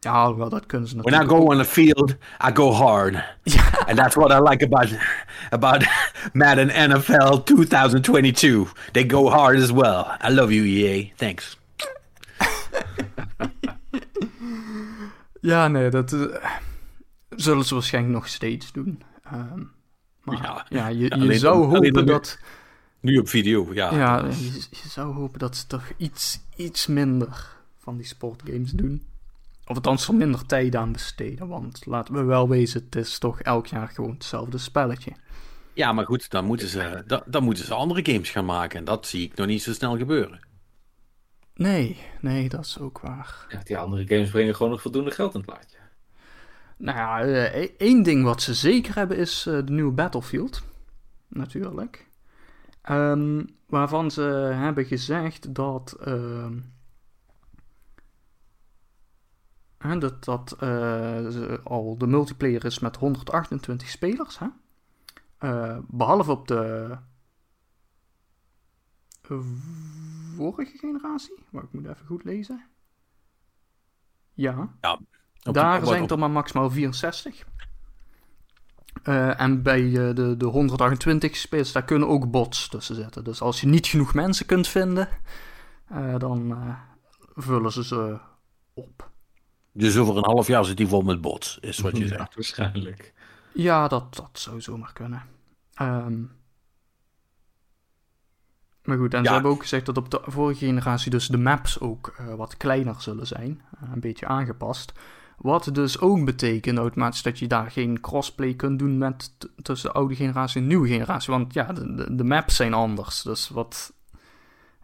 ja, 0.00 0.34
wel, 0.34 0.48
dat 0.48 0.66
kunnen 0.66 0.88
ze 0.88 0.96
natuurlijk. 0.96 1.30
When 1.30 1.38
I 1.38 1.40
go 1.40 1.52
on 1.52 1.58
the 1.58 1.64
field, 1.64 2.10
I 2.48 2.50
go 2.54 2.72
hard. 2.72 3.14
Ja. 3.42 3.84
And 3.86 3.96
that's 3.96 4.14
what 4.14 4.30
I 4.30 4.50
like 4.50 4.64
about, 4.64 4.88
about 5.50 5.84
Madden 6.32 6.90
NFL 6.90 7.42
2022. 7.44 8.72
They 8.92 9.08
go 9.08 9.28
hard 9.28 9.58
as 9.58 9.70
well. 9.70 10.04
I 10.28 10.32
love 10.32 10.54
you, 10.54 10.66
EA. 10.66 11.12
Thanks. 11.16 11.58
ja, 15.40 15.68
nee, 15.68 15.90
dat 15.90 16.12
uh, 16.12 16.36
zullen 17.30 17.64
ze 17.64 17.74
waarschijnlijk 17.74 18.14
nog 18.14 18.28
steeds 18.28 18.72
doen. 18.72 19.02
Um, 19.32 19.72
maar 20.22 20.42
ja, 20.42 20.66
ja 20.68 20.88
je, 20.88 21.18
je 21.18 21.38
zou 21.38 21.64
hopen 21.64 22.06
dat... 22.06 22.38
Nu 23.00 23.18
op 23.18 23.28
video, 23.28 23.68
ja. 23.72 23.94
Ja, 23.94 24.26
je, 24.26 24.52
je 24.70 24.88
zou 24.88 25.14
hopen 25.14 25.38
dat 25.38 25.56
ze 25.56 25.66
toch 25.66 25.92
iets, 25.96 26.40
iets 26.56 26.86
minder 26.86 27.56
van 27.78 27.96
die 27.96 28.06
sportgames 28.06 28.70
doen. 28.70 29.08
Of 29.70 29.76
althans 29.76 30.08
er 30.08 30.14
minder 30.14 30.46
tijd 30.46 30.76
aan 30.76 30.92
besteden. 30.92 31.48
Want 31.48 31.86
laten 31.86 32.14
we 32.14 32.22
wel 32.22 32.48
wezen, 32.48 32.82
het 32.84 32.96
is 32.96 33.18
toch 33.18 33.40
elk 33.40 33.66
jaar 33.66 33.88
gewoon 33.88 34.10
hetzelfde 34.10 34.58
spelletje. 34.58 35.12
Ja, 35.72 35.92
maar 35.92 36.04
goed, 36.04 36.30
dan 36.30 36.44
moeten 36.44 36.68
ze, 36.68 37.02
dan, 37.06 37.22
dan 37.26 37.42
moeten 37.42 37.64
ze 37.64 37.74
andere 37.74 38.12
games 38.12 38.30
gaan 38.30 38.44
maken. 38.44 38.78
En 38.78 38.84
dat 38.84 39.06
zie 39.06 39.22
ik 39.22 39.36
nog 39.36 39.46
niet 39.46 39.62
zo 39.62 39.72
snel 39.72 39.96
gebeuren. 39.96 40.40
Nee, 41.54 42.00
nee, 42.20 42.48
dat 42.48 42.64
is 42.64 42.78
ook 42.78 43.00
waar. 43.00 43.46
Ja, 43.48 43.60
die 43.64 43.78
andere 43.78 44.06
games 44.06 44.30
brengen 44.30 44.56
gewoon 44.56 44.72
nog 44.72 44.82
voldoende 44.82 45.10
geld 45.10 45.34
in 45.34 45.40
het 45.40 45.50
plaatje. 45.50 45.78
Nou 46.76 46.98
ja, 46.98 47.24
uh, 47.24 47.68
één 47.78 48.02
ding 48.02 48.24
wat 48.24 48.42
ze 48.42 48.54
zeker 48.54 48.94
hebben 48.94 49.16
is 49.16 49.46
uh, 49.46 49.54
de 49.54 49.72
nieuwe 49.72 49.92
Battlefield. 49.92 50.62
Natuurlijk. 51.28 52.06
Um, 52.90 53.46
waarvan 53.66 54.10
ze 54.10 54.22
hebben 54.54 54.84
gezegd 54.84 55.54
dat... 55.54 55.96
Uh, 56.06 56.46
Hè, 59.80 59.98
dat 59.98 60.24
dat 60.24 60.56
uh, 60.62 61.54
al 61.64 61.98
de 61.98 62.06
multiplayer 62.06 62.64
is 62.64 62.78
met 62.78 62.96
128 62.96 63.88
spelers. 63.88 64.38
Hè? 64.38 64.46
Uh, 65.40 65.78
behalve 65.88 66.30
op 66.30 66.48
de 66.48 66.98
vorige 70.36 70.78
generatie. 70.78 71.44
Maar 71.50 71.62
ik 71.62 71.72
moet 71.72 71.86
even 71.86 72.06
goed 72.06 72.24
lezen. 72.24 72.66
Ja. 74.32 74.74
ja 74.80 74.98
Daar 75.52 75.86
zijn 75.86 76.08
er 76.08 76.18
maar 76.18 76.30
maximaal 76.30 76.70
64. 76.70 77.44
Uh, 79.04 79.40
en 79.40 79.62
bij 79.62 79.90
de, 80.14 80.34
de 80.36 80.46
128 80.46 81.36
spelers, 81.36 81.72
daar 81.72 81.84
kunnen 81.84 82.08
ook 82.08 82.30
bots 82.30 82.68
tussen 82.68 82.94
zitten. 82.94 83.24
Dus 83.24 83.40
als 83.40 83.60
je 83.60 83.66
niet 83.66 83.86
genoeg 83.86 84.14
mensen 84.14 84.46
kunt 84.46 84.68
vinden, 84.68 85.08
dan 86.18 86.76
vullen 87.34 87.72
ze 87.72 87.84
ze 87.84 88.18
op. 88.74 89.09
Dus 89.72 89.96
over 89.96 90.16
een 90.16 90.24
half 90.24 90.46
jaar 90.46 90.64
zit 90.64 90.78
hij 90.78 90.86
vol 90.86 91.02
met 91.02 91.20
bots, 91.20 91.58
is 91.60 91.78
wat 91.78 91.96
je 91.96 92.08
zegt. 92.08 92.34
waarschijnlijk. 92.34 93.12
Ja, 93.52 93.88
dat, 93.88 94.14
dat 94.14 94.30
zou 94.32 94.60
zomaar 94.60 94.92
kunnen. 94.92 95.22
Um, 95.82 96.30
maar 98.84 98.98
goed, 98.98 99.14
en 99.14 99.24
ze 99.24 99.32
hebben 99.32 99.50
ook 99.50 99.62
gezegd 99.62 99.86
dat 99.86 99.96
op 99.96 100.10
de 100.10 100.20
vorige 100.24 100.66
generatie 100.66 101.10
dus 101.10 101.28
de 101.28 101.38
maps 101.38 101.80
ook 101.80 102.16
uh, 102.20 102.34
wat 102.34 102.56
kleiner 102.56 102.94
zullen 102.98 103.26
zijn. 103.26 103.60
Uh, 103.74 103.92
een 103.92 104.00
beetje 104.00 104.26
aangepast. 104.26 104.92
Wat 105.36 105.70
dus 105.72 106.00
ook 106.00 106.24
betekent 106.24 106.78
automatisch 106.78 107.22
dat 107.22 107.38
je 107.38 107.46
daar 107.46 107.70
geen 107.70 108.00
crossplay 108.00 108.54
kunt 108.54 108.78
doen 108.78 108.98
met 108.98 109.30
tussen 109.62 109.90
de 109.90 109.96
oude 109.96 110.14
generatie 110.14 110.60
en 110.60 110.68
de 110.68 110.74
nieuwe 110.74 110.88
generatie. 110.88 111.32
Want 111.32 111.54
ja, 111.54 111.72
de, 111.72 111.94
de, 111.94 112.14
de 112.14 112.24
maps 112.24 112.56
zijn 112.56 112.74
anders. 112.74 113.22
Dus 113.22 113.48
wat 113.48 113.92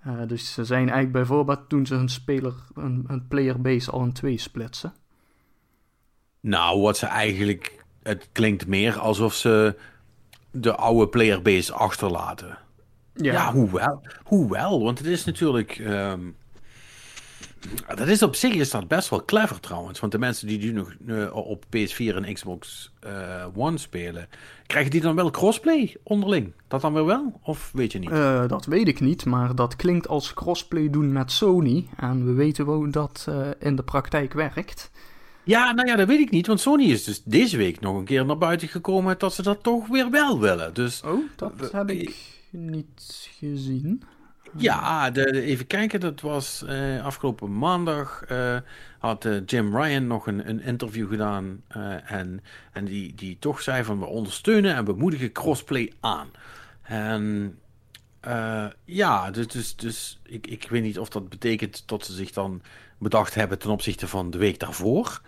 uh, 0.06 0.12
dus 0.26 0.52
ze 0.52 0.64
zijn 0.64 0.84
eigenlijk 0.84 1.12
bijvoorbeeld 1.12 1.68
toen 1.68 1.86
ze 1.86 1.94
hun 1.94 2.08
speler, 2.08 2.54
hun, 2.74 3.04
hun 3.06 3.28
playerbase 3.28 3.90
al 3.90 4.02
in 4.02 4.12
twee 4.12 4.38
splitsen. 4.38 4.94
Nou, 6.40 6.80
wat 6.80 6.96
ze 6.96 7.06
eigenlijk. 7.06 7.84
Het 8.02 8.28
klinkt 8.32 8.66
meer 8.66 8.98
alsof 8.98 9.34
ze 9.34 9.76
de 10.50 10.74
oude 10.74 11.08
playerbase 11.08 11.72
achterlaten. 11.72 12.58
Ja, 13.14 13.32
ja 13.32 13.52
hoewel, 13.52 14.02
hoewel. 14.24 14.82
Want 14.82 14.98
het 14.98 15.06
is 15.06 15.24
natuurlijk. 15.24 15.78
Um, 15.78 16.36
dat 17.94 18.08
is 18.08 18.22
op 18.22 18.34
zich 18.34 18.54
is 18.54 18.70
dat 18.70 18.88
best 18.88 19.08
wel 19.08 19.24
clever 19.24 19.60
trouwens. 19.60 20.00
Want 20.00 20.12
de 20.12 20.18
mensen 20.18 20.48
die 20.48 20.58
nu 20.58 20.72
nog 20.72 20.94
uh, 21.06 21.36
op 21.36 21.64
PS4 21.64 22.14
en 22.14 22.32
Xbox 22.34 22.92
uh, 23.06 23.46
One 23.54 23.78
spelen, 23.78 24.28
krijgen 24.66 24.90
die 24.90 25.00
dan 25.00 25.14
wel 25.14 25.30
crossplay 25.30 25.96
onderling? 26.02 26.52
Dat 26.68 26.80
dan 26.80 26.92
weer 26.92 27.04
wel? 27.04 27.40
Of 27.42 27.70
weet 27.72 27.92
je 27.92 27.98
niet? 27.98 28.10
Uh, 28.10 28.48
dat 28.48 28.64
weet 28.64 28.88
ik 28.88 29.00
niet, 29.00 29.24
maar 29.24 29.54
dat 29.54 29.76
klinkt 29.76 30.08
als 30.08 30.34
crossplay 30.34 30.90
doen 30.90 31.12
met 31.12 31.32
Sony. 31.32 31.88
En 31.96 32.26
we 32.26 32.32
weten 32.32 32.64
hoe 32.64 32.90
dat 32.90 33.28
in 33.58 33.76
de 33.76 33.82
praktijk 33.82 34.32
werkt. 34.32 34.90
Ja, 35.46 35.72
nou 35.72 35.88
ja, 35.88 35.96
dat 35.96 36.08
weet 36.08 36.20
ik 36.20 36.30
niet. 36.30 36.46
Want 36.46 36.60
Sony 36.60 36.84
is 36.84 37.04
dus 37.04 37.22
deze 37.22 37.56
week 37.56 37.80
nog 37.80 37.96
een 37.96 38.04
keer 38.04 38.26
naar 38.26 38.38
buiten 38.38 38.68
gekomen 38.68 39.18
dat 39.18 39.34
ze 39.34 39.42
dat 39.42 39.62
toch 39.62 39.86
weer 39.86 40.10
wel 40.10 40.40
willen. 40.40 40.74
Dus, 40.74 41.02
oh, 41.02 41.20
dat 41.36 41.72
heb 41.72 41.90
ik 41.90 42.16
niet 42.50 43.28
gezien. 43.38 44.02
Ja, 44.56 45.12
even 45.12 45.66
kijken, 45.66 46.00
dat 46.00 46.20
was 46.20 46.64
uh, 46.68 47.04
afgelopen 47.04 47.58
maandag 47.58 48.24
uh, 48.30 48.56
had 48.98 49.24
uh, 49.24 49.40
Jim 49.46 49.76
Ryan 49.76 50.06
nog 50.06 50.26
een, 50.26 50.48
een 50.48 50.60
interview 50.60 51.08
gedaan 51.08 51.62
en, 52.06 52.42
en 52.72 52.84
die, 52.84 53.14
die 53.14 53.36
toch 53.38 53.62
zei 53.62 53.84
van 53.84 53.98
we 53.98 54.06
ondersteunen 54.06 54.74
en 54.74 54.84
we 54.84 54.92
moedigen 54.92 55.32
crossplay 55.32 55.92
aan. 56.00 56.28
En 56.82 57.58
ja, 58.84 59.30
dus, 59.30 59.46
dus, 59.46 59.76
dus 59.76 60.20
ik, 60.22 60.46
ik 60.46 60.68
weet 60.70 60.82
niet 60.82 60.98
of 60.98 61.08
dat 61.08 61.28
betekent 61.28 61.82
dat 61.86 62.04
ze 62.04 62.12
zich 62.12 62.32
dan 62.32 62.62
bedacht 62.98 63.34
hebben 63.34 63.58
ten 63.58 63.70
opzichte 63.70 64.08
van 64.08 64.30
de 64.30 64.38
week 64.38 64.58
daarvoor. 64.58 65.20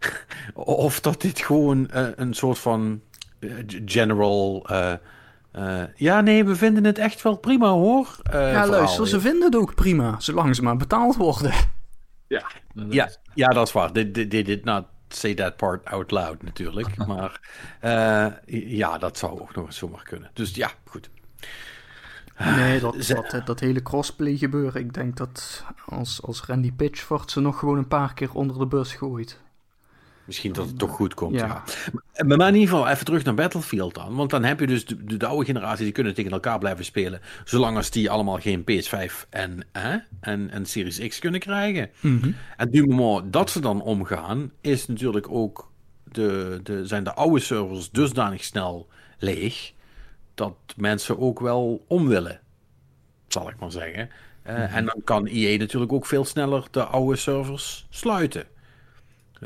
of 0.54 1.00
dat 1.00 1.20
dit 1.20 1.38
gewoon 1.40 1.88
een 1.90 2.34
soort 2.34 2.58
van 2.58 3.00
general 3.84 4.66
uh, 5.52 5.82
ja, 5.94 6.20
nee, 6.20 6.44
we 6.44 6.56
vinden 6.56 6.84
het 6.84 6.98
echt 6.98 7.22
wel 7.22 7.36
prima 7.36 7.68
hoor. 7.68 8.16
Uh, 8.34 8.52
ja, 8.52 8.66
luister, 8.66 9.08
ze 9.08 9.20
vinden 9.20 9.42
het 9.42 9.56
ook 9.56 9.74
prima, 9.74 10.20
zolang 10.20 10.56
ze 10.56 10.62
maar 10.62 10.76
betaald 10.76 11.16
worden. 11.16 11.52
Ja, 12.26 12.46
ja, 12.88 13.10
ja 13.34 13.46
dat 13.46 13.66
is 13.66 13.72
waar. 13.72 13.92
They, 13.92 14.10
they, 14.10 14.42
did 14.42 14.64
not 14.64 14.84
say 15.08 15.34
that 15.34 15.56
part 15.56 15.84
out 15.84 16.10
loud 16.10 16.42
natuurlijk. 16.42 16.96
maar 17.06 17.40
uh, 17.84 18.26
ja, 18.78 18.98
dat 18.98 19.18
zou 19.18 19.40
ook 19.40 19.54
nog 19.54 19.66
eens 19.66 19.76
zomaar 19.76 20.02
kunnen. 20.02 20.30
Dus 20.32 20.54
ja, 20.54 20.70
goed. 20.84 21.10
Nee, 22.38 22.80
dat, 22.80 23.06
dat, 23.06 23.46
dat, 23.46 23.60
hele 23.60 23.82
crossplay 23.82 24.36
gebeuren. 24.36 24.80
Ik 24.80 24.94
denk 24.94 25.16
dat 25.16 25.64
als, 25.86 26.22
als 26.22 26.42
Randy 26.42 26.72
Pitchford 26.72 27.30
ze 27.30 27.40
nog 27.40 27.58
gewoon 27.58 27.78
een 27.78 27.88
paar 27.88 28.14
keer 28.14 28.34
onder 28.34 28.58
de 28.58 28.66
bus 28.66 28.92
gooit. 28.92 29.40
Misschien 30.24 30.52
dat 30.52 30.66
het 30.66 30.78
toch 30.78 30.90
goed 30.90 31.14
komt, 31.14 31.34
ja. 31.34 31.62
Maar 32.26 32.48
in 32.48 32.54
ieder 32.54 32.68
geval 32.68 32.88
even 32.88 33.04
terug 33.04 33.24
naar 33.24 33.34
Battlefield 33.34 33.94
dan. 33.94 34.14
Want 34.14 34.30
dan 34.30 34.44
heb 34.44 34.60
je 34.60 34.66
dus 34.66 34.84
de, 34.84 35.16
de, 35.16 35.26
oude 35.26 35.44
generatie, 35.44 35.84
die 35.84 35.92
kunnen 35.92 36.14
tegen 36.14 36.30
elkaar 36.30 36.58
blijven 36.58 36.84
spelen. 36.84 37.20
Zolang 37.44 37.76
als 37.76 37.90
die 37.90 38.10
allemaal 38.10 38.38
geen 38.38 38.64
PS5 38.70 39.28
en, 39.30 39.66
hè, 39.72 39.98
en, 40.20 40.50
en 40.50 40.66
Series 40.66 41.08
X 41.08 41.18
kunnen 41.18 41.40
krijgen. 41.40 41.90
Mhm. 42.00 42.30
En 42.56 42.70
du 42.70 42.86
moment 42.86 43.32
dat 43.32 43.50
ze 43.50 43.60
dan 43.60 43.82
omgaan, 43.82 44.50
is 44.60 44.86
natuurlijk 44.86 45.30
ook 45.30 45.70
de, 46.04 46.60
de, 46.62 46.86
zijn 46.86 47.04
de 47.04 47.14
oude 47.14 47.40
servers 47.40 47.90
dusdanig 47.90 48.44
snel 48.44 48.88
leeg. 49.18 49.72
Dat 50.34 50.56
mensen 50.76 51.18
ook 51.18 51.40
wel 51.40 51.84
om 51.88 52.08
willen. 52.08 52.40
Zal 53.28 53.48
ik 53.48 53.58
maar 53.58 53.72
zeggen. 53.72 54.10
Uh, 54.46 54.76
En 54.76 54.84
dan 54.84 55.00
kan 55.04 55.26
EA 55.26 55.58
natuurlijk 55.58 55.92
ook 55.92 56.06
veel 56.06 56.24
sneller 56.24 56.66
de 56.70 56.84
oude 56.84 57.16
servers 57.16 57.86
sluiten. 57.90 58.44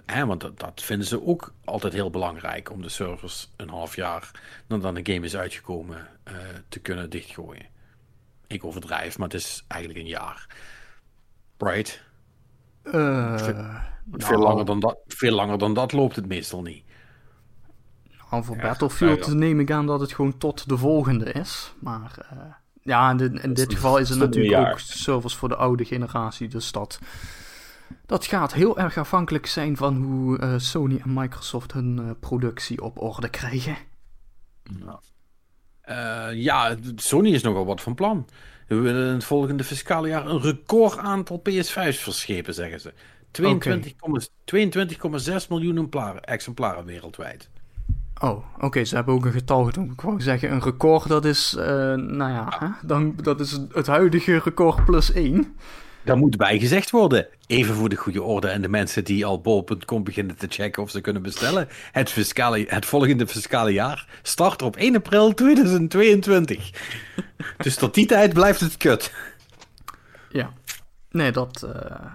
Hè, 0.07 0.27
want 0.27 0.41
dat, 0.41 0.61
dat, 0.61 0.83
vinden 0.83 1.07
ze 1.07 1.27
ook 1.27 1.53
altijd 1.65 1.93
heel 1.93 2.11
belangrijk 2.11 2.71
om 2.71 2.83
de 2.83 2.89
servers 2.89 3.51
een 3.57 3.69
half 3.69 3.97
jaar 3.97 4.31
nadat 4.67 4.97
een 4.97 5.07
game 5.07 5.27
is 5.27 5.37
uitgekomen 5.37 6.09
uh, 6.29 6.35
te 6.69 6.79
kunnen 6.79 7.11
dichtgooien. 7.11 7.67
Ik 8.47 8.65
overdrijf, 8.65 9.19
maar 9.19 9.29
het 9.29 9.37
is 9.37 9.65
eigenlijk 9.69 10.01
een 10.01 10.09
jaar. 10.11 10.47
Right? 11.59 12.03
Uh, 12.85 13.39
veel, 13.39 14.39
nou, 14.39 14.39
langer 14.39 14.65
dan 14.65 14.81
dat, 14.81 14.99
veel 15.07 15.35
langer 15.35 15.59
dan 15.59 15.75
dat 15.75 15.93
loopt 15.93 16.17
het 16.17 16.27
meestal 16.27 16.63
niet. 16.63 16.85
Nou, 18.35 18.47
voor 18.47 18.57
ja, 18.57 18.63
Battlefield 18.63 19.27
ja, 19.27 19.33
neem 19.33 19.61
ik 19.61 19.71
aan 19.71 19.87
dat 19.87 20.01
het 20.01 20.13
gewoon 20.13 20.39
tot 20.39 20.69
de 20.69 20.77
volgende 20.77 21.33
is. 21.33 21.73
Maar 21.81 22.29
uh, 22.33 22.39
ja, 22.83 23.11
in, 23.11 23.17
dit, 23.17 23.43
in 23.43 23.55
dit 23.55 23.73
geval 23.73 23.99
is 23.99 24.09
het 24.09 24.19
natuurlijk 24.19 24.71
ook 24.71 24.79
servers 24.79 25.35
voor 25.35 25.49
de 25.49 25.57
oude 25.57 25.85
generatie. 25.85 26.49
Dus 26.49 26.73
dat, 26.73 26.99
dat 28.07 28.27
gaat 28.27 28.53
heel 28.53 28.79
erg 28.79 28.97
afhankelijk 28.97 29.47
zijn 29.47 29.77
van 29.77 30.03
hoe 30.03 30.41
uh, 30.41 30.55
Sony 30.57 31.01
en 31.05 31.13
Microsoft 31.13 31.73
hun 31.73 31.99
uh, 32.01 32.11
productie 32.21 32.83
op 32.83 33.03
orde 33.03 33.29
krijgen. 33.29 33.77
ja, 36.33 36.77
Sony 36.97 37.31
is 37.31 37.43
nogal 37.43 37.67
wat 37.67 37.81
van 37.81 37.95
plan. 37.95 38.29
We 38.69 38.75
willen 38.75 39.07
in 39.07 39.15
het 39.15 39.25
volgende 39.25 39.65
fiscale 39.65 40.09
jaar 40.09 40.27
een 40.27 40.41
record 40.41 40.99
aantal 40.99 41.43
PS5's 41.51 41.99
verschepen, 41.99 42.55
zeggen 42.55 42.81
ze. 42.81 42.93
22,6 43.43 43.43
okay. 45.03 45.47
miljoen 45.49 45.91
exemplaren 46.21 46.85
wereldwijd. 46.85 47.49
Oh, 48.21 48.45
oké, 48.59 48.85
ze 48.85 48.95
hebben 48.95 49.15
ook 49.15 49.25
een 49.25 49.33
getal 49.33 49.65
genoemd. 49.65 49.93
Ik 49.93 50.01
wou 50.01 50.21
zeggen, 50.21 50.53
een 50.53 50.63
record, 50.63 51.09
dat 51.09 51.25
is, 51.25 51.55
uh, 51.59 51.65
nou 51.95 52.31
ja, 52.31 52.57
hè? 52.59 52.87
Dan, 52.87 53.15
dat 53.23 53.41
is 53.41 53.59
het 53.73 53.87
huidige 53.87 54.39
record 54.39 54.85
plus 54.85 55.13
1. 55.13 55.57
Dat 56.05 56.17
moet 56.17 56.37
bijgezegd 56.37 56.91
worden. 56.91 57.27
Even 57.47 57.75
voor 57.75 57.89
de 57.89 57.97
goede 57.97 58.23
orde 58.23 58.49
en 58.49 58.63
de 58.63 58.69
mensen 58.69 59.05
die 59.05 59.27
al 59.27 59.41
bol.com 59.41 60.05
beginnen 60.05 60.37
te 60.37 60.47
checken 60.51 60.83
of 60.83 60.91
ze 60.91 61.01
kunnen 61.01 61.23
bestellen. 61.23 61.69
Het, 61.93 62.11
fiscale, 62.11 62.65
het 62.69 62.87
volgende 62.87 63.27
fiscale 63.27 63.73
jaar 63.73 64.09
start 64.23 64.63
op 64.63 64.77
1 64.77 64.97
april 64.97 65.35
2022. 65.35 66.71
dus 67.57 67.77
tot 67.77 67.95
die 67.95 68.07
tijd 68.07 68.33
blijft 68.33 68.61
het 68.61 68.77
kut. 68.77 69.13
Ja, 70.29 70.53
nee, 71.11 71.33
dat, 71.33 71.65
uh, 71.67 72.13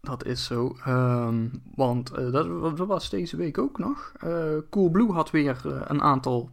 dat 0.00 0.24
is 0.24 0.44
zo. 0.44 0.76
Um, 0.86 1.62
want 1.74 2.12
uh, 2.18 2.32
dat, 2.32 2.76
dat, 2.76 2.86
was 2.86 3.10
deze 3.10 3.36
week 3.36 3.58
ook 3.58 3.78
nog. 3.78 4.12
Uh, 4.24 4.56
Coolblue 4.70 5.12
had 5.12 5.30
weer 5.30 5.60
een 5.64 6.02
aantal 6.02 6.50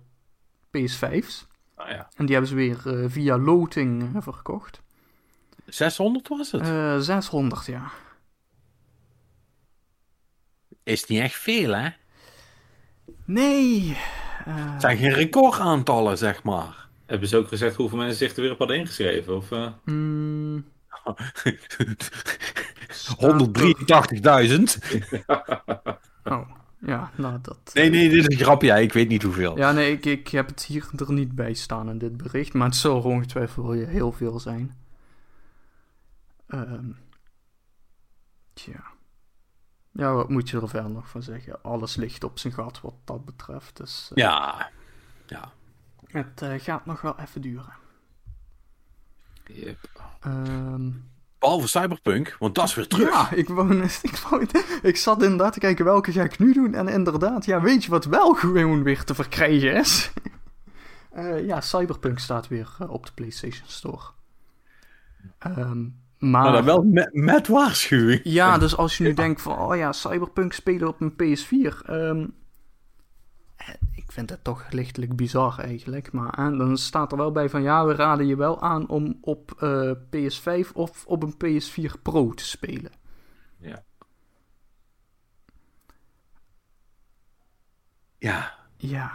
PS5's. 0.77 1.47
Ah, 1.75 1.89
ja. 1.89 2.09
En 2.15 2.25
die 2.25 2.35
hebben 2.35 2.49
ze 2.49 2.55
weer 2.55 3.09
via 3.09 3.37
loting 3.37 4.11
verkocht. 4.19 4.82
600 5.65 6.27
was 6.27 6.51
het? 6.51 6.67
Uh, 6.67 6.97
600, 6.99 7.65
ja. 7.65 7.91
Is 10.83 11.05
niet 11.05 11.19
echt 11.19 11.35
veel, 11.35 11.73
hè? 11.73 11.89
Nee. 13.25 13.97
Uh... 14.47 14.71
Het 14.71 14.81
zijn 14.81 14.97
geen 14.97 15.13
recordaantallen, 15.13 16.17
zeg 16.17 16.43
maar. 16.43 16.87
Hebben 17.05 17.27
ze 17.27 17.37
ook 17.37 17.47
gezegd 17.47 17.75
hoeveel 17.75 17.97
mensen 17.97 18.17
zich 18.17 18.35
er 18.35 18.41
weer 18.41 18.51
op 18.51 18.57
hadden 18.57 18.77
ingeschreven? 18.77 19.35
Of, 19.35 19.51
uh... 19.51 19.67
mm. 19.83 20.65
183.000. 21.03 21.13
oh, 26.23 26.49
ja, 26.79 27.11
nou 27.15 27.37
dat... 27.41 27.57
Nee, 27.73 27.89
nee, 27.89 28.09
dit 28.09 28.29
is 28.29 28.37
een 28.37 28.45
grapje. 28.45 28.67
Ja, 28.67 28.75
ik 28.75 28.93
weet 28.93 29.07
niet 29.07 29.23
hoeveel. 29.23 29.57
Ja, 29.57 29.71
nee, 29.71 29.91
ik, 29.91 30.05
ik 30.05 30.27
heb 30.27 30.47
het 30.47 30.65
hier 30.65 30.89
er 30.97 31.13
niet 31.13 31.35
bij 31.35 31.53
staan 31.53 31.89
in 31.89 31.97
dit 31.97 32.17
bericht. 32.17 32.53
Maar 32.53 32.67
het 32.67 32.75
zal 32.75 33.01
ongetwijfeld 33.01 33.73
heel 33.87 34.11
veel 34.11 34.39
zijn. 34.39 34.82
Um, 36.53 36.97
tja. 38.53 38.83
Ja, 39.91 40.13
wat 40.13 40.29
moet 40.29 40.49
je 40.49 40.61
er 40.61 40.69
verder 40.69 40.91
nog 40.91 41.09
van 41.09 41.23
zeggen? 41.23 41.61
Alles 41.61 41.95
ligt 41.95 42.23
op 42.23 42.39
zijn 42.39 42.53
gat 42.53 42.81
wat 42.81 42.95
dat 43.03 43.25
betreft. 43.25 43.77
Dus, 43.77 44.09
uh, 44.11 44.23
ja, 44.23 44.69
ja. 45.27 45.51
Het 46.07 46.41
uh, 46.41 46.53
gaat 46.59 46.85
nog 46.85 47.01
wel 47.01 47.19
even 47.19 47.41
duren. 47.41 47.73
Yep. 49.45 49.89
Um, 50.25 51.11
Behalve 51.39 51.67
Cyberpunk, 51.67 52.35
want 52.39 52.55
dat 52.55 52.67
is 52.67 52.75
weer 52.75 52.87
terug. 52.87 53.09
Ja, 53.09 53.31
ik, 53.31 53.47
wou, 53.47 53.83
ik, 54.01 54.15
wou, 54.15 54.47
ik 54.81 54.97
zat 54.97 55.23
inderdaad 55.23 55.53
te 55.53 55.59
kijken 55.59 55.85
welke 55.85 56.11
ga 56.11 56.23
ik 56.23 56.39
nu 56.39 56.53
doen. 56.53 56.73
En 56.73 56.87
inderdaad, 56.87 57.45
ja, 57.45 57.61
weet 57.61 57.83
je 57.83 57.89
wat 57.89 58.05
wel 58.05 58.33
gewoon 58.33 58.83
weer 58.83 59.03
te 59.03 59.15
verkrijgen 59.15 59.75
is? 59.75 60.11
uh, 61.15 61.45
ja, 61.49 61.61
Cyberpunk 61.61 62.19
staat 62.19 62.47
weer 62.47 62.75
op 62.87 63.05
de 63.05 63.11
PlayStation 63.13 63.67
Store. 63.67 64.03
Um, 65.47 66.02
maar, 66.29 66.43
maar 66.43 66.51
dan 66.51 66.65
wel 66.65 66.83
met, 66.83 67.13
met, 67.13 67.47
waarschuwing. 67.47 68.21
Ja, 68.23 68.57
dus 68.63 68.77
als 68.77 68.97
je 68.97 69.03
nu 69.03 69.13
denkt 69.13 69.41
van, 69.41 69.59
oh 69.59 69.75
ja, 69.75 69.91
Cyberpunk 69.91 70.53
spelen 70.53 70.87
op 70.87 71.01
een 71.01 71.13
PS4. 71.13 71.89
Um, 71.89 72.33
ik 73.95 74.11
vind 74.11 74.29
het 74.29 74.43
toch 74.43 74.71
lichtelijk 74.71 75.15
bizar 75.15 75.59
eigenlijk. 75.59 76.11
Maar 76.11 76.33
en 76.33 76.57
dan 76.57 76.77
staat 76.77 77.11
er 77.11 77.17
wel 77.17 77.31
bij 77.31 77.49
van, 77.49 77.61
ja, 77.61 77.85
we 77.85 77.95
raden 77.95 78.25
je 78.25 78.35
wel 78.35 78.61
aan 78.61 78.87
om 78.87 79.17
op 79.21 79.57
uh, 79.63 79.91
PS5 79.91 80.71
of 80.73 81.05
op 81.05 81.23
een 81.23 81.61
PS4 81.61 82.01
Pro 82.01 82.31
te 82.33 82.45
spelen. 82.45 82.91
Ja. 83.57 83.83
Ja. 88.17 88.53
Ja. 88.77 89.11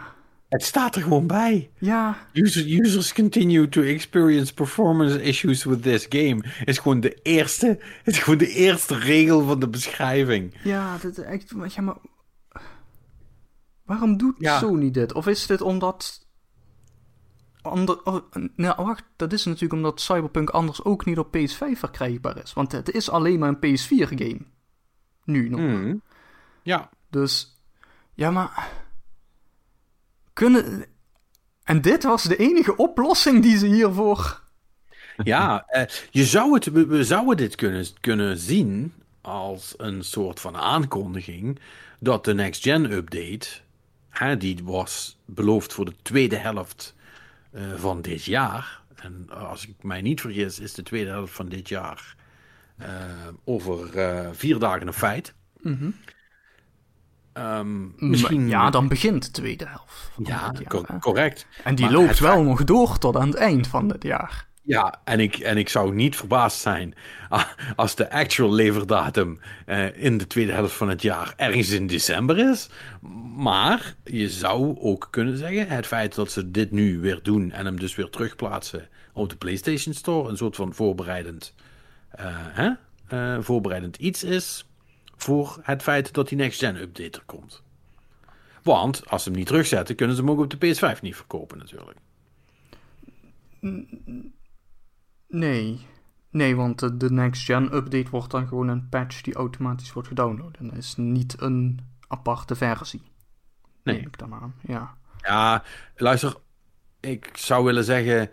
Het 0.49 0.63
staat 0.63 0.95
er 0.95 1.01
gewoon 1.01 1.27
bij. 1.27 1.71
Ja. 1.77 2.17
User, 2.33 2.79
users 2.79 3.13
continue 3.13 3.69
to 3.69 3.81
experience 3.81 4.53
performance 4.53 5.21
issues 5.21 5.63
with 5.63 5.81
this 5.81 6.05
game. 6.09 6.43
Is 6.65 6.77
gewoon 6.77 6.99
de 6.99 7.13
eerste, 7.13 7.79
is 8.03 8.17
gewoon 8.17 8.39
de 8.39 8.53
eerste 8.53 8.95
regel 8.95 9.43
van 9.43 9.59
de 9.59 9.67
beschrijving. 9.67 10.53
Ja, 10.63 10.97
dat 10.97 11.17
echt. 11.17 11.53
Ja, 11.67 11.81
maar 11.81 11.95
waarom 13.85 14.17
doet 14.17 14.35
ja. 14.37 14.59
Sony 14.59 14.91
dit? 14.91 15.13
Of 15.13 15.27
is 15.27 15.45
dit 15.45 15.61
omdat. 15.61 16.27
Ander, 17.61 18.03
oh, 18.03 18.25
nou, 18.55 18.83
wacht, 18.85 19.03
dat 19.15 19.33
is 19.33 19.45
natuurlijk 19.45 19.73
omdat 19.73 20.01
Cyberpunk 20.01 20.49
anders 20.49 20.83
ook 20.83 21.05
niet 21.05 21.17
op 21.17 21.37
PS5 21.37 21.77
verkrijgbaar 21.77 22.37
is. 22.43 22.53
Want 22.53 22.71
het 22.71 22.91
is 22.91 23.09
alleen 23.09 23.39
maar 23.39 23.55
een 23.59 23.77
PS4-game. 23.77 24.41
Nu 25.23 25.49
nog. 25.49 25.59
Mm. 25.59 26.01
Ja. 26.63 26.89
Dus, 27.09 27.55
ja, 28.13 28.31
maar 28.31 28.71
kunnen. 30.39 30.85
En 31.63 31.81
dit 31.81 32.03
was 32.03 32.23
de 32.23 32.35
enige 32.35 32.75
oplossing 32.75 33.41
die 33.41 33.57
ze 33.57 33.67
hiervoor. 33.67 34.41
Ja, 35.23 35.65
eh, 35.67 35.83
je 36.09 36.25
zou 36.25 36.53
het, 36.53 36.65
we, 36.71 37.03
zouden 37.03 37.37
dit 37.37 37.55
kunnen, 37.55 37.85
kunnen 37.99 38.37
zien 38.37 38.93
als 39.21 39.73
een 39.77 40.03
soort 40.03 40.39
van 40.39 40.57
aankondiging 40.57 41.59
dat 41.99 42.25
de 42.25 42.33
Next 42.33 42.61
Gen 42.61 42.91
update, 42.91 43.47
hè, 44.09 44.37
die 44.37 44.59
was 44.63 45.17
beloofd 45.25 45.73
voor 45.73 45.85
de 45.85 45.95
tweede 46.01 46.35
helft 46.35 46.95
uh, 47.53 47.73
van 47.75 48.01
dit 48.01 48.23
jaar. 48.23 48.81
En 48.95 49.29
als 49.29 49.67
ik 49.67 49.83
mij 49.83 50.01
niet 50.01 50.21
vergis, 50.21 50.59
is 50.59 50.73
de 50.73 50.83
tweede 50.83 51.09
helft 51.09 51.33
van 51.33 51.49
dit 51.49 51.69
jaar 51.69 52.15
uh, 52.81 52.87
over 53.43 53.95
uh, 53.95 54.29
vier 54.31 54.59
dagen 54.59 54.87
een 54.87 54.93
feit. 54.93 55.33
Mm 55.61 55.77
-hmm. 55.79 55.95
Um, 57.33 57.93
misschien... 57.97 58.47
Ja, 58.47 58.69
dan 58.69 58.87
begint 58.87 59.25
de 59.25 59.31
tweede 59.31 59.67
helft. 59.67 60.11
Ja, 60.23 60.53
jaar, 60.69 60.99
correct. 60.99 61.47
En 61.63 61.75
die 61.75 61.85
maar 61.85 61.93
loopt 61.93 62.19
wel 62.19 62.43
nog 62.43 62.63
door 62.63 62.97
tot 62.97 63.15
aan 63.15 63.27
het 63.27 63.37
eind 63.37 63.67
van 63.67 63.89
het 63.89 64.03
jaar. 64.03 64.47
Ja, 64.69 65.01
en 65.03 65.19
ik, 65.19 65.37
en 65.37 65.57
ik 65.57 65.69
zou 65.69 65.95
niet 65.95 66.15
verbaasd 66.15 66.59
zijn 66.59 66.93
als 67.75 67.95
de 67.95 68.11
actual 68.11 68.53
leverdatum 68.53 69.39
uh, 69.65 70.03
in 70.03 70.17
de 70.17 70.27
tweede 70.27 70.51
helft 70.51 70.75
van 70.75 70.89
het 70.89 71.01
jaar 71.01 71.33
ergens 71.35 71.69
in 71.69 71.87
december 71.87 72.49
is. 72.51 72.69
Maar 73.35 73.95
je 74.03 74.29
zou 74.29 74.79
ook 74.79 75.07
kunnen 75.11 75.37
zeggen, 75.37 75.67
het 75.67 75.87
feit 75.87 76.15
dat 76.15 76.31
ze 76.31 76.51
dit 76.51 76.71
nu 76.71 76.99
weer 76.99 77.19
doen 77.23 77.51
en 77.51 77.65
hem 77.65 77.79
dus 77.79 77.95
weer 77.95 78.09
terugplaatsen 78.09 78.87
op 79.13 79.29
de 79.29 79.35
PlayStation 79.35 79.93
Store, 79.93 80.29
een 80.29 80.37
soort 80.37 80.55
van 80.55 80.73
voorbereidend, 80.73 81.53
uh, 82.19 82.25
hè? 82.31 82.71
Uh, 83.13 83.43
voorbereidend 83.43 83.97
iets 83.97 84.23
is, 84.23 84.68
voor 85.23 85.59
het 85.61 85.81
feit 85.81 86.13
dat 86.13 86.29
die 86.29 86.37
next-gen 86.37 86.75
update 86.75 87.17
er 87.19 87.25
komt. 87.25 87.63
Want 88.63 89.09
als 89.09 89.23
ze 89.23 89.29
hem 89.29 89.37
niet 89.37 89.47
terugzetten, 89.47 89.95
kunnen 89.95 90.15
ze 90.15 90.21
hem 90.21 90.31
ook 90.31 90.39
op 90.39 90.59
de 90.59 90.75
PS5 90.75 91.01
niet 91.01 91.15
verkopen 91.15 91.57
natuurlijk. 91.57 91.97
Nee. 95.27 95.87
Nee, 96.29 96.55
want 96.55 96.99
de 96.99 97.11
next-gen 97.11 97.75
update 97.75 98.09
wordt 98.09 98.31
dan 98.31 98.47
gewoon 98.47 98.67
een 98.67 98.89
patch 98.89 99.21
die 99.21 99.33
automatisch 99.33 99.93
wordt 99.93 100.07
gedownload. 100.07 100.57
En 100.57 100.67
dat 100.67 100.77
is 100.77 100.95
niet 100.95 101.41
een 101.41 101.79
aparte 102.07 102.55
versie. 102.55 103.01
Nee. 103.83 103.95
Neem 103.95 104.07
ik 104.07 104.17
dan 104.17 104.33
aan, 104.33 104.55
ja. 104.61 104.97
Ja, 105.21 105.63
luister, 105.95 106.35
ik 106.99 107.29
zou 107.33 107.65
willen 107.65 107.83
zeggen 107.83 108.29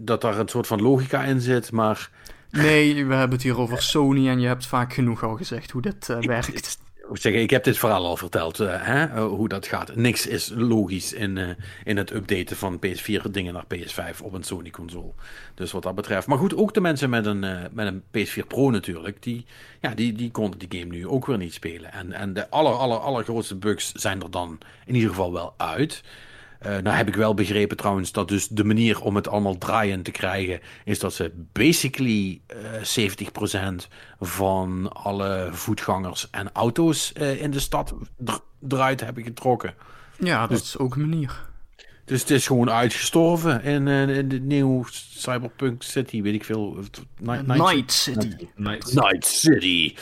dat 0.00 0.20
daar 0.20 0.38
een 0.38 0.48
soort 0.48 0.66
van 0.66 0.82
logica 0.82 1.24
in 1.24 1.40
zit, 1.40 1.72
maar 1.72 2.10
Nee, 2.52 3.06
we 3.06 3.14
hebben 3.14 3.36
het 3.36 3.42
hier 3.42 3.58
over 3.58 3.82
Sony 3.82 4.28
en 4.28 4.40
je 4.40 4.46
hebt 4.46 4.66
vaak 4.66 4.92
genoeg 4.92 5.24
al 5.24 5.36
gezegd 5.36 5.70
hoe 5.70 5.82
dit 5.82 6.08
uh, 6.08 6.18
werkt. 6.18 6.78
zeggen, 7.12 7.42
ik 7.42 7.50
heb 7.50 7.64
dit 7.64 7.78
verhaal 7.78 8.06
al 8.06 8.16
verteld, 8.16 8.60
uh, 8.60 8.86
hè, 8.86 9.06
uh, 9.06 9.26
hoe 9.26 9.48
dat 9.48 9.66
gaat. 9.66 9.94
Niks 9.94 10.26
is 10.26 10.52
logisch 10.54 11.12
in, 11.12 11.56
in 11.84 11.96
het 11.96 12.10
updaten 12.10 12.56
van 12.56 12.80
PS4 12.86 13.30
dingen 13.30 13.52
naar 13.52 13.64
PS5 13.74 14.22
op 14.22 14.32
een 14.32 14.42
Sony-console. 14.42 15.12
Dus 15.54 15.72
wat 15.72 15.82
dat 15.82 15.94
betreft. 15.94 16.26
Maar 16.26 16.38
goed, 16.38 16.56
ook 16.56 16.74
de 16.74 16.80
mensen 16.80 17.10
met 17.10 17.26
een, 17.26 17.40
met 17.72 17.86
een 17.86 18.02
PS4 18.02 18.46
Pro 18.46 18.70
natuurlijk, 18.70 19.22
die, 19.22 19.46
ja, 19.80 19.94
die, 19.94 20.12
die 20.12 20.30
konden 20.30 20.58
die 20.58 20.80
game 20.80 20.94
nu 20.94 21.06
ook 21.06 21.26
weer 21.26 21.38
niet 21.38 21.54
spelen. 21.54 21.92
En, 21.92 22.12
en 22.12 22.32
de 22.32 22.50
aller, 22.50 22.72
aller, 22.72 22.98
allergrootste 22.98 23.56
bugs 23.56 23.92
zijn 23.92 24.22
er 24.22 24.30
dan 24.30 24.58
in 24.86 24.94
ieder 24.94 25.10
geval 25.10 25.32
wel 25.32 25.54
uit. 25.56 26.02
Uh, 26.66 26.76
nou 26.76 26.96
heb 26.96 27.08
ik 27.08 27.14
wel 27.14 27.34
begrepen 27.34 27.76
trouwens 27.76 28.12
dat 28.12 28.28
dus 28.28 28.48
de 28.48 28.64
manier 28.64 29.00
om 29.00 29.16
het 29.16 29.28
allemaal 29.28 29.58
draaiend 29.58 30.04
te 30.04 30.10
krijgen 30.10 30.60
is 30.84 30.98
dat 30.98 31.14
ze 31.14 31.32
basically 31.52 32.40
uh, 32.96 33.08
70% 33.10 33.88
van 34.20 34.92
alle 34.92 35.48
voetgangers 35.52 36.30
en 36.30 36.52
auto's 36.52 37.12
uh, 37.20 37.42
in 37.42 37.50
de 37.50 37.60
stad 37.60 37.94
eruit 38.68 39.00
hebben 39.00 39.22
getrokken. 39.22 39.74
Ja, 40.18 40.40
dat 40.40 40.58
dus, 40.58 40.60
is 40.60 40.78
ook 40.78 40.94
een 40.94 41.08
manier. 41.08 41.50
Dus 42.04 42.20
het 42.20 42.30
is 42.30 42.46
gewoon 42.46 42.70
uitgestorven 42.70 43.62
in, 43.62 43.88
in 43.88 44.28
de 44.28 44.40
nieuwe 44.40 44.84
Cyberpunk 44.90 45.82
City, 45.82 46.22
weet 46.22 46.34
ik 46.34 46.44
veel. 46.44 46.78
Night, 47.20 47.46
Night 47.46 47.92
City. 47.92 48.48
Night, 48.56 48.94
Night 48.94 49.26
City. 49.26 49.94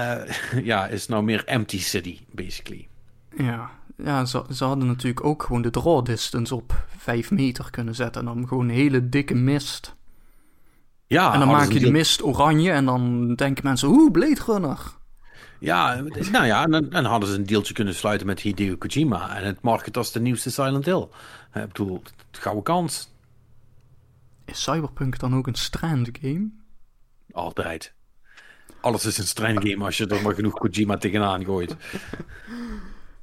ja, 0.62 0.86
is 0.86 1.06
nou 1.06 1.22
meer 1.22 1.44
Empty 1.44 1.80
City, 1.80 2.18
basically. 2.30 2.88
Ja, 3.36 3.70
ja, 3.96 4.24
ze, 4.24 4.44
ze 4.50 4.64
hadden 4.64 4.86
natuurlijk 4.86 5.24
ook 5.24 5.42
gewoon 5.42 5.62
de 5.62 5.70
draw 5.70 6.04
distance 6.04 6.54
op 6.54 6.84
5 6.96 7.30
meter 7.30 7.70
kunnen 7.70 7.94
zetten. 7.94 8.20
En 8.20 8.34
dan 8.34 8.48
gewoon 8.48 8.68
een 8.68 8.74
hele 8.74 9.08
dikke 9.08 9.34
mist. 9.34 9.94
Ja, 11.06 11.32
en 11.32 11.38
dan 11.38 11.48
maak 11.48 11.72
je 11.72 11.80
de 11.80 11.90
mist 11.90 12.22
oranje 12.22 12.70
en 12.70 12.84
dan 12.84 13.34
denken 13.34 13.64
mensen, 13.64 13.88
oeh, 13.88 14.10
Blade 14.10 14.40
Runner. 14.46 14.78
Ja, 15.58 16.00
nou 16.30 16.46
ja, 16.46 16.64
en 16.64 16.90
dan, 16.90 17.04
hadden 17.04 17.28
ze 17.28 17.34
een 17.34 17.46
deeltje 17.46 17.74
kunnen 17.74 17.94
sluiten 17.94 18.26
met 18.26 18.40
Hideo 18.40 18.76
Kojima 18.76 19.36
en 19.36 19.44
het 19.44 19.62
market 19.62 19.96
als 19.96 20.12
de 20.12 20.20
nieuwste 20.20 20.50
Silent 20.50 20.84
Hill. 20.84 21.08
Ik 21.54 21.66
bedoel, 21.66 22.02
gouden 22.30 22.64
kans. 22.64 23.10
Is 24.44 24.62
Cyberpunk 24.62 25.18
dan 25.18 25.36
ook 25.36 25.46
een 25.46 25.54
strand 25.54 26.08
game? 26.20 26.50
Altijd. 27.32 27.94
Alles 28.80 29.04
is 29.04 29.18
een 29.18 29.26
strand 29.26 29.68
game 29.68 29.84
als 29.84 29.96
je 29.96 30.06
er 30.06 30.22
maar 30.22 30.34
genoeg 30.34 30.54
Kojima 30.54 30.96
tegenaan 30.96 31.44
gooit. 31.44 31.76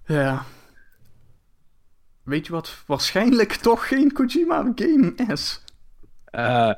Ja. 0.06 0.46
Weet 2.24 2.46
je 2.46 2.52
wat 2.52 2.84
waarschijnlijk 2.86 3.54
toch 3.54 3.88
geen 3.88 4.12
Kojima 4.12 4.72
game 4.76 5.14
is? 5.16 5.64
Uh, 6.32 6.74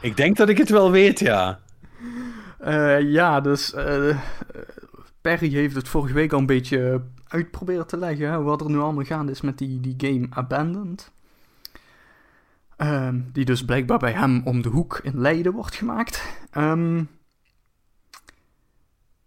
ik 0.00 0.16
denk 0.16 0.36
dat 0.36 0.48
ik 0.48 0.58
het 0.58 0.68
wel 0.68 0.90
weet, 0.90 1.18
ja. 1.18 1.60
Uh, 2.64 3.00
ja, 3.00 3.40
dus 3.40 3.74
uh, 3.74 4.18
Perry 5.20 5.50
heeft 5.50 5.74
het 5.74 5.88
vorige 5.88 6.14
week 6.14 6.32
al 6.32 6.38
een 6.38 6.46
beetje 6.46 7.02
uitproberen 7.28 7.86
te 7.86 7.96
leggen. 7.96 8.30
Hè, 8.30 8.42
wat 8.42 8.60
er 8.60 8.70
nu 8.70 8.78
allemaal 8.78 9.04
gaande 9.04 9.32
is 9.32 9.40
met 9.40 9.58
die, 9.58 9.80
die 9.80 9.94
game 9.96 10.26
Abandoned. 10.30 11.10
Um, 12.78 13.30
die 13.32 13.44
dus 13.44 13.64
blijkbaar 13.64 13.98
bij 13.98 14.12
hem 14.12 14.42
om 14.44 14.62
de 14.62 14.68
hoek 14.68 15.00
in 15.02 15.20
Leiden 15.20 15.52
wordt 15.52 15.74
gemaakt. 15.74 16.22
Um, 16.56 17.08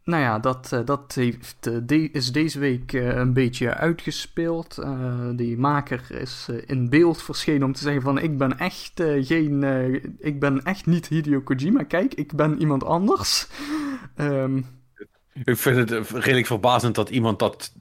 nou 0.10 0.24
ja, 0.24 0.39
dat, 0.39 0.72
uh, 0.74 0.80
dat 0.86 1.14
heeft, 1.16 1.68
uh, 1.68 1.78
de, 1.84 2.12
is 2.12 2.32
deze 2.32 2.60
week 2.60 2.93
uh, 2.93 3.16
een 3.16 3.34
beetje 3.34 3.74
uitgespeeld. 3.74 4.84
die 5.36 5.57
maker 5.57 6.05
is 6.10 6.47
in 6.66 6.89
beeld 6.89 7.22
verschenen 7.22 7.64
om 7.64 7.74
te 7.74 7.82
zeggen 7.82 8.01
van 8.01 8.20
ik 8.20 8.38
ben 8.38 8.57
echt 8.57 8.91
geen, 9.20 9.64
ik 10.20 10.39
ben 10.39 10.64
echt 10.64 10.86
niet 10.86 11.07
Hideo 11.07 11.41
Kojima. 11.41 11.84
Kijk, 11.84 12.14
ik 12.14 12.34
ben 12.36 12.60
iemand 12.60 12.84
anders. 12.84 13.47
Um, 14.16 14.66
ik 15.43 15.57
vind 15.57 15.89
het 15.89 16.10
redelijk 16.10 16.47
verbazend 16.47 16.95
dat 16.95 17.10
iemand 17.10 17.39
dat 17.39 17.74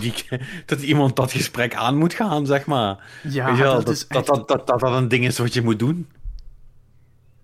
die, 0.00 0.14
dat 0.66 0.82
iemand 0.82 1.16
dat 1.16 1.32
gesprek 1.32 1.74
aan 1.74 1.96
moet 1.96 2.14
gaan, 2.14 2.46
zeg 2.46 2.66
maar. 2.66 3.10
Ja, 3.22 3.56
wel, 3.56 3.74
dat, 3.74 3.86
dat, 3.86 3.94
is 3.94 4.08
dat, 4.08 4.26
dat, 4.26 4.48
dat, 4.48 4.66
dat, 4.66 4.80
dat 4.80 4.92
een 4.92 5.08
ding 5.08 5.24
is 5.24 5.38
wat 5.38 5.54
je 5.54 5.62
moet 5.62 5.78
doen. 5.78 6.08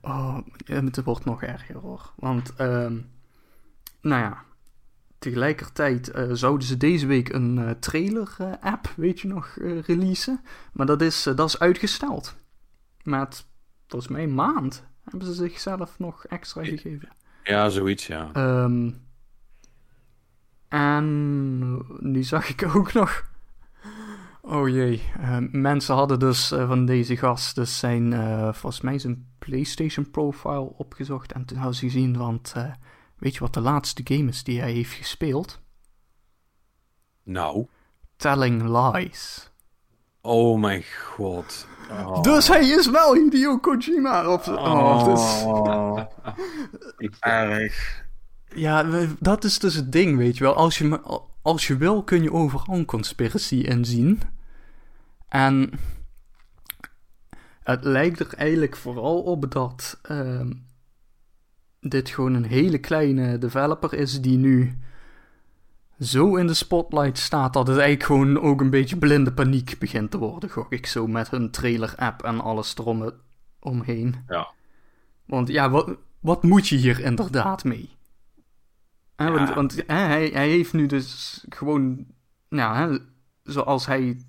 Oh, 0.00 0.38
het 0.64 1.02
wordt 1.04 1.24
nog 1.24 1.42
erger 1.42 1.76
hoor. 1.76 2.12
Want 2.16 2.52
um, 2.60 3.06
nou 4.06 4.22
ja, 4.22 4.44
tegelijkertijd 5.18 6.16
uh, 6.16 6.28
zouden 6.32 6.66
ze 6.66 6.76
deze 6.76 7.06
week 7.06 7.28
een 7.28 7.56
uh, 7.56 7.70
trailer-app, 7.70 8.92
weet 8.96 9.20
je 9.20 9.28
nog, 9.28 9.56
releasen. 9.86 10.40
Maar 10.72 10.86
dat 10.86 11.02
is, 11.02 11.22
dat 11.22 11.48
is 11.48 11.58
uitgesteld. 11.58 12.36
Met, 13.02 13.46
volgens 13.86 14.10
mij, 14.12 14.22
een 14.22 14.34
maand 14.34 14.84
hebben 15.04 15.26
ze 15.28 15.34
zichzelf 15.34 15.98
nog 15.98 16.24
extra 16.24 16.64
gegeven. 16.64 17.08
Ja, 17.44 17.68
zoiets, 17.68 18.06
ja. 18.06 18.30
Um, 18.62 19.04
en 20.68 21.76
nu 21.98 22.22
zag 22.22 22.48
ik 22.48 22.76
ook 22.76 22.92
nog. 22.92 23.34
Oh 24.40 24.68
jee, 24.68 25.02
mensen 25.50 25.94
hadden 25.94 26.18
dus 26.18 26.48
van 26.48 26.86
deze 26.86 27.16
gast 27.16 27.54
dus 27.54 27.78
zijn, 27.78 28.12
volgens 28.54 28.80
mij 28.80 28.98
zijn 28.98 29.26
PlayStation 29.38 30.10
profile 30.10 30.72
opgezocht. 30.76 31.32
En 31.32 31.44
toen 31.44 31.56
hadden 31.56 31.76
ze 31.76 31.84
gezien, 31.84 32.16
want 32.16 32.54
Weet 33.16 33.34
je 33.34 33.40
wat 33.40 33.54
de 33.54 33.60
laatste 33.60 34.00
game 34.04 34.28
is 34.28 34.44
die 34.44 34.60
hij 34.60 34.72
heeft 34.72 34.92
gespeeld? 34.92 35.60
Nou. 37.22 37.66
Telling 38.16 38.62
Lies. 38.62 39.50
Oh 40.20 40.60
mijn 40.60 40.84
god. 41.04 41.66
Oh. 41.90 42.22
Dus 42.22 42.48
hij 42.48 42.68
is 42.68 42.90
wel 42.90 43.14
Hideo 43.14 43.58
Kojima. 43.58 44.32
Of, 44.32 44.48
oh, 44.48 45.04
dus... 45.04 45.44
Erg. 47.20 48.04
Ja, 48.54 49.06
dat 49.18 49.44
is 49.44 49.58
dus 49.58 49.74
het 49.74 49.92
ding, 49.92 50.16
weet 50.16 50.36
je 50.36 50.44
wel. 50.44 50.54
Als 50.54 50.78
je, 50.78 51.00
als 51.42 51.66
je 51.66 51.76
wil, 51.76 52.02
kun 52.02 52.22
je 52.22 52.32
overal 52.32 52.76
een 52.76 52.84
conspiracy 52.84 53.56
in 53.56 53.84
zien. 53.84 54.20
En 55.28 55.70
het 57.62 57.84
lijkt 57.84 58.20
er 58.20 58.34
eigenlijk 58.34 58.76
vooral 58.76 59.22
op 59.22 59.50
dat 59.50 60.00
uh, 60.10 60.50
dit 61.88 62.08
gewoon 62.08 62.34
een 62.34 62.44
hele 62.44 62.78
kleine 62.78 63.38
developer 63.38 63.94
is 63.94 64.20
die 64.20 64.38
nu 64.38 64.78
zo 65.98 66.36
in 66.36 66.46
de 66.46 66.54
spotlight 66.54 67.18
staat 67.18 67.52
dat 67.52 67.66
het 67.66 67.78
eigenlijk 67.78 68.06
gewoon 68.06 68.40
ook 68.40 68.60
een 68.60 68.70
beetje 68.70 68.96
blinde 68.96 69.32
paniek 69.32 69.76
begint 69.78 70.10
te 70.10 70.18
worden, 70.18 70.50
gok 70.50 70.72
ik 70.72 70.86
zo 70.86 71.06
met 71.06 71.30
hun 71.30 71.50
trailer-app 71.50 72.22
en 72.22 72.40
alles 72.40 72.74
erom 72.76 73.10
omheen. 73.60 74.14
Ja. 74.28 74.48
Want 75.24 75.48
ja, 75.48 75.70
wat, 75.70 75.96
wat 76.20 76.42
moet 76.42 76.68
je 76.68 76.76
hier 76.76 77.00
inderdaad 77.00 77.64
mee? 77.64 77.90
Ja. 79.16 79.30
Want, 79.30 79.54
want 79.54 79.82
hij, 79.86 80.30
hij 80.32 80.48
heeft 80.48 80.72
nu 80.72 80.86
dus 80.86 81.44
gewoon, 81.48 82.06
nou, 82.48 83.00
zoals 83.42 83.86
hij 83.86 84.20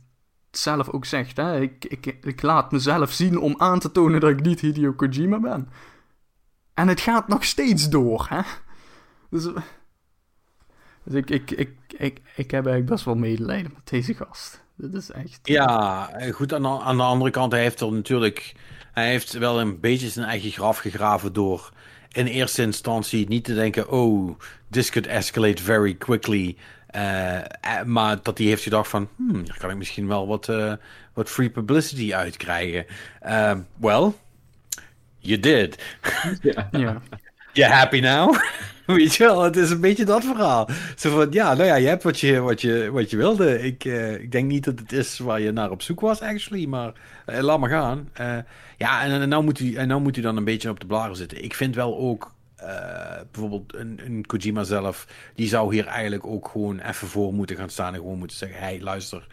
zelf 0.52 0.90
ook 0.90 1.06
zegt, 1.06 1.38
hè, 1.38 1.60
ik, 1.60 1.86
ik, 1.86 2.06
ik 2.06 2.42
laat 2.42 2.72
mezelf 2.72 3.12
zien 3.12 3.40
om 3.40 3.56
aan 3.58 3.80
te 3.80 3.92
tonen 3.92 4.20
dat 4.20 4.30
ik 4.30 4.42
niet 4.42 4.60
Hideo 4.60 4.94
Kojima 4.94 5.40
ben. 5.40 5.70
En 6.78 6.88
het 6.88 7.02
gaat 7.02 7.28
nog 7.28 7.44
steeds 7.44 7.90
door, 7.90 8.26
hè? 8.30 8.42
Dus, 9.30 9.44
dus 11.04 11.14
ik, 11.14 11.30
ik, 11.30 11.52
ik, 11.52 11.76
ik, 11.98 12.20
ik 12.36 12.52
heb 12.52 12.66
eigenlijk 12.66 12.86
best 12.86 13.06
wel 13.06 13.16
medelijden 13.16 13.72
met 13.74 13.90
deze 13.90 14.14
gast. 14.14 14.64
Dit 14.76 14.94
is 14.94 15.12
echt... 15.12 15.40
Ja, 15.44 16.10
goed, 16.32 16.54
aan 16.54 16.62
de, 16.62 16.68
aan 16.68 16.98
de 16.98 17.04
andere 17.04 17.32
kant, 17.32 17.52
hij 17.52 17.62
heeft 17.62 17.82
er 17.82 17.92
natuurlijk... 17.92 18.56
Hij 18.92 19.10
heeft 19.10 19.34
wel 19.34 19.60
een 19.60 19.80
beetje 19.80 20.10
zijn 20.10 20.26
eigen 20.26 20.52
graf 20.52 20.78
gegraven 20.78 21.34
door 21.34 21.74
in 22.12 22.26
eerste 22.26 22.62
instantie 22.62 23.28
niet 23.28 23.44
te 23.44 23.54
denken... 23.54 23.90
Oh, 23.90 24.40
this 24.70 24.90
could 24.90 25.08
escalate 25.08 25.64
very 25.64 25.94
quickly... 25.94 26.58
Uh, 26.96 27.42
maar 27.86 28.20
dat 28.22 28.38
hij 28.38 28.48
heeft 28.48 28.64
gedacht 28.64 28.90
van, 28.90 29.10
hmm, 29.16 29.36
hier 29.36 29.58
kan 29.58 29.70
ik 29.70 29.76
misschien 29.76 30.08
wel 30.08 30.28
wat, 30.28 30.48
uh, 30.48 30.74
wat 31.14 31.30
free 31.30 31.50
publicity 31.50 32.14
uitkrijgen. 32.14 32.86
Uh, 33.26 33.58
well, 33.76 34.14
You 35.28 35.40
did. 35.40 35.84
Ja. 36.42 36.68
ja. 36.72 37.02
You 37.54 37.72
happy 37.72 38.00
now? 38.00 38.36
Weet 38.86 39.16
je 39.16 39.24
wel, 39.24 39.44
het 39.44 39.56
is 39.56 39.70
een 39.70 39.82
beetje 39.82 40.06
dat 40.06 40.24
verhaal. 40.24 40.70
Zo 40.96 41.16
van, 41.16 41.28
ja, 41.32 41.54
nou 41.54 41.66
ja, 41.66 41.76
je 41.76 41.88
hebt 41.88 42.04
wat 42.04 42.20
je, 42.20 42.40
wat 42.40 42.62
je, 42.62 42.90
wat 42.92 43.10
je 43.10 43.18
wilde. 43.18 43.62
Ik, 43.62 43.86
uh, 43.86 44.14
ik 44.14 44.32
denk 44.32 44.48
niet 44.48 44.64
dat 44.64 44.80
het 44.80 44.92
is 44.92 45.18
waar 45.18 45.40
je 45.42 45.52
naar 45.52 45.72
op 45.72 45.82
zoek 45.82 46.00
was, 46.00 46.22
actually. 46.22 46.66
Maar 46.66 46.94
uh, 47.26 47.40
laat 47.40 47.60
maar 47.60 47.70
gaan. 47.70 48.10
Uh, 48.22 48.38
ja, 48.78 49.04
en, 49.04 49.22
en, 49.22 49.30
nou 49.30 49.44
moet 49.44 49.60
u, 49.60 49.76
en 49.76 49.88
nou 49.88 50.02
moet 50.02 50.18
u 50.18 50.22
dan 50.22 50.38
een 50.38 50.44
beetje 50.44 50.70
op 50.70 50.80
de 50.80 50.86
blaren 50.86 51.16
zitten. 51.16 51.44
Ik 51.44 51.54
vind 51.54 51.76
wel 51.76 51.98
ook, 51.98 52.36
bijvoorbeeld 53.32 53.76
een, 53.76 54.00
een 54.06 54.26
Kojima 54.26 54.64
zelf... 54.64 55.08
die 55.36 55.48
zou 55.48 55.74
hier 55.74 55.86
eigenlijk 55.86 56.26
ook 56.26 56.48
gewoon 56.48 56.80
even 56.80 57.08
voor 57.08 57.34
moeten 57.34 57.56
gaan 57.56 57.70
staan... 57.70 57.94
en 57.94 58.00
gewoon 58.00 58.18
moeten 58.18 58.38
zeggen, 58.38 58.60
hey, 58.60 58.82
luister... 58.82 59.28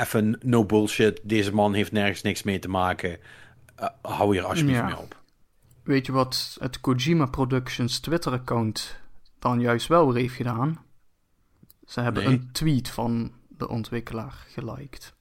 even 0.00 0.38
no 0.42 0.64
bullshit. 0.64 1.20
Deze 1.22 1.54
man 1.54 1.74
heeft 1.74 1.92
nergens 1.92 2.22
niks 2.22 2.42
mee 2.42 2.58
te 2.58 2.68
maken... 2.68 3.18
Uh, 3.80 3.88
hou 4.02 4.34
hier 4.34 4.44
alsjeblieft 4.44 4.84
mee 4.84 4.98
op. 4.98 5.16
Weet 5.82 6.06
je 6.06 6.12
wat 6.12 6.56
het 6.60 6.80
Kojima 6.80 7.26
Productions 7.26 7.98
Twitter-account 7.98 9.00
dan 9.38 9.60
juist 9.60 9.86
wel 9.86 10.12
heeft 10.12 10.34
gedaan? 10.34 10.78
Ze 11.86 12.00
hebben 12.00 12.26
een 12.26 12.52
tweet 12.52 12.88
van 12.88 13.32
de 13.48 13.68
ontwikkelaar 13.68 14.46
geliked. 14.48 15.14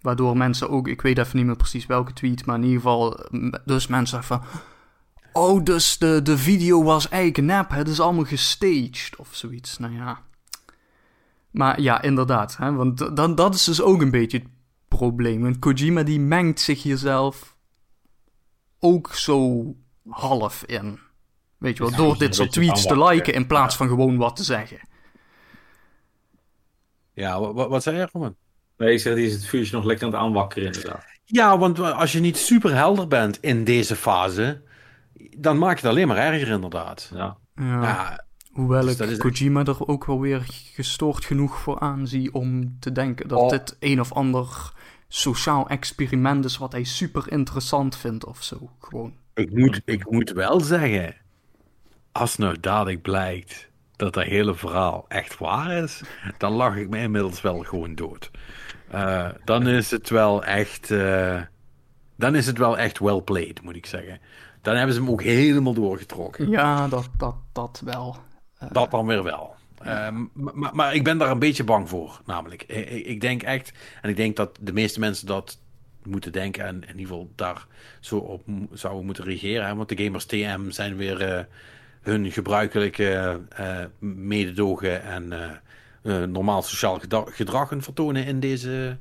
Waardoor 0.00 0.36
mensen 0.36 0.70
ook, 0.70 0.88
ik 0.88 1.02
weet 1.02 1.18
even 1.18 1.36
niet 1.36 1.46
meer 1.46 1.56
precies 1.56 1.86
welke 1.86 2.12
tweet, 2.12 2.46
maar 2.46 2.56
in 2.56 2.62
ieder 2.62 2.76
geval, 2.76 3.26
dus 3.64 3.86
mensen 3.86 4.24
van. 4.24 4.42
Oh, 5.32 5.64
dus 5.64 5.98
de, 5.98 6.22
de 6.22 6.38
video 6.38 6.82
was 6.82 7.08
eigenlijk 7.08 7.46
nep. 7.46 7.70
Het 7.70 7.88
is 7.88 8.00
allemaal 8.00 8.24
gestaged 8.24 9.16
of 9.16 9.28
zoiets. 9.32 9.78
Nou 9.78 9.94
ja. 9.94 10.22
Maar 11.50 11.80
ja, 11.80 12.02
inderdaad. 12.02 12.56
Hè, 12.56 12.72
want 12.72 13.16
dan, 13.16 13.34
dat 13.34 13.54
is 13.54 13.64
dus 13.64 13.82
ook 13.82 14.00
een 14.00 14.10
beetje 14.10 14.38
het 14.38 14.48
probleem. 14.88 15.42
Want 15.42 15.58
Kojima 15.58 16.02
die 16.02 16.20
mengt 16.20 16.60
zich 16.60 16.82
hierzelf 16.82 17.56
ook 18.80 19.14
zo 19.14 19.64
half 20.08 20.64
in. 20.64 20.98
Weet 21.58 21.76
je 21.76 21.82
wel, 21.82 21.96
door 21.96 22.18
dit 22.18 22.34
soort 22.34 22.52
tweets 22.52 22.86
te 22.86 23.04
liken 23.04 23.34
in 23.34 23.46
plaats 23.46 23.76
van 23.76 23.88
gewoon 23.88 24.16
wat 24.16 24.36
te 24.36 24.44
zeggen. 24.44 24.78
Ja, 27.12 27.40
wat, 27.40 27.68
wat 27.68 27.82
zei 27.82 27.96
je, 27.96 28.08
Roman? 28.12 28.36
Nee, 28.76 28.92
ik 28.92 29.00
zeg, 29.00 29.14
die 29.14 29.26
is 29.26 29.32
het 29.32 29.46
vuurtje 29.46 29.76
nog 29.76 29.84
lekker 29.84 30.06
aan 30.06 30.12
het 30.12 30.20
aanwakkeren, 30.20 30.66
inderdaad. 30.66 31.04
Ja, 31.24 31.58
want 31.58 31.78
als 31.78 32.12
je 32.12 32.20
niet 32.20 32.36
super 32.36 32.74
helder 32.74 33.08
bent 33.08 33.40
in 33.40 33.64
deze 33.64 33.96
fase, 33.96 34.62
dan 35.36 35.58
maak 35.58 35.78
je 35.78 35.86
het 35.86 35.90
alleen 35.90 36.08
maar 36.08 36.16
erger, 36.16 36.48
inderdaad. 36.48 37.10
Ja. 37.14 37.36
ja. 37.54 38.24
Hoewel 38.52 38.84
dus 38.84 38.98
ik 38.98 39.18
Kojima 39.18 39.64
er 39.64 39.88
ook 39.88 40.04
wel 40.04 40.20
weer 40.20 40.42
gestoord 40.74 41.24
genoeg 41.24 41.58
voor 41.58 41.78
aanzie 41.78 42.34
om 42.34 42.76
te 42.80 42.92
denken 42.92 43.28
dat 43.28 43.38
oh. 43.38 43.48
dit 43.48 43.76
een 43.80 44.00
of 44.00 44.12
ander 44.12 44.72
sociaal 45.08 45.68
experiment 45.68 46.44
is 46.44 46.56
wat 46.56 46.72
hij 46.72 46.84
super 46.84 47.32
interessant 47.32 47.96
vindt 47.96 48.24
of 48.24 48.42
zo. 48.42 48.70
Gewoon. 48.80 49.14
Ik 49.34 49.52
moet, 49.54 49.80
ik 49.84 50.10
moet 50.10 50.30
wel 50.30 50.60
zeggen, 50.60 51.14
als 52.12 52.36
nou 52.36 52.60
dadelijk 52.60 53.02
blijkt 53.02 53.68
dat 53.96 54.14
dat 54.14 54.24
hele 54.24 54.54
verhaal 54.54 55.04
echt 55.08 55.38
waar 55.38 55.70
is, 55.70 56.02
dan 56.38 56.52
lach 56.52 56.76
ik 56.76 56.88
me 56.88 56.98
inmiddels 56.98 57.40
wel 57.40 57.58
gewoon 57.58 57.94
dood. 57.94 58.30
Uh, 58.94 59.28
dan 59.44 59.66
is 59.66 59.90
het 59.90 60.08
wel 60.08 60.44
echt. 60.44 60.90
Uh, 60.90 61.40
dan 62.16 62.34
is 62.34 62.46
het 62.46 62.58
wel 62.58 62.78
echt 62.78 62.98
well 62.98 63.20
played, 63.20 63.62
moet 63.62 63.76
ik 63.76 63.86
zeggen. 63.86 64.20
Dan 64.62 64.76
hebben 64.76 64.94
ze 64.94 65.00
hem 65.00 65.10
ook 65.10 65.22
helemaal 65.22 65.74
doorgetrokken. 65.74 66.50
Ja, 66.50 66.88
dat, 66.88 67.08
dat, 67.16 67.34
dat 67.52 67.82
wel. 67.84 68.16
Uh, 68.62 68.68
dat 68.72 68.90
dan 68.90 69.06
weer 69.06 69.22
wel. 69.22 69.54
Maar, 70.32 70.74
maar, 70.74 70.94
ik 70.94 71.04
ben 71.04 71.18
daar 71.18 71.30
een 71.30 71.38
beetje 71.38 71.64
bang 71.64 71.88
voor, 71.88 72.20
namelijk. 72.26 72.62
Ik, 72.62 72.90
ik, 72.90 73.20
denk 73.20 73.42
echt, 73.42 73.72
en 74.02 74.10
ik 74.10 74.16
denk 74.16 74.36
dat 74.36 74.58
de 74.60 74.72
meeste 74.72 75.00
mensen 75.00 75.26
dat 75.26 75.58
moeten 76.02 76.32
denken 76.32 76.64
en 76.64 76.74
in 76.74 76.98
ieder 76.98 77.06
geval 77.06 77.30
daar 77.34 77.66
zo 78.00 78.16
op 78.16 78.42
zouden 78.72 79.04
moeten 79.04 79.24
reageren. 79.24 79.76
Want 79.76 79.88
de 79.88 80.04
gamers 80.04 80.24
TM 80.24 80.70
zijn 80.70 80.96
weer 80.96 81.48
hun 82.00 82.32
gebruikelijke 82.32 83.40
mededogen 83.98 85.02
en 85.02 85.32
uh, 86.02 86.22
normaal 86.22 86.62
sociaal 86.62 87.00
gedrag 87.26 87.72
vertonen 87.78 88.24
in 88.24 88.40
deze, 88.40 88.98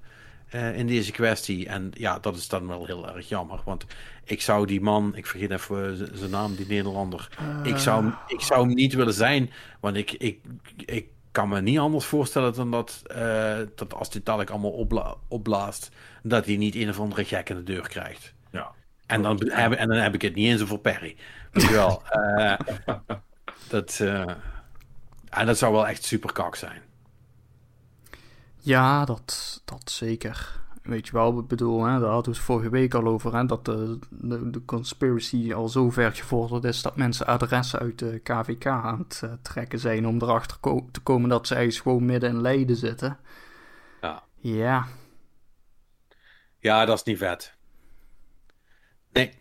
in 0.73 0.87
deze 0.87 1.11
kwestie. 1.11 1.67
En 1.67 1.91
ja, 1.93 2.19
dat 2.19 2.35
is 2.35 2.47
dan 2.47 2.67
wel 2.67 2.85
heel 2.85 3.15
erg 3.15 3.29
jammer. 3.29 3.61
Want 3.65 3.85
ik 4.27 4.41
zou 4.41 4.65
die 4.65 4.81
man, 4.81 5.15
ik 5.15 5.25
vergeet 5.25 5.51
even 5.51 6.09
zijn 6.17 6.31
naam, 6.31 6.55
die 6.55 6.67
Nederlander. 6.67 7.29
Ik, 7.63 7.77
zou, 7.77 8.11
ik 8.27 8.41
zou 8.41 8.65
hem 8.65 8.75
niet 8.75 8.93
willen 8.93 9.13
zijn, 9.13 9.51
want 9.79 9.95
ik, 9.95 10.11
ik, 10.11 10.41
ik 10.85 11.07
kan 11.31 11.49
me 11.49 11.61
niet 11.61 11.79
anders 11.79 12.05
voorstellen 12.05 12.53
dan 12.53 12.71
dat, 12.71 13.01
uh, 13.15 13.57
dat 13.75 13.93
als 13.93 14.09
dit 14.09 14.25
dadelijk 14.25 14.49
allemaal 14.49 14.71
opbla 14.71 15.15
opblaast, 15.27 15.91
dat 16.23 16.45
hij 16.45 16.57
niet 16.57 16.75
een 16.75 16.89
of 16.89 16.99
andere 16.99 17.25
gek 17.25 17.49
in 17.49 17.55
de 17.55 17.63
deur 17.63 17.87
krijgt. 17.87 18.33
Ja. 18.51 18.71
En 19.05 19.21
dan, 19.21 19.41
heb, 19.51 19.71
en 19.71 19.87
dan 19.87 19.97
heb 19.97 20.13
ik 20.13 20.21
het 20.21 20.35
niet 20.35 20.47
eens 20.47 20.61
over 20.61 20.79
Perry. 20.79 21.15
Weet 21.51 21.63
je 21.63 21.71
wel. 21.71 22.01
dat, 23.69 23.99
en 25.29 25.45
dat 25.45 25.57
zou 25.57 25.73
wel 25.73 25.87
echt 25.87 26.03
super 26.03 26.31
kak 26.31 26.55
zijn. 26.55 26.81
Ja, 28.59 29.05
dat, 29.05 29.61
dat 29.65 29.91
zeker. 29.91 30.65
Weet 30.87 31.07
je 31.07 31.13
wel, 31.13 31.39
ik 31.39 31.47
bedoel, 31.47 31.83
hè, 31.83 31.99
daar 31.99 32.09
hadden 32.09 32.31
we 32.31 32.37
het 32.37 32.47
vorige 32.47 32.69
week 32.69 32.93
al 32.93 33.07
over, 33.07 33.35
hè, 33.35 33.45
dat 33.45 33.65
de, 33.65 33.99
de, 34.09 34.49
de 34.49 34.65
conspiracy 34.65 35.53
al 35.53 35.69
zo 35.69 35.89
ver 35.89 36.11
gevorderd 36.11 36.63
is 36.63 36.81
dat 36.81 36.95
mensen 36.95 37.25
adressen 37.25 37.79
uit 37.79 37.99
de 37.99 38.19
KVK 38.23 38.65
aan 38.65 38.99
het 38.99 39.21
uh, 39.23 39.33
trekken 39.41 39.79
zijn 39.79 40.07
om 40.07 40.21
erachter 40.21 40.57
ko 40.59 40.87
te 40.91 40.99
komen 40.99 41.29
dat 41.29 41.47
ze 41.47 41.55
eigenlijk 41.55 41.83
gewoon 41.83 42.05
midden 42.05 42.29
in 42.29 42.41
Leiden 42.41 42.75
zitten. 42.75 43.17
Ja. 44.01 44.23
Ja. 44.35 44.87
Ja, 46.59 46.85
dat 46.85 46.97
is 46.97 47.03
niet 47.03 47.17
vet. 47.17 47.55
Nee. 49.11 49.33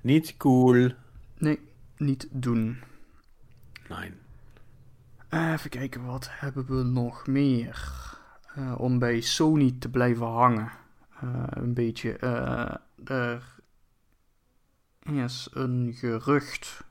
Niet 0.00 0.36
cool. 0.36 0.90
Nee, 1.38 1.60
niet 1.96 2.28
doen. 2.30 2.82
Nee. 3.88 4.12
Even 5.30 5.70
kijken, 5.70 6.04
wat 6.04 6.28
hebben 6.30 6.66
we 6.66 6.82
nog 6.82 7.26
meer? 7.26 8.10
Uh, 8.58 8.74
om 8.78 8.98
bij 8.98 9.20
Sony 9.20 9.76
te 9.78 9.90
blijven 9.90 10.26
hangen. 10.26 10.70
Uh, 11.24 11.44
een 11.48 11.74
beetje. 11.74 12.16
Uh, 12.20 12.74
er 13.04 13.60
is 15.02 15.48
een 15.52 15.92
gerucht 15.94 16.84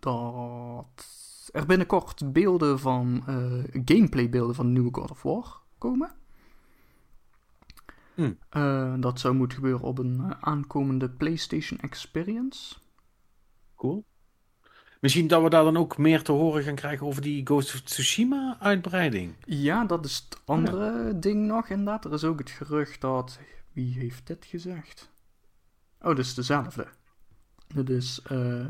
dat 0.00 1.06
er 1.52 1.66
binnenkort 1.66 2.32
beelden 2.32 2.78
van. 2.78 3.22
gameplaybeelden 3.84 4.54
van 4.54 4.66
de 4.66 4.72
nieuwe 4.72 4.94
God 4.94 5.10
of 5.10 5.22
War 5.22 5.60
komen. 5.78 6.10
Hmm. 8.14 8.38
dat 9.00 9.20
zou 9.20 9.34
moeten 9.34 9.56
gebeuren 9.56 9.86
op 9.86 9.98
een 9.98 10.34
aankomende 10.40 11.10
PlayStation 11.10 11.78
Experience. 11.78 12.76
Cool. 13.76 14.04
Misschien 15.02 15.26
dat 15.26 15.42
we 15.42 15.48
daar 15.48 15.64
dan 15.64 15.76
ook 15.76 15.98
meer 15.98 16.22
te 16.22 16.32
horen 16.32 16.62
gaan 16.62 16.74
krijgen 16.74 17.06
over 17.06 17.22
die 17.22 17.46
Ghost 17.46 17.74
of 17.74 17.80
Tsushima 17.80 18.56
uitbreiding. 18.60 19.34
Ja, 19.44 19.84
dat 19.84 20.04
is 20.04 20.26
het 20.28 20.40
andere 20.44 21.18
ding 21.18 21.46
nog 21.46 21.68
inderdaad. 21.68 22.04
Er 22.04 22.12
is 22.12 22.24
ook 22.24 22.38
het 22.38 22.50
gerucht 22.50 23.00
dat... 23.00 23.38
Wie 23.72 23.94
heeft 23.98 24.26
dit 24.26 24.44
gezegd? 24.44 25.10
Oh, 26.00 26.08
dat 26.08 26.18
is 26.18 26.34
dezelfde. 26.34 26.86
Dit 27.74 27.90
is 27.90 28.20
uh, 28.32 28.68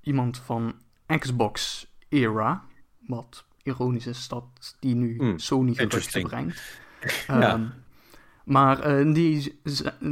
iemand 0.00 0.38
van 0.38 0.74
Xbox 1.18 1.86
Era. 2.08 2.64
Wat 3.06 3.44
ironisch 3.62 4.06
is 4.06 4.28
dat 4.28 4.76
die 4.80 4.94
nu 4.94 5.16
mm, 5.18 5.38
Sony 5.38 5.74
geruchten 5.74 6.22
brengt. 6.22 6.80
ja. 7.26 7.74
Maar 8.44 9.00
uh, 9.00 9.14
die 9.14 9.60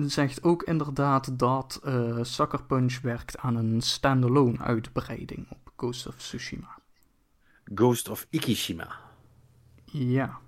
zegt 0.07 0.43
ook 0.43 0.63
inderdaad 0.63 1.39
dat 1.39 1.81
uh, 1.85 2.19
Sucker 2.23 2.63
Punch 2.63 3.01
werkt 3.01 3.39
aan 3.39 3.57
een 3.57 3.81
standalone 3.81 4.59
uitbreiding 4.59 5.47
op 5.51 5.73
Ghost 5.77 6.07
of 6.07 6.17
Tsushima. 6.17 6.79
Ghost 7.75 8.09
of 8.09 8.27
Ikishima. 8.31 8.99
Ja, 9.85 10.39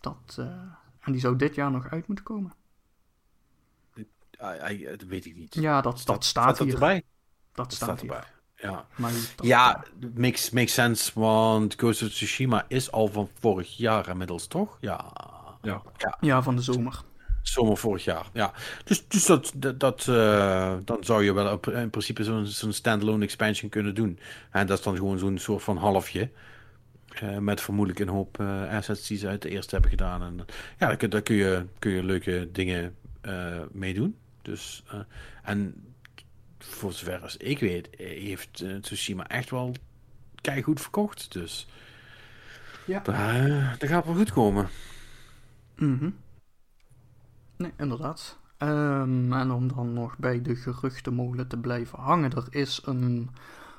dat. 0.00 0.36
Uh, 0.38 0.46
en 1.00 1.12
die 1.12 1.20
zou 1.20 1.36
dit 1.36 1.54
jaar 1.54 1.70
nog 1.70 1.88
uit 1.90 2.06
moeten 2.06 2.24
komen. 2.24 2.52
dat 4.36 5.02
weet 5.06 5.26
ik 5.26 5.36
niet. 5.36 5.54
Ja, 5.54 5.80
dat, 5.80 5.82
dat, 5.82 6.00
staat, 6.00 6.24
staat 6.24 6.58
hier. 6.58 6.74
erbij. 6.74 7.02
Dat, 7.52 7.72
staat, 7.72 8.00
erbij. 8.00 8.24
Ja, 8.56 8.86
maar 8.96 9.12
ja 9.36 9.84
makes, 10.14 10.50
makes 10.50 10.74
sense, 10.74 11.20
want 11.20 11.74
Ghost 11.74 12.02
of 12.02 12.08
Tsushima 12.08 12.64
is 12.68 12.92
al 12.92 13.08
van 13.08 13.28
vorig 13.38 13.76
jaar 13.76 14.08
inmiddels, 14.08 14.46
toch? 14.46 14.76
Ja. 14.80 15.12
Ja, 15.62 15.82
ja. 15.96 16.16
ja 16.20 16.42
van 16.42 16.56
de 16.56 16.62
zomer. 16.62 17.02
Zomer 17.42 17.76
vorig 17.76 18.04
jaar, 18.04 18.26
ja. 18.32 18.52
Dus, 18.84 19.08
dus 19.08 19.26
dat, 19.26 19.52
dat, 19.56 19.80
dat 19.80 20.06
uh, 20.08 20.74
dan 20.84 20.96
zou 21.00 21.24
je 21.24 21.32
wel 21.32 21.60
in 21.72 21.90
principe 21.90 22.24
zo'n 22.24 22.46
zo'n 22.46 22.72
standalone 22.72 23.24
expansion 23.24 23.70
kunnen 23.70 23.94
doen. 23.94 24.18
En 24.50 24.66
dat 24.66 24.78
is 24.78 24.84
dan 24.84 24.96
gewoon 24.96 25.18
zo'n 25.18 25.38
soort 25.38 25.62
van 25.62 25.76
halfje. 25.76 26.30
Uh, 27.22 27.38
met 27.38 27.60
vermoedelijk 27.60 28.00
een 28.00 28.08
hoop 28.08 28.40
uh, 28.40 28.74
assets 28.76 29.06
die 29.06 29.18
ze 29.18 29.28
uit 29.28 29.42
de 29.42 29.48
eerste 29.48 29.72
hebben 29.72 29.90
gedaan. 29.90 30.22
En 30.22 30.46
ja, 30.78 30.94
daar, 30.94 31.08
daar 31.08 31.22
kun, 31.22 31.34
je, 31.34 31.66
kun 31.78 31.90
je 31.92 32.04
leuke 32.04 32.48
dingen 32.52 32.96
mee 33.72 33.94
doen. 33.94 34.16
Dus, 34.42 34.82
en 35.42 35.84
voor 36.58 36.92
zover 36.92 37.18
als 37.18 37.36
ik 37.36 37.58
weet, 37.58 37.88
heeft 37.96 38.64
Tsushima 38.80 39.28
echt 39.28 39.50
wel 39.50 39.74
goed 40.62 40.80
verkocht. 40.80 41.32
Dus 41.32 41.66
ja. 42.84 43.00
daar, 43.00 43.76
daar 43.78 43.88
gaat 43.88 44.04
wel 44.04 44.14
goed 44.14 44.32
komen. 44.32 44.68
Mhm. 45.76 46.08
Nee, 47.56 47.72
inderdaad. 47.76 48.40
Um, 48.58 49.32
en 49.32 49.50
om 49.50 49.68
dan 49.74 49.92
nog 49.92 50.18
bij 50.18 50.42
de 50.42 50.56
geruchtenmolen 50.56 51.48
te 51.48 51.58
blijven 51.58 51.98
hangen, 51.98 52.32
er 52.32 52.46
is 52.50 52.80
een 52.84 53.30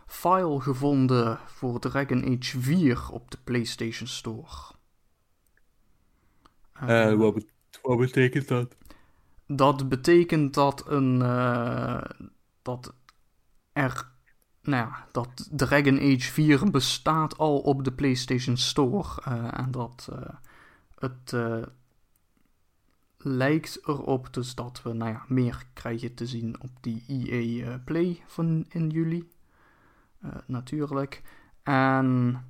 file 0.06 0.62
gevonden 0.62 1.40
voor 1.46 1.80
Dragon 1.80 2.24
Age 2.24 2.60
4 2.62 3.10
op 3.12 3.32
de 3.32 3.38
PlayStation 3.44 4.08
Store. 4.08 4.72
Uh, 6.82 7.14
wat, 7.14 7.46
wat, 7.82 7.98
betekent 7.98 8.48
dat? 8.48 8.76
Dat 9.48 9.90
betekent 9.90 10.54
dat 10.54 10.88
een. 10.88 11.20
Uh, 11.20 12.02
dat 12.62 12.94
er. 13.74 14.12
Nou 14.62 14.88
ja, 14.88 15.08
dat 15.12 15.50
Dragon 15.52 16.00
Age 16.00 16.32
4 16.32 16.72
bestaat 16.72 17.38
al 17.38 17.60
op 17.60 17.84
de 17.84 17.92
PlayStation 17.92 18.58
Store. 18.58 19.22
Uh, 19.28 19.60
en 19.60 19.72
dat 19.72 20.10
het 20.96 21.34
lijkt 23.24 23.88
erop 23.88 24.34
dus 24.34 24.56
dat 24.56 24.82
we 24.84 24.94
nou 24.94 25.12
ja, 25.12 25.26
meer 25.28 25.66
krijgen 25.74 26.14
te 26.14 26.26
zien 26.26 26.56
op 26.62 26.70
die 26.82 27.04
EA 27.08 27.68
uh, 27.68 27.76
Play 27.86 28.24
van 28.26 28.66
in 28.70 28.90
juli. 28.90 29.32
Uh, 30.26 30.32
natuurlijk. 30.46 31.22
En 31.64 32.42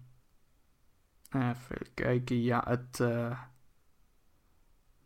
even 1.30 1.78
kijken, 1.94 2.42
ja, 2.42 2.64
het. 2.68 3.00
Uh, 3.02 3.40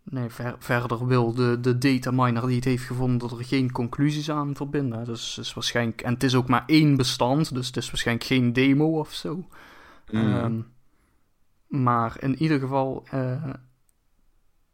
nee, 0.04 0.30
verder 0.60 1.08
wil 1.08 1.34
de, 1.34 1.60
de 1.60 1.78
dataminer 1.78 2.48
die 2.48 2.56
het 2.56 2.66
heeft 2.66 2.84
gevonden 2.84 3.30
er 3.30 3.46
geen 3.46 3.72
conclusies 3.72 4.32
aan 4.32 4.56
verbinden. 4.56 5.06
Dus 5.06 5.38
is 5.38 5.54
waarschijnlijk, 5.54 6.02
en 6.02 6.14
het 6.14 6.24
is 6.24 6.36
ook 6.36 6.48
maar 6.48 6.64
één 6.66 6.96
bestand, 6.96 7.54
dus 7.54 7.68
het 7.68 7.78
is 7.78 7.88
waarschijnlijk 7.88 8.28
geen 8.28 8.54
demo 8.54 9.00
of 9.00 9.14
zo. 9.14 9.48
Mm. 10.12 10.34
Ehm, 10.34 10.62
maar 11.68 12.18
in 12.20 12.42
ieder 12.42 12.60
geval, 12.60 13.08
uh, 13.14 13.54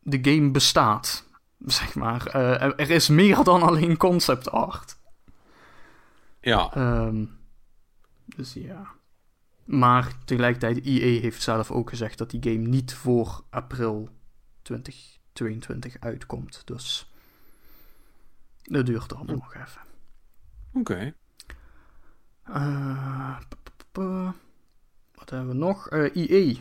de 0.03 0.31
game 0.31 0.51
bestaat. 0.51 1.27
Zeg 1.65 1.95
maar. 1.95 2.35
Uh, 2.35 2.61
er 2.61 2.89
is 2.89 3.07
meer 3.07 3.43
dan 3.43 3.61
alleen 3.61 3.97
concept 3.97 4.51
art. 4.51 4.97
Ja. 6.41 6.71
Um, 6.77 7.37
dus 8.25 8.53
ja. 8.53 8.87
Maar 9.63 10.13
tegelijkertijd, 10.25 10.85
EA 10.85 11.21
heeft 11.21 11.41
zelf 11.41 11.71
ook 11.71 11.89
gezegd 11.89 12.17
dat 12.17 12.29
die 12.29 12.43
game 12.43 12.67
niet 12.67 12.93
voor 12.93 13.43
april 13.49 14.09
2022 14.61 15.99
uitkomt. 15.99 16.61
Dus 16.65 17.11
dat 18.61 18.85
duurt 18.85 19.09
dan 19.09 19.25
nog 19.25 19.55
even. 19.55 19.81
Oké. 20.73 21.13
Uh, 22.49 23.39
wat 25.15 25.29
hebben 25.29 25.47
we 25.47 25.53
nog? 25.53 25.91
Uh, 25.91 26.15
EA. 26.15 26.55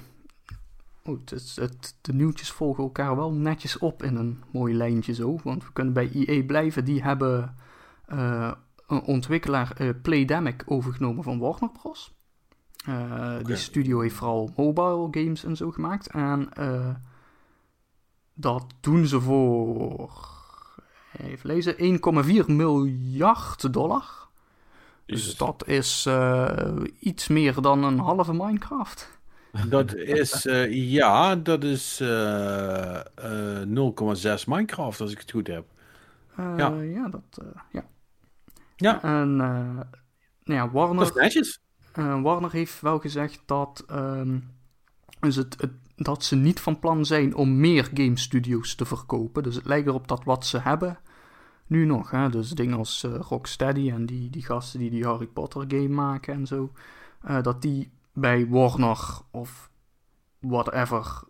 Het, 1.02 1.52
het, 1.54 1.96
de 2.00 2.12
nieuwtjes 2.12 2.50
volgen 2.50 2.82
elkaar 2.84 3.16
wel 3.16 3.32
netjes 3.32 3.78
op 3.78 4.02
in 4.02 4.16
een 4.16 4.42
mooi 4.52 4.74
lijntje 4.74 5.14
zo. 5.14 5.38
Want 5.42 5.64
we 5.64 5.72
kunnen 5.72 5.92
bij 5.92 6.10
EA 6.12 6.44
blijven. 6.44 6.84
Die 6.84 7.02
hebben 7.02 7.56
uh, 8.12 8.52
een 8.86 9.02
ontwikkelaar 9.02 9.80
uh, 9.80 9.90
Playdemic 10.02 10.62
overgenomen 10.66 11.24
van 11.24 11.38
Warner 11.38 11.70
Bros. 11.70 12.14
Uh, 12.88 13.36
Die 13.44 13.56
studio 13.56 14.00
heeft 14.00 14.14
vooral 14.14 14.52
mobile 14.56 15.08
games 15.10 15.44
en 15.44 15.56
zo 15.56 15.70
gemaakt. 15.70 16.06
En 16.06 16.48
dat 18.34 18.64
doen 18.80 19.06
ze 19.06 19.20
voor. 19.20 20.30
Even 21.18 21.46
lezen: 21.46 22.00
1,4 22.44 22.46
miljard 22.46 23.72
dollar. 23.72 24.28
Dus 25.06 25.36
dat 25.36 25.66
is 25.66 26.08
iets 26.98 27.28
meer 27.28 27.60
dan 27.60 27.84
een 27.84 27.98
halve 27.98 28.32
Minecraft. 28.32 29.21
Dat 29.68 29.94
is, 29.94 30.42
ja, 30.70 31.36
dat 31.36 31.64
is 31.64 32.02
0,6 32.02 32.06
Minecraft 34.46 35.00
als 35.00 35.12
ik 35.12 35.18
het 35.18 35.30
goed 35.30 35.46
heb. 35.46 35.64
ja. 36.36 36.80
ja, 36.80 37.08
dat, 37.08 37.44
ja. 37.72 37.84
Ja. 38.76 39.02
En 39.02 39.36
nou 39.36 39.86
ja, 40.44 40.70
Warner... 40.70 41.12
Netjes. 41.14 41.60
Warner 41.94 42.52
heeft 42.52 42.80
wel 42.80 42.98
gezegd 42.98 43.42
dat, 43.46 43.84
um, 43.90 44.50
dus 45.20 45.36
het, 45.36 45.60
het, 45.60 45.72
dat 45.96 46.24
ze 46.24 46.36
niet 46.36 46.60
van 46.60 46.78
plan 46.78 47.04
zijn 47.04 47.34
om 47.34 47.60
meer 47.60 47.90
game 47.94 48.18
studios 48.18 48.74
te 48.74 48.84
verkopen. 48.84 49.42
Dus 49.42 49.54
het 49.54 49.64
lijkt 49.64 49.86
erop 49.86 50.08
dat 50.08 50.24
wat 50.24 50.46
ze 50.46 50.58
hebben 50.58 50.98
nu 51.66 51.84
nog, 51.84 52.10
hè, 52.10 52.30
dus 52.30 52.50
dingen 52.50 52.78
als 52.78 53.02
Rocksteady 53.02 53.90
en 53.90 54.06
die, 54.06 54.30
die 54.30 54.44
gasten 54.44 54.80
die 54.80 54.90
die 54.90 55.06
Harry 55.06 55.26
Potter 55.26 55.64
game 55.68 55.88
maken 55.88 56.34
en 56.34 56.46
zo, 56.46 56.72
dat 57.42 57.62
die 57.62 57.90
bij 58.12 58.46
Warner 58.48 58.98
of 59.30 59.70
whatever 60.38 61.22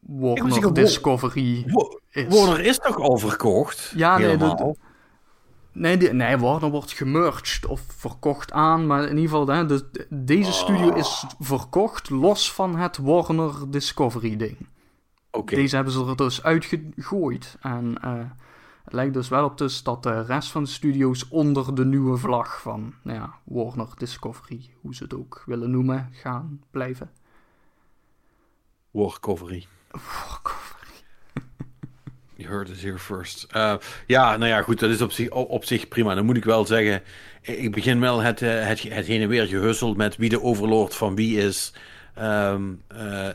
Warner 0.00 0.74
Discovery 0.74 1.66
is. 2.10 2.26
Warner 2.28 2.60
is 2.60 2.78
toch 2.78 2.98
al 2.98 3.16
verkocht? 3.16 3.92
Ja, 3.96 4.18
nee, 4.18 4.36
dat, 4.36 4.76
Nee, 5.72 5.96
nee, 5.96 6.38
Warner 6.38 6.70
wordt 6.70 6.92
gemerged 6.92 7.66
of 7.66 7.80
verkocht 7.86 8.52
aan. 8.52 8.86
Maar 8.86 9.02
in 9.02 9.16
ieder 9.16 9.30
geval, 9.30 9.46
hè, 9.46 9.66
de, 9.66 10.06
deze 10.10 10.52
studio 10.52 10.94
is 10.94 11.24
verkocht 11.38 12.10
los 12.10 12.52
van 12.52 12.76
het 12.76 12.96
Warner 12.96 13.70
Discovery 13.70 14.36
ding. 14.36 14.56
Oké. 15.30 15.54
Deze 15.54 15.74
hebben 15.74 15.92
ze 15.92 16.04
er 16.06 16.16
dus 16.16 16.42
uitgegooid. 16.42 17.56
En 17.60 17.94
uh, 18.04 18.20
het 18.88 18.96
lijkt 18.96 19.14
dus 19.14 19.28
wel 19.28 19.44
op 19.44 19.58
dus 19.58 19.82
dat 19.82 20.02
de 20.02 20.22
rest 20.22 20.50
van 20.50 20.62
de 20.62 20.68
studio's 20.68 21.26
onder 21.28 21.74
de 21.74 21.84
nieuwe 21.84 22.16
vlag 22.16 22.60
van 22.60 22.94
nou 23.02 23.18
ja, 23.18 23.34
Warner 23.44 23.88
Discovery, 23.96 24.70
hoe 24.80 24.94
ze 24.94 25.02
het 25.02 25.14
ook 25.14 25.42
willen 25.46 25.70
noemen, 25.70 26.08
gaan 26.12 26.62
blijven. 26.70 27.10
Warcovery. 28.90 29.66
You 32.34 32.48
heard 32.52 32.68
it 32.68 32.80
here 32.80 32.98
first. 32.98 33.46
Uh, 33.56 33.74
ja, 34.06 34.36
nou 34.36 34.50
ja, 34.50 34.62
goed, 34.62 34.80
dat 34.80 34.90
is 34.90 35.02
op 35.02 35.12
zich, 35.12 35.30
op 35.30 35.64
zich 35.64 35.88
prima. 35.88 36.14
Dan 36.14 36.24
moet 36.24 36.36
ik 36.36 36.44
wel 36.44 36.66
zeggen, 36.66 37.02
ik 37.40 37.72
begin 37.72 38.00
wel 38.00 38.20
het, 38.20 38.42
eh, 38.42 38.66
het, 38.66 38.82
het 38.82 39.06
heen 39.06 39.22
en 39.22 39.28
weer 39.28 39.46
gehusseld 39.46 39.96
met 39.96 40.16
wie 40.16 40.28
de 40.28 40.42
overlord 40.42 40.94
van 40.94 41.14
wie 41.14 41.38
is. 41.38 41.74
Um, 42.18 42.82
uh, 42.92 43.28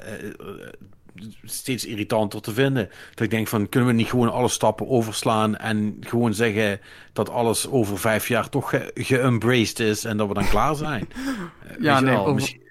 steeds 1.43 1.85
irritanter 1.85 2.41
te 2.41 2.53
vinden. 2.53 2.89
Dat 3.09 3.23
ik 3.23 3.29
denk 3.29 3.47
van, 3.47 3.69
kunnen 3.69 3.89
we 3.89 3.95
niet 3.95 4.09
gewoon 4.09 4.31
alle 4.31 4.47
stappen 4.47 4.87
overslaan 4.87 5.55
en 5.55 5.97
gewoon 5.99 6.33
zeggen 6.33 6.79
dat 7.13 7.29
alles 7.29 7.69
over 7.69 7.97
vijf 7.99 8.27
jaar 8.27 8.49
toch 8.49 8.73
geembraced 8.93 9.77
ge 9.77 9.85
is 9.85 10.05
en 10.05 10.17
dat 10.17 10.27
we 10.27 10.33
dan 10.33 10.47
klaar 10.47 10.75
zijn? 10.75 11.07
ja, 11.79 11.99
nee, 11.99 12.17
over, 12.17 12.33
misschien... 12.33 12.61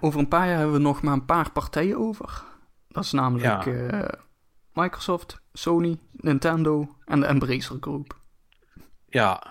over, 0.00 0.20
een 0.20 0.28
paar 0.28 0.46
jaar 0.46 0.56
hebben 0.56 0.76
we 0.76 0.82
nog 0.82 1.02
maar 1.02 1.14
een 1.14 1.24
paar 1.24 1.50
partijen 1.50 1.98
over. 1.98 2.42
Dat 2.88 3.04
is 3.04 3.12
namelijk 3.12 3.64
ja. 3.64 4.18
Microsoft, 4.72 5.40
Sony, 5.52 5.98
Nintendo 6.12 6.96
en 7.04 7.20
de 7.20 7.26
Embracer 7.26 7.76
Group. 7.80 8.18
Ja. 9.08 9.42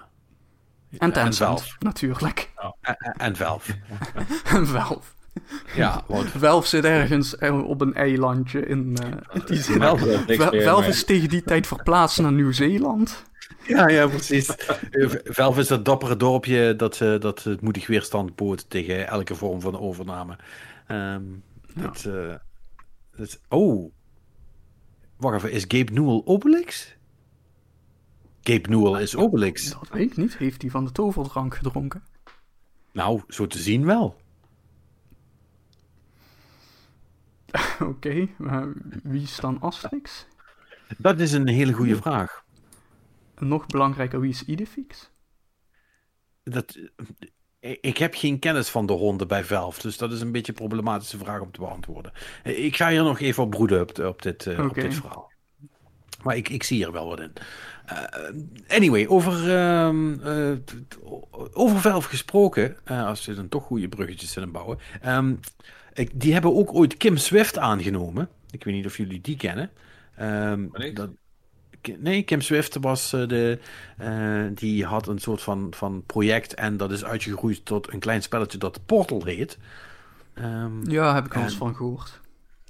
En 0.97 1.13
Tencent, 1.13 1.75
natuurlijk. 1.79 2.51
En, 2.81 2.97
en 3.17 3.35
Valve. 3.35 3.75
en 4.55 4.67
Valve. 4.67 5.12
Ja, 5.75 6.03
want... 6.07 6.29
Valve 6.29 6.67
zit 6.67 6.85
ergens 6.85 7.37
op 7.65 7.81
een 7.81 7.93
eilandje 7.93 8.65
in, 8.65 8.97
uh, 9.03 9.09
in 9.33 9.41
die 9.45 9.61
zin. 9.61 9.81
Is 10.87 11.03
tegen 11.03 11.29
die 11.29 11.43
tijd 11.43 11.67
verplaatst 11.67 12.19
naar 12.19 12.31
Nieuw-Zeeland. 12.31 13.23
Ja, 13.67 13.87
ja, 13.87 14.07
precies. 14.07 14.55
Valve 15.23 15.59
is 15.59 15.67
dat 15.67 15.85
dappere 15.85 16.17
dorpje 16.17 16.75
dat, 16.75 16.99
uh, 16.99 17.19
dat 17.19 17.43
het 17.43 17.61
moedig 17.61 17.87
weerstand 17.87 18.35
bood 18.35 18.69
tegen 18.69 19.07
elke 19.07 19.35
vorm 19.35 19.61
van 19.61 19.79
overname. 19.79 20.37
Um, 20.87 21.43
ja. 21.75 21.81
dat, 21.81 22.05
uh, 22.07 22.33
dat, 23.15 23.39
oh, 23.49 23.91
Wacht 25.23 25.35
even, 25.35 25.51
is 25.51 25.65
Gabe 25.67 25.91
Newell 25.91 26.21
Obelix? 26.25 26.95
Gabe 28.41 28.69
Newell 28.69 29.01
is 29.01 29.15
Obelix. 29.15 29.69
Dat 29.69 29.89
weet 29.91 30.11
ik 30.11 30.17
niet. 30.17 30.37
Heeft 30.37 30.61
hij 30.61 30.71
van 30.71 30.85
de 30.85 30.91
toverdrank 30.91 31.55
gedronken? 31.55 32.03
Nou, 32.91 33.21
zo 33.27 33.47
te 33.47 33.57
zien 33.57 33.85
wel. 33.85 34.15
Oké, 37.79 37.83
okay, 37.83 38.33
maar 38.37 38.67
wie 39.03 39.21
is 39.21 39.35
dan 39.35 39.61
Asterix? 39.61 40.25
Dat 40.97 41.19
is 41.19 41.31
een 41.31 41.47
hele 41.47 41.73
goede 41.73 41.95
vraag. 41.95 42.43
Nog 43.37 43.65
belangrijker, 43.65 44.19
wie 44.19 44.29
is 44.29 44.45
Idefix? 44.45 45.11
Dat, 46.43 46.77
ik 47.59 47.97
heb 47.97 48.15
geen 48.15 48.39
kennis 48.39 48.69
van 48.69 48.85
de 48.85 48.93
honden 48.93 49.27
bij 49.27 49.43
Valve, 49.43 49.81
dus 49.81 49.97
dat 49.97 50.11
is 50.11 50.21
een 50.21 50.31
beetje 50.31 50.51
een 50.51 50.67
problematische 50.67 51.17
vraag 51.17 51.41
om 51.41 51.51
te 51.51 51.59
beantwoorden. 51.59 52.11
Ik 52.43 52.75
ga 52.75 52.89
hier 52.89 53.03
nog 53.03 53.19
even 53.19 53.43
op 53.43 53.49
broeden 53.49 53.81
op, 53.81 53.99
op, 53.99 54.21
dit, 54.21 54.59
op 54.59 54.73
dit 54.73 54.93
verhaal. 54.93 55.31
Maar 56.23 56.35
ik, 56.35 56.49
ik 56.49 56.63
zie 56.63 56.77
hier 56.77 56.91
wel 56.91 57.07
wat 57.07 57.19
in. 57.19 57.33
Uh, 57.91 58.75
anyway, 58.75 59.07
over, 59.07 59.43
uh, 59.43 59.89
uh, 60.25 60.57
over 61.53 61.79
Valve 61.79 62.09
gesproken, 62.09 62.77
als 62.85 63.23
ze 63.23 63.33
dan 63.33 63.49
toch 63.49 63.63
goede 63.63 63.89
bruggetjes 63.89 64.33
willen 64.33 64.51
bouwen. 64.51 64.79
Um, 65.05 65.39
ik, 65.93 66.09
die 66.13 66.33
hebben 66.33 66.55
ook 66.55 66.73
ooit 66.73 66.97
Kim 66.97 67.17
Swift 67.17 67.57
aangenomen. 67.57 68.29
Ik 68.51 68.63
weet 68.63 68.73
niet 68.73 68.85
of 68.85 68.97
jullie 68.97 69.21
die 69.21 69.37
kennen. 69.37 69.69
Um, 70.19 70.71
dat, 70.93 71.09
Nee, 71.99 72.23
Kim 72.23 72.41
Swift 72.41 72.77
was 72.81 73.13
uh, 73.13 73.27
de. 73.27 73.59
Uh, 74.01 74.45
die 74.53 74.85
had 74.85 75.07
een 75.07 75.19
soort 75.19 75.41
van, 75.41 75.73
van 75.75 76.03
project. 76.05 76.53
En 76.53 76.77
dat 76.77 76.91
is 76.91 77.03
uitgegroeid 77.03 77.65
tot 77.65 77.93
een 77.93 77.99
klein 77.99 78.21
spelletje 78.21 78.57
dat 78.57 78.79
Portal 78.85 79.23
heet. 79.23 79.57
Um, 80.35 80.89
ja, 80.89 81.13
heb 81.13 81.25
ik 81.25 81.35
al 81.35 81.43
eens 81.43 81.55
van 81.55 81.75
gehoord. 81.75 82.19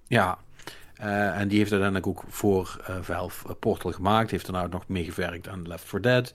Ja. 0.08 0.38
Uh, 1.00 1.40
en 1.40 1.48
die 1.48 1.58
heeft 1.58 1.72
uiteindelijk 1.72 2.10
ook 2.10 2.24
voor 2.28 2.82
Valve 3.02 3.56
Portal 3.56 3.92
gemaakt. 3.92 4.32
Heeft 4.32 4.52
daarna 4.52 4.68
nog 4.68 4.88
meegewerkt 4.88 5.48
aan 5.48 5.68
Left 5.68 5.84
4 5.84 6.02
Dead. 6.02 6.34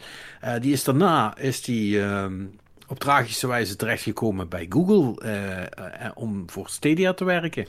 die 0.60 0.72
is 0.72 0.84
daarna 0.84 1.36
is 1.36 1.62
die, 1.62 2.00
um, 2.00 2.58
op 2.88 2.98
tragische 2.98 3.46
wijze 3.46 3.76
terechtgekomen 3.76 4.48
bij 4.48 4.66
Google. 4.68 6.12
om 6.14 6.50
voor 6.50 6.68
Stadia 6.68 7.12
te 7.12 7.24
werken. 7.24 7.66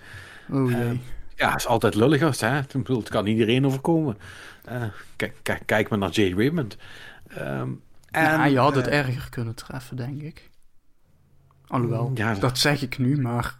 Oh 0.52 0.72
jee. 0.72 1.02
ja, 1.36 1.56
is 1.56 1.68
altijd 1.68 1.96
lullig 1.96 2.22
als 2.22 2.42
hè. 2.42 2.60
Ik 2.60 2.72
bedoel, 2.72 3.00
het 3.00 3.10
kan 3.10 3.26
iedereen 3.26 3.66
overkomen. 3.66 4.18
Kijk, 5.16 5.62
kijk, 5.66 5.90
maar 5.90 6.00
naar 6.00 6.10
Jay 6.10 6.34
Raymond. 6.34 6.78
Um, 7.38 7.82
en, 8.12 8.24
ja, 8.24 8.46
je 8.46 8.58
had 8.58 8.76
het 8.76 8.88
erger 8.88 9.30
kunnen 9.30 9.56
treffen, 9.56 9.98
denk 9.98 10.22
ik. 10.22 10.50
Alhoewel, 11.68 12.12
ja, 12.16 12.34
dat 12.34 12.58
zeg 12.58 12.82
ik 12.82 12.98
nu, 12.98 13.22
maar... 13.22 13.58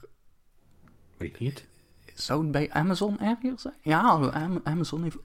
Weet 1.18 1.40
niet. 1.40 1.66
Zou 2.14 2.42
het 2.42 2.52
bij 2.52 2.72
Amazon 2.72 3.20
erger 3.20 3.54
zijn? 3.56 3.74
Ja, 3.82 4.32
Amazon 4.64 5.04
heeft... 5.04 5.18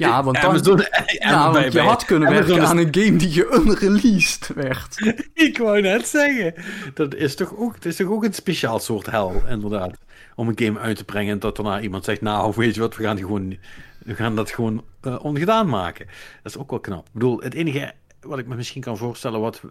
Ja, 0.00 0.22
want, 0.22 0.40
dan, 0.40 0.50
Amazon, 0.50 0.86
ja, 1.18 1.52
want 1.52 1.72
je 1.72 1.80
had 1.80 2.04
kunnen 2.04 2.28
Amazon 2.28 2.46
werken 2.46 2.66
aan 2.66 2.78
een 2.78 2.94
game 2.94 3.16
die 3.16 3.30
geunreleased 3.30 4.50
werd. 4.54 5.14
ik 5.48 5.58
wou 5.58 5.80
net 5.80 6.06
zeggen. 6.06 6.54
Dat 6.94 7.14
is 7.14 7.34
toch 7.34 7.56
ook, 7.56 7.72
dat 7.72 7.84
is 7.84 7.96
toch 7.96 8.08
ook 8.08 8.24
een 8.24 8.34
speciaal 8.34 8.78
soort 8.78 9.06
hel, 9.06 9.42
inderdaad. 9.48 9.98
Om 10.34 10.48
een 10.48 10.58
game 10.58 10.78
uit 10.78 10.96
te 10.96 11.04
brengen 11.04 11.32
en 11.32 11.38
dat 11.38 11.56
daarna 11.56 11.80
iemand 11.80 12.04
zegt, 12.04 12.20
nou, 12.20 12.52
weet 12.56 12.74
je 12.74 12.80
wat, 12.80 12.96
we 12.96 13.02
gaan 13.02 13.16
die 13.16 13.24
gewoon 13.24 13.56
We 14.04 14.14
gaan 14.14 14.36
dat 14.36 14.50
gewoon 14.50 14.84
uh, 15.02 15.24
ongedaan 15.24 15.68
maken. 15.68 16.06
Dat 16.42 16.52
is 16.52 16.58
ook 16.58 16.70
wel 16.70 16.80
knap. 16.80 17.06
Ik 17.06 17.12
bedoel, 17.12 17.40
het 17.40 17.54
enige 17.54 17.92
wat 18.20 18.38
ik 18.38 18.46
me 18.46 18.54
misschien 18.54 18.82
kan 18.82 18.96
voorstellen 18.96 19.40
wat 19.40 19.62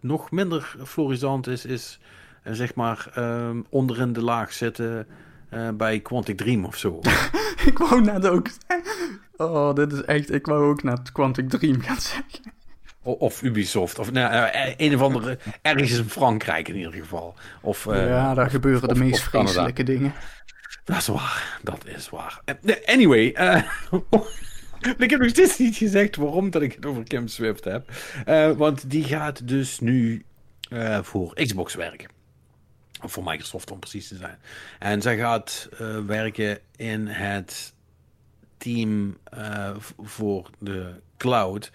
nog 0.00 0.30
minder 0.30 0.76
florisant 0.84 1.46
is, 1.46 1.64
is 1.64 1.98
zeg 2.44 2.74
maar 2.74 3.12
uh, 3.18 3.50
onderin 3.68 4.12
de 4.12 4.22
laag 4.22 4.52
zitten 4.52 5.06
uh, 5.54 5.68
bij 5.68 6.00
Quantic 6.00 6.36
Dream 6.36 6.64
of 6.64 6.76
zo. 6.76 7.00
ik 7.64 7.78
wou 7.78 8.00
net 8.00 8.26
ook. 8.26 8.48
Oh, 9.42 9.74
dit 9.74 9.92
is 9.92 10.02
echt. 10.02 10.32
Ik 10.32 10.46
wou 10.46 10.70
ook 10.70 10.82
net 10.82 11.12
Quantic 11.12 11.48
Dream 11.48 11.80
gaan 11.80 12.00
zeggen. 12.00 12.52
Of 13.02 13.42
Ubisoft. 13.42 13.98
Of 13.98 14.12
nou, 14.12 14.48
eh, 14.48 14.74
een 14.76 14.94
of 14.94 15.00
andere. 15.00 15.38
Ergens 15.62 15.98
in 15.98 16.08
Frankrijk 16.08 16.68
in 16.68 16.76
ieder 16.76 16.92
geval. 16.92 17.34
Of, 17.60 17.84
uh, 17.86 18.06
ja, 18.06 18.34
daar 18.34 18.50
gebeuren 18.50 18.88
de 18.88 18.94
meest 18.94 19.22
vreselijke 19.22 19.82
dingen. 19.82 20.14
Dat 20.84 20.96
is 20.96 21.06
waar. 21.06 21.58
Dat 21.62 21.86
is 21.86 22.08
waar. 22.08 22.40
Anyway. 22.84 23.24
ik 24.98 25.10
heb 25.10 25.20
nog 25.20 25.28
steeds 25.28 25.58
niet 25.58 25.76
gezegd 25.76 26.16
waarom 26.16 26.50
dat 26.50 26.62
ik 26.62 26.72
het 26.72 26.86
over 26.86 27.04
Kim 27.04 27.28
Swift 27.28 27.64
heb. 27.64 27.92
want 28.56 28.90
die 28.90 29.04
gaat 29.04 29.48
dus 29.48 29.80
nu 29.80 30.24
voor 31.02 31.34
Xbox 31.34 31.74
werken. 31.74 32.08
Of 33.02 33.12
voor 33.12 33.24
Microsoft 33.24 33.70
om 33.70 33.78
precies 33.78 34.08
te 34.08 34.16
zijn. 34.16 34.38
En 34.78 35.02
zij 35.02 35.16
gaat 35.16 35.68
werken 36.06 36.58
in 36.76 37.06
het 37.06 37.74
team 38.62 39.16
uh, 39.34 39.70
voor 40.02 40.50
de 40.58 40.94
cloud. 41.16 41.70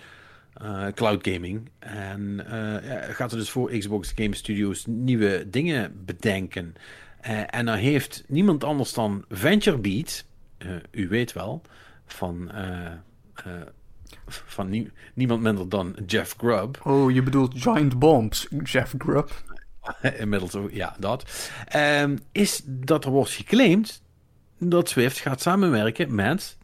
Uh, 0.62 0.88
cloud 0.88 1.28
gaming. 1.28 1.70
En 1.80 2.46
ja, 2.84 3.02
gaat 3.02 3.32
er 3.32 3.38
dus 3.38 3.50
voor 3.50 3.72
Xbox 3.72 4.12
Game 4.16 4.36
Studios 4.36 4.86
nieuwe 4.86 5.50
dingen 5.50 6.06
bedenken. 6.06 6.76
en 7.50 7.66
dan 7.66 7.76
heeft 7.76 8.24
niemand 8.28 8.64
anders 8.64 8.94
dan 8.94 9.26
VentureBeat, 9.30 10.26
u 10.92 11.08
weet 11.08 11.34
wel, 11.34 11.62
van, 12.06 12.52
van 14.26 14.70
nie 14.70 14.92
niemand 15.14 15.42
minder 15.42 15.70
dan 15.70 15.96
Jeff 16.06 16.36
Grubb. 16.38 16.86
Oh, 16.86 17.12
je 17.12 17.24
bedoelt 17.24 17.62
Giant 17.62 18.00
Bombs, 18.00 18.48
Jeff 18.64 18.94
Grubb. 18.98 19.32
inmiddels, 20.20 20.58
ja, 20.72 20.96
dat. 21.00 21.50
Um, 21.76 22.18
is 22.32 22.62
dat 22.66 23.06
er 23.06 23.12
wordt 23.12 23.32
geclaimd 23.32 24.02
dat 24.60 24.90
Swift 24.90 25.20
gaat 25.20 25.42
samenwerken 25.42 26.16
met 26.16 26.58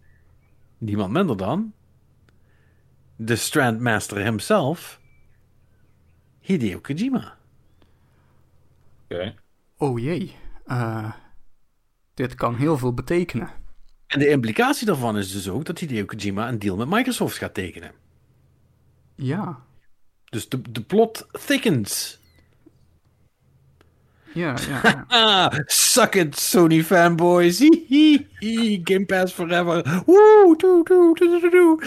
niemand 0.83 1.11
minder 1.11 1.37
dan 1.37 1.73
de 3.15 3.35
Strandmaster 3.35 4.17
himself, 4.17 4.99
Hideo 6.39 6.79
Kojima. 6.79 7.37
Oké. 9.03 9.35
Oh 9.77 9.99
jee. 9.99 10.35
Uh, 10.67 11.13
dit 12.13 12.35
kan 12.35 12.55
heel 12.55 12.77
veel 12.77 12.93
betekenen. 12.93 13.49
En 14.07 14.19
de 14.19 14.29
implicatie 14.29 14.85
daarvan 14.85 15.17
is 15.17 15.31
dus 15.31 15.49
ook 15.49 15.65
dat 15.65 15.79
Hideo 15.79 16.05
Kojima 16.05 16.47
een 16.47 16.59
deal 16.59 16.77
met 16.77 16.89
Microsoft 16.89 17.37
gaat 17.37 17.53
tekenen. 17.53 17.91
Ja. 19.15 19.65
Dus 20.25 20.49
de, 20.49 20.71
de 20.71 20.81
plot 20.81 21.27
thickens. 21.45 22.19
Ja, 24.33 24.55
ja. 24.69 25.05
ja. 25.09 25.51
Suck 25.65 26.15
it, 26.15 26.39
Sony 26.39 26.83
fanboys. 26.83 27.57
Game 28.83 29.05
Pass 29.05 29.33
forever. 29.33 30.03
Woe, 30.05 30.55
doe, 30.57 30.83
doe, 30.83 31.15
doe, 31.15 31.49
doe, 31.49 31.79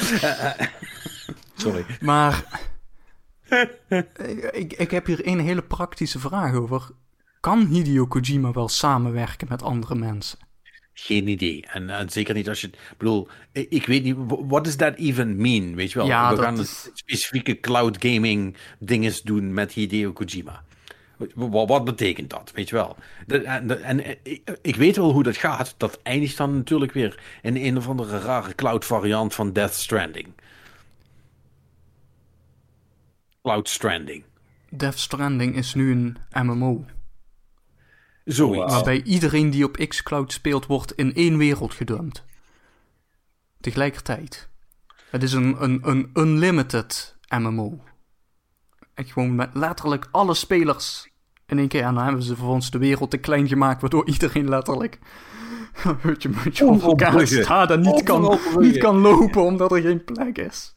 Sorry. 1.55 1.85
Maar 2.01 2.45
ik, 4.53 4.73
ik 4.73 4.91
heb 4.91 5.07
hier 5.07 5.27
een 5.27 5.41
hele 5.41 5.63
praktische 5.63 6.19
vraag 6.19 6.55
over. 6.55 6.89
Kan 7.41 7.67
Hideo 7.67 8.07
Kojima 8.07 8.53
wel 8.53 8.69
samenwerken 8.69 9.47
met 9.51 9.63
andere 9.63 9.95
mensen? 9.95 10.39
Geen 10.93 11.29
idee. 11.29 11.67
En, 11.67 11.91
en 11.91 12.11
zeker 12.11 12.35
niet 12.35 12.49
als 12.49 12.61
je. 12.61 12.67
Ik 12.67 12.95
bedoel, 12.99 13.29
ik 13.53 13.87
weet 13.87 14.03
niet. 14.03 14.17
What 14.27 14.65
does 14.65 14.77
that 14.77 14.95
even 14.97 15.37
mean? 15.37 15.75
Weet 15.75 15.93
je 15.93 15.99
wel? 15.99 16.07
Ja, 16.07 16.37
We 16.37 16.43
gaan 16.43 16.61
is... 16.61 16.91
specifieke 16.95 17.61
cloud 17.61 17.97
gaming 18.01 18.57
dingen 18.79 19.13
doen 19.23 19.55
met 19.55 19.73
Hideo 19.73 20.13
Kojima. 20.13 20.65
Wat, 21.35 21.69
wat, 21.69 21.85
betekent 21.85 22.31
dat? 22.31 22.53
Weet 22.55 22.69
je 22.69 22.75
wel? 22.75 22.97
en, 23.27 23.83
en, 23.85 24.17
ik 24.63 24.77
weet 24.77 24.97
wel 24.97 25.13
hoe 25.13 25.23
dat 25.23 25.37
gaat. 25.37 25.75
Dat 25.77 26.01
eindigt 26.03 26.37
dan 26.37 26.57
natuurlijk 26.57 26.93
weer 26.93 27.23
in 27.43 27.57
een 27.57 27.77
of 27.77 27.89
andere 27.89 28.19
rare 28.19 28.55
cloud 28.55 28.85
variant 28.85 29.35
van 29.35 29.53
Death 29.53 29.75
Stranding. 29.75 30.29
Cloud 33.43 33.69
Stranding. 33.69 34.25
Death 34.71 34.99
Stranding 34.99 35.57
is 35.57 35.75
nu 35.75 35.93
een 35.93 36.17
MMO. 36.33 36.85
Zoiets. 38.25 38.73
Waarbij 38.73 39.03
iedereen 39.03 39.51
die 39.51 39.65
op 39.65 39.77
Xcloud 39.89 40.33
speelt, 40.33 40.67
wordt 40.67 40.93
in 40.93 41.15
één 41.15 41.37
wereld 41.37 41.75
gedumpt. 41.75 42.25
Tegelijkertijd. 43.61 44.49
Het 45.11 45.23
is 45.23 45.33
een, 45.33 45.63
een, 45.63 45.81
een 45.83 46.11
unlimited 46.15 47.17
MMO. 47.29 47.81
Echt 48.97 49.13
gewoon 49.13 49.35
met 49.35 49.51
letterlijk 49.53 50.09
alle 50.11 50.35
spelers 50.35 51.09
in 51.47 51.59
één 51.59 51.69
keer. 51.69 51.83
En 51.83 51.95
dan 51.95 52.05
hebben 52.05 52.23
ze 52.23 52.37
voor 52.37 52.53
ons 52.53 52.71
de 52.71 52.79
wereld 52.79 53.11
te 53.11 53.19
klein 53.19 53.49
gemaakt, 53.49 53.81
waardoor 53.81 54.07
iedereen 54.09 54.49
letterlijk 54.49 54.99
weet 56.03 56.23
je, 56.23 56.31
je 56.53 56.81
elkaar 56.83 57.27
staat 57.27 57.71
en 57.71 57.81
niet 57.81 58.03
kan, 58.03 58.39
niet 58.59 58.79
kan 58.79 58.97
lopen 58.97 59.43
omdat 59.43 59.73
er 59.73 59.81
geen 59.81 60.05
plek 60.05 60.39
is. 60.39 60.75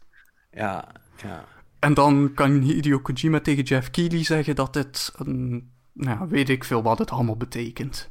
Ja, 0.52 0.88
ja. 1.24 1.46
En 1.80 1.94
dan 1.94 2.32
kan 2.36 2.62
Hideo 2.62 3.00
Kojima 3.00 3.40
tegen 3.40 3.64
Jeff 3.64 3.92
Keighley 3.92 4.24
zeggen 4.24 4.56
dat 4.56 4.74
dit 4.74 5.12
een, 5.16 5.72
nou 5.94 6.30
weet 6.30 6.50
ik 6.50 6.64
veel 6.64 6.82
wat 6.82 7.00
het 7.00 7.12
allemaal 7.12 7.38
betekent. 7.38 8.10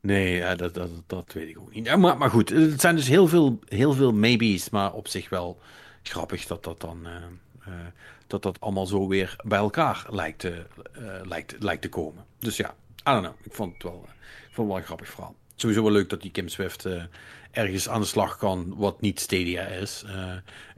Nee, 0.00 0.36
ja, 0.36 0.54
dat, 0.54 0.74
dat, 0.74 0.90
dat 1.06 1.32
weet 1.32 1.48
ik 1.48 1.58
ook 1.58 1.74
niet. 1.74 1.86
Ja, 1.86 1.96
maar, 1.96 2.18
maar 2.18 2.30
goed, 2.30 2.48
het 2.48 2.80
zijn 2.80 2.96
dus 2.96 3.08
heel 3.08 3.28
veel, 3.28 3.58
heel 3.64 3.92
veel 3.92 4.12
maybes, 4.12 4.70
maar 4.70 4.92
op 4.92 5.08
zich 5.08 5.28
wel 5.28 5.60
grappig 6.02 6.46
dat 6.46 6.64
dat 6.64 6.80
dan... 6.80 6.98
Uh, 7.02 7.12
dat 8.26 8.42
dat 8.42 8.60
allemaal 8.60 8.86
zo 8.86 9.08
weer 9.08 9.36
bij 9.44 9.58
elkaar 9.58 10.06
lijkt 10.10 10.38
te, 10.38 10.66
uh, 10.98 11.04
lijkt, 11.22 11.62
lijkt 11.62 11.82
te 11.82 11.88
komen. 11.88 12.24
Dus 12.38 12.56
ja, 12.56 12.74
I 13.08 13.10
don't 13.10 13.20
know. 13.20 13.34
Ik 13.42 13.54
vond 13.54 13.72
het 13.72 13.82
wel, 13.82 14.04
ik 14.48 14.54
vond 14.54 14.56
het 14.56 14.66
wel 14.66 14.76
een 14.76 14.82
grappig 14.82 15.08
verhaal. 15.08 15.34
Sowieso 15.54 15.82
wel 15.82 15.92
leuk 15.92 16.10
dat 16.10 16.22
die 16.22 16.30
Kim 16.30 16.48
Swift 16.48 16.88
ergens 17.50 17.88
aan 17.88 18.00
de 18.00 18.06
slag 18.06 18.36
kan 18.36 18.74
wat 18.76 19.00
niet 19.00 19.20
Stadia 19.20 19.62
is. 19.62 20.04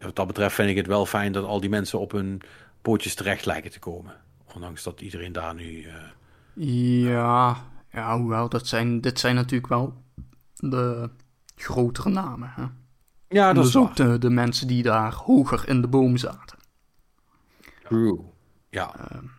wat 0.00 0.16
dat 0.16 0.26
betreft 0.26 0.54
vind 0.54 0.70
ik 0.70 0.76
het 0.76 0.86
wel 0.86 1.06
fijn 1.06 1.32
dat 1.32 1.44
al 1.44 1.60
die 1.60 1.70
mensen 1.70 1.98
op 1.98 2.12
hun 2.12 2.42
pootjes 2.82 3.14
terecht 3.14 3.46
lijken 3.46 3.70
te 3.70 3.78
komen. 3.78 4.14
Ondanks 4.54 4.82
dat 4.82 5.00
iedereen 5.00 5.32
daar 5.32 5.54
nu... 5.54 5.86
ja, 6.54 7.56
ja, 7.96 8.18
hoewel, 8.18 8.48
dat 8.48 8.66
zijn, 8.66 9.00
dit 9.00 9.18
zijn 9.18 9.34
natuurlijk 9.34 9.68
wel 9.68 9.94
de 10.54 11.10
grotere 11.56 12.08
namen. 12.08 12.52
Hè? 12.54 12.64
Ja, 13.28 13.52
dat 13.52 13.64
dus 13.64 13.74
is 13.74 13.76
ook 13.76 13.96
de, 13.96 14.18
de 14.18 14.30
mensen 14.30 14.66
die 14.66 14.82
daar 14.82 15.12
hoger 15.12 15.68
in 15.68 15.80
de 15.80 15.88
boom 15.88 16.16
zaten. 16.16 16.55
True. 17.88 18.18
Ja. 18.70 19.16
Um, 19.16 19.30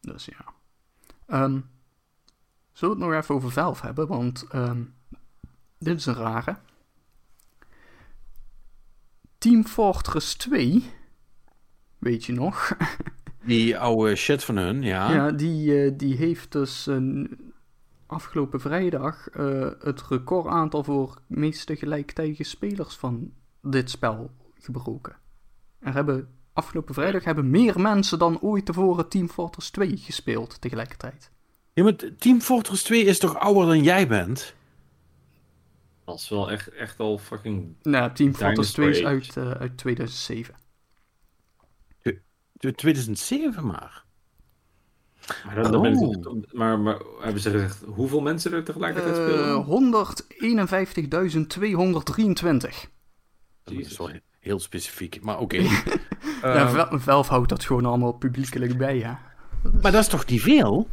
dus 0.00 0.24
ja. 0.24 0.54
Um, 1.42 1.70
zullen 2.72 2.96
we 2.96 3.02
het 3.02 3.12
nog 3.12 3.22
even 3.22 3.34
over 3.34 3.50
Valve 3.50 3.86
hebben? 3.86 4.06
Want 4.06 4.46
um, 4.54 4.94
dit 5.78 5.98
is 5.98 6.06
een 6.06 6.14
rare. 6.14 6.56
Team 9.38 9.64
Fortress 9.64 10.34
2. 10.34 10.90
Weet 11.98 12.24
je 12.24 12.32
nog? 12.32 12.76
die 13.46 13.78
oude 13.78 14.14
shit 14.14 14.44
van 14.44 14.56
hun, 14.56 14.82
ja. 14.82 15.12
Ja, 15.12 15.30
die, 15.30 15.84
uh, 15.84 15.92
die 15.96 16.16
heeft 16.16 16.52
dus 16.52 16.86
een 16.86 17.38
afgelopen 18.06 18.60
vrijdag 18.60 19.36
uh, 19.36 19.70
het 19.78 20.02
recordaantal 20.08 20.84
voor 20.84 21.18
meest 21.26 21.66
tegelijkertijd 21.66 22.36
spelers 22.40 22.96
van 22.96 23.32
dit 23.62 23.90
spel 23.90 24.30
gebroken. 24.58 25.16
Er 25.78 25.92
hebben 25.92 26.28
afgelopen 26.54 26.94
vrijdag 26.94 27.24
hebben 27.24 27.50
meer 27.50 27.80
mensen 27.80 28.18
dan 28.18 28.40
ooit 28.40 28.66
tevoren 28.66 29.08
Team 29.08 29.28
Fortress 29.28 29.70
2 29.70 29.96
gespeeld 29.96 30.60
tegelijkertijd. 30.60 31.30
Ja, 31.72 31.82
maar 31.82 31.96
Team 32.18 32.40
Fortress 32.40 32.82
2 32.82 33.04
is 33.04 33.18
toch 33.18 33.38
ouder 33.38 33.66
dan 33.66 33.82
jij 33.82 34.08
bent? 34.08 34.54
Dat 36.04 36.18
is 36.18 36.28
wel 36.28 36.50
echt, 36.50 36.68
echt 36.68 36.98
al 37.00 37.18
fucking. 37.18 37.74
Nou, 37.82 38.12
Team 38.12 38.34
Fortress 38.34 38.72
2 38.72 38.90
is 38.90 39.04
uit, 39.04 39.36
uh, 39.36 39.50
uit 39.50 39.78
2007. 39.78 40.54
De, 42.02 42.20
de 42.52 42.74
2007 42.74 43.66
maar. 43.66 44.04
Maar, 45.46 45.62
dan, 45.62 45.74
oh. 45.74 45.80
mensen, 45.80 46.44
maar, 46.52 46.78
maar, 46.78 47.00
hebben 47.20 47.42
ze 47.42 47.50
gezegd 47.50 47.82
hoeveel 47.84 48.20
mensen 48.20 48.52
er 48.52 48.64
tegelijkertijd 48.64 49.14
spelen? 49.14 49.48
Uh, 49.48 49.66
151.223. 52.64 53.86
Sorry 53.86 54.22
heel 54.44 54.60
specifiek, 54.60 55.20
maar 55.22 55.38
oké. 55.38 55.56
Okay. 55.56 55.70
ja, 56.54 56.90
um, 56.92 57.00
Valve 57.00 57.30
houdt 57.30 57.48
dat 57.48 57.64
gewoon 57.64 57.84
allemaal 57.84 58.12
publiekelijk 58.12 58.78
bij, 58.78 58.98
ja. 58.98 59.20
Maar 59.82 59.92
dat 59.92 60.02
is 60.02 60.08
toch 60.08 60.26
niet 60.26 60.40
veel? 60.40 60.88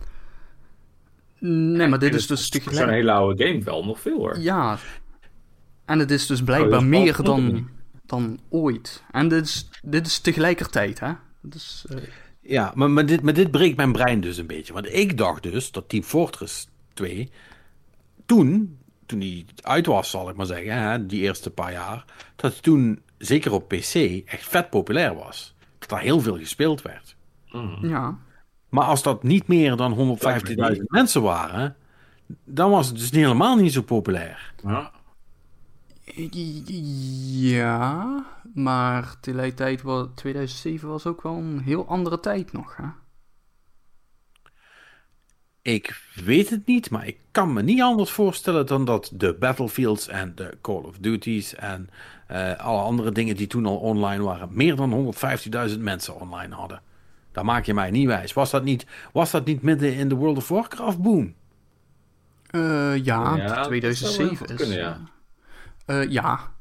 Nee, 1.39 1.87
maar 1.87 1.99
dit 1.99 2.13
is 2.13 2.27
dus 2.27 2.49
tegelijk... 2.49 2.77
Zo'n 2.77 2.89
hele 2.89 3.11
oude 3.11 3.45
game 3.45 3.63
wel 3.63 3.85
nog 3.85 3.99
veel 3.99 4.17
hoor. 4.17 4.39
Ja. 4.39 4.77
En 5.85 5.99
het 5.99 6.11
is 6.11 6.27
dus 6.27 6.43
blijkbaar 6.43 6.79
oh, 6.79 6.85
meer 6.85 7.23
dan, 7.23 7.69
dan 8.05 8.39
ooit. 8.49 9.03
En 9.11 9.27
dit 9.27 9.45
is, 9.45 9.69
dit 9.81 10.07
is 10.07 10.19
tegelijkertijd, 10.19 10.99
hè. 10.99 11.11
Dus, 11.41 11.85
uh... 11.91 11.97
Ja, 12.41 12.71
maar, 12.75 12.89
maar, 12.89 13.05
dit, 13.05 13.21
maar 13.21 13.33
dit 13.33 13.51
breekt 13.51 13.77
mijn 13.77 13.91
brein 13.91 14.21
dus 14.21 14.37
een 14.37 14.47
beetje. 14.47 14.73
Want 14.73 14.93
ik 14.93 15.17
dacht 15.17 15.43
dus 15.43 15.71
dat 15.71 15.89
Team 15.89 16.03
Fortress 16.03 16.67
2 16.93 17.31
toen 18.25 18.79
toen 19.11 19.19
die 19.19 19.45
uit 19.61 19.85
was, 19.85 20.09
zal 20.09 20.29
ik 20.29 20.35
maar 20.35 20.45
zeggen, 20.45 20.77
hè, 20.77 21.05
die 21.05 21.21
eerste 21.21 21.49
paar 21.49 21.71
jaar, 21.71 22.05
dat 22.35 22.53
het 22.53 22.63
toen, 22.63 23.01
zeker 23.21 23.51
op 23.51 23.67
PC, 23.67 23.95
echt 24.25 24.47
vet 24.47 24.69
populair 24.69 25.15
was. 25.15 25.55
Dat 25.79 25.89
daar 25.89 26.01
heel 26.01 26.19
veel 26.19 26.37
gespeeld 26.37 26.81
werd. 26.81 27.15
Mm. 27.51 27.77
Ja. 27.81 28.17
Maar 28.69 28.83
als 28.83 29.03
dat 29.03 29.23
niet 29.23 29.47
meer 29.47 29.75
dan 29.75 30.17
150.000 30.75 30.81
mensen 30.87 31.21
waren, 31.21 31.75
dan 32.43 32.71
was 32.71 32.87
het 32.87 32.97
dus 32.97 33.11
helemaal 33.11 33.55
niet 33.55 33.73
zo 33.73 33.81
populair. 33.81 34.53
Ja. 34.63 34.91
Ja, 37.33 38.25
maar 38.53 39.15
tegelijkertijd 39.19 39.81
was 39.81 40.07
2007 40.15 40.89
was 40.89 41.05
ook 41.05 41.21
wel 41.21 41.35
een 41.35 41.59
heel 41.59 41.87
andere 41.87 42.19
tijd 42.19 42.51
nog, 42.51 42.77
hè? 42.77 42.85
Ik 45.61 46.01
weet 46.15 46.49
het 46.49 46.65
niet, 46.65 46.89
maar 46.89 47.07
ik 47.07 47.17
kan 47.31 47.53
me 47.53 47.61
niet 47.61 47.81
anders 47.81 48.11
voorstellen 48.11 48.65
dan 48.65 48.85
dat 48.85 49.11
de 49.13 49.33
Battlefields 49.39 50.07
en 50.07 50.35
de 50.35 50.57
Call 50.61 50.83
of 50.83 50.97
Duties 50.97 51.55
en 51.55 51.89
uh, 52.31 52.57
alle 52.57 52.81
andere 52.81 53.11
dingen 53.11 53.35
die 53.35 53.47
toen 53.47 53.65
al 53.65 53.77
online 53.77 54.23
waren, 54.23 54.49
meer 54.51 54.75
dan 54.75 55.13
150.000 55.71 55.79
mensen 55.79 56.19
online 56.19 56.55
hadden. 56.55 56.81
Daar 57.31 57.45
maak 57.45 57.65
je 57.65 57.73
mij 57.73 57.91
niet 57.91 58.07
wijs. 58.07 58.33
Was 58.33 58.51
dat 58.51 58.63
niet, 58.63 58.85
was 59.11 59.31
dat 59.31 59.45
niet 59.45 59.61
midden 59.61 59.95
in 59.95 60.09
de 60.09 60.15
World 60.15 60.37
of 60.37 60.47
Warcraft 60.47 61.01
boom? 61.01 61.33
Uh, 62.51 62.97
ja, 63.03 63.35
ja 63.35 63.63
2007 63.63 64.47
is. 64.47 64.55
Kunnen, 64.55 64.77
ja. 64.77 64.99
Uh, 65.85 66.09
ja. 66.09 66.53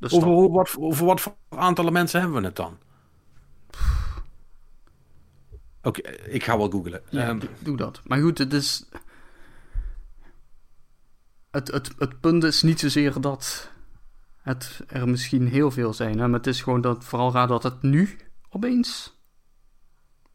Over, 0.00 0.50
wat, 0.50 0.76
over 0.78 1.06
wat 1.06 1.20
voor 1.20 1.34
aantallen 1.48 1.92
mensen 1.92 2.20
hebben 2.20 2.40
we 2.40 2.46
het 2.46 2.56
dan? 2.56 2.78
Oké, 5.82 6.00
ik 6.10 6.44
ga 6.44 6.58
wel 6.58 6.70
googlen. 6.70 7.02
Ja, 7.10 7.28
um, 7.28 7.40
doe 7.58 7.76
dat. 7.76 8.00
Maar 8.04 8.18
goed, 8.18 8.38
het 8.38 8.52
is... 8.52 8.88
Het, 11.50 11.68
het, 11.68 11.90
het 11.98 12.20
punt 12.20 12.44
is 12.44 12.62
niet 12.62 12.80
zozeer 12.80 13.20
dat 13.20 13.71
het 14.42 14.84
er 14.86 15.08
misschien 15.08 15.46
heel 15.46 15.70
veel 15.70 15.92
zijn. 15.92 16.18
Hè? 16.18 16.28
Maar 16.28 16.38
het 16.38 16.46
is 16.46 16.62
gewoon 16.62 16.80
dat 16.80 17.04
vooral 17.04 17.32
raar 17.32 17.46
dat 17.46 17.62
het 17.62 17.82
nu 17.82 18.16
opeens 18.48 19.20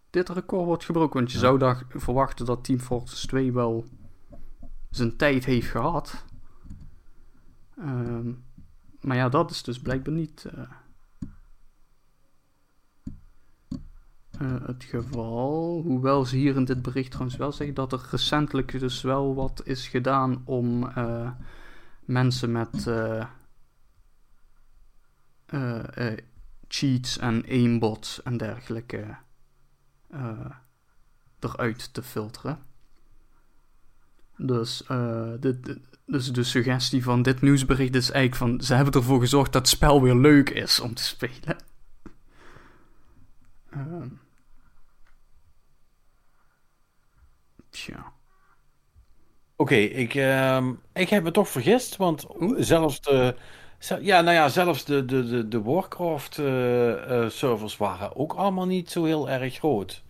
dit 0.10 0.30
record 0.30 0.66
wordt 0.66 0.86
gebroken. 0.86 1.20
Want 1.20 1.32
je 1.32 1.38
zou 1.38 1.58
daar 1.58 1.84
verwachten 1.90 2.46
dat 2.46 2.64
Team 2.64 2.80
Fortress 2.80 3.26
2 3.26 3.54
wel 3.54 3.86
zijn 4.90 5.18
tijd 5.18 5.46
heeft 5.46 5.70
gehad. 5.70 6.26
Um, 7.80 8.46
maar 9.02 9.18
ja, 9.18 9.30
dat 9.30 9.52
is 9.52 9.64
dus 9.64 9.80
blijkbaar 9.80 10.14
niet 10.14 10.46
uh, 10.56 10.62
uh, 14.42 14.68
het 14.68 14.84
geval. 14.84 15.82
Hoewel 15.82 16.26
ze 16.26 16.36
hier 16.36 16.56
in 16.56 16.66
dit 16.66 16.82
bericht 16.82 17.12
trouwens 17.12 17.38
wel 17.38 17.52
zeggen 17.52 17.76
dat 17.76 17.92
er 17.92 18.08
recentelijk 18.12 18.80
dus 18.80 19.02
wel 19.02 19.36
wat 19.36 19.62
is 19.64 19.88
gedaan 19.88 20.42
om 20.46 20.84
uh, 20.84 21.32
mensen 22.06 22.52
met 22.52 22.90
cheats 26.68 27.18
en 27.18 27.46
aimbots 27.50 28.24
en 28.24 28.38
dergelijke 28.38 29.18
eruit 31.40 31.94
te 31.94 32.04
filteren. 32.04 32.60
Dus, 34.38 34.82
uh, 34.82 34.88
de, 35.40 35.82
dus 36.06 36.32
de 36.32 36.44
suggestie 36.44 37.04
van 37.04 37.22
dit 37.22 37.42
nieuwsbericht 37.42 37.96
is 37.96 38.12
eigenlijk 38.12 38.52
van... 38.52 38.66
Ze 38.66 38.74
hebben 38.74 38.94
ervoor 38.94 39.20
gezorgd 39.20 39.54
dat 39.54 39.62
het 39.62 39.70
spel 39.70 40.02
weer 40.02 40.16
leuk 40.16 40.50
is 40.50 40.80
om 40.80 40.94
te 40.94 41.04
spelen. 41.04 41.58
Uh, 43.74 44.06
tja. 47.70 48.14
Oké, 49.56 49.76
ik, 49.76 50.14
uh, 50.14 50.68
ik 50.94 51.10
heb 51.10 51.24
me 51.24 51.32
toch 51.32 51.50
vergist, 51.50 51.96
want 51.96 52.26
zelfs 52.58 53.02
de... 53.02 53.36
Ja, 53.80 54.22
nou 54.22 54.36
ja, 54.36 54.50
zelfs 54.50 54.86
de, 54.86 55.06
de, 55.06 55.28
de, 55.28 55.48
de 55.48 55.62
Warcraft-servers 55.62 57.74
uh, 57.74 57.80
waren 57.80 58.16
ook 58.16 58.34
allemaal 58.34 58.66
niet 58.66 58.92
zo 58.92 59.04
heel 59.04 59.30
erg 59.30 59.56
groot. 59.56 60.04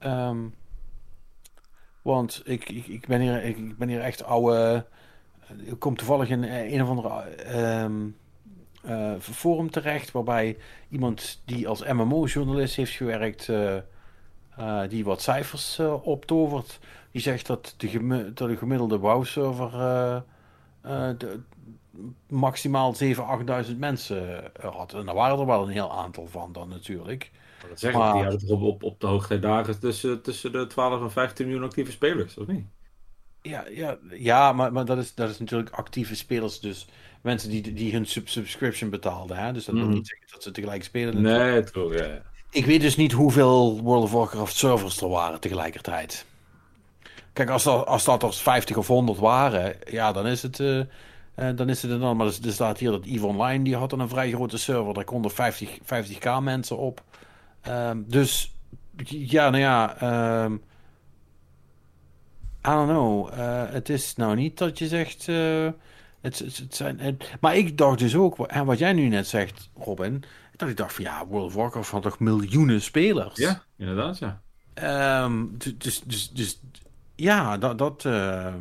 Um, 0.00 0.54
want 2.02 2.42
ik, 2.44 2.68
ik, 2.68 2.86
ik, 2.86 3.06
ben, 3.06 3.20
hier, 3.20 3.44
ik, 3.44 3.78
ben 3.78 3.88
hier 3.88 4.00
echt 4.00 4.24
oude. 4.24 4.86
Ik 5.64 5.78
kom 5.78 5.96
toevallig 5.96 6.28
in 6.28 6.42
een 6.42 6.82
of 6.82 6.88
andere 6.88 7.24
um, 7.84 8.16
forum 9.20 9.70
terecht. 9.70 10.10
Waarbij 10.10 10.56
iemand 10.88 11.42
die 11.44 11.68
als 11.68 11.84
MMO-journalist 11.84 12.76
heeft 12.76 12.92
gewerkt. 12.92 13.50
Die 14.88 15.04
wat 15.04 15.22
cijfers 15.22 15.78
optovert. 16.02 16.78
Die 17.10 17.22
zegt 17.22 17.46
dat 17.46 17.74
de, 17.76 18.32
de 18.34 18.56
gemiddelde 18.56 18.98
WoW-server. 18.98 20.22
Maximaal 22.28 22.94
7.000, 23.02 23.08
8.000 23.68 23.76
mensen 23.76 24.50
had. 24.60 24.94
En 24.94 25.06
daar 25.06 25.14
waren 25.14 25.38
er 25.38 25.46
wel 25.46 25.62
een 25.62 25.68
heel 25.68 25.92
aantal 25.92 26.26
van 26.26 26.52
dan 26.52 26.68
natuurlijk. 26.68 27.30
Dat 27.68 27.80
zeg 27.80 27.94
maar, 27.94 28.12
die 28.12 28.22
hadden 28.22 28.50
op, 28.50 28.62
op, 28.62 28.82
op 28.82 29.00
de 29.00 29.06
hoogtijdagen 29.06 29.80
tussen, 29.80 30.22
tussen 30.22 30.52
de 30.52 30.66
12 30.66 31.02
en 31.02 31.10
15 31.10 31.46
miljoen 31.46 31.64
actieve 31.64 31.90
spelers, 31.90 32.38
of 32.38 32.46
niet? 32.46 32.64
Ja, 33.42 33.64
ja, 33.70 33.98
ja 34.10 34.52
maar, 34.52 34.72
maar 34.72 34.84
dat, 34.84 34.98
is, 34.98 35.14
dat 35.14 35.30
is 35.30 35.38
natuurlijk 35.38 35.70
actieve 35.70 36.16
spelers, 36.16 36.60
dus 36.60 36.86
mensen 37.20 37.50
die, 37.50 37.72
die 37.72 37.92
hun 37.92 38.06
sub 38.06 38.28
subscription 38.28 38.90
betaalden. 38.90 39.36
Hè? 39.36 39.52
Dus 39.52 39.64
dat 39.64 39.74
wil 39.74 39.84
mhm. 39.84 39.92
niet 39.92 40.06
zeggen 40.06 40.26
dat 40.30 40.42
ze 40.42 40.50
tegelijk 40.50 40.84
spelen. 40.84 41.22
Nee, 41.22 41.64
toch, 41.64 41.94
ja. 41.94 42.22
Ik 42.50 42.66
weet 42.66 42.80
dus 42.80 42.96
niet 42.96 43.12
hoeveel 43.12 43.80
World 43.82 44.02
of 44.02 44.12
Warcraft 44.12 44.56
servers 44.56 45.00
er 45.00 45.08
waren 45.08 45.40
tegelijkertijd. 45.40 46.26
Kijk, 47.32 47.50
als 47.50 47.62
dat, 47.62 47.86
als 47.86 48.04
dat 48.04 48.22
er 48.22 48.34
50 48.34 48.76
of 48.76 48.86
100 48.86 49.18
waren, 49.18 49.76
ja, 49.90 50.12
dan 50.12 50.26
is 50.26 50.42
het. 50.42 50.58
Uh, 50.58 50.80
dan 51.34 51.68
is 51.68 51.82
het 51.82 52.00
dan. 52.00 52.16
Maar 52.16 52.26
er, 52.26 52.52
staat 52.52 52.78
hier 52.78 52.90
dat 52.90 53.04
EVE 53.04 53.26
Online 53.26 53.64
die 53.64 53.76
had 53.76 53.92
een 53.92 54.08
vrij 54.08 54.32
grote 54.32 54.58
server. 54.58 54.94
Daar 54.94 55.04
konden 55.04 55.30
50, 55.30 55.78
50k 55.78 56.42
mensen 56.42 56.78
op. 56.78 57.02
Um, 57.68 58.04
dus 58.08 58.54
ja, 59.04 59.50
nou 59.50 59.62
ja. 59.62 60.02
Um, 60.44 60.62
I 62.66 62.70
don't 62.70 62.88
know. 62.88 63.32
Uh, 63.32 63.64
het 63.70 63.88
is 63.88 64.16
nou 64.16 64.36
niet 64.36 64.58
dat 64.58 64.78
je 64.78 64.86
zegt. 64.88 65.28
Uh, 65.28 65.70
het, 66.20 66.38
het, 66.38 66.56
het, 66.56 66.74
zijn, 66.74 67.00
het, 67.00 67.32
maar 67.40 67.56
ik 67.56 67.78
dacht 67.78 67.98
dus 67.98 68.16
ook, 68.16 68.46
en 68.46 68.64
wat 68.64 68.78
jij 68.78 68.92
nu 68.92 69.08
net 69.08 69.26
zegt, 69.26 69.70
Robin. 69.74 70.24
Dat 70.56 70.68
ik 70.68 70.76
dacht 70.76 70.94
van 70.94 71.04
ja, 71.04 71.26
World 71.26 71.46
of 71.46 71.54
Warcraft 71.54 71.90
had 71.90 72.02
toch 72.02 72.18
miljoenen 72.18 72.82
spelers? 72.82 73.36
Ja, 73.36 73.62
inderdaad, 73.76 74.18
ja. 74.18 74.42
Um, 75.24 75.58
dus, 75.78 76.00
dus, 76.00 76.30
dus 76.30 76.60
ja, 77.14 77.58
dat. 77.58 77.78
dat 77.78 78.04
uh, 78.04 78.54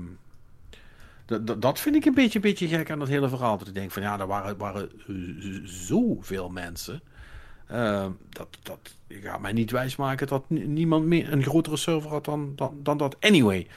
dat, 1.40 1.62
dat 1.62 1.80
vind 1.80 1.96
ik 1.96 2.06
een 2.06 2.14
beetje, 2.14 2.40
beetje 2.40 2.68
gek 2.68 2.92
aan 2.92 3.00
dat 3.00 3.08
hele 3.08 3.30
verhaal. 3.30 3.58
Dat 3.58 3.68
ik 3.68 3.74
denk 3.74 3.92
van 3.92 4.02
ja, 4.02 4.20
er 4.20 4.28
waren, 4.28 4.58
waren 4.58 4.90
zoveel 5.64 6.50
mensen. 6.50 7.02
Uh, 7.72 8.08
dat, 8.30 8.58
dat 8.64 8.96
gaat 9.10 9.42
mij 9.42 9.54
niet 9.54 9.72
wijsmaken 9.72 10.28
dat 10.28 10.50
niemand 10.50 11.06
meer 11.06 11.32
een 11.32 11.44
grotere 11.44 11.78
server 11.78 12.10
had 12.10 12.26
dan, 12.26 12.54
dan, 12.56 12.80
dan 12.84 12.98
dat. 12.98 13.16
Anyway. 13.20 13.60
Ik, 13.60 13.68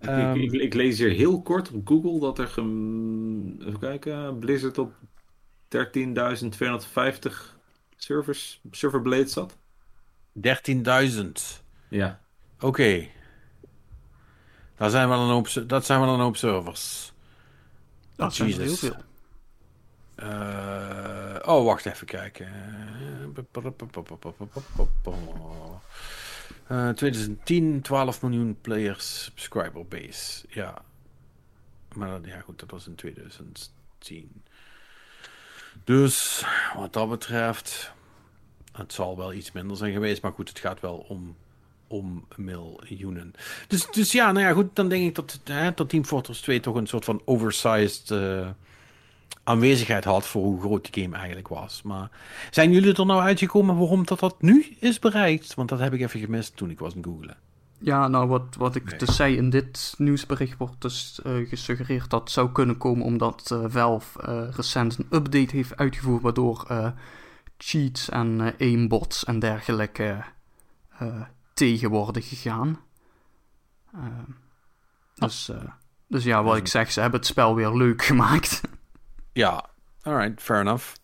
ik, 0.00 0.08
ehm, 0.08 0.36
ik, 0.36 0.74
lees 0.74 0.98
hier 0.98 1.10
heel 1.10 1.42
kort 1.42 1.72
op 1.72 1.88
Google 1.88 2.20
dat 2.20 2.38
er. 2.38 2.48
Even 2.48 3.78
kijken. 3.80 4.38
Blizzard 4.38 4.78
op 4.78 4.92
13.250 5.68 7.60
servers, 7.96 8.60
serverblades 8.70 9.32
zat. 9.32 9.56
13.000. 10.32 11.62
Ja. 11.88 12.20
Oké. 12.56 12.66
Okay. 12.66 13.10
Dat 14.80 14.90
zijn 14.90 15.08
wel 15.08 15.20
een 15.20 15.28
hoop, 15.28 15.68
dat 15.68 15.86
zijn 15.86 16.00
wel 16.00 16.14
een 16.14 16.20
hoop 16.20 16.36
servers. 16.36 17.12
Dat 18.16 18.32
is 18.32 18.56
heel 18.56 18.76
veel. 18.76 18.96
Uh, 20.16 21.36
oh, 21.42 21.64
wacht 21.64 21.86
even 21.86 22.06
kijken. 22.06 22.48
Uh, 26.70 26.88
2010, 26.88 27.80
12 27.80 28.22
miljoen 28.22 28.58
players, 28.60 29.24
subscriber 29.24 29.86
base. 29.86 30.44
Ja. 30.48 30.82
Maar 31.94 32.20
ja, 32.22 32.40
goed, 32.40 32.58
dat 32.58 32.70
was 32.70 32.86
in 32.86 32.94
2010. 32.94 34.42
Dus 35.84 36.44
wat 36.76 36.92
dat 36.92 37.08
betreft, 37.08 37.92
het 38.72 38.92
zal 38.92 39.16
wel 39.16 39.32
iets 39.32 39.52
minder 39.52 39.76
zijn 39.76 39.92
geweest. 39.92 40.22
Maar 40.22 40.32
goed, 40.32 40.48
het 40.48 40.58
gaat 40.58 40.80
wel 40.80 40.96
om, 40.96 41.36
om 41.90 42.24
miljoenen. 42.36 43.32
Dus, 43.68 43.86
dus 43.90 44.12
ja, 44.12 44.32
nou 44.32 44.46
ja, 44.46 44.52
goed, 44.52 44.76
dan 44.76 44.88
denk 44.88 45.04
ik 45.06 45.14
dat, 45.14 45.40
hè, 45.44 45.72
dat 45.74 45.88
Team 45.88 46.04
Fortress 46.04 46.40
2 46.40 46.60
toch 46.60 46.74
een 46.74 46.86
soort 46.86 47.04
van 47.04 47.22
oversized. 47.24 48.10
Uh, 48.10 48.48
aanwezigheid 49.44 50.04
had 50.04 50.26
voor 50.26 50.42
hoe 50.42 50.60
groot 50.60 50.92
die 50.92 51.02
game 51.02 51.16
eigenlijk 51.16 51.48
was. 51.48 51.82
Maar 51.82 52.10
zijn 52.50 52.72
jullie 52.72 52.94
er 52.94 53.06
nou 53.06 53.20
uitgekomen 53.20 53.76
waarom 53.76 54.06
dat, 54.06 54.20
dat 54.20 54.42
nu 54.42 54.76
is 54.78 54.98
bereikt? 54.98 55.54
Want 55.54 55.68
dat 55.68 55.78
heb 55.78 55.92
ik 55.92 56.00
even 56.00 56.20
gemist 56.20 56.56
toen 56.56 56.70
ik 56.70 56.78
was 56.78 56.94
aan 56.94 57.04
googlen. 57.04 57.36
Ja, 57.78 58.08
nou 58.08 58.28
wat, 58.28 58.54
wat 58.58 58.74
ik 58.74 58.98
dus 58.98 59.16
zei 59.16 59.36
in 59.36 59.50
dit 59.50 59.94
nieuwsbericht 59.96 60.58
wordt 60.58 60.80
dus 60.80 61.20
uh, 61.26 61.48
gesuggereerd 61.48 62.10
dat 62.10 62.30
zou 62.30 62.52
kunnen 62.52 62.76
komen 62.76 63.04
omdat 63.04 63.50
uh, 63.52 63.64
Valve 63.66 64.50
recent 64.56 64.98
een 64.98 65.06
update 65.10 65.56
heeft 65.56 65.76
uitgevoerd 65.76 66.22
waardoor 66.22 66.66
cheats 67.58 68.08
en 68.08 68.54
aimbots 68.58 69.24
en 69.24 69.38
dergelijke 69.38 70.24
tegen 71.52 71.90
worden 71.90 72.22
gegaan. 72.22 72.80
dus 75.14 75.50
Dus 76.08 76.24
ja, 76.24 76.42
wat 76.42 76.56
ik 76.56 76.66
zeg, 76.66 76.92
ze 76.92 77.00
hebben 77.00 77.20
het 77.20 77.28
spel 77.28 77.54
weer 77.54 77.70
leuk 77.70 78.02
gemaakt. 78.10 78.60
Ja, 79.32 79.64
alright, 80.02 80.42
fair 80.42 80.60
enough. 80.60 80.94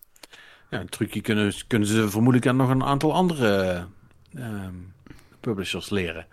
Ja, 0.71 0.81
een 0.81 0.89
trucje 0.89 1.21
kunnen, 1.21 1.55
kunnen 1.67 1.89
ze 1.89 2.11
vermoedelijk 2.11 2.47
aan 2.47 2.57
nog 2.57 2.71
een 2.71 2.85
aantal 2.85 3.13
andere 3.13 3.87
uh, 4.33 4.69
publishers 5.41 5.91
leren. 5.91 6.27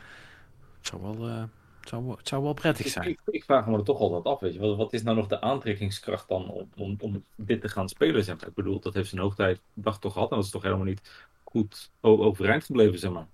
Het 0.78 0.88
zou 0.88 1.02
wel, 1.02 1.30
uh, 1.30 1.44
het 1.80 1.90
zou, 1.90 2.12
het 2.12 2.28
zou 2.28 2.44
wel 2.44 2.54
prettig 2.54 2.88
zijn. 2.88 3.08
Ik, 3.08 3.20
ik, 3.26 3.44
vraag 3.44 3.68
me 3.68 3.78
er 3.78 3.84
toch 3.84 4.00
altijd 4.00 4.24
af, 4.24 4.40
weet 4.40 4.54
je. 4.54 4.60
Wat, 4.60 4.78
wat 4.78 4.94
is 4.94 5.04
nou 5.04 5.18
nog 5.18 5.28
de 5.28 5.42
aantrekkingskracht 5.42 6.28
dan 6.28 6.50
om, 6.50 6.70
om, 6.78 6.96
om 7.00 7.24
dit 7.36 7.62
te 7.62 7.70
gaan 7.70 7.90
spelen, 7.90 8.24
zeg 8.24 8.40
maar. 8.40 8.48
Ik 8.48 8.54
bedoel, 8.54 8.80
dat 8.80 8.94
heeft 8.94 9.10
zijn 9.10 9.22
hoogtijd 9.22 9.62
dag 9.74 10.00
toch 10.00 10.14
gehad 10.14 10.30
en 10.30 10.36
dat 10.36 10.46
is 10.46 10.52
toch 10.52 10.64
helemaal 10.64 10.86
niet 10.86 11.28
goed 11.44 11.92
overeind 12.02 12.64
gebleven, 12.64 13.00
zeg 13.00 13.12
maar. 13.12 13.28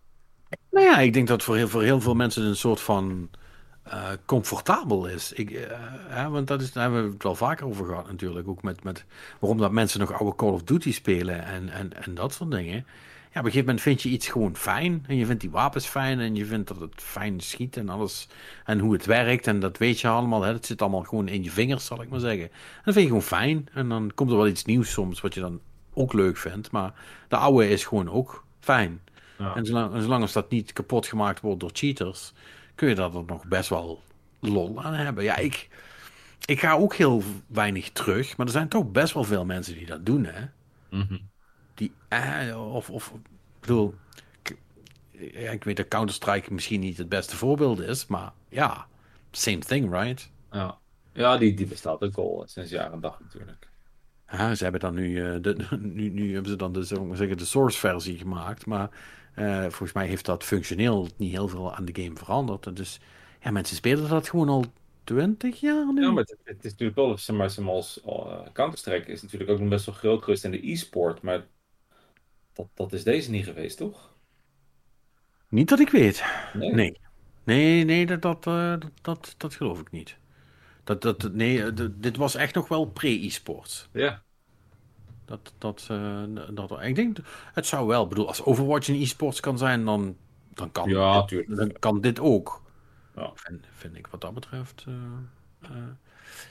Nou 0.72 0.86
ja, 0.86 1.00
ik 1.00 1.14
denk 1.14 1.28
dat 1.28 1.44
voor 1.44 1.56
heel, 1.56 2.02
veel 2.02 2.16
mensen 2.16 2.44
een 2.44 2.56
soort 2.56 2.82
van 2.82 3.30
uh, 3.88 4.10
comfortabel 4.26 5.06
is. 5.06 5.34
Ik, 5.34 5.50
uh, 5.50 6.28
want 6.28 6.48
dat 6.48 6.62
is, 6.62 6.72
daar 6.72 6.84
hebben 6.84 7.04
we 7.06 7.14
het 7.14 7.24
wel 7.24 7.36
vaker 7.36 7.66
over 7.66 7.86
gehad 7.86 8.08
natuurlijk. 8.08 8.48
Ook 8.48 8.62
met, 8.62 8.84
met 8.84 9.06
waarom 9.40 9.58
dat 9.58 9.72
mensen 9.72 10.00
nog 10.00 10.14
oude 10.14 10.36
Call 10.36 10.50
of 10.50 10.64
Duty 10.64 10.94
spelen 10.94 11.44
en, 11.46 11.70
en, 11.70 12.04
en 12.04 12.14
dat 12.14 12.34
soort 12.34 12.52
dingen. 12.52 12.86
Ja, 13.32 13.40
op 13.40 13.46
een 13.46 13.52
gegeven 13.52 13.66
moment 13.66 13.82
vind 13.82 14.02
je 14.02 14.10
iets 14.10 14.28
gewoon 14.28 14.56
fijn. 14.56 15.04
En 15.08 15.16
je 15.16 15.26
vindt 15.26 15.42
die 15.42 15.50
wapens 15.50 15.86
fijn. 15.86 16.20
En 16.20 16.36
je 16.36 16.46
vindt 16.46 16.68
dat 16.68 16.80
het 16.80 16.94
fijn 16.96 17.40
schiet 17.40 17.78
en 17.78 17.90
alles. 17.90 18.28
En 18.66 18.80
hoe 18.80 18.94
het 18.94 19.06
werkt. 19.06 19.48
En 19.48 19.60
dat 19.60 19.78
weet 19.78 20.00
je 20.00 20.08
allemaal. 20.08 20.42
Hè. 20.42 20.54
Het 20.54 20.66
zit 20.66 20.82
allemaal 20.82 21.04
gewoon 21.04 21.28
in 21.28 21.44
je 21.44 21.52
vingers, 21.52 21.86
zal 21.86 22.02
ik 22.02 22.10
maar 22.10 22.20
zeggen. 22.20 22.44
En 22.44 22.82
dat 22.84 22.94
vind 22.94 22.96
je 22.96 23.06
gewoon 23.06 23.22
fijn. 23.22 23.68
En 23.74 23.90
dan 23.90 24.12
komt 24.16 24.32
er 24.32 24.38
wel 24.38 24.48
iets 24.48 24.66
nieuws 24.66 24.92
soms. 24.92 25.22
Wat 25.22 25.34
je 25.34 25.40
dan 25.40 25.60
ook 25.94 26.14
leuk 26.14 26.38
vindt. 26.38 26.72
Maar 26.72 26.94
de 27.28 27.38
oude 27.38 27.70
is 27.70 27.86
gewoon 27.86 28.10
ook 28.10 28.44
fijn. 28.60 29.02
Ja. 29.40 29.56
En 29.56 29.66
zolang, 29.66 30.02
zolang 30.02 30.22
als 30.22 30.34
dat 30.34 30.50
niet 30.50 30.74
kapot 30.74 31.08
gemaakt 31.08 31.42
wordt 31.42 31.60
door 31.60 31.70
cheaters 31.74 32.34
kun 32.80 32.90
je 32.90 32.96
daar 32.96 33.12
dan 33.12 33.26
nog 33.26 33.46
best 33.46 33.70
wel 33.70 34.02
lol 34.40 34.84
aan 34.84 34.94
hebben. 34.94 35.24
Ja, 35.24 35.38
ik, 35.38 35.70
ik 36.46 36.60
ga 36.60 36.74
ook 36.74 36.96
heel 36.96 37.24
weinig 37.48 37.92
terug, 37.92 38.38
maar 38.38 38.46
er 38.46 38.52
zijn 38.52 38.68
toch 38.68 38.92
best 38.92 39.14
wel 39.14 39.24
veel 39.24 39.46
mensen 39.46 39.74
die 39.74 39.86
dat 39.86 40.06
doen, 40.06 40.26
hè? 40.26 40.46
Mhm. 40.90 41.18
Die, 41.74 41.92
eh, 42.08 42.74
of, 42.74 42.90
of, 42.90 43.08
ik 43.08 43.20
bedoel, 43.60 43.94
ik, 44.42 44.58
ja, 45.12 45.52
ik 45.52 45.64
weet 45.64 45.78
dat 45.78 45.88
Counter-Strike 45.88 46.54
misschien 46.54 46.80
niet 46.80 46.98
het 46.98 47.10
beste 47.10 47.36
voorbeeld 47.36 47.80
is, 47.80 48.08
maar 48.08 48.32
ja, 48.50 48.88
same 49.32 49.60
thing, 49.60 49.92
right? 49.92 50.30
Ja, 50.52 50.78
ja 51.14 51.38
die, 51.38 51.54
die 51.54 51.68
bestaat 51.68 52.02
ook 52.02 52.16
al 52.16 52.44
sinds 52.48 52.70
jaren 52.72 53.02
dag 53.02 53.20
natuurlijk. 53.20 53.68
Ja, 54.32 54.56
ze 54.56 54.64
hebben 54.64 54.82
dan 54.82 54.94
nu, 54.94 55.10
uh, 55.10 55.42
de, 55.42 55.68
nu, 55.80 56.10
nu 56.10 56.34
hebben 56.34 56.52
ze 56.52 56.58
dan 56.58 56.74
de, 56.74 56.84
zeggen, 56.84 57.38
de 57.38 57.46
source 57.46 57.78
versie 57.80 58.18
gemaakt, 58.18 58.66
maar 58.66 58.90
uh, 59.40 59.62
volgens 59.62 59.94
mij 59.94 60.08
heeft 60.08 60.26
dat 60.26 60.44
functioneel 60.44 61.08
niet 61.18 61.32
heel 61.32 61.48
veel 61.48 61.76
aan 61.76 61.86
de 61.86 62.04
game 62.04 62.16
veranderd. 62.16 62.76
Dus 62.76 63.00
ja, 63.42 63.52
mensen 63.52 63.76
spelen 63.76 64.10
dat 64.10 64.30
gewoon 64.30 64.50
al 64.50 64.66
20 65.04 65.60
jaar 65.60 65.94
nu. 65.94 66.02
Ja, 66.02 66.12
maar 66.12 66.24
het, 66.24 66.36
het 66.44 66.66
is 66.66 66.72
natuurlijk 66.72 66.98
wel, 66.98 67.18
zeg 67.18 67.36
maar, 67.36 67.74
als 67.74 68.02
uh, 68.06 68.42
Counter-Strike 68.54 69.12
is 69.12 69.22
natuurlijk 69.22 69.52
ook 69.52 69.60
nog 69.60 69.70
best 69.70 69.86
wel 69.86 69.96
groot 69.96 70.24
geweest 70.24 70.44
in 70.44 70.52
de 70.52 70.72
e-sport, 70.72 71.22
maar 71.22 71.46
dat, 72.54 72.68
dat 72.74 72.94
is 72.94 73.04
deze 73.04 73.32
niet 73.32 73.46
geweest, 73.46 73.78
toch? 73.78 74.10
Niet 75.50 75.70
dat 75.70 75.80
ik 75.80 75.90
weet. 75.90 76.24
Nee. 76.54 76.74
Nee, 76.74 77.00
nee, 77.44 77.84
nee 77.86 78.06
dat, 78.06 78.22
dat, 78.22 78.46
uh, 78.48 78.76
dat, 79.02 79.36
dat, 79.38 79.56
geloof 79.56 79.80
ik 79.80 79.92
niet. 79.92 80.18
Dat, 80.84 81.02
dat, 81.02 81.34
nee, 81.34 81.74
dit 81.98 82.18
was 82.18 82.36
echt 82.36 82.56
nog 82.56 82.68
wel 82.68 82.86
pre-e-sports. 82.86 83.90
Ja. 83.94 84.24
Dat, 85.30 85.54
dat, 85.58 85.88
uh, 85.92 86.24
dat, 86.52 86.82
ik 86.82 86.96
denk, 86.96 87.18
het 87.54 87.66
zou 87.66 87.88
wel, 87.88 88.08
bedoel, 88.08 88.28
als 88.28 88.44
Overwatch 88.44 88.88
een 88.88 89.02
e-sports 89.02 89.40
kan 89.40 89.58
zijn, 89.58 89.86
dan, 89.86 90.18
dan, 90.54 90.72
kan, 90.72 90.90
ja, 90.90 91.22
dit, 91.22 91.56
dan 91.56 91.72
kan 91.80 92.02
dit 92.02 92.20
ook. 92.20 92.62
Ja. 93.16 93.32
Vind, 93.36 93.66
vind 93.72 93.96
ik 93.96 94.08
wat 94.08 94.22
dat 94.22 94.34
betreft. 94.34 94.86
Uh, 94.88 94.96
uh, 95.64 95.78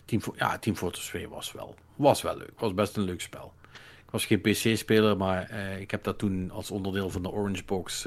Team, 0.04 0.20
ja, 0.36 0.58
Team 0.58 0.76
Fortress 0.76 1.08
2 1.08 1.28
was 1.28 1.52
wel, 1.52 1.74
was 1.96 2.22
wel 2.22 2.36
leuk. 2.36 2.52
Was 2.60 2.74
best 2.74 2.96
een 2.96 3.02
leuk 3.02 3.20
spel. 3.20 3.52
Ik 4.04 4.10
was 4.10 4.24
geen 4.24 4.40
PC-speler, 4.40 5.16
maar 5.16 5.50
ik 5.80 5.90
heb 5.90 6.04
dat 6.04 6.18
toen 6.18 6.50
als 6.50 6.70
onderdeel 6.70 7.10
van 7.10 7.22
de 7.22 7.30
Orange 7.30 7.64
Box. 7.64 8.06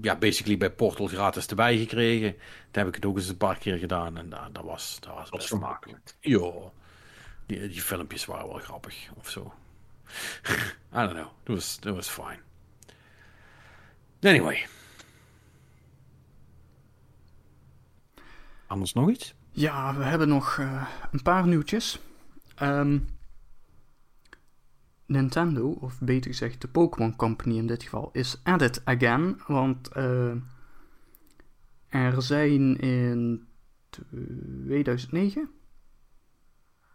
ja, 0.00 0.16
basically 0.16 0.56
bij 0.56 0.70
Portal 0.70 1.06
gratis 1.06 1.46
erbij 1.46 1.78
gekregen. 1.78 2.36
Daar 2.70 2.84
heb 2.84 2.88
ik 2.88 2.94
het 2.94 3.04
ook 3.04 3.16
eens 3.16 3.28
een 3.28 3.36
paar 3.36 3.58
keer 3.58 3.78
gedaan 3.78 4.16
en 4.16 4.28
dat, 4.28 4.48
dat 4.52 4.64
was, 4.64 4.96
dat 5.00 5.14
was 5.14 5.30
best 5.30 5.48
vermakelijk. 5.48 6.14
Ja. 6.20 6.52
Die, 7.46 7.68
die 7.68 7.82
filmpjes 7.82 8.24
waren 8.24 8.48
wel 8.48 8.58
grappig 8.58 9.10
of 9.14 9.30
zo. 9.30 9.52
I 10.92 11.06
don't 11.06 11.12
know. 11.12 11.30
It 11.44 11.54
was, 11.54 11.78
it 11.82 11.94
was 11.94 12.08
fine. 12.08 12.38
Anyway. 14.20 14.66
Anders 18.66 18.92
nog 18.92 19.10
iets? 19.10 19.34
Ja, 19.50 19.96
we 19.96 20.04
hebben 20.04 20.28
nog 20.28 20.56
uh, 20.56 20.88
een 21.12 21.22
paar 21.22 21.46
nieuwtjes. 21.46 21.98
Um, 22.62 23.06
Nintendo, 25.06 25.70
of 25.70 26.00
beter 26.00 26.30
gezegd 26.30 26.60
de 26.60 26.68
Pokémon 26.68 27.16
Company 27.16 27.56
in 27.56 27.66
dit 27.66 27.82
geval, 27.82 28.10
is 28.12 28.40
at 28.42 28.62
it 28.62 28.80
again. 28.84 29.40
Want 29.46 29.90
uh, 29.96 30.34
er 31.88 32.22
zijn 32.22 32.76
in 32.76 33.46
2009 34.66 35.50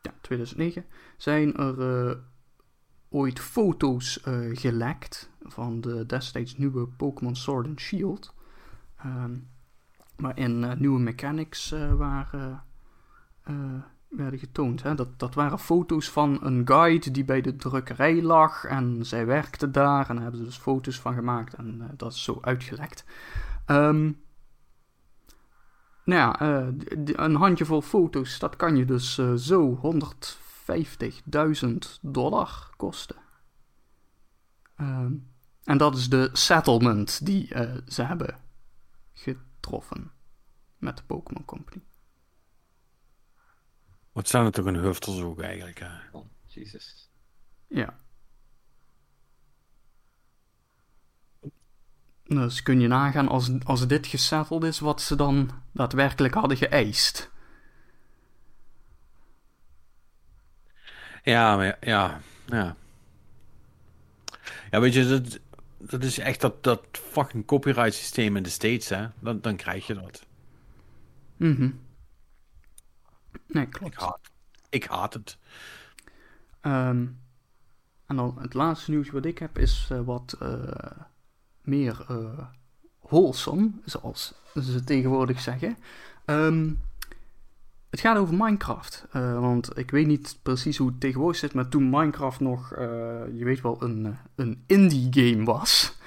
ja, 0.02 0.14
2009, 0.22 0.86
zijn 1.18 1.56
er 1.56 2.08
uh, 2.10 2.16
ooit 3.10 3.40
foto's 3.40 4.24
uh, 4.28 4.58
gelekt 4.58 5.30
van 5.42 5.82
de 5.82 6.06
destijds 6.06 6.58
nieuwe 6.58 6.88
Pokémon 6.88 7.36
Sword 7.36 7.68
and 7.68 7.80
Shield. 7.80 8.34
Um, 9.06 9.48
waarin 10.16 10.64
uh, 10.64 10.74
nieuwe 10.74 11.00
mechanics 11.00 11.70
waren, 11.98 12.64
werden 14.10 14.40
getoond. 14.40 14.84
Hè? 14.84 14.96
Dat, 14.96 15.20
dat 15.20 15.34
waren 15.36 15.60
foto's 15.60 16.10
van 16.10 16.40
een 16.42 16.68
guide 16.68 17.12
die 17.12 17.26
bij 17.26 17.42
de 17.42 17.56
drukkerij 17.56 18.22
lag 18.22 18.64
en 18.66 19.06
zij 19.06 19.26
werkte 19.26 19.72
daar 19.72 20.10
en 20.10 20.14
daar 20.14 20.24
hebben 20.24 20.40
ze 20.40 20.46
dus 20.46 20.58
foto's 20.58 21.00
van 21.00 21.14
gemaakt 21.14 21.54
en 21.54 21.92
dat 21.98 22.14
is 22.14 22.24
zo 22.24 22.38
uitgelekt. 22.42 23.06
Um, 23.68 24.22
nou 26.10 26.22
ja, 26.40 26.62
uh, 26.62 26.68
een 27.06 27.36
handjevol 27.36 27.82
foto's, 27.82 28.40
dat 28.40 28.56
kan 28.56 28.76
je 28.76 28.86
dus 28.86 29.18
uh, 29.18 29.34
zo 29.34 29.82
150.000 31.64 31.68
dollar 32.02 32.70
kosten. 32.78 33.16
Uh, 34.78 35.06
en 35.64 35.78
dat 35.78 35.96
is 35.96 36.10
de 36.10 36.30
settlement 36.34 37.26
die 37.26 37.56
uh, 37.56 37.78
ze 37.88 38.04
hebben 38.04 38.40
getroffen 39.14 40.12
met 40.78 40.98
de 40.98 41.04
Pokémon 41.04 41.46
Company. 41.46 41.84
Wat 44.12 44.28
zijn 44.28 44.46
er 44.46 44.52
toch 44.52 44.66
een 44.66 44.76
huftelzoek 44.76 45.42
eigenlijk? 45.42 45.80
Hè? 45.80 45.88
Oh, 46.12 46.26
Jesus. 46.46 47.10
Ja. 47.68 48.00
Dus 52.30 52.64
kun 52.64 52.80
je 52.80 52.88
nagaan 52.88 53.28
als, 53.28 53.52
als 53.64 53.88
dit 53.88 54.08
gesetteld 54.08 54.64
is, 54.64 54.80
wat 54.80 55.02
ze 55.02 55.16
dan 55.16 55.52
daadwerkelijk 55.72 56.34
hadden 56.34 56.58
geëist. 56.58 57.32
Ja, 61.24 61.64
ja, 61.82 62.22
ja. 62.46 62.76
Ja, 64.72 64.80
weet 64.80 64.94
je, 64.94 65.08
dat, 65.08 65.40
dat 65.78 66.04
is 66.04 66.18
echt 66.18 66.42
dat, 66.42 66.64
dat 66.64 66.86
fucking 66.92 67.46
copyright 67.46 67.94
systeem 67.94 68.36
in 68.36 68.44
de 68.44 68.50
States, 68.50 68.90
hè. 68.90 69.08
Dan, 69.20 69.42
dan 69.42 69.56
krijg 69.56 69.88
je 69.88 69.94
dat. 69.94 70.26
Mhm. 71.38 71.72
nee, 73.48 73.68
klopt. 73.68 73.94
Ik 73.94 74.00
haat, 74.00 74.20
ik 74.70 74.84
haat 74.84 75.14
het. 75.14 75.38
Um, 76.62 77.20
en 78.06 78.16
dan 78.16 78.38
het 78.40 78.54
laatste 78.54 78.92
nieuws 78.92 79.10
wat 79.10 79.26
ik 79.26 79.38
heb 79.38 79.58
is 79.58 79.90
uh, 79.92 80.02
wat... 80.02 80.38
Uh, 80.42 80.68
meer 81.70 82.06
uh, 82.12 82.18
wholesome, 83.02 83.72
zoals 83.86 84.34
ze 84.54 84.84
tegenwoordig 84.84 85.40
zeggen. 85.40 85.78
Um, 86.26 86.80
het 87.90 88.00
gaat 88.00 88.18
over 88.18 88.36
Minecraft. 88.36 89.08
Uh, 89.16 89.40
want 89.40 89.78
ik 89.78 89.92
weet 89.92 90.08
niet 90.08 90.40
precies 90.42 90.78
hoe 90.78 90.88
het 90.88 91.00
tegenwoordig 91.00 91.40
zit, 91.40 91.54
maar 91.54 91.70
toen 91.70 91.90
Minecraft 91.90 92.40
nog, 92.40 92.74
uh, 92.74 92.80
je 93.34 93.46
weet 93.46 93.62
wel, 93.62 93.84
een, 93.84 94.16
een 94.36 94.64
indie 94.66 95.08
game 95.12 95.44
was. 95.44 95.98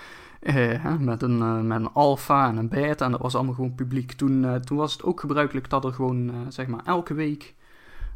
met, 0.99 1.23
een, 1.23 1.67
met 1.67 1.81
een 1.81 1.93
alpha 1.93 2.49
en 2.49 2.57
een 2.57 2.69
beta 2.69 3.05
en 3.05 3.11
dat 3.11 3.21
was 3.21 3.35
allemaal 3.35 3.55
gewoon 3.55 3.75
publiek. 3.75 4.13
Toen, 4.13 4.61
toen 4.65 4.77
was 4.77 4.93
het 4.93 5.03
ook 5.03 5.21
gebruikelijk 5.21 5.71
dat 5.71 5.85
er 5.85 5.93
gewoon, 5.93 6.33
zeg 6.49 6.67
maar, 6.67 6.85
elke 6.85 7.15
week 7.15 7.55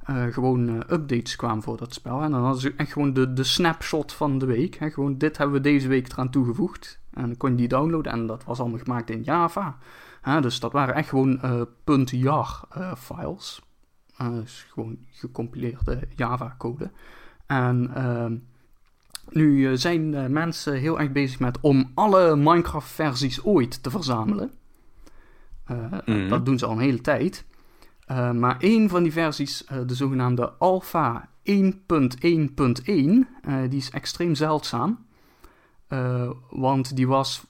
gewoon 0.06 0.68
updates 0.90 1.36
kwamen 1.36 1.62
voor 1.62 1.76
dat 1.76 1.94
spel. 1.94 2.22
En 2.22 2.30
dan 2.30 2.42
hadden 2.42 2.60
ze 2.60 2.74
echt 2.76 2.92
gewoon 2.92 3.12
de, 3.12 3.32
de 3.32 3.44
snapshot 3.44 4.12
van 4.12 4.38
de 4.38 4.46
week. 4.46 4.74
Hè? 4.74 4.90
Gewoon, 4.90 5.18
dit 5.18 5.36
hebben 5.36 5.56
we 5.56 5.62
deze 5.62 5.88
week 5.88 6.12
eraan 6.12 6.30
toegevoegd. 6.30 7.00
En 7.10 7.26
dan 7.26 7.36
kon 7.36 7.50
je 7.50 7.56
die 7.56 7.68
downloaden 7.68 8.12
en 8.12 8.26
dat 8.26 8.44
was 8.44 8.60
allemaal 8.60 8.78
gemaakt 8.78 9.10
in 9.10 9.22
Java. 9.22 9.78
dus 10.40 10.60
dat 10.60 10.72
waren 10.72 10.94
echt 10.94 11.08
gewoon 11.08 11.40
uh, 11.44 12.04
.jar 12.04 12.68
files. 12.96 13.62
Dus 14.18 14.66
gewoon 14.70 14.98
gecompileerde 15.10 16.08
Java-code. 16.16 16.90
En 17.46 17.94
ehm, 17.94 18.36
nu 19.28 19.76
zijn 19.76 20.32
mensen 20.32 20.74
heel 20.74 21.00
erg 21.00 21.12
bezig 21.12 21.38
met 21.38 21.60
om 21.60 21.90
alle 21.94 22.36
Minecraft-versies 22.36 23.44
ooit 23.44 23.82
te 23.82 23.90
verzamelen. 23.90 24.50
Mm. 26.04 26.28
Dat 26.28 26.44
doen 26.46 26.58
ze 26.58 26.66
al 26.66 26.72
een 26.72 26.78
hele 26.78 27.00
tijd. 27.00 27.44
Maar 28.32 28.56
één 28.58 28.88
van 28.88 29.02
die 29.02 29.12
versies, 29.12 29.64
de 29.86 29.94
zogenaamde 29.94 30.52
Alpha 30.52 31.28
1.1.1, 31.50 31.54
die 33.68 33.78
is 33.78 33.90
extreem 33.90 34.34
zeldzaam. 34.34 35.06
want 36.50 36.96
die 36.96 37.08
was 37.08 37.44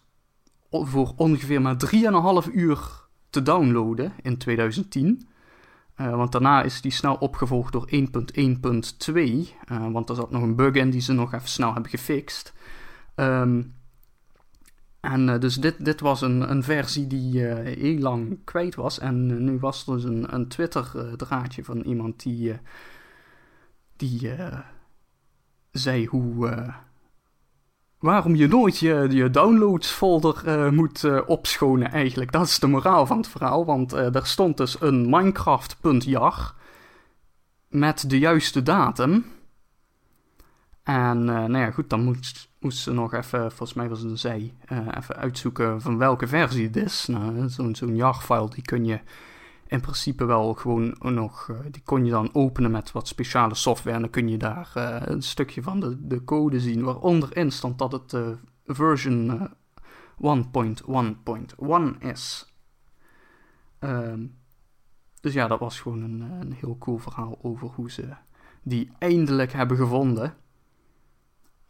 voor 0.71 1.13
ongeveer 1.17 1.63
maar 1.63 1.77
3,5 2.47 2.53
uur 2.53 3.07
te 3.31 3.43
downloaden 3.43 4.13
in 4.23 4.39
2010. 4.39 5.29
Uh, 6.01 6.17
want 6.17 6.33
daarna 6.33 6.63
is 6.63 6.81
die 6.81 6.91
snel 6.91 7.15
opgevolgd 7.15 7.73
door 7.73 7.89
1.1.2. 7.91 8.01
Uh, 9.15 9.93
want 9.93 10.09
er 10.09 10.15
zat 10.15 10.31
nog 10.31 10.43
een 10.43 10.57
bug 10.57 10.75
in 10.75 10.91
die 10.91 11.01
ze 11.01 11.13
nog 11.13 11.33
even 11.33 11.49
snel 11.49 11.73
hebben 11.73 11.91
gefixt. 11.91 12.53
Um, 13.15 13.75
en 15.07 15.29
uh, 15.29 15.39
dus 15.39 15.55
dit, 15.55 15.85
dit 15.85 16.01
was 16.01 16.21
een, 16.21 16.51
een 16.51 16.63
versie 16.63 17.07
die 17.07 17.41
uh, 17.41 17.55
heel 17.55 17.99
lang 17.99 18.39
kwijt 18.45 18.75
was. 18.75 18.99
En 18.99 19.45
nu 19.45 19.59
was 19.59 19.87
er 19.87 19.95
dus 19.95 20.05
een, 20.05 20.35
een 20.35 20.49
Twitter-draadje 20.49 21.65
van 21.65 21.81
iemand 21.81 22.23
die, 22.23 22.59
die 23.97 24.31
zei 25.71 26.07
hoe, 26.07 26.65
waarom 27.99 28.35
je 28.35 28.49
nooit 28.49 28.79
je, 28.79 29.07
je 29.11 29.31
downloads 29.31 29.91
folder 29.91 30.73
moet 30.73 31.25
opschonen 31.27 31.91
eigenlijk. 31.91 32.33
Dat 32.33 32.47
is 32.47 32.59
de 32.59 32.67
moraal 32.67 33.07
van 33.07 33.17
het 33.17 33.29
verhaal. 33.29 33.65
Want 33.65 33.93
er 33.93 34.27
stond 34.27 34.57
dus 34.57 34.81
een 34.81 35.11
Minecraft.jar 35.11 36.55
met 37.69 38.11
de 38.11 38.19
juiste 38.19 38.63
datum. 38.63 39.25
En 40.83 41.25
nou 41.25 41.59
ja, 41.59 41.71
goed, 41.71 41.91
dan 41.91 42.05
moet 42.05 42.49
moest 42.67 42.79
ze 42.79 42.93
nog 42.93 43.13
even, 43.13 43.41
volgens 43.41 43.75
mij 43.75 43.89
was 43.89 44.01
het 44.01 44.11
een 44.11 44.19
zij, 44.19 44.55
uh, 44.73 44.79
even 44.97 45.17
uitzoeken 45.17 45.81
van 45.81 45.99
welke 45.99 46.27
versie 46.27 46.67
het 46.67 46.77
is. 46.77 47.07
Nou, 47.07 47.49
zo'n 47.49 47.75
zo'n 47.75 47.97
JAR-file, 47.97 48.51
die 48.51 48.63
kun 48.63 48.85
je 48.85 49.01
in 49.67 49.81
principe 49.81 50.25
wel 50.25 50.55
gewoon 50.55 50.97
nog, 50.99 51.49
uh, 51.49 51.59
die 51.71 51.83
kon 51.83 52.05
je 52.05 52.11
dan 52.11 52.35
openen 52.35 52.71
met 52.71 52.93
wat 52.93 53.09
speciale 53.09 53.55
software. 53.55 53.97
En 53.97 54.03
dan 54.03 54.11
kun 54.11 54.29
je 54.29 54.37
daar 54.37 54.73
uh, 54.77 54.97
een 55.01 55.23
stukje 55.23 55.63
van 55.63 55.81
de, 55.81 56.07
de 56.07 56.25
code 56.25 56.61
zien, 56.61 56.83
waaronder 56.83 57.37
in 57.37 57.51
stond 57.51 57.79
dat 57.79 57.93
het 57.93 58.17
version 58.67 59.49
1.1.1 60.23 61.99
is. 61.99 62.55
Um, 63.81 64.39
dus 65.21 65.33
ja, 65.33 65.47
dat 65.47 65.59
was 65.59 65.81
gewoon 65.81 66.03
een, 66.03 66.21
een 66.21 66.53
heel 66.53 66.77
cool 66.79 66.99
verhaal 66.99 67.39
over 67.43 67.69
hoe 67.69 67.91
ze 67.91 68.09
die 68.63 68.91
eindelijk 68.99 69.53
hebben 69.53 69.77
gevonden. 69.77 70.35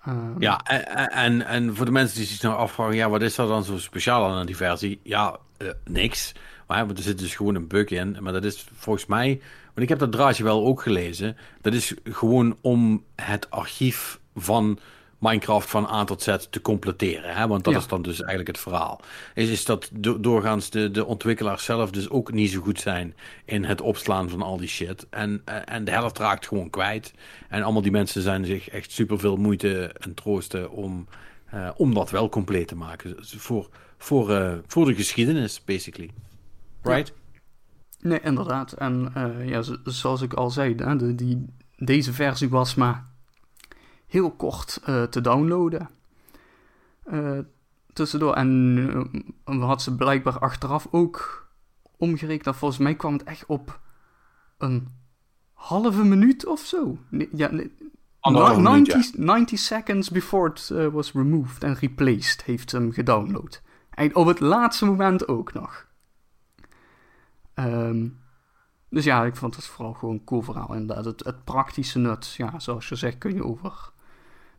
Ehm, 0.06 0.42
ja, 0.42 0.62
en, 1.10 1.46
en, 1.46 1.76
voor 1.76 1.84
de 1.84 1.92
mensen 1.92 2.16
die 2.16 2.26
zich 2.26 2.42
nou 2.42 2.56
afvragen, 2.56 2.94
ja, 2.94 3.08
wat 3.08 3.22
is 3.22 3.38
er 3.38 3.46
dan 3.46 3.64
zo 3.64 3.78
speciaal 3.78 4.30
aan 4.30 4.46
die 4.46 4.56
versie? 4.56 5.00
Ja, 5.02 5.38
uh, 5.58 5.68
niks. 5.84 6.32
Maar 6.66 6.88
er 6.88 7.02
zit 7.02 7.18
dus 7.18 7.34
gewoon 7.34 7.54
een 7.54 7.66
bug 7.66 7.88
in. 7.88 8.16
Maar 8.20 8.32
dat 8.32 8.44
is 8.44 8.66
volgens 8.74 9.06
mij, 9.06 9.40
want 9.64 9.78
ik 9.78 9.88
heb 9.88 9.98
dat 9.98 10.12
draadje 10.12 10.44
wel 10.44 10.66
ook 10.66 10.82
gelezen, 10.82 11.36
dat 11.60 11.72
is 11.72 11.94
gewoon 12.04 12.56
om 12.60 13.04
het 13.14 13.50
archief 13.50 14.20
van 14.34 14.78
Minecraft 15.18 15.70
van 15.70 15.86
A 15.86 16.04
tot 16.04 16.22
Z 16.22 16.36
te 16.50 16.60
completeren. 16.60 17.34
Hè? 17.34 17.46
Want 17.46 17.64
dat 17.64 17.74
is 17.74 17.86
dan 17.86 18.02
dus 18.02 18.18
eigenlijk 18.18 18.48
het 18.48 18.58
verhaal. 18.58 19.00
Is, 19.34 19.48
is 19.48 19.64
dat 19.64 19.90
doorgaans 20.20 20.70
de, 20.70 20.90
de 20.90 21.04
ontwikkelaars 21.04 21.64
zelf 21.64 21.90
dus 21.90 22.10
ook 22.10 22.32
niet 22.32 22.50
zo 22.50 22.60
goed 22.60 22.80
zijn 22.80 23.14
in 23.44 23.64
het 23.64 23.80
opslaan 23.80 24.28
van 24.28 24.42
al 24.42 24.56
die 24.56 24.68
shit. 24.68 25.06
En, 25.10 25.42
eh, 25.44 25.56
en 25.64 25.84
de 25.84 25.90
helft 25.90 26.18
raakt 26.18 26.46
gewoon 26.46 26.70
kwijt. 26.70 27.12
En 27.48 27.62
allemaal 27.62 27.82
die 27.82 27.90
mensen 27.90 28.22
zijn 28.22 28.44
zich 28.44 28.68
echt 28.68 28.92
super 28.92 29.18
veel 29.18 29.36
moeite 29.36 29.92
en 30.00 30.14
troosten 30.14 30.70
om, 30.70 31.06
uh, 31.54 31.70
om 31.76 31.94
dat 31.94 32.10
wel 32.10 32.28
compleet 32.28 32.68
te 32.68 32.76
maken. 32.76 33.16
Voor, 33.18 33.68
voor, 33.98 34.30
uh, 34.30 34.52
voor 34.66 34.86
de 34.86 34.94
geschiedenis, 34.94 35.64
basically. 35.64 36.10
Right? 36.82 37.12
Nee, 38.00 38.20
inderdaad. 38.20 38.72
En 38.72 39.12
ja, 39.44 39.62
zoals 39.84 40.22
ik 40.22 40.32
al 40.32 40.50
zei, 40.50 40.74
de, 40.74 41.14
die, 41.14 41.44
deze 41.76 42.12
versie 42.12 42.48
was 42.48 42.74
maar 42.74 43.14
heel 44.06 44.30
kort 44.30 44.80
uh, 44.88 45.02
te 45.02 45.20
downloaden. 45.20 45.88
Uh, 47.12 47.38
tussendoor. 47.92 48.34
En 48.34 48.76
uh, 49.46 49.64
had 49.64 49.82
ze 49.82 49.96
blijkbaar 49.96 50.38
achteraf 50.38 50.88
ook 50.90 51.48
omgerekend. 51.96 52.56
Volgens 52.56 52.80
mij 52.80 52.94
kwam 52.94 53.12
het 53.12 53.24
echt 53.24 53.46
op 53.46 53.80
een 54.58 54.88
halve 55.52 56.04
minuut 56.04 56.46
of 56.46 56.60
zo. 56.60 56.98
Ja, 57.32 57.50
90, 58.20 59.16
90 59.16 59.58
seconds 59.58 60.10
before 60.10 60.52
it 60.52 60.92
was 60.92 61.12
removed 61.12 61.62
en 61.62 61.74
replaced 61.74 62.42
heeft 62.42 62.72
hem 62.72 62.92
gedownload. 62.92 63.62
En 63.90 64.14
op 64.14 64.26
het 64.26 64.40
laatste 64.40 64.84
moment 64.84 65.28
ook 65.28 65.52
nog. 65.52 65.86
Um, 67.54 68.18
dus 68.90 69.04
ja, 69.04 69.24
ik 69.24 69.36
vond 69.36 69.56
het 69.56 69.64
vooral 69.64 69.92
gewoon 69.92 70.14
een 70.14 70.24
cool 70.24 70.42
verhaal. 70.42 70.74
Inderdaad, 70.74 71.04
het, 71.04 71.24
het 71.24 71.44
praktische 71.44 71.98
nut. 71.98 72.34
Ja, 72.34 72.58
zoals 72.58 72.88
je 72.88 72.94
zegt, 72.94 73.18
kun 73.18 73.34
je 73.34 73.44
over 73.44 73.90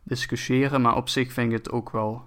discussiëren. 0.08 0.82
Maar 0.82 0.96
op 0.96 1.08
zich 1.08 1.32
vind 1.32 1.52
ik 1.52 1.58
het 1.58 1.70
ook 1.70 1.90
wel 1.90 2.24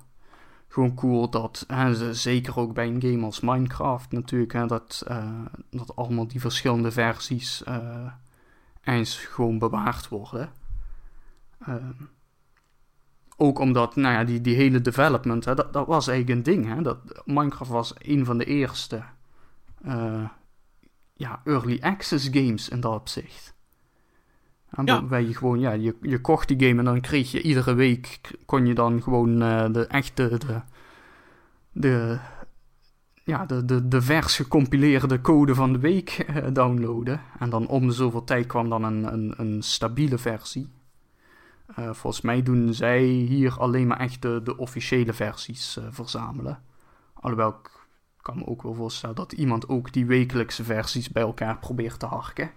gewoon 0.68 0.96
cool 0.96 1.30
dat, 1.30 1.64
hè, 1.68 2.14
zeker 2.14 2.58
ook 2.58 2.74
bij 2.74 2.88
een 2.88 3.02
game 3.02 3.26
als 3.26 3.40
Minecraft 3.40 4.12
natuurlijk, 4.12 4.54
hè, 4.54 4.68
dat, 4.68 5.06
uh, 5.10 5.46
dat 5.70 5.96
allemaal 5.96 6.28
die 6.28 6.40
verschillende 6.40 6.92
versies 6.92 7.64
uh, 7.68 8.12
eens 8.84 9.18
gewoon 9.18 9.60
bewaard 9.60 10.08
worden. 10.08 10.50
Uh, 11.68 11.76
ook 13.38 13.60
omdat, 13.60 13.96
nou 13.96 14.14
ja, 14.14 14.24
die, 14.24 14.42
die 14.42 14.56
hele 14.56 14.82
development, 14.82 15.46
hè, 15.46 15.56
dat, 15.56 15.74
dat 15.74 15.88
was 15.88 16.08
eigenlijk 16.08 16.38
een 16.38 16.54
ding. 16.54 16.76
Hè, 16.76 16.82
dat, 16.82 17.22
Minecraft 17.26 17.72
was 17.72 17.94
een 17.98 18.26
van 18.26 18.38
de 18.38 18.46
eerste 18.46 19.04
ja, 21.14 21.42
early 21.44 21.80
access 21.82 22.30
games 22.32 22.70
in 22.70 22.80
dat 22.80 22.94
opzicht. 22.94 23.54
En 24.72 24.86
je 25.28 25.36
gewoon, 25.36 25.60
ja, 25.60 25.72
je, 25.72 25.96
je 26.02 26.22
kocht 26.22 26.48
die 26.48 26.68
game 26.68 26.80
en 26.80 26.86
dan 26.86 27.02
kreeg 27.02 27.32
je 27.32 27.42
iedere 27.42 27.74
week, 27.74 28.20
kon 28.46 28.66
je 28.66 28.74
dan 28.74 29.02
gewoon 29.02 29.44
uh, 29.44 29.66
de 29.72 29.88
echte, 29.88 30.38
de, 30.38 30.62
de, 31.72 32.20
ja, 33.24 33.46
de, 33.46 33.66
de, 33.66 33.88
de 33.88 34.02
vers 34.02 34.36
gecompileerde 34.36 35.22
code 35.22 35.56
van 35.56 35.74
de 35.74 35.80
week 35.80 36.26
uh, 36.30 36.48
downloaden. 36.54 37.22
En 37.40 37.50
dan 37.50 37.68
om 37.68 37.88
de 37.88 37.94
zoveel 37.94 38.24
tijd 38.24 38.46
kwam 38.46 38.70
dan 38.70 38.84
een, 38.84 39.14
een, 39.14 39.34
een 39.38 39.62
stabiele 39.62 40.18
versie. 40.18 40.70
Uh, 41.80 41.94
volgens 41.94 42.22
mij 42.22 42.44
doen 42.44 42.74
zij 42.74 43.04
hier 43.04 43.58
alleen 43.60 43.88
maar 43.88 44.00
echt 44.00 44.22
de, 44.22 44.42
de 44.44 44.58
officiële 44.58 45.14
versies 45.14 45.78
verzamelen. 45.90 46.60
Alhoewel 47.14 47.50
ik 47.50 47.70
kan 48.22 48.38
me 48.38 48.48
ook 48.48 48.62
wel 48.62 48.74
voorstellen 48.74 49.16
dat 49.16 49.32
iemand 49.32 49.70
ook 49.70 49.94
die 49.94 50.06
wekelijkse 50.06 50.64
versies 50.64 51.10
bij 51.10 51.24
elkaar 51.24 51.58
probeert 51.58 52.00
te 52.00 52.06
harken. 52.06 52.52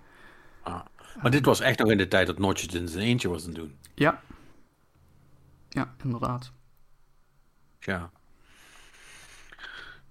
Ah. 0.63 0.81
Maar 1.23 1.31
dit 1.31 1.45
was 1.45 1.61
echt 1.61 1.79
nog 1.79 1.91
in 1.91 1.99
de 1.99 2.09
tijd 2.09 2.27
dat 2.27 2.39
Notches 2.39 2.75
in 2.75 2.89
zijn 2.89 3.05
eentje 3.05 3.29
was 3.29 3.43
aan 3.43 3.49
het 3.49 3.57
doen. 3.57 3.77
Ja. 3.95 4.23
Ja, 5.69 5.95
inderdaad. 6.03 6.53
Ja. 7.79 8.11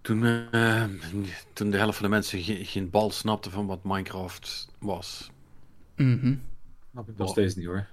Toen, 0.02 0.24
uh, 0.24 0.84
toen 1.54 1.70
de 1.70 1.78
helft 1.78 1.98
van 1.98 2.06
de 2.06 2.12
mensen 2.12 2.42
geen, 2.42 2.66
geen 2.66 2.90
bal 2.90 3.12
snapte 3.12 3.50
van 3.50 3.66
wat 3.66 3.84
Minecraft 3.84 4.70
was. 4.80 5.32
Mhm. 5.96 6.36
Snap 6.92 7.10
ik 7.10 7.18
nog 7.18 7.30
steeds 7.30 7.56
niet 7.56 7.66
hoor. 7.66 7.88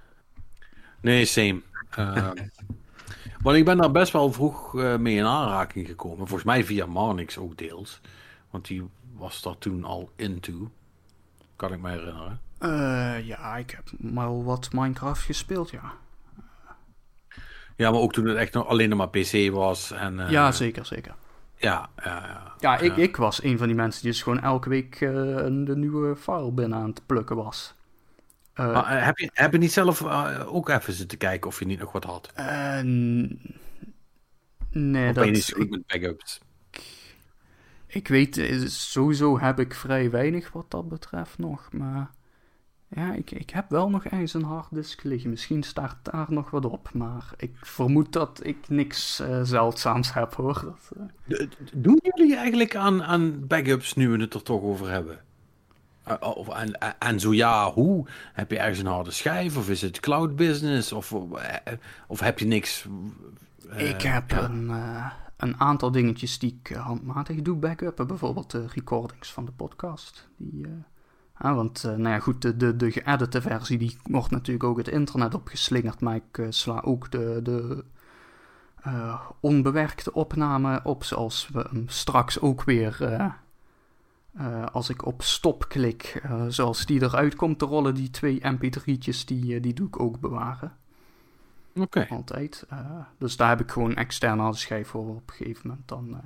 Nee, 1.01 1.25
same. 1.25 1.61
Uh, 1.99 2.31
want 3.43 3.57
ik 3.57 3.65
ben 3.65 3.77
daar 3.77 3.91
best 3.91 4.11
wel 4.11 4.31
vroeg 4.31 4.73
uh, 4.73 4.97
mee 4.97 5.15
in 5.15 5.25
aanraking 5.25 5.87
gekomen. 5.87 6.17
Volgens 6.17 6.43
mij 6.43 6.63
via 6.63 6.85
Marnix 6.85 7.37
ook 7.37 7.57
deels. 7.57 8.01
Want 8.49 8.67
die 8.67 8.83
was 9.13 9.41
daar 9.41 9.57
toen 9.57 9.83
al 9.83 10.11
into. 10.15 10.71
Kan 11.55 11.73
ik 11.73 11.79
me 11.79 11.89
herinneren. 11.89 12.41
Uh, 12.63 13.27
ja, 13.27 13.57
ik 13.57 13.71
heb 13.71 13.91
maar 13.97 14.43
wat 14.43 14.69
Minecraft 14.73 15.21
gespeeld, 15.21 15.69
ja. 15.69 15.93
Ja, 17.75 17.91
maar 17.91 17.99
ook 17.99 18.13
toen 18.13 18.25
het 18.27 18.37
echt 18.37 18.53
nog 18.53 18.67
alleen 18.67 18.95
maar 18.95 19.09
PC 19.09 19.51
was. 19.51 19.91
En, 19.91 20.19
uh, 20.19 20.29
ja, 20.29 20.51
zeker, 20.51 20.85
zeker. 20.85 21.13
Ja, 21.55 21.89
ja, 22.03 22.27
ja. 22.27 22.53
Ja, 22.59 22.77
ik, 22.77 22.95
ik 22.95 23.15
was 23.15 23.43
een 23.43 23.57
van 23.57 23.67
die 23.67 23.75
mensen 23.75 24.01
die 24.01 24.11
dus 24.11 24.21
gewoon 24.21 24.41
elke 24.41 24.69
week 24.69 25.01
uh, 25.01 25.11
de 25.43 25.75
nieuwe 25.75 26.15
file 26.15 26.51
binnen 26.51 26.77
aan 26.79 26.89
het 26.89 27.05
plukken 27.05 27.35
was. 27.35 27.73
Uh, 28.55 29.05
heb, 29.05 29.17
je, 29.17 29.29
heb 29.33 29.51
je 29.51 29.57
niet 29.57 29.71
zelf 29.71 30.03
ook 30.45 30.69
even 30.69 30.93
zitten 30.93 31.17
kijken 31.17 31.49
of 31.49 31.59
je 31.59 31.65
niet 31.65 31.79
nog 31.79 31.91
wat 31.91 32.03
had? 32.03 32.31
nee, 34.71 35.09
of 35.09 35.13
dat... 35.13 35.13
ben 35.13 35.25
je 35.25 35.31
niet 35.31 35.43
zo 35.43 35.57
goed 35.57 35.69
met 35.69 35.87
backups? 35.87 36.41
Ik 37.87 38.07
weet, 38.07 38.41
sowieso 38.65 39.39
heb 39.39 39.59
ik 39.59 39.73
vrij 39.73 40.09
weinig 40.09 40.51
wat 40.51 40.71
dat 40.71 40.89
betreft 40.89 41.37
nog, 41.37 41.71
maar... 41.71 42.11
Ja, 42.95 43.13
ik, 43.13 43.31
ik 43.31 43.49
heb 43.49 43.69
wel 43.69 43.89
nog 43.89 44.05
eens 44.05 44.33
een 44.33 44.43
harddisk 44.43 45.03
liggen. 45.03 45.29
Misschien 45.29 45.63
staat 45.63 45.97
daar 46.01 46.25
nog 46.29 46.49
wat 46.49 46.65
op. 46.65 46.89
Maar 46.93 47.33
ik 47.37 47.55
vermoed 47.55 48.13
dat 48.13 48.39
ik 48.43 48.69
niks 48.69 49.21
uh, 49.21 49.41
zeldzaams 49.43 50.13
heb 50.13 50.33
hoor. 50.33 50.61
Dat, 50.63 50.91
uh... 51.37 51.47
Doen 51.73 51.99
jullie 52.01 52.35
eigenlijk 52.35 52.75
aan, 52.75 53.03
aan 53.03 53.47
backups 53.47 53.93
nu 53.93 54.09
we 54.09 54.21
het 54.21 54.33
er 54.33 54.43
toch 54.43 54.61
over 54.61 54.89
hebben? 54.89 55.19
Uh, 56.07 56.15
of, 56.19 56.49
en, 56.49 56.99
en 56.99 57.19
zo 57.19 57.33
ja, 57.33 57.71
hoe? 57.71 58.07
Heb 58.33 58.51
je 58.51 58.59
ergens 58.59 58.79
een 58.79 58.85
harde 58.85 59.11
schijf? 59.11 59.57
Of 59.57 59.69
is 59.69 59.81
het 59.81 59.99
cloud 59.99 60.35
business? 60.35 60.91
Of, 60.91 61.13
of 62.07 62.19
heb 62.19 62.39
je 62.39 62.45
niks? 62.45 62.87
ik 63.75 64.01
heb 64.01 64.31
een, 64.31 64.71
een 65.37 65.59
aantal 65.59 65.91
dingetjes 65.91 66.39
die 66.39 66.59
ik 66.61 66.75
handmatig 66.75 67.41
doe 67.41 67.57
backuppen. 67.57 68.07
Bijvoorbeeld 68.07 68.51
de 68.51 68.65
recordings 68.67 69.31
van 69.31 69.45
de 69.45 69.51
podcast. 69.51 70.29
Die 70.37 70.67
want, 71.41 71.83
nou 71.83 72.09
ja, 72.09 72.19
goed, 72.19 72.41
de, 72.41 72.57
de, 72.57 72.75
de 72.75 72.91
geëdite 72.91 73.41
versie 73.41 73.77
die 73.77 73.97
wordt 74.03 74.31
natuurlijk 74.31 74.65
ook 74.65 74.77
het 74.77 74.87
internet 74.87 75.33
opgeslingerd. 75.33 76.01
Maar 76.01 76.15
ik 76.15 76.45
sla 76.49 76.81
ook 76.81 77.11
de, 77.11 77.39
de 77.43 77.83
onbewerkte 79.39 80.13
opname 80.13 80.79
op, 80.83 81.03
zoals 81.03 81.49
we 81.53 81.67
hem 81.71 81.83
straks 81.87 82.39
ook 82.39 82.63
weer 82.63 82.97
uh, 84.39 84.65
als 84.65 84.89
ik 84.89 85.05
op 85.05 85.21
stop 85.21 85.65
klik, 85.69 86.21
uh, 86.25 86.45
zoals 86.47 86.85
die 86.85 87.01
eruit 87.01 87.35
komt 87.35 87.59
te 87.59 87.65
rollen, 87.65 87.95
die 87.95 88.09
twee 88.09 88.41
mp3'tjes, 88.41 89.25
die, 89.25 89.55
uh, 89.55 89.61
die 89.61 89.73
doe 89.73 89.87
ik 89.87 89.99
ook 89.99 90.19
bewaren. 90.19 90.75
Oké. 91.75 91.81
Okay. 91.81 92.07
Altijd. 92.09 92.65
dus 93.17 93.37
daar 93.37 93.49
heb 93.49 93.59
ik 93.59 93.71
gewoon 93.71 93.95
externe 93.95 94.53
schijf 94.53 94.87
voor 94.87 95.07
op 95.07 95.29
een 95.29 95.35
gegeven 95.35 95.67
moment. 95.67 95.87
Dan, 95.87 96.21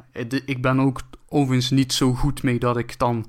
ik 0.46 0.62
ben 0.62 0.80
ook 0.80 1.00
overigens 1.28 1.70
niet 1.70 1.94
zo 1.94 2.14
goed 2.14 2.44
mee 2.44 2.60
dat 2.60 2.78
ik 2.78 3.00
dan 3.00 3.26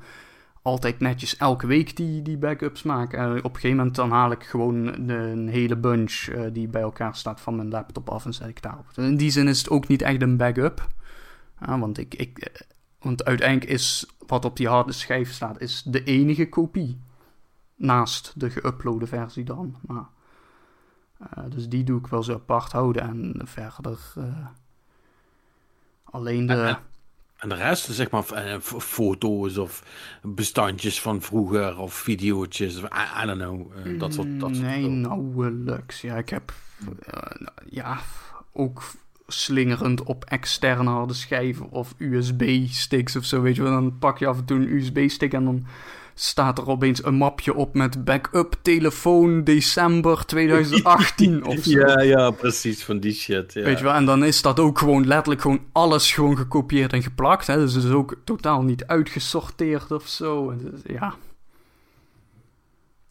altijd 0.66 1.00
netjes 1.00 1.36
elke 1.36 1.66
week 1.66 1.96
die, 1.96 2.22
die 2.22 2.36
backups 2.38 2.82
maak. 2.82 3.12
op 3.12 3.54
een 3.54 3.54
gegeven 3.54 3.76
moment 3.76 3.94
dan 3.94 4.10
haal 4.10 4.30
ik 4.30 4.44
gewoon 4.44 5.08
een 5.10 5.48
hele 5.48 5.76
bunch 5.76 6.24
die 6.52 6.68
bij 6.68 6.82
elkaar 6.82 7.16
staat 7.16 7.40
van 7.40 7.56
mijn 7.56 7.70
laptop 7.70 8.08
af 8.08 8.24
en 8.24 8.32
zet 8.34 8.48
ik 8.48 8.62
daarop. 8.62 8.86
In 8.94 9.16
die 9.16 9.30
zin 9.30 9.48
is 9.48 9.58
het 9.58 9.70
ook 9.70 9.88
niet 9.88 10.02
echt 10.02 10.22
een 10.22 10.36
backup. 10.36 10.86
want 11.58 11.98
ik, 11.98 12.14
ik, 12.14 12.64
want 12.98 13.24
uiteindelijk 13.24 13.70
is 13.70 14.06
wat 14.26 14.44
op 14.44 14.56
die 14.56 14.68
harde 14.68 14.92
schijf 14.92 15.32
staat, 15.32 15.60
is 15.60 15.82
de 15.82 16.04
enige 16.04 16.48
kopie. 16.48 17.00
Naast 17.74 18.32
de 18.36 18.50
geüploade 18.50 19.06
versie 19.08 19.44
dan. 19.44 19.76
Maar, 19.80 20.06
dus 21.48 21.68
die 21.68 21.84
doe 21.84 21.98
ik 21.98 22.06
wel 22.06 22.22
zo 22.22 22.32
apart 22.32 22.72
houden. 22.72 23.02
En 23.02 23.40
verder 23.44 23.98
alleen 26.04 26.46
de... 26.46 26.76
En, 27.36 27.48
de 27.48 27.54
rest, 27.54 27.88
zeg 27.90 28.10
maar, 28.10 28.30
eh, 28.30 28.60
foto's 28.60 29.56
of 29.56 29.82
bestandjes 30.22 31.00
van 31.00 31.22
vroeger 31.22 31.78
of 31.78 31.94
video's, 31.94 32.60
I, 32.60 32.66
I, 33.22 33.26
don't 33.26 33.38
know, 33.38 33.72
uh, 33.86 33.98
dat 33.98 34.14
soort... 34.14 34.40
Dat 34.40 34.50
nee, 34.50 34.82
soort 34.82 34.92
nauwelijks. 34.92 36.00
Ja, 36.00 36.16
ik 36.16 36.28
heb... 36.28 36.52
ja, 37.70 37.98
ook 38.52 38.82
slingerend 39.26 40.02
op 40.02 40.24
externe 40.24 40.90
harde 40.90 41.14
schijven 41.14 41.70
of 41.70 41.94
USB-sticks 41.98 43.16
of 43.16 43.24
zo, 43.24 43.40
weet 43.40 43.56
je 43.56 43.62
wel. 43.62 43.72
Dan 43.72 43.98
pak 43.98 44.18
je 44.18 44.26
af 44.26 44.38
en 44.38 44.44
toe 44.44 44.56
een 44.56 44.72
USB-stick 44.72 45.32
en 45.32 45.44
dan 45.44 45.66
staat 46.18 46.58
er 46.58 46.68
opeens 46.68 47.04
een 47.04 47.14
mapje 47.14 47.54
op 47.54 47.74
met 47.74 48.04
backup 48.04 48.54
telefoon 48.62 49.44
december 49.44 50.26
2018 50.26 51.44
of 51.46 51.58
zo. 51.58 51.78
Ja, 51.78 52.00
ja, 52.00 52.30
precies, 52.30 52.84
van 52.84 52.98
die 53.00 53.12
shit. 53.12 53.52
Ja. 53.52 53.62
Weet 53.62 53.78
je 53.78 53.84
wel, 53.84 53.94
en 53.94 54.04
dan 54.04 54.24
is 54.24 54.42
dat 54.42 54.60
ook 54.60 54.78
gewoon 54.78 55.06
letterlijk 55.06 55.40
gewoon 55.40 55.64
alles 55.72 56.12
gewoon 56.12 56.36
gekopieerd 56.36 56.92
en 56.92 57.02
geplakt. 57.02 57.46
Hè? 57.46 57.56
Dus 57.56 57.74
het 57.74 57.84
is 57.84 57.90
ook 57.90 58.16
totaal 58.24 58.62
niet 58.62 58.86
uitgesorteerd 58.86 59.90
of 59.90 60.06
zo. 60.06 60.54
Ja, 60.86 61.14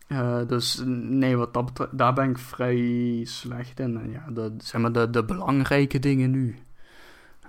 uh, 0.07 0.47
dus 0.47 0.81
nee, 0.85 1.37
wat 1.37 1.53
dat 1.53 1.65
betreft, 1.65 1.97
daar 1.97 2.13
ben 2.13 2.29
ik 2.29 2.37
vrij 2.37 3.21
slecht 3.23 3.79
in. 3.79 3.97
En 3.97 4.11
ja, 4.11 4.25
de, 4.33 4.53
zeg 4.57 4.81
maar 4.81 4.91
de, 4.91 5.09
de 5.09 5.23
belangrijke 5.23 5.99
dingen 5.99 6.31
nu. 6.31 6.55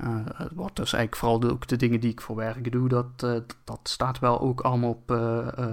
Uh, 0.00 0.26
wat 0.54 0.76
dus 0.76 0.92
eigenlijk 0.92 1.16
vooral 1.16 1.40
de, 1.40 1.50
ook 1.50 1.66
de 1.66 1.76
dingen 1.76 2.00
die 2.00 2.10
ik 2.10 2.20
voor 2.20 2.36
werk 2.36 2.72
doe, 2.72 2.88
dat, 2.88 3.22
uh, 3.24 3.38
dat 3.64 3.80
staat 3.82 4.18
wel 4.18 4.40
ook 4.40 4.60
allemaal 4.60 4.90
op 4.90 5.18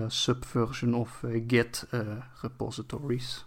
Subversion 0.07 0.93
of 0.93 1.23
Git 1.47 1.87
repositories. 2.41 3.45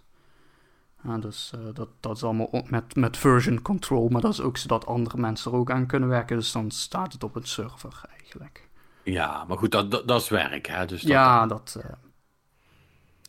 dus 1.21 1.53
dat, 1.75 1.89
dat 2.01 2.17
is 2.17 2.25
allemaal 2.25 2.51
met, 2.67 2.97
met 2.97 3.17
version 3.17 3.63
control, 3.63 4.09
maar 4.09 4.21
dat 4.21 4.33
is 4.33 4.41
ook 4.41 4.57
zodat 4.57 4.87
andere 4.87 5.19
mensen 5.19 5.53
er 5.53 5.59
ook 5.59 5.71
aan 5.71 5.87
kunnen 5.87 6.09
werken. 6.09 6.37
Dus 6.37 6.53
dan 6.53 6.71
staat 6.71 7.13
het 7.13 7.25
op 7.25 7.37
een 7.37 7.47
server 7.47 8.01
eigenlijk. 8.17 8.69
Ja, 9.03 9.45
maar 9.45 9.59
goed, 9.59 9.71
dat, 9.71 9.91
dat, 9.91 10.09
dat 10.09 10.21
is 10.21 10.29
werk, 10.29 10.67
hè? 10.67 10.87
Dus 10.87 11.03
dat, 11.03 11.11
ja, 11.11 11.47
dat... 11.47 11.81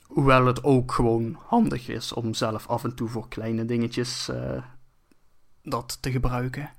Hoewel 0.07 0.45
het 0.45 0.63
ook 0.63 0.91
gewoon 0.91 1.37
handig 1.45 1.87
is 1.87 2.13
om 2.13 2.33
zelf 2.33 2.67
af 2.67 2.83
en 2.83 2.95
toe 2.95 3.09
voor 3.09 3.27
kleine 3.27 3.65
dingetjes 3.65 4.29
uh, 4.29 4.61
dat 5.63 5.97
te 6.01 6.11
gebruiken. 6.11 6.69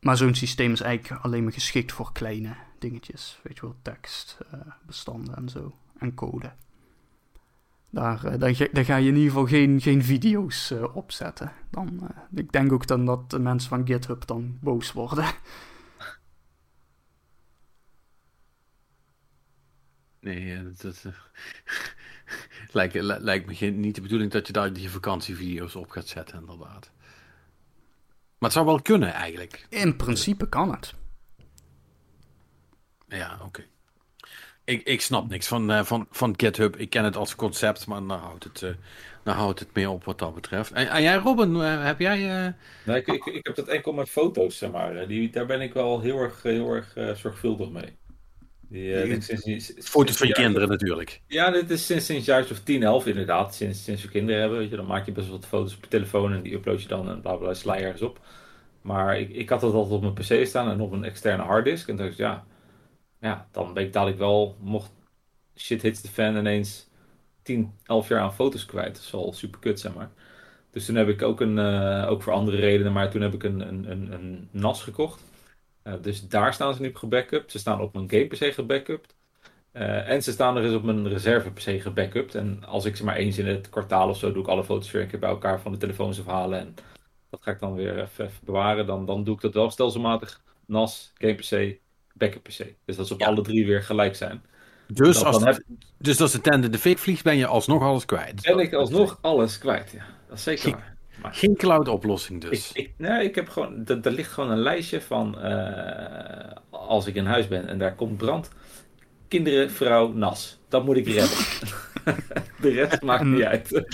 Maar 0.00 0.16
zo'n 0.16 0.34
systeem 0.34 0.72
is 0.72 0.80
eigenlijk 0.80 1.24
alleen 1.24 1.42
maar 1.42 1.52
geschikt 1.52 1.92
voor 1.92 2.12
kleine 2.12 2.56
dingetjes. 2.78 3.40
Weet 3.42 3.56
je 3.56 3.62
wel, 3.62 3.76
tekst, 3.82 4.38
uh, 4.54 4.60
bestanden 4.86 5.36
en 5.36 5.48
zo. 5.48 5.74
En 5.98 6.14
code. 6.14 6.52
Daar, 7.90 8.24
uh, 8.24 8.38
daar, 8.72 8.84
ga 8.84 8.96
je 8.96 9.08
in 9.08 9.16
ieder 9.16 9.30
geval 9.30 9.46
geen, 9.46 9.80
geen 9.80 10.04
video's 10.04 10.72
op 10.92 11.12
zetten. 11.12 11.52
Dan, 11.70 12.10
ik 12.34 12.52
denk 12.52 12.72
ook 12.72 12.86
dan 12.86 13.04
dat 13.04 13.30
de 13.30 13.38
mensen 13.38 13.68
van 13.68 13.86
GitHub 13.86 14.26
dan 14.26 14.58
boos 14.60 14.92
worden. 14.92 15.24
Nee, 20.20 20.54
eh, 20.54 20.64
dat, 20.82 21.04
uh, 21.06 21.12
lijkt, 22.72 22.94
lijkt 23.00 23.46
me 23.60 23.66
niet 23.66 23.94
de 23.94 24.00
bedoeling 24.00 24.30
dat 24.30 24.46
je 24.46 24.52
daar 24.52 24.72
die 24.72 24.90
vakantievideo's 24.90 25.74
op 25.74 25.90
gaat 25.90 26.08
zetten, 26.08 26.40
inderdaad. 26.40 26.90
Maar 28.38 28.50
het 28.50 28.52
zou 28.52 28.66
wel 28.66 28.82
kunnen, 28.82 29.12
eigenlijk. 29.12 29.66
In 29.68 29.96
principe 29.96 30.48
kan 30.48 30.70
het. 30.70 30.94
Ja, 33.08 33.38
oké. 33.44 33.64
Ik, 34.64 34.82
ik 34.82 35.00
snap 35.00 35.28
niks 35.28 35.46
van, 35.46 35.70
uh, 35.70 35.84
van, 35.84 36.06
van 36.10 36.34
GitHub. 36.36 36.76
Ik 36.76 36.90
ken 36.90 37.04
het 37.04 37.16
als 37.16 37.34
concept, 37.34 37.86
maar 37.86 38.06
dan 38.06 38.18
houdt 38.18 38.44
het, 38.44 38.62
uh, 38.62 38.70
dan 39.24 39.34
houdt 39.34 39.58
het 39.58 39.74
meer 39.74 39.90
op 39.90 40.04
wat 40.04 40.18
dat 40.18 40.34
betreft. 40.34 40.72
En, 40.72 40.88
en 40.88 41.02
jij, 41.02 41.16
Robin, 41.16 41.54
heb 41.54 41.98
jij... 41.98 42.18
Nee, 42.84 42.96
ik, 42.96 43.06
ik, 43.06 43.24
ik, 43.24 43.46
heb 43.46 43.56
dat 43.56 43.68
enkel 43.68 43.92
met 43.92 44.10
foto's, 44.10 44.58
zeg 44.58 44.70
maar. 44.70 45.06
Die, 45.06 45.30
daar 45.30 45.46
ben 45.46 45.60
ik 45.60 45.72
wel 45.72 46.00
heel 46.00 46.18
erg, 46.18 46.42
heel 46.42 46.70
erg 46.70 47.18
zorgvuldig 47.18 47.70
mee. 47.70 47.96
Die, 48.68 49.06
uh, 49.06 49.20
sinds, 49.20 49.72
foto's 49.78 50.16
van 50.16 50.26
je 50.26 50.32
kinderen 50.32 50.68
natuurlijk. 50.68 51.22
Ja, 51.26 51.50
dit 51.50 51.70
is 51.70 51.86
sinds, 51.86 52.06
sinds 52.06 52.26
juist 52.26 52.50
of 52.50 52.60
10, 52.60 52.82
11 52.82 53.06
inderdaad. 53.06 53.54
Sinds, 53.54 53.84
sinds 53.84 54.02
we 54.02 54.08
kinderen 54.08 54.40
hebben, 54.40 54.58
weet 54.58 54.70
je, 54.70 54.76
dan 54.76 54.86
maak 54.86 55.06
je 55.06 55.12
best 55.12 55.26
wel 55.26 55.36
wat 55.36 55.46
foto's 55.46 55.74
op 55.74 55.82
je 55.82 55.88
telefoon 55.88 56.32
en 56.32 56.42
die 56.42 56.54
upload 56.54 56.82
je 56.82 56.88
dan 56.88 57.08
en 57.08 57.20
bla 57.20 57.34
bla, 57.34 57.54
sla 57.54 57.76
je 57.76 57.84
ergens 57.84 58.02
op. 58.02 58.20
Maar 58.82 59.20
ik, 59.20 59.30
ik 59.30 59.48
had 59.48 59.60
dat 59.60 59.72
altijd 59.72 59.94
op 59.94 60.02
mijn 60.02 60.14
pc 60.14 60.46
staan 60.46 60.70
en 60.70 60.80
op 60.80 60.92
een 60.92 61.04
externe 61.04 61.42
harddisk. 61.42 61.88
En 61.88 61.96
dacht 61.96 62.16
ja, 62.16 62.44
ja, 63.20 63.48
dan 63.52 63.74
weet 63.74 63.86
ik 63.86 63.92
dadelijk 63.92 64.18
wel, 64.18 64.56
mocht 64.60 64.90
shit 65.56 65.82
hits 65.82 66.00
de 66.00 66.08
fan 66.08 66.36
ineens 66.36 66.88
10, 67.42 67.72
11 67.84 68.08
jaar 68.08 68.20
aan 68.20 68.34
foto's 68.34 68.66
kwijt. 68.66 69.10
Dat 69.10 69.32
is 69.32 69.38
super 69.38 69.60
kut, 69.60 69.80
zeg 69.80 69.94
maar. 69.94 70.10
Dus 70.70 70.86
toen 70.86 70.96
heb 70.96 71.08
ik 71.08 71.22
ook, 71.22 71.40
een, 71.40 71.56
uh, 71.56 72.06
ook 72.10 72.22
voor 72.22 72.32
andere 72.32 72.56
redenen, 72.56 72.92
maar 72.92 73.10
toen 73.10 73.20
heb 73.20 73.34
ik 73.34 73.42
een, 73.42 73.60
een, 73.68 73.90
een, 73.90 74.12
een 74.12 74.48
NAS 74.50 74.82
gekocht. 74.82 75.22
Eh, 75.88 75.94
dus 76.02 76.28
daar 76.28 76.54
staan 76.54 76.74
ze 76.74 76.82
nu 76.82 76.88
op 76.88 76.96
gebackupt. 76.96 77.50
Ze 77.50 77.58
staan 77.58 77.80
op 77.80 77.94
mijn 77.94 78.10
game 78.10 78.26
PC 78.26 78.54
gebackupt. 78.54 79.16
Uh, 79.72 80.08
en 80.08 80.22
ze 80.22 80.32
staan 80.32 80.56
er 80.56 80.64
eens 80.64 80.74
op 80.74 80.82
mijn 80.82 81.08
reserve 81.08 81.50
PC 81.50 81.82
gebackupt. 81.82 82.34
En 82.34 82.64
als 82.64 82.84
ik 82.84 82.96
ze 82.96 83.04
maar 83.04 83.16
eens 83.16 83.38
in 83.38 83.46
het 83.46 83.68
kwartaal 83.68 84.08
of 84.08 84.18
zo 84.18 84.32
doe 84.32 84.42
ik 84.42 84.48
alle 84.48 84.64
foto's 84.64 84.90
weer 84.90 85.02
een 85.02 85.08
keer 85.08 85.18
bij 85.18 85.28
elkaar 85.28 85.60
van 85.60 85.72
de 85.72 85.78
telefoons 85.78 86.18
afhalen. 86.20 86.58
En 86.58 86.74
dat 87.30 87.42
ga 87.42 87.50
ik 87.50 87.60
dan 87.60 87.74
weer 87.74 88.00
even, 88.00 88.30
bewaren. 88.42 88.86
Dan, 88.86 89.06
dan 89.06 89.24
doe 89.24 89.34
ik 89.34 89.40
dat 89.40 89.54
wel 89.54 89.70
stelselmatig. 89.70 90.40
NAS, 90.66 91.12
game 91.14 91.34
PC, 91.34 91.78
backup 92.12 92.42
PC. 92.42 92.74
Dus 92.84 92.96
dat 92.96 93.06
ze 93.06 93.14
op 93.14 93.22
alle 93.22 93.42
drie 93.42 93.66
weer 93.66 93.82
gelijk 93.82 94.16
zijn. 94.16 94.42
Dus, 94.86 95.24
als, 95.24 95.44
heb... 95.44 95.62
dus 95.98 96.20
als 96.20 96.32
de 96.32 96.40
tende 96.40 96.68
de 96.68 96.78
fik 96.78 96.98
vliegt, 96.98 97.24
ben 97.24 97.36
je 97.36 97.46
alsnog 97.46 97.82
alles 97.82 98.04
kwijt. 98.04 98.42
Ben 98.42 98.58
ik 98.58 98.72
alsnog 98.72 99.18
alles 99.20 99.58
kwijt, 99.58 99.90
ja. 99.90 100.06
Dat 100.28 100.36
is 100.36 100.42
zeker 100.42 100.70
waar. 100.70 100.97
Geen 101.22 101.56
cloud-oplossing 101.56 102.40
dus. 102.40 102.72
Ik, 102.72 102.84
ik, 102.84 102.92
nee, 102.96 103.24
ik 103.24 103.34
heb 103.34 103.48
gewoon, 103.48 103.86
er, 103.86 104.10
ligt 104.10 104.32
gewoon 104.32 104.50
een 104.50 104.58
lijstje 104.58 105.00
van 105.00 105.36
uh, 105.44 106.52
als 106.70 107.06
ik 107.06 107.14
in 107.14 107.26
huis 107.26 107.48
ben 107.48 107.68
en 107.68 107.78
daar 107.78 107.94
komt 107.94 108.16
brand. 108.16 108.50
Kinderen, 109.28 109.70
vrouw, 109.70 110.12
nas. 110.12 110.58
Dat 110.68 110.84
moet 110.84 110.96
ik 110.96 111.06
redden. 111.06 111.38
de 112.60 112.68
rest 112.68 113.02
maakt 113.02 113.24
niet 113.24 113.42
uit. 113.42 113.84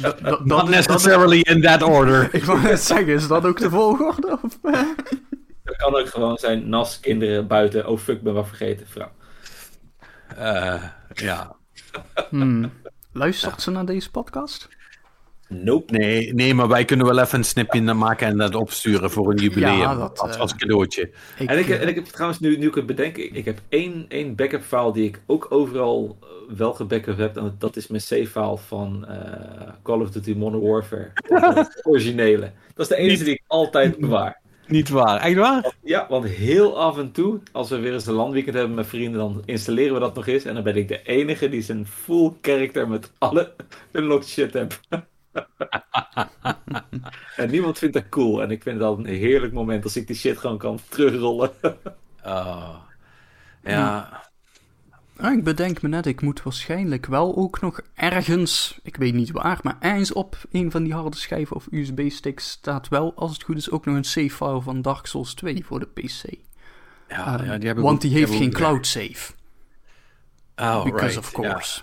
Not 0.44 0.68
necessarily 0.68 1.40
in 1.40 1.62
that 1.62 1.82
order. 1.82 2.28
ik 2.34 2.44
wou 2.44 2.62
net 2.62 2.80
zeggen, 2.80 3.14
is 3.14 3.28
dat 3.28 3.44
ook 3.44 3.58
de 3.58 3.70
volgorde? 3.70 4.38
Of? 4.42 4.58
dat 5.64 5.76
kan 5.76 5.94
ook 5.94 6.08
gewoon 6.08 6.36
zijn 6.36 6.68
nas, 6.68 7.00
kinderen, 7.00 7.46
buiten. 7.46 7.88
Oh 7.88 7.98
fuck, 7.98 8.22
ben 8.22 8.34
wat 8.34 8.48
vergeten, 8.48 8.86
vrouw. 8.86 9.10
Uh, 10.38 10.84
ja. 11.14 11.56
Hmm. 12.28 12.72
Luistert 13.12 13.62
ze 13.62 13.70
naar 13.70 13.86
deze 13.86 14.10
podcast? 14.10 14.68
Nope. 15.48 15.92
Nee, 15.92 16.34
nee, 16.34 16.54
maar 16.54 16.68
wij 16.68 16.84
kunnen 16.84 17.06
wel 17.06 17.18
even 17.18 17.38
een 17.38 17.44
snipje 17.44 17.80
maken 17.80 18.26
en 18.26 18.36
dat 18.36 18.54
opsturen 18.54 19.10
voor 19.10 19.30
een 19.30 19.36
jubileum. 19.36 19.78
Ja, 19.78 19.94
dat, 19.94 20.18
als, 20.18 20.38
als, 20.38 20.56
cadeautje. 20.56 21.10
Ik, 21.38 21.48
en, 21.48 21.58
ik, 21.58 21.68
en 21.68 21.88
ik 21.88 21.94
heb 21.94 22.04
trouwens, 22.04 22.40
nu, 22.40 22.56
nu 22.58 22.66
ik 22.66 22.74
het 22.74 22.86
bedenk, 22.86 23.16
ik, 23.16 23.32
ik 23.32 23.44
heb 23.44 23.60
één, 23.68 24.04
één 24.08 24.34
backup 24.34 24.62
file 24.62 24.92
die 24.92 25.04
ik 25.04 25.20
ook 25.26 25.46
overal 25.48 26.16
eh, 26.20 26.56
wel 26.56 26.72
gebackup 26.72 27.18
heb. 27.18 27.36
En 27.36 27.54
dat 27.58 27.76
is 27.76 27.86
mijn 27.86 28.02
save-file 28.02 28.58
van 28.58 29.06
uh, 29.08 29.68
Call 29.82 30.00
of 30.00 30.10
Duty 30.10 30.34
Modern 30.36 30.62
Warfare. 30.62 31.10
De 31.28 31.80
originele. 31.82 32.52
Dat 32.74 32.90
is 32.90 32.96
de 32.96 33.02
enige 33.02 33.24
die 33.24 33.32
ik 33.32 33.42
altijd 33.46 33.98
bewaar. 33.98 34.42
Niet 34.66 34.88
waar, 34.88 35.20
echt 35.20 35.36
waar? 35.36 35.74
Ja, 35.82 36.06
want 36.08 36.24
heel 36.24 36.78
af 36.78 36.98
en 36.98 37.12
toe, 37.12 37.40
als 37.52 37.68
we 37.70 37.78
weer 37.78 37.92
eens 37.92 38.06
een 38.06 38.14
landweekend 38.14 38.56
hebben 38.56 38.74
met 38.74 38.86
vrienden, 38.86 39.20
dan 39.20 39.42
installeren 39.44 39.94
we 39.94 40.00
dat 40.00 40.14
nog 40.14 40.26
eens. 40.26 40.44
En 40.44 40.54
dan 40.54 40.62
ben 40.62 40.76
ik 40.76 40.88
de 40.88 41.02
enige 41.02 41.48
die 41.48 41.62
zijn 41.62 41.86
full 41.86 42.32
character 42.40 42.88
met 42.88 43.10
alle 43.18 43.52
unlocked 43.92 44.28
shit 44.28 44.52
heb. 44.52 44.80
en 47.36 47.50
niemand 47.50 47.78
vindt 47.78 47.94
dat 47.94 48.08
cool. 48.08 48.42
En 48.42 48.50
ik 48.50 48.62
vind 48.62 48.76
het 48.76 48.84
altijd 48.84 49.06
een 49.06 49.14
heerlijk 49.14 49.52
moment 49.52 49.84
als 49.84 49.96
ik 49.96 50.06
die 50.06 50.16
shit 50.16 50.38
gewoon 50.38 50.58
kan 50.58 50.78
terugrollen. 50.88 51.50
oh. 52.24 52.74
Ja. 53.62 54.22
Ah, 55.16 55.32
ik 55.32 55.44
bedenk 55.44 55.82
me 55.82 55.88
net, 55.88 56.06
ik 56.06 56.20
moet 56.20 56.42
waarschijnlijk 56.42 57.06
wel 57.06 57.36
ook 57.36 57.60
nog 57.60 57.80
ergens, 57.94 58.78
ik 58.82 58.96
weet 58.96 59.14
niet 59.14 59.30
waar, 59.30 59.58
maar 59.62 59.76
ergens 59.80 60.12
op 60.12 60.36
een 60.50 60.70
van 60.70 60.82
die 60.82 60.92
harde 60.92 61.16
schijven 61.16 61.56
of 61.56 61.66
USB-sticks 61.70 62.50
staat 62.50 62.88
wel, 62.88 63.12
als 63.14 63.32
het 63.32 63.42
goed 63.42 63.56
is, 63.56 63.70
ook 63.70 63.84
nog 63.84 63.96
een 63.96 64.04
save-file 64.04 64.60
van 64.60 64.82
Dark 64.82 65.06
Souls 65.06 65.34
2 65.34 65.64
voor 65.64 65.80
de 65.80 65.86
PC. 65.86 66.22
Ja, 67.08 67.40
uh, 67.40 67.46
ja 67.46 67.56
die 67.56 67.66
hebben 67.66 67.84
want 67.84 68.00
die 68.00 68.12
heeft 68.12 68.34
geen 68.34 68.52
cloud 68.52 68.86
save. 68.86 69.32
Oh, 70.56 70.84
Because 70.84 71.06
right. 71.06 71.16
of 71.16 71.32
course. 71.32 71.82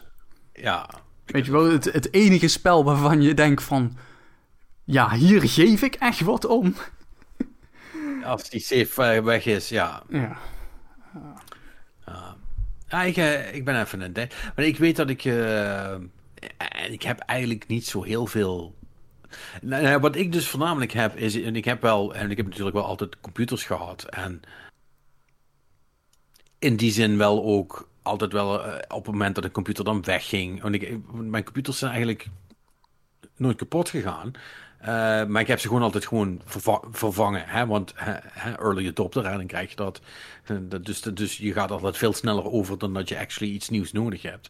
Ja. 0.53 0.63
ja. 0.63 0.89
Weet 1.31 1.45
je 1.45 1.51
wel, 1.51 1.71
het, 1.71 1.83
het 1.83 2.13
enige 2.13 2.47
spel 2.47 2.83
waarvan 2.83 3.21
je 3.21 3.33
denkt 3.33 3.63
van, 3.63 3.97
ja, 4.83 5.11
hier 5.11 5.41
geef 5.41 5.81
ik 5.81 5.95
echt 5.95 6.21
wat 6.21 6.45
om. 6.45 6.75
Als 8.23 8.49
die 8.49 8.59
save 8.59 9.21
weg 9.23 9.45
is, 9.45 9.69
ja. 9.69 10.03
Ja. 10.09 10.37
Ja, 12.91 13.03
ik, 13.03 13.17
uh, 13.17 13.53
ik 13.53 13.65
ben 13.65 13.81
even 13.81 14.01
een 14.01 14.29
Maar 14.55 14.65
ik 14.65 14.77
weet 14.77 14.95
dat 14.95 15.09
ik. 15.09 15.25
Uh, 15.25 15.95
ik 16.89 17.01
heb 17.01 17.19
eigenlijk 17.19 17.67
niet 17.67 17.85
zo 17.85 18.03
heel 18.03 18.27
veel. 18.27 18.75
Nou, 19.61 19.99
wat 19.99 20.15
ik 20.15 20.31
dus 20.31 20.47
voornamelijk 20.47 20.91
heb, 20.91 21.15
is. 21.15 21.41
En 21.41 21.55
ik 21.55 21.65
heb 21.65 21.81
wel. 21.81 22.15
En 22.15 22.31
ik 22.31 22.37
heb 22.37 22.45
natuurlijk 22.45 22.75
wel 22.75 22.85
altijd 22.85 23.19
computers 23.19 23.63
gehad. 23.63 24.03
En. 24.03 24.41
In 26.59 26.75
die 26.75 26.91
zin 26.91 27.17
wel 27.17 27.43
ook. 27.43 27.89
Altijd 28.01 28.33
wel 28.33 28.67
uh, 28.67 28.75
op 28.87 29.05
het 29.05 29.13
moment 29.13 29.35
dat 29.35 29.43
de 29.43 29.51
computer 29.51 29.83
dan 29.83 30.03
wegging. 30.03 30.61
Want 30.61 30.75
ik, 30.75 30.97
mijn 31.13 31.43
computers 31.43 31.77
zijn 31.77 31.91
eigenlijk. 31.91 32.27
nooit 33.35 33.57
kapot 33.57 33.89
gegaan. 33.89 34.31
Uh, 34.81 34.87
maar 35.25 35.41
ik 35.41 35.47
heb 35.47 35.59
ze 35.59 35.67
gewoon 35.67 35.83
altijd 35.83 36.05
gewoon 36.05 36.41
verva 36.45 36.79
vervangen. 36.91 37.43
Hè? 37.45 37.65
Want 37.65 37.93
hè, 37.95 38.51
early 38.51 38.87
adopter, 38.87 39.23
dan 39.23 39.47
krijg 39.47 39.69
je 39.69 39.75
dat. 39.75 40.01
Dus, 40.81 41.01
dus 41.01 41.37
je 41.37 41.53
gaat 41.53 41.71
altijd 41.71 41.97
veel 41.97 42.13
sneller 42.13 42.51
over 42.51 42.77
dan 42.77 42.93
dat 42.93 43.09
je 43.09 43.19
actually 43.19 43.53
iets 43.53 43.69
nieuws 43.69 43.91
nodig 43.91 44.21
hebt. 44.21 44.49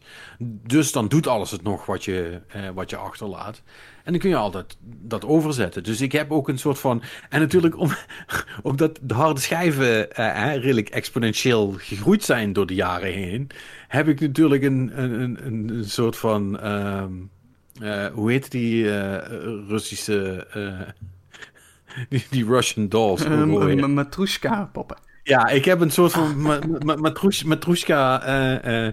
Dus 0.66 0.92
dan 0.92 1.08
doet 1.08 1.26
alles 1.26 1.50
het 1.50 1.62
nog 1.62 1.86
wat 1.86 2.04
je, 2.04 2.40
wat 2.74 2.90
je 2.90 2.96
achterlaat. 2.96 3.62
En 4.04 4.12
dan 4.12 4.20
kun 4.20 4.30
je 4.30 4.36
altijd 4.36 4.76
dat 4.82 5.24
overzetten. 5.24 5.82
Dus 5.82 6.00
ik 6.00 6.12
heb 6.12 6.30
ook 6.30 6.48
een 6.48 6.58
soort 6.58 6.78
van. 6.78 7.02
En 7.28 7.40
natuurlijk, 7.40 7.78
om, 7.78 7.90
omdat 8.62 8.98
de 9.02 9.14
harde 9.14 9.40
schijven 9.40 10.08
uh, 10.18 10.54
redelijk 10.54 10.88
exponentieel 10.88 11.74
gegroeid 11.78 12.24
zijn 12.24 12.52
door 12.52 12.66
de 12.66 12.74
jaren 12.74 13.12
heen, 13.12 13.50
heb 13.88 14.08
ik 14.08 14.20
natuurlijk 14.20 14.62
een, 14.62 14.90
een, 14.94 15.46
een, 15.46 15.68
een 15.68 15.84
soort 15.84 16.16
van. 16.16 16.66
Um, 16.66 17.30
uh, 17.80 18.06
hoe 18.06 18.30
heet 18.30 18.50
die 18.50 18.84
uh, 18.84 19.16
Russische. 19.68 20.46
Uh, 20.56 20.80
die, 22.08 22.24
die, 22.30 22.44
Russian 22.44 22.88
dolls? 22.88 23.24
Uh, 23.24 23.86
Matrushka 23.86 24.70
poppen. 24.72 24.96
Ja, 25.22 25.48
ik 25.48 25.64
heb 25.64 25.80
een 25.80 25.90
soort 25.90 26.12
van 26.12 26.40
Matrushka 27.48 28.18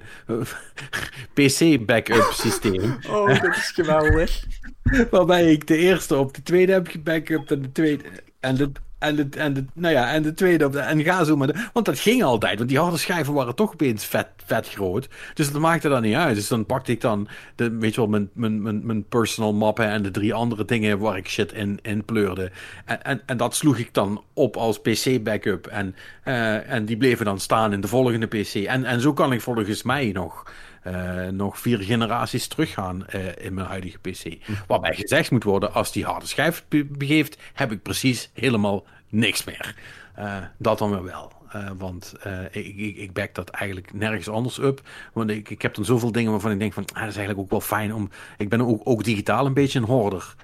PC 1.34 1.86
backup 1.86 2.32
systeem. 2.34 2.98
Oh, 3.08 3.42
dat 3.42 3.56
is 3.56 3.72
geweldig. 3.76 4.44
Waarbij 5.12 5.52
ik 5.52 5.68
de 5.68 5.78
eerste 5.78 6.16
op 6.16 6.34
de 6.34 6.44
tweede 6.44 6.72
heb 6.72 6.88
gebackupt 6.88 7.52
en 7.52 7.62
de 7.62 7.72
tweede. 7.72 8.04
En 8.40 8.56
de, 8.56 8.72
en 9.00 9.16
de, 9.16 9.28
en 9.38 9.54
de, 9.54 9.66
nou 9.74 9.94
ja, 9.94 10.12
en 10.12 10.24
de 10.24 10.34
tweede 10.34 10.66
op 10.66 10.72
de, 10.72 10.80
en 10.80 11.04
ga 11.04 11.24
zo 11.24 11.36
maar. 11.36 11.70
Want 11.74 11.86
dat 11.86 12.00
ging 12.00 12.24
altijd, 12.24 12.58
want 12.58 12.70
die 12.70 12.80
harde 12.80 12.98
schijven 12.98 13.34
waren 13.34 13.56
toch 13.56 13.72
opeens 13.72 14.06
vet, 14.06 14.28
vet 14.46 14.70
groot. 14.70 15.08
Dus 15.34 15.52
dat 15.52 15.62
maakte 15.62 15.90
dan 15.90 16.02
niet 16.02 16.16
uit. 16.16 16.36
Dus 16.36 16.48
dan 16.48 16.66
pakte 16.66 16.92
ik 16.92 17.02
dan, 17.02 17.28
de, 17.56 17.78
weet 17.78 17.96
je 17.96 18.02
wel, 18.02 18.10
mijn, 18.10 18.30
mijn, 18.34 18.62
mijn, 18.62 18.86
mijn 18.86 19.04
personal 19.04 19.54
mappen 19.54 19.86
en 19.86 20.04
de 20.04 20.12
drie 20.12 20.34
andere 20.34 20.66
dingen 20.66 21.00
waar 21.00 21.18
ik 21.18 21.28
shit 21.28 21.54
in, 21.54 21.80
in 21.82 22.06
pleurde. 22.06 22.52
En, 22.86 23.04
en, 23.04 23.22
en 23.26 23.38
dat 23.38 23.56
sloeg 23.56 23.78
ik 23.78 23.94
dan 23.94 24.24
op 24.34 24.58
als 24.58 24.82
PC-backup. 24.82 25.68
En, 25.68 25.96
uh, 26.26 26.72
en 26.72 26.86
die 26.86 26.98
bleven 26.98 27.26
dan 27.26 27.40
staan 27.40 27.74
in 27.74 27.82
de 27.82 27.88
volgende 27.88 28.28
PC. 28.28 28.54
En, 28.54 28.86
en 28.86 29.02
zo 29.02 29.14
kan 29.14 29.34
ik 29.34 29.42
volgens 29.42 29.84
mij 29.84 30.12
nog. 30.12 30.44
Uh, 30.88 31.28
nog 31.28 31.60
vier 31.60 31.80
generaties 31.80 32.48
teruggaan 32.48 33.06
uh, 33.16 33.22
in 33.38 33.54
mijn 33.54 33.68
huidige 33.68 33.98
PC. 34.00 34.38
Waarbij 34.68 34.96
gezegd 34.96 35.32
moet 35.32 35.44
worden, 35.44 35.74
als 35.74 35.92
die 35.92 36.06
harde 36.06 36.26
schijf 36.26 36.66
be 36.68 36.86
begeeft, 36.86 37.38
heb 37.54 37.72
ik 37.72 37.82
precies 37.82 38.30
helemaal 38.34 38.86
niks 39.10 39.44
meer. 39.44 39.76
Uh, 40.20 40.38
dat 40.58 40.78
dan 40.78 40.90
weer 40.90 41.04
wel. 41.04 41.32
want 41.78 42.14
ik, 42.52 42.78
ik, 42.78 42.98
ik 42.98 43.14
back 43.14 43.36
dat 43.36 43.50
eigenlijk 43.50 43.94
nergens 43.94 44.30
anders 44.30 44.58
up. 44.58 44.82
Want 45.14 45.30
ik, 45.30 45.50
ik 45.50 45.62
heb 45.62 45.76
dan 45.76 45.86
zoveel 45.86 46.12
dingen 46.12 46.32
waarvan 46.32 46.52
ik 46.52 46.60
denk 46.60 46.74
van, 46.74 46.86
ah, 46.86 47.00
dat 47.00 47.10
is 47.10 47.18
eigenlijk 47.18 47.40
ook 47.40 47.50
wel 47.50 47.62
fijn 47.62 47.94
om... 47.94 48.10
Ik 48.38 48.50
ben 48.50 48.62
ook, 48.62 48.82
ook 48.84 49.04
digitaal 49.04 49.46
een 49.46 49.54
beetje 49.54 49.80
een 49.80 49.86
hoorder. 49.86 50.36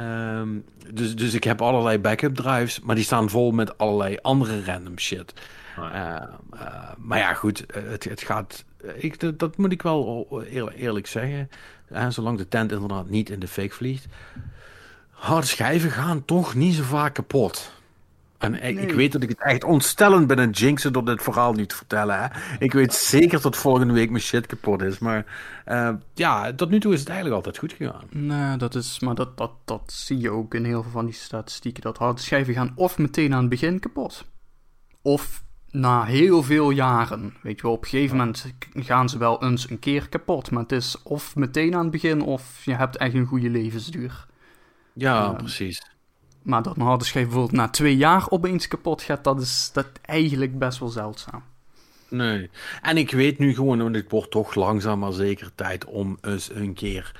Um, 0.00 0.64
dus, 0.92 1.16
dus 1.16 1.34
ik 1.34 1.44
heb 1.44 1.62
allerlei 1.62 1.98
backup 1.98 2.34
drives, 2.34 2.80
maar 2.80 2.94
die 2.94 3.04
staan 3.04 3.30
vol 3.30 3.50
met 3.50 3.78
allerlei 3.78 4.18
andere 4.22 4.64
random 4.64 4.98
shit. 4.98 5.32
Uh, 5.78 5.84
uh, 6.54 6.90
maar 6.98 7.18
ja, 7.18 7.34
goed, 7.34 7.64
het, 7.72 8.04
het 8.04 8.22
gaat. 8.22 8.64
Ik, 8.94 9.20
dat, 9.20 9.38
dat 9.38 9.56
moet 9.56 9.72
ik 9.72 9.82
wel 9.82 10.42
eerlijk, 10.76 11.06
zeggen. 11.06 11.50
Uh, 11.92 12.06
zolang 12.08 12.38
de 12.38 12.48
tent 12.48 12.72
inderdaad 12.72 13.08
niet 13.08 13.30
in 13.30 13.40
de 13.40 13.48
fake 13.48 13.74
vliegt. 13.74 14.06
Harde 15.10 15.46
schijven 15.46 15.90
gaan 15.90 16.24
toch 16.24 16.54
niet 16.54 16.74
zo 16.74 16.82
vaak 16.82 17.14
kapot. 17.14 17.72
En 18.40 18.54
ik, 18.54 18.74
nee. 18.74 18.86
ik 18.86 18.92
weet 18.92 19.12
dat 19.12 19.22
ik 19.22 19.28
het 19.28 19.42
echt 19.42 19.64
ontstellend 19.64 20.26
ben 20.26 20.38
en 20.38 20.50
jinxen 20.50 20.92
door 20.92 21.04
dit 21.04 21.22
verhaal 21.22 21.52
niet 21.52 21.68
te 21.68 21.76
vertellen. 21.76 22.20
Hè? 22.20 22.26
Ik 22.58 22.72
weet 22.72 22.94
zeker 22.94 23.40
dat 23.42 23.56
volgende 23.56 23.92
week 23.92 24.10
mijn 24.10 24.22
shit 24.22 24.46
kapot 24.46 24.82
is. 24.82 24.98
Maar 24.98 25.26
uh, 25.68 25.90
ja, 26.14 26.52
tot 26.52 26.70
nu 26.70 26.80
toe 26.80 26.92
is 26.92 26.98
het 26.98 27.08
eigenlijk 27.08 27.36
altijd 27.36 27.58
goed 27.58 27.72
gegaan. 27.72 28.06
Nee, 28.10 28.56
dat 28.56 28.74
is, 28.74 29.00
maar 29.00 29.14
dat, 29.14 29.36
dat, 29.36 29.52
dat 29.64 29.92
zie 29.92 30.18
je 30.18 30.30
ook 30.30 30.54
in 30.54 30.64
heel 30.64 30.82
veel 30.82 30.90
van 30.90 31.04
die 31.04 31.14
statistieken. 31.14 31.82
Dat 31.82 31.98
harde 31.98 32.20
schijven 32.20 32.54
gaan 32.54 32.72
of 32.74 32.98
meteen 32.98 33.34
aan 33.34 33.40
het 33.40 33.48
begin 33.48 33.80
kapot. 33.80 34.24
Of 35.02 35.42
na 35.70 36.04
heel 36.04 36.42
veel 36.42 36.70
jaren. 36.70 37.34
Weet 37.42 37.56
je 37.56 37.62
wel, 37.62 37.72
op 37.72 37.82
een 37.82 37.88
gegeven 37.88 38.16
moment 38.16 38.54
gaan 38.74 39.08
ze 39.08 39.18
wel 39.18 39.42
eens 39.42 39.70
een 39.70 39.78
keer 39.78 40.08
kapot. 40.08 40.50
Maar 40.50 40.62
het 40.62 40.72
is 40.72 41.02
of 41.02 41.36
meteen 41.36 41.74
aan 41.74 41.82
het 41.82 41.90
begin 41.90 42.22
of 42.22 42.64
je 42.64 42.74
hebt 42.74 42.96
echt 42.96 43.14
een 43.14 43.26
goede 43.26 43.50
levensduur. 43.50 44.26
Ja, 44.92 45.30
uh, 45.30 45.36
precies. 45.36 45.90
Maar 46.42 46.62
dat 46.62 46.76
een 46.76 46.82
harde 46.82 47.04
schijf 47.04 47.24
bijvoorbeeld 47.24 47.56
na 47.56 47.68
twee 47.68 47.96
jaar 47.96 48.30
opeens 48.30 48.68
kapot 48.68 49.02
gaat, 49.02 49.24
dat 49.24 49.40
is 49.40 49.70
dat 49.72 49.86
eigenlijk 50.02 50.58
best 50.58 50.78
wel 50.78 50.88
zeldzaam. 50.88 51.42
Nee. 52.08 52.50
En 52.82 52.96
ik 52.96 53.10
weet 53.10 53.38
nu 53.38 53.54
gewoon, 53.54 53.78
want 53.82 53.94
het 53.94 54.10
wordt 54.10 54.30
toch 54.30 54.54
langzaam 54.54 54.98
maar 54.98 55.12
zeker 55.12 55.50
tijd 55.54 55.84
om 55.84 56.18
eens 56.20 56.50
een 56.54 56.74
keer 56.74 57.12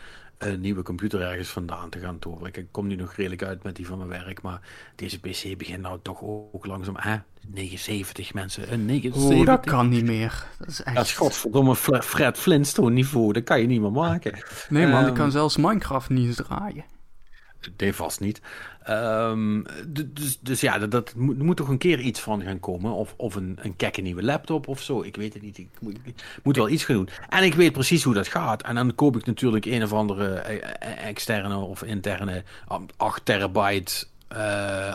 een 0.49 0.61
nieuwe 0.61 0.83
computer 0.83 1.21
ergens 1.21 1.49
vandaan 1.49 1.91
te 1.91 1.99
gaan 1.99 2.19
toveren. 2.19 2.55
Ik 2.55 2.67
kom 2.71 2.87
nu 2.87 2.95
nog 2.95 3.15
redelijk 3.15 3.43
uit 3.43 3.62
met 3.62 3.77
die 3.77 3.87
van 3.87 3.99
mijn 3.99 4.09
werk, 4.09 4.43
maar 4.43 4.61
deze 4.95 5.21
PC 5.21 5.59
begint 5.59 5.81
nou 5.83 5.99
toch 6.03 6.23
ook 6.23 6.67
langzaam. 6.67 6.97
Hè? 6.99 7.17
79 7.49 8.35
mensen, 8.35 8.73
een 8.73 8.87
79. 8.87 9.39
Oh, 9.39 9.47
dat 9.47 9.67
kan 9.67 9.89
niet 9.89 10.05
meer. 10.05 10.47
Dat 10.59 10.69
is 10.69 10.83
echt... 10.83 10.97
Dat 10.97 11.05
is 11.05 11.15
godverdomme 11.15 11.77
Fred 11.77 12.39
Flintstone 12.39 12.91
niveau, 12.91 13.33
dat 13.33 13.45
kan 13.45 13.61
je 13.61 13.67
niet 13.67 13.81
meer 13.81 13.93
maken. 13.93 14.45
Nee 14.69 14.87
man, 14.87 15.03
um, 15.03 15.09
ik 15.09 15.15
kan 15.15 15.31
zelfs 15.31 15.57
Minecraft 15.57 16.09
niet 16.09 16.27
eens 16.27 16.37
draaien. 16.37 16.85
Nee, 17.77 17.95
vast 17.95 18.21
niet. 18.21 18.41
Um, 18.89 19.65
dus, 19.86 20.39
dus 20.40 20.61
ja, 20.61 20.78
dat, 20.78 21.15
moet, 21.15 21.39
moet, 21.39 21.57
toch 21.57 21.69
een 21.69 21.78
keer 21.78 22.01
iets 22.01 22.20
van 22.20 22.43
gaan 22.43 22.61
komen. 22.61 22.93
Of, 22.93 23.15
of 23.16 23.35
een, 23.35 23.59
een 23.62 23.77
kekke 23.77 24.01
nieuwe 24.01 24.23
laptop 24.23 24.69
of 24.69 24.81
zo. 24.82 25.02
Ik 25.02 25.16
weet 25.16 25.35
het 25.35 25.43
niet. 25.43 25.59
Ik 25.59 25.69
moet, 26.43 26.57
wel 26.57 26.69
iets 26.69 26.85
gaan 26.85 26.97
doen. 26.97 27.09
En 27.28 27.44
ik 27.44 27.55
weet 27.55 27.73
precies 27.73 28.02
hoe 28.02 28.15
dat 28.15 28.28
gaat. 28.28 28.62
En 28.62 28.74
dan 28.74 28.94
koop 28.94 29.16
ik 29.16 29.27
natuurlijk 29.27 29.65
een 29.65 29.82
of 29.82 29.93
andere 29.93 30.35
externe 30.35 31.57
of 31.57 31.82
interne 31.82 32.44
8 32.97 33.24
terabyte 33.24 34.07
uh, 34.32 34.39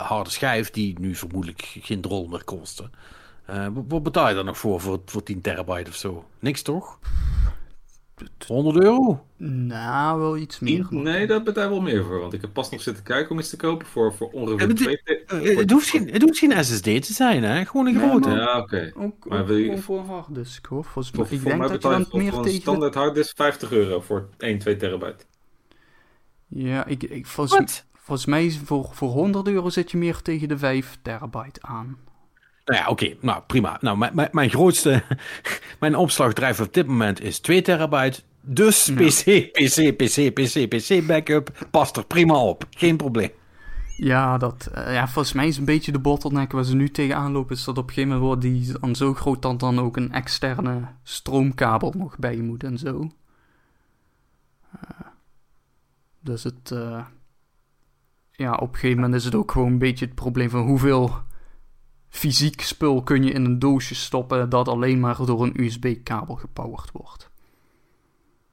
harde 0.01 0.29
schijf. 0.29 0.71
Die 0.71 0.99
nu 0.99 1.15
vermoedelijk 1.15 1.77
geen 1.81 2.01
drol 2.01 2.27
meer 2.27 2.43
kosten. 2.43 2.91
Uh, 3.49 3.67
wat 3.87 4.03
betaal 4.03 4.29
je 4.29 4.35
dan 4.35 4.45
nog 4.45 4.57
voor, 4.57 4.81
voor, 4.81 5.01
voor 5.05 5.23
10 5.23 5.41
terabyte 5.41 5.89
of 5.89 5.95
zo? 5.95 6.25
Niks 6.39 6.61
toch? 6.61 6.99
100 8.47 8.83
euro? 8.83 9.25
Nou, 9.37 10.19
wel 10.19 10.37
iets 10.37 10.59
meer. 10.59 10.87
Nee, 10.89 11.27
dat 11.27 11.43
betaal 11.43 11.69
wel 11.69 11.81
meer 11.81 12.03
voor. 12.03 12.19
Want 12.19 12.33
ik 12.33 12.41
heb 12.41 12.53
pas 12.53 12.69
nog 12.69 12.81
zitten 12.81 13.03
kijken 13.03 13.31
om 13.31 13.39
iets 13.39 13.49
te 13.49 13.57
kopen 13.57 13.87
voor, 13.87 14.13
voor 14.13 14.29
ongeveer 14.31 14.67
het, 14.67 14.77
twee... 14.77 15.01
Het, 15.55 15.71
hoeft 15.71 15.89
geen, 15.89 16.09
het 16.11 16.21
hoeft 16.21 16.37
geen 16.37 16.65
SSD 16.65 16.83
te 16.83 17.13
zijn, 17.13 17.43
hè? 17.43 17.65
Gewoon 17.65 17.87
een 17.87 17.99
grote. 17.99 18.29
Ja, 18.29 18.35
ja 18.35 18.59
oké. 18.59 18.91
Okay. 18.95 19.11
Maar 19.23 19.45
wil 19.45 19.57
je... 19.57 19.77
voor 19.77 19.99
een 19.99 20.05
harddisk, 20.05 20.65
hoor. 20.65 20.83
Volgens 20.83 21.15
voor, 21.15 21.27
ik 21.29 21.43
denk 21.43 21.61
dat 21.61 21.71
je 21.71 21.77
dan 21.77 22.05
voor, 22.05 22.19
meer 22.19 22.31
voor 22.31 22.41
tegen... 22.41 22.55
een 22.55 22.61
standaard 22.61 22.93
harddisk 22.93 23.35
50 23.35 23.71
euro 23.71 24.01
voor 24.01 24.29
1, 24.37 24.59
2 24.59 24.75
terabyte. 24.75 25.25
Ja, 26.47 26.85
ik, 26.85 27.03
ik, 27.03 27.25
volgens, 27.25 27.83
volgens 27.93 28.27
mij 28.27 28.51
voor, 28.51 28.89
voor 28.91 29.09
100 29.09 29.47
euro 29.47 29.69
zit 29.69 29.91
je 29.91 29.97
meer 29.97 30.21
tegen 30.21 30.47
de 30.47 30.57
5 30.57 30.97
terabyte 31.01 31.61
aan. 31.61 31.97
Nou 32.65 32.79
ja, 32.79 32.87
oké. 32.89 33.03
Okay. 33.03 33.17
Nou, 33.21 33.41
prima. 33.47 33.77
Nou, 33.81 33.97
mijn, 33.97 34.29
mijn 34.31 34.49
grootste... 34.49 35.03
mijn 35.79 35.95
opslagdrijf 35.95 36.59
op 36.59 36.73
dit 36.73 36.87
moment 36.87 37.21
is 37.21 37.39
2 37.39 37.61
terabyte. 37.61 38.21
Dus 38.41 38.91
PC, 38.95 39.51
PC, 39.51 39.95
PC, 39.95 40.33
PC, 40.33 40.67
PC 40.67 41.07
backup 41.07 41.67
past 41.71 41.97
er 41.97 42.05
prima 42.05 42.35
op. 42.35 42.65
Geen 42.69 42.97
probleem. 42.97 43.29
Ja, 43.97 44.37
dat, 44.37 44.71
uh, 44.75 44.93
ja, 44.93 45.07
volgens 45.07 45.33
mij 45.33 45.47
is 45.47 45.57
een 45.57 45.65
beetje 45.65 45.91
de 45.91 45.99
bottleneck 45.99 46.51
waar 46.51 46.63
ze 46.63 46.75
nu 46.75 46.89
tegenaan 46.89 47.31
lopen, 47.31 47.55
is 47.55 47.63
dat 47.63 47.77
op 47.77 47.87
een 47.87 47.93
gegeven 47.93 48.09
moment 48.09 48.27
wordt 48.27 48.41
die 48.41 48.79
dan 48.79 48.95
zo 48.95 49.13
groot 49.13 49.41
dat 49.41 49.59
dan 49.59 49.79
ook 49.79 49.97
een 49.97 50.11
externe 50.11 50.87
stroomkabel 51.03 51.93
nog 51.97 52.17
bij 52.17 52.37
moet 52.37 52.63
en 52.63 52.77
zo. 52.77 53.11
Uh, 54.75 55.07
dus 56.19 56.43
het, 56.43 56.71
uh, 56.73 57.05
ja, 58.31 58.53
op 58.53 58.67
een 58.67 58.79
gegeven 58.79 58.95
moment 58.95 59.15
is 59.15 59.25
het 59.25 59.35
ook 59.35 59.51
gewoon 59.51 59.71
een 59.71 59.77
beetje 59.77 60.05
het 60.05 60.15
probleem 60.15 60.49
van 60.49 60.65
hoeveel 60.65 61.24
fysiek 62.15 62.61
spul 62.61 63.03
kun 63.03 63.23
je 63.23 63.31
in 63.31 63.45
een 63.45 63.59
doosje 63.59 63.95
stoppen 63.95 64.49
dat 64.49 64.67
alleen 64.67 64.99
maar 64.99 65.25
door 65.25 65.43
een 65.43 65.63
USB-kabel 65.63 66.35
gepowerd 66.35 66.91
wordt. 66.91 67.29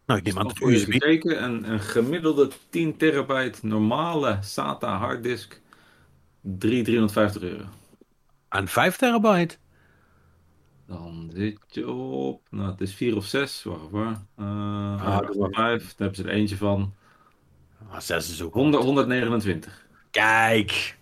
Nou, 0.06 0.18
ik 0.18 0.24
neem 0.26 0.39
aan 0.39 0.47
dat 0.48 0.60
USB... 0.60 0.93
Gekeken, 0.93 1.44
een, 1.44 1.70
een 1.72 1.80
gemiddelde 1.80 2.51
10 2.70 2.97
terabyte 2.97 3.66
normale 3.66 4.39
SATA 4.40 4.97
harddisk 4.98 5.60
3, 6.40 6.82
350 6.82 7.43
euro. 7.43 7.64
En 8.48 8.68
5 8.68 8.97
terabyte? 8.97 9.56
Dan 10.86 11.30
zit 11.34 11.59
je 11.66 11.90
op, 11.90 12.47
nou 12.51 12.70
het 12.70 12.80
is 12.80 12.94
4 12.94 13.16
of 13.16 13.24
6, 13.24 13.62
wacht 13.62 13.90
waar. 13.90 14.26
Uh, 14.39 15.06
ah, 15.06 15.28
5, 15.28 15.55
daar 15.55 15.68
hebben 15.97 16.14
ze 16.14 16.22
er 16.22 16.28
eentje 16.28 16.56
van. 16.56 16.94
Ah, 17.90 18.01
6 18.01 18.30
is 18.30 18.43
ook 18.43 18.55
100, 18.55 18.84
129. 18.84 19.86
Kijk, 20.10 20.98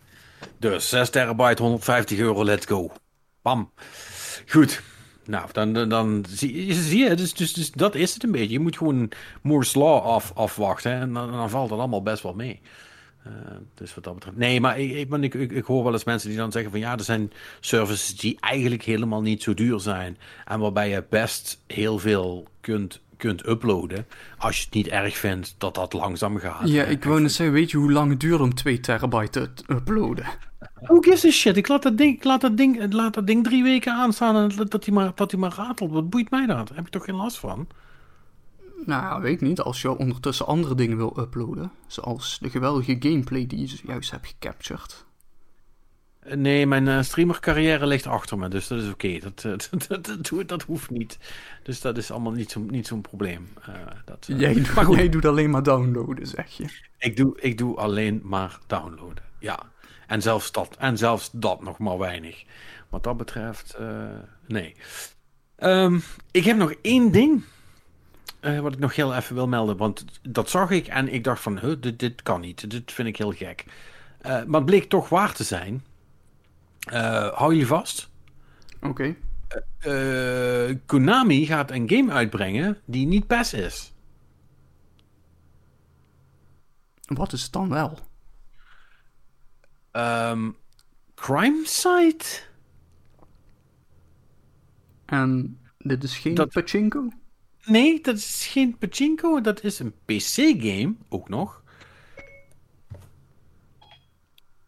dus 0.59 0.89
6 0.89 1.11
terabyte, 1.11 1.62
150 1.62 2.19
euro, 2.19 2.45
let's 2.45 2.67
go. 2.67 2.93
Bam. 3.43 3.71
Goed. 4.47 4.83
Nou, 5.25 5.49
dan, 5.53 5.89
dan, 5.89 6.25
zie, 6.29 6.67
je, 6.67 6.75
zie 6.75 7.05
je 7.05 7.15
dus, 7.15 7.35
dus, 7.35 7.53
dus 7.53 7.71
dat 7.71 7.95
is 7.95 8.15
het 8.15 8.23
een 8.23 8.33
beetje. 8.33 8.53
Je 8.53 8.61
moet 8.61 8.77
gewoon 8.77 9.11
Moore's 9.43 9.75
Law 9.75 10.05
af, 10.05 10.33
afwachten 10.35 10.93
en 10.93 11.12
dan, 11.12 11.33
dan 11.33 11.51
valt 11.51 11.71
het 11.71 11.79
allemaal 11.79 12.03
best 12.03 12.23
wel 12.23 12.35
mee. 12.35 12.61
Uh, 13.27 13.33
dus 13.75 13.95
wat 13.95 14.05
dat 14.05 14.15
betreft. 14.15 14.37
Nee, 14.37 14.61
maar 14.61 14.79
ik, 14.79 14.91
ik, 14.91 15.35
ik, 15.35 15.53
ik, 15.53 15.65
hoor 15.65 15.85
wel 15.85 15.93
eens 15.93 16.05
mensen 16.05 16.29
die 16.29 16.39
dan 16.39 16.53
zeggen 16.53 16.71
van 16.71 16.81
ja, 16.81 16.93
er 16.93 17.05
zijn 17.05 17.33
services 17.61 18.17
die 18.17 18.37
eigenlijk 18.41 18.83
helemaal 18.83 19.23
niet 19.23 19.43
zo 19.43 19.55
duur 19.55 19.81
zijn. 19.81 20.19
En 20.45 20.61
waarbij 20.61 20.89
je 20.89 21.05
best 21.09 21.62
heel 21.67 21.99
veel 21.99 22.49
kunt, 22.61 23.01
kunt 23.20 23.48
uploaden. 23.48 24.06
Als 24.38 24.56
je 24.59 24.64
het 24.64 24.74
niet 24.74 24.88
erg 24.88 25.16
vindt 25.16 25.55
dat 25.59 25.74
dat 25.74 25.92
langzaam 25.92 26.38
gaat. 26.38 26.68
Ja, 26.68 26.84
ik 26.84 27.05
wou 27.05 27.20
net 27.20 27.32
zeggen, 27.32 27.55
weet 27.55 27.70
je 27.70 27.76
hoe 27.76 27.92
lang 27.92 28.10
het 28.10 28.20
duurt 28.20 28.40
om 28.40 28.55
2 28.55 28.80
terabyte 28.80 29.52
te 29.52 29.64
uploaden? 29.68 30.26
Who 30.80 31.01
gives 31.01 31.24
a 31.24 31.30
shit? 31.30 31.56
Ik 31.56 31.68
laat 31.68 31.82
dat 31.82 31.98
ding, 31.98 32.16
ik 32.16 32.24
laat 32.24 32.40
dat 32.40 32.56
ding, 32.56 32.92
laat 32.92 33.14
dat 33.14 33.26
ding 33.26 33.44
drie 33.44 33.62
weken 33.62 33.92
aanstaan 33.92 34.36
en 34.36 34.68
dat 34.68 34.84
hij 34.84 34.94
maar, 34.94 35.12
dat 35.14 35.30
hij 35.30 35.40
maar 35.40 35.55
ratelt. 35.56 35.90
Wat 35.90 36.10
boeit 36.10 36.30
mij 36.30 36.47
dat? 36.47 36.68
Daar 36.68 36.76
heb 36.76 36.86
ik 36.86 36.92
toch 36.92 37.05
geen 37.05 37.14
last 37.14 37.38
van? 37.38 37.68
Nou, 38.86 39.22
weet 39.22 39.32
ik 39.32 39.40
niet. 39.40 39.60
Als 39.60 39.82
je 39.82 39.97
ondertussen 39.97 40.47
andere 40.47 40.74
dingen 40.74 40.97
wil 40.97 41.18
uploaden, 41.18 41.72
zoals 41.86 42.38
de 42.40 42.51
geweldige 42.51 42.97
gameplay 42.98 43.47
die 43.47 43.60
je 43.60 43.78
juist 43.86 44.10
hebt 44.10 44.26
gecaptured. 44.26 45.05
Nee, 46.26 46.66
mijn 46.66 46.86
uh, 46.86 47.02
streamercarrière 47.02 47.86
ligt 47.86 48.06
achter 48.06 48.38
me, 48.38 48.48
dus 48.48 48.68
dat 48.68 48.82
is 48.82 48.90
oké. 48.90 49.18
Dat, 49.18 49.42
dat, 49.88 50.16
dat, 50.20 50.48
dat, 50.48 50.62
hoeft 50.62 50.90
niet. 50.90 51.18
Dus 51.62 51.80
dat 51.80 51.97
is 51.97 52.10
allemaal 52.10 52.32
niet 52.32 52.51
zo'n 52.51 52.66
niet 52.70 52.86
zo'n 52.86 53.01
probleem. 53.01 53.48
Uh, 53.68 53.74
dat, 54.05 54.28
uh, 54.30 54.40
jij, 54.40 54.62
maar 54.74 54.90
jij 54.98 55.09
doet 55.09 55.24
alleen 55.24 55.51
maar 55.51 55.62
downloaden, 55.62 56.26
zeg 56.26 56.51
je. 56.56 56.64
Ik 56.98 57.16
doe, 57.16 57.40
ik 57.40 57.59
doe 57.59 57.76
alleen 57.76 58.20
maar 58.24 58.59
downloaden, 58.66 59.24
ja. 59.38 59.59
En 60.06 60.22
zelfs 60.22 60.52
dat, 60.52 60.76
en 60.78 60.98
zelfs 60.98 61.30
dat 61.32 61.62
nog 61.62 61.78
maar 61.78 61.98
weinig. 61.98 62.44
Wat 62.88 63.02
dat 63.02 63.16
betreft, 63.16 63.78
nee. 64.47 64.76
Um, 65.59 66.02
ik 66.30 66.44
heb 66.44 66.56
nog 66.56 66.74
één 66.82 67.12
ding 67.12 67.44
wat 68.40 68.72
ik 68.72 68.78
nog 68.78 68.97
heel 68.97 69.14
even 69.14 69.34
wil 69.34 69.48
melden. 69.48 69.76
Want 69.76 70.05
dat 70.22 70.51
zag 70.51 70.70
ik 70.70 70.86
en 70.86 71.12
ik 71.12 71.24
dacht 71.24 71.42
van, 71.42 71.59
huh, 71.59 71.74
dit, 71.80 71.98
dit 71.98 72.22
kan 72.22 72.40
niet. 72.40 72.70
Dit 72.70 72.92
vind 72.92 73.09
ik 73.09 73.16
heel 73.16 73.32
gek. 73.32 73.64
Maar 74.22 74.47
het 74.47 74.64
bleek 74.64 74.88
toch 74.88 75.09
waar 75.09 75.32
te 75.32 75.44
zijn. 75.44 75.82
Uh, 76.93 77.32
hou 77.32 77.55
je 77.55 77.66
vast. 77.66 78.11
Oké. 78.81 79.16
Okay. 79.81 80.78
Konami 80.86 81.47
gaat 81.47 81.70
een 81.70 81.89
game 81.89 82.12
uitbrengen 82.12 82.78
die 82.85 83.07
niet 83.07 83.27
PES 83.27 83.52
is. 83.52 83.93
Wat 87.15 87.32
is 87.32 87.43
het 87.43 87.52
dan 87.52 87.69
wel? 87.69 87.98
Um, 89.93 90.57
crime 91.15 91.62
Site? 91.65 92.43
En 95.07 95.61
dit 95.78 96.02
is 96.02 96.19
geen 96.19 96.35
dat... 96.35 96.48
pachinko? 96.48 97.09
Nee, 97.65 98.01
dat 98.01 98.16
is 98.16 98.47
geen 98.47 98.78
pachinko. 98.78 99.40
Dat 99.40 99.62
is 99.65 99.78
een 99.78 99.94
PC-game, 100.05 100.94
ook 101.09 101.28
nog. 101.28 101.62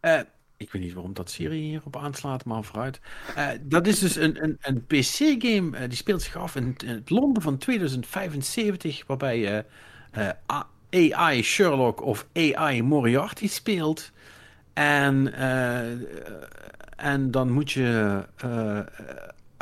Uh, 0.00 0.20
ik 0.62 0.72
weet 0.72 0.82
niet 0.82 0.92
waarom 0.92 1.14
dat 1.14 1.30
Siri 1.30 1.58
hierop 1.58 1.96
aanslaat, 1.96 2.44
maar 2.44 2.64
vooruit. 2.64 3.00
Uh, 3.36 3.48
dat 3.62 3.86
is 3.86 3.98
dus 3.98 4.16
een, 4.16 4.42
een, 4.42 4.58
een 4.60 4.86
PC-game. 4.86 5.78
Uh, 5.78 5.88
die 5.88 5.96
speelt 5.96 6.22
zich 6.22 6.36
af 6.36 6.56
in, 6.56 6.76
het 6.84 7.10
Londen 7.10 7.42
van 7.42 7.58
2075. 7.58 9.06
Waarbij 9.06 9.38
je 9.38 9.64
AI 10.90 11.42
Sherlock 11.42 12.02
of 12.02 12.26
AI 12.32 12.82
Moriarty 12.82 13.48
speelt. 13.48 14.12
En, 14.72 15.34
en 16.96 17.30
dan 17.30 17.50
moet 17.50 17.72
je 17.72 18.24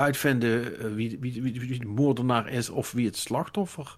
uitvinden 0.01 0.79
eh, 0.79 0.95
wie, 0.95 1.17
wie, 1.21 1.43
wie, 1.43 1.61
wie, 1.61 1.79
de 1.79 1.87
moordenaar 1.87 2.49
is 2.49 2.71
of 2.71 2.93
wie 2.93 3.07
het 3.07 3.17
slachtoffer 3.17 3.97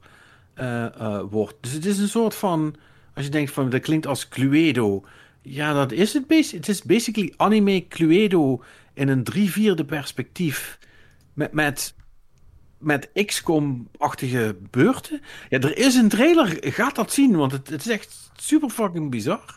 uh, 0.60 1.20
wordt. 1.30 1.54
Dus 1.60 1.72
het 1.72 1.86
is 1.86 1.98
een 1.98 2.08
soort 2.08 2.34
van, 2.34 2.74
als 3.14 3.24
je 3.24 3.30
denkt 3.30 3.50
van 3.50 3.70
dat 3.70 3.80
klinkt 3.80 4.06
als 4.06 4.28
Cluedo. 4.28 5.04
Ja, 5.42 5.72
dat 5.72 5.92
is 5.92 6.12
het. 6.12 6.50
Het 6.50 6.68
is 6.68 6.82
basically 6.82 7.32
anime 7.36 7.88
Cluedo 7.88 8.62
in 8.94 9.08
een 9.08 9.24
drie 9.24 9.50
vierde 9.50 9.84
perspectief. 9.84 10.78
Met, 11.32 11.52
met, 11.52 11.94
met 12.78 13.10
XCOM-achtige 13.26 14.56
beurten. 14.70 15.20
Ja, 15.48 15.58
er 15.58 15.76
is 15.76 15.94
een 15.94 16.08
trailer, 16.08 16.58
gaat 16.60 16.94
dat 16.94 17.12
zien, 17.12 17.36
want 17.36 17.52
het, 17.52 17.68
het 17.68 17.80
is 17.80 17.88
echt 17.88 18.30
super 18.36 18.70
fucking 18.70 19.10
bizar. 19.10 19.56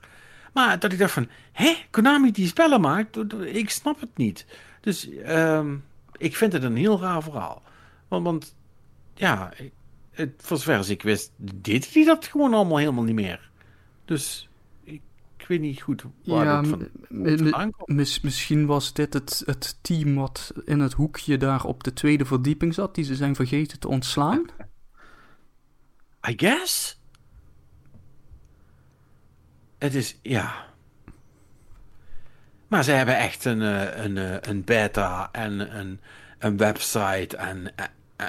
Maar 0.53 0.79
dat 0.79 0.91
ik 0.91 0.99
dacht 0.99 1.13
van, 1.13 1.29
hé, 1.51 1.73
Konami 1.89 2.31
die 2.31 2.47
spellen 2.47 2.81
maakt, 2.81 3.17
ik 3.41 3.69
snap 3.69 3.99
het 3.99 4.17
niet. 4.17 4.45
Dus, 4.81 5.09
um, 5.27 5.83
ik 6.17 6.35
vind 6.35 6.53
het 6.53 6.63
een 6.63 6.75
heel 6.75 6.99
raar 6.99 7.23
verhaal. 7.23 7.61
Want, 8.07 8.23
want 8.23 8.55
ja, 9.13 9.53
het, 10.11 10.31
voor 10.37 10.57
zover 10.57 10.89
ik 10.89 11.01
wist, 11.01 11.31
deed 11.37 11.93
hij 11.93 12.03
dat 12.03 12.25
gewoon 12.25 12.53
allemaal 12.53 12.77
helemaal 12.77 13.03
niet 13.03 13.15
meer. 13.15 13.49
Dus 14.05 14.49
ik, 15.45 15.51
weet 15.51 15.69
niet 15.69 15.81
goed 15.81 16.03
waar 16.23 16.45
ja, 16.45 16.57
het 16.57 16.67
van, 16.67 16.89
mis, 17.85 18.21
Misschien 18.21 18.65
was 18.65 18.93
dit 18.93 19.13
het, 19.13 19.43
het 19.45 19.77
team 19.81 20.15
wat 20.15 20.53
in 20.65 20.79
het 20.79 20.93
hoekje 20.93 21.37
daar 21.37 21.63
op 21.63 21.83
de 21.83 21.93
tweede 21.93 22.25
verdieping 22.25 22.73
zat, 22.73 22.95
die 22.95 23.03
ze 23.03 23.15
zijn 23.15 23.35
vergeten 23.35 23.79
te 23.79 23.87
ontslaan. 23.87 24.45
I 26.29 26.33
guess. 26.37 26.99
Het 29.77 29.95
is, 29.95 30.19
ja. 30.21 30.65
Maar 32.67 32.83
ze 32.83 32.91
hebben 32.91 33.17
echt 33.17 33.45
een, 33.45 33.61
eh, 33.61 34.03
een, 34.03 34.17
eh, 34.17 34.37
een 34.41 34.63
beta 34.63 35.29
en 35.31 35.79
een, 35.79 35.99
een 36.39 36.57
website 36.57 37.37
en... 37.37 37.75
Eh, 38.15 38.27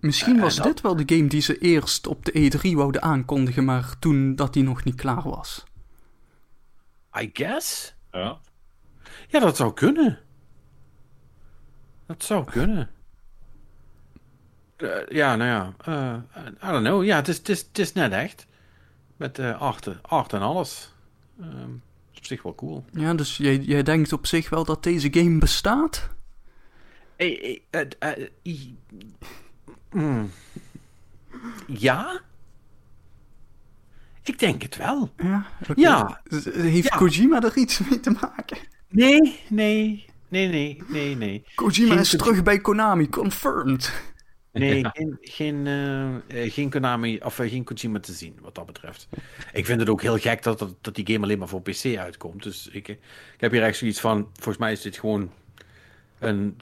Misschien 0.00 0.40
was 0.40 0.56
dit 0.56 0.80
wel 0.80 0.96
de 0.96 1.14
game 1.16 1.28
die 1.28 1.40
ze 1.40 1.58
eerst 1.58 2.06
op 2.06 2.24
de 2.24 2.32
E3 2.32 2.74
wouden 2.74 3.02
aankondigen, 3.02 3.64
maar 3.64 3.98
toen 3.98 4.34
dat 4.34 4.52
die 4.52 4.62
nog 4.62 4.84
niet 4.84 4.94
klaar 4.94 5.22
was. 5.22 5.64
I 7.20 7.30
guess. 7.32 7.94
Ja. 8.12 8.40
Ja, 9.28 9.40
dat 9.40 9.56
zou 9.56 9.72
kunnen. 9.72 10.18
Dat 12.06 12.22
zou 12.22 12.44
kunnen. 12.44 12.90
ja, 15.08 15.36
nou 15.36 15.50
ja. 15.50 15.74
Uh, 15.88 16.42
I 16.62 16.70
don't 16.70 16.86
know. 16.86 17.04
Ja, 17.04 17.16
het 17.16 17.28
is, 17.28 17.36
het 17.36 17.48
is, 17.48 17.60
het 17.60 17.78
is 17.78 17.92
net 17.92 18.12
echt. 18.12 18.46
Met 19.16 19.38
uh, 19.38 19.60
art, 19.60 20.02
art 20.02 20.32
en 20.32 20.40
alles. 20.40 20.92
Ehm, 21.40 21.70
op 22.16 22.24
zich 22.24 22.42
wel 22.42 22.54
cool. 22.54 22.84
Ja, 22.92 23.14
dus 23.14 23.36
jij, 23.36 23.56
jij 23.56 23.82
denkt 23.82 24.12
op 24.12 24.26
zich 24.26 24.48
wel 24.48 24.64
dat 24.64 24.82
deze 24.82 25.12
game 25.12 25.38
bestaat? 25.38 26.08
Hey, 27.16 27.62
hey, 27.70 27.90
uh, 28.02 28.18
uh, 28.42 28.68
mm. 29.90 30.30
Ja? 31.66 32.20
Ik 34.26 34.38
denk 34.38 34.62
het 34.62 34.76
wel. 34.76 35.10
Ja? 35.16 35.46
Ja. 35.74 36.20
Heeft 36.52 36.88
Kojima 36.88 37.42
er 37.42 37.56
iets 37.56 37.78
mee 37.78 38.00
te 38.00 38.10
maken? 38.10 38.58
Nee, 38.88 39.40
nee, 39.48 40.04
nee, 40.28 40.48
nee, 40.48 40.82
nee, 40.88 41.16
nee. 41.16 41.44
Kojima 41.54 41.94
is 41.94 42.10
terug 42.10 42.42
bij 42.42 42.60
Konami, 42.60 43.08
confirmed. 43.08 43.92
Nee, 44.52 44.84
geen, 44.92 45.18
geen, 45.20 45.66
uh, 45.66 46.52
geen 46.52 46.70
Konami 46.70 47.18
of 47.24 47.38
uh, 47.38 47.50
geen 47.50 47.64
Kojima 47.64 48.00
te 48.00 48.12
zien, 48.12 48.38
wat 48.40 48.54
dat 48.54 48.66
betreft. 48.66 49.08
Ik 49.52 49.66
vind 49.66 49.80
het 49.80 49.88
ook 49.88 50.02
heel 50.02 50.18
gek 50.18 50.42
dat, 50.42 50.58
dat, 50.58 50.74
dat 50.80 50.94
die 50.94 51.06
game 51.06 51.24
alleen 51.24 51.38
maar 51.38 51.48
voor 51.48 51.62
PC 51.62 51.96
uitkomt. 51.96 52.42
Dus 52.42 52.68
ik, 52.72 52.88
ik 52.88 53.00
heb 53.36 53.52
hier 53.52 53.62
echt 53.62 53.78
zoiets 53.78 54.00
van: 54.00 54.28
volgens 54.32 54.58
mij 54.58 54.72
is 54.72 54.80
dit 54.80 54.98
gewoon 54.98 55.30
een 56.18 56.60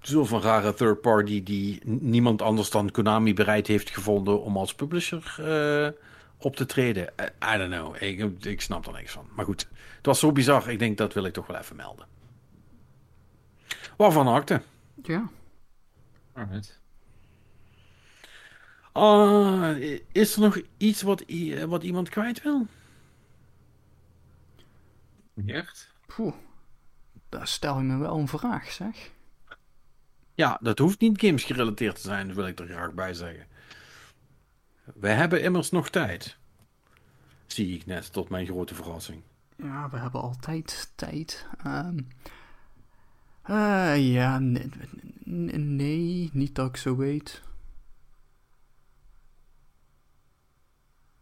soort 0.00 0.28
van 0.28 0.40
rare 0.42 0.74
third 0.74 1.00
party 1.00 1.42
die 1.42 1.80
niemand 1.84 2.42
anders 2.42 2.70
dan 2.70 2.90
Konami 2.90 3.34
bereid 3.34 3.66
heeft 3.66 3.90
gevonden 3.90 4.42
om 4.42 4.56
als 4.56 4.74
publisher 4.74 5.36
uh, 5.40 5.88
op 6.44 6.56
te 6.56 6.66
treden. 6.66 7.12
I 7.54 7.56
don't 7.56 7.72
know. 7.72 8.02
Ik, 8.02 8.44
ik 8.44 8.60
snap 8.60 8.86
er 8.86 8.92
niks 8.92 9.12
van. 9.12 9.28
Maar 9.34 9.44
goed, 9.44 9.68
het 9.96 10.06
was 10.06 10.18
zo 10.18 10.32
bizar. 10.32 10.70
Ik 10.70 10.78
denk 10.78 10.98
dat 10.98 11.12
wil 11.12 11.24
ik 11.24 11.32
toch 11.32 11.46
wel 11.46 11.56
even 11.56 11.76
melden. 11.76 12.06
Waarvan 13.96 14.26
acte? 14.26 14.62
Ja. 15.02 15.30
Alright. 16.32 16.82
Uh, 18.94 20.00
is 20.12 20.34
er 20.34 20.40
nog 20.40 20.60
iets 20.76 21.02
wat, 21.02 21.24
wat 21.66 21.82
iemand 21.82 22.08
kwijt 22.08 22.42
wil? 22.42 22.66
Niet 25.34 25.50
echt? 25.50 25.90
Poeh. 26.06 26.34
daar 27.28 27.48
stel 27.48 27.78
je 27.78 27.84
me 27.84 27.96
wel 27.96 28.18
een 28.18 28.28
vraag, 28.28 28.70
zeg. 28.70 29.10
Ja, 30.34 30.58
dat 30.62 30.78
hoeft 30.78 31.00
niet 31.00 31.20
games 31.20 31.44
gerelateerd 31.44 31.94
te 31.94 32.00
zijn, 32.00 32.34
wil 32.34 32.46
ik 32.46 32.58
er 32.58 32.66
graag 32.66 32.92
bij 32.92 33.14
zeggen. 33.14 33.46
We 34.84 35.08
hebben 35.08 35.42
immers 35.42 35.70
nog 35.70 35.90
tijd. 35.90 36.36
Zie 37.46 37.74
ik 37.74 37.86
net, 37.86 38.12
tot 38.12 38.28
mijn 38.28 38.46
grote 38.46 38.74
verrassing. 38.74 39.22
Ja, 39.56 39.90
we 39.90 39.98
hebben 39.98 40.20
altijd 40.20 40.92
tijd. 40.94 41.46
Um, 41.66 42.08
uh, 43.50 44.12
ja, 44.12 44.38
nee, 45.24 46.30
niet 46.32 46.54
dat 46.54 46.68
ik 46.68 46.76
zo 46.76 46.96
weet. 46.96 47.42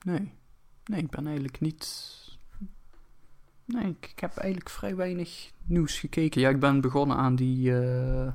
Nee. 0.05 0.32
Nee, 0.84 1.01
ik 1.01 1.10
ben 1.10 1.26
eigenlijk 1.26 1.60
niet. 1.60 2.10
Nee, 3.64 3.97
ik, 4.01 4.20
heb 4.20 4.36
eigenlijk 4.36 4.70
vrij 4.70 4.97
weinig 4.97 5.52
nieuws 5.64 5.98
gekeken. 5.98 6.40
Ja, 6.40 6.48
ik 6.48 6.60
ben 6.60 6.80
begonnen 6.80 7.16
aan 7.16 7.36
die. 7.36 7.70
Uh... 7.70 8.32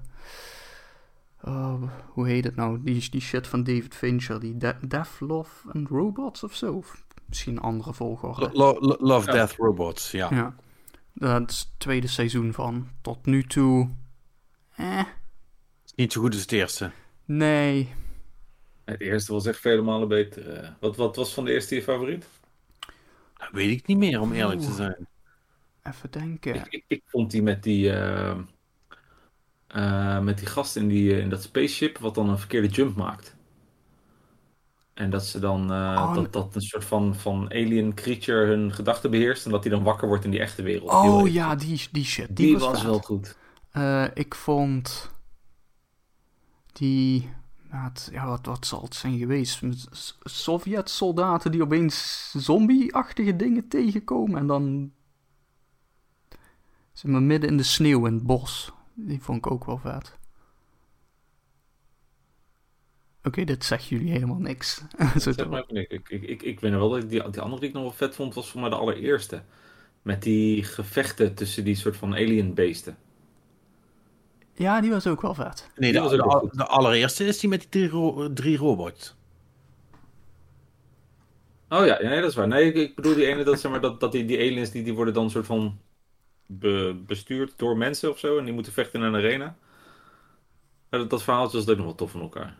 Uh, 1.48 1.74
hoe 2.07 2.28
heet 2.28 2.44
het 2.44 2.56
nou? 2.56 2.84
Die, 2.84 3.10
die 3.10 3.22
shit 3.22 3.48
van 3.48 3.64
David 3.64 3.95
Fincher. 3.95 4.40
Die 4.40 4.57
De 4.57 4.76
Death, 4.88 5.19
Love 5.19 5.72
and 5.72 5.90
Robots 5.90 6.44
of 6.44 6.56
zo. 6.56 6.74
Of 6.74 7.06
misschien 7.26 7.56
een 7.56 7.61
andere 7.61 7.94
volgorde. 7.94 8.49
Lo 8.53 8.78
lo 8.80 8.95
love, 8.99 9.32
Death, 9.32 9.56
Robots, 9.56 10.11
ja. 10.11 10.28
ja. 10.32 10.56
Dat 11.14 11.49
is 11.52 11.60
het 11.60 11.69
tweede 11.78 12.07
seizoen 12.07 12.53
van. 12.53 12.88
Tot 13.02 13.26
nu 13.26 13.44
toe. 13.44 13.90
Eh. 14.76 15.03
Niet 15.95 16.14
zo 16.14 16.22
goed 16.22 16.34
als 16.34 16.41
het 16.41 16.52
eerste. 16.52 16.91
Nee. 17.26 17.94
Het 18.86 19.02
eerste 19.02 19.34
was 19.34 19.45
echt 19.45 19.60
vele 19.60 19.82
malen 19.82 20.07
beter. 20.07 20.49
Eh. 20.49 20.69
Wat, 20.80 20.95
wat 20.95 21.15
was 21.15 21.34
van 21.34 21.45
de 21.45 21.52
eerste 21.52 21.76
je 21.76 21.84
favoriet? 21.84 22.26
Dat 23.38 23.49
weet 23.52 23.80
ik 23.80 23.88
niet 23.88 23.98
meer, 23.98 24.22
om 24.22 24.32
eerlijk 24.32 24.61
te 24.61 24.72
zijn. 24.72 25.07
Even 25.84 26.11
denken. 26.11 26.56
Ik, 26.56 26.68
ik, 26.69 26.84
ik 26.88 27.03
vond 27.06 27.32
die 27.32 27.41
met 27.41 27.64
die... 27.64 27.91
Uh, 27.91 28.38
uh, 29.76 30.19
met 30.19 30.38
die 30.38 30.48
gast 30.48 30.76
in, 30.76 30.88
die, 30.88 31.22
in 31.22 31.30
dat 31.30 31.41
spaceship, 31.41 31.98
wat 31.98 32.15
dan 32.15 32.30
een 32.30 32.39
verkeerde 32.39 32.68
jump 32.68 32.95
maakt. 32.95 33.35
En 34.94 35.10
dat 35.10 35.26
ze 35.26 35.39
dan 35.39 35.72
uh, 35.72 36.14
dat, 36.14 36.34
dat 36.34 36.56
een 36.56 36.61
soort 36.61 36.85
van, 36.85 37.15
van 37.15 37.49
alien 37.49 37.94
creature 37.94 38.45
hun 38.45 38.73
gedachten 38.73 39.11
beheerst. 39.11 39.45
En 39.45 39.52
dat 39.52 39.64
hij 39.64 39.72
dan 39.72 39.84
wakker 39.84 40.07
wordt 40.07 40.23
in 40.23 40.31
die 40.31 40.39
echte 40.39 40.61
wereld. 40.61 40.91
Oh 40.91 41.27
ja, 41.27 41.56
die, 41.56 41.88
die 41.91 42.06
shit. 42.06 42.27
Die, 42.27 42.45
die 42.45 42.57
was, 42.57 42.72
was 42.72 42.84
wel 42.84 42.99
goed. 42.99 43.38
Uh, 43.73 44.06
ik 44.14 44.35
vond 44.35 45.11
die. 46.73 47.30
ja, 48.11 48.27
wat, 48.27 48.45
wat 48.45 48.65
zal 48.65 48.81
het 48.81 48.95
zijn 48.95 49.18
geweest? 49.18 49.61
Sovjet-soldaten 50.23 51.52
die 51.52 51.61
opeens 51.61 52.30
zombie-achtige 52.38 53.35
dingen 53.35 53.68
tegenkomen. 53.68 54.39
En 54.39 54.48
dan. 54.48 54.91
Zeg 56.94 57.11
maar 57.11 57.23
midden 57.23 57.49
in 57.49 57.57
de 57.57 57.64
sneeuw 57.64 58.06
in 58.06 58.14
het 58.14 58.23
bos. 58.23 58.72
Die 58.99 59.22
vond 59.22 59.38
ik 59.38 59.52
ook 59.52 59.65
wel 59.65 59.78
vet. 59.78 60.18
Oké, 63.24 63.44
dit 63.44 63.65
zegt 63.65 63.88
jullie 63.88 64.11
helemaal 64.11 64.40
niks. 64.40 64.82
maar. 65.49 65.64
Ik, 65.68 66.10
ik, 66.10 66.22
ik, 66.22 66.41
ik 66.41 66.60
weet 66.60 66.72
nog 66.72 66.80
wel 66.80 66.90
dat 66.90 67.10
die, 67.10 67.30
die 67.30 67.41
andere 67.41 67.60
die 67.60 67.69
ik 67.69 67.76
nog 67.76 67.84
wel 67.84 67.91
vet 67.91 68.15
vond, 68.15 68.34
was 68.34 68.49
voor 68.49 68.61
mij 68.61 68.69
de 68.69 68.76
allereerste. 68.76 69.41
Met 70.02 70.24
die 70.24 70.64
gevechten 70.64 71.36
tussen 71.36 71.64
die 71.64 71.76
soort 71.76 71.98
van 71.98 72.14
alien 72.14 72.53
beesten. 72.53 72.98
Ja, 74.53 74.82
die 74.82 74.91
was 74.91 75.07
ook 75.07 75.22
wel 75.22 75.34
vet. 75.34 75.69
Nee, 75.76 75.91
de, 75.91 76.02
de, 76.02 76.49
de, 76.52 76.65
allereerste 76.65 77.26
is 77.26 77.40
die 77.40 77.49
met 77.49 77.60
die 77.60 77.69
drie, 77.69 77.90
ro 77.90 78.34
drie 78.34 78.57
robots. 78.57 79.15
Oh 81.69 81.86
ja, 81.86 82.02
nee, 82.02 82.22
dat 82.22 82.30
is 82.30 82.36
waar. 82.36 82.48
Nee, 82.48 82.74
ik, 82.74 82.95
bedoel 82.95 83.15
die 83.15 83.26
ene 83.26 83.44
dat, 83.44 83.60
zeg 83.60 83.72
maar, 83.72 83.82
dat, 83.82 83.99
dat 83.99 84.11
die, 84.11 84.26
die 84.26 84.38
aliens 84.38 84.72
die, 84.72 84.84
die 84.84 84.94
worden 84.94 85.14
dan 85.14 85.30
soort 85.30 85.45
van 85.45 85.80
be, 86.48 87.03
bestuurd 87.06 87.53
door 87.57 87.78
mensen 87.78 88.10
of 88.10 88.19
zo. 88.19 88.38
En 88.38 88.45
die 88.45 88.53
moeten 88.53 88.74
vechten 88.74 88.99
in 88.99 89.06
een 89.06 89.15
arena. 89.15 89.56
Dat, 90.90 91.10
dat 91.10 91.24
verhaal 91.24 91.52
was 91.52 91.69
ook 91.69 91.78
nog 91.78 91.86
wel 91.86 91.95
tof 91.95 92.11
van 92.11 92.22
elkaar. 92.22 92.56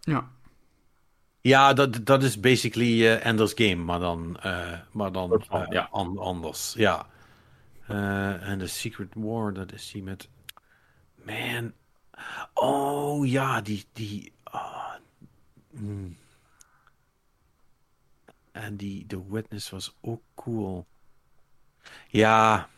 Ja. 0.00 0.30
Ja, 1.40 1.72
dat, 1.72 2.06
dat 2.06 2.22
is 2.22 2.40
basically 2.40 3.00
uh, 3.00 3.26
Ender's 3.26 3.52
Game, 3.54 3.74
maar 3.74 4.00
dan, 4.00 4.36
uh, 4.46 4.78
maar 4.92 5.12
dan 5.12 5.44
uh, 5.52 5.66
ja. 5.68 5.88
an, 5.90 6.18
anders. 6.18 6.74
Ja. 6.76 7.06
En 7.86 8.58
The 8.58 8.66
Secret 8.66 9.08
War, 9.14 9.52
dat 9.52 9.72
is 9.72 9.90
die 9.90 10.02
met 10.02 10.28
Man. 11.24 11.72
Oh 12.54 13.26
ja, 13.26 13.60
die. 13.60 13.84
die 13.92 14.32
uh, 14.54 14.94
mm. 15.70 16.16
En 18.52 18.76
die 18.76 19.06
The 19.06 19.30
Witness 19.30 19.70
was 19.70 19.96
ook 20.00 20.22
cool. 20.34 20.86
Ja. 22.08 22.68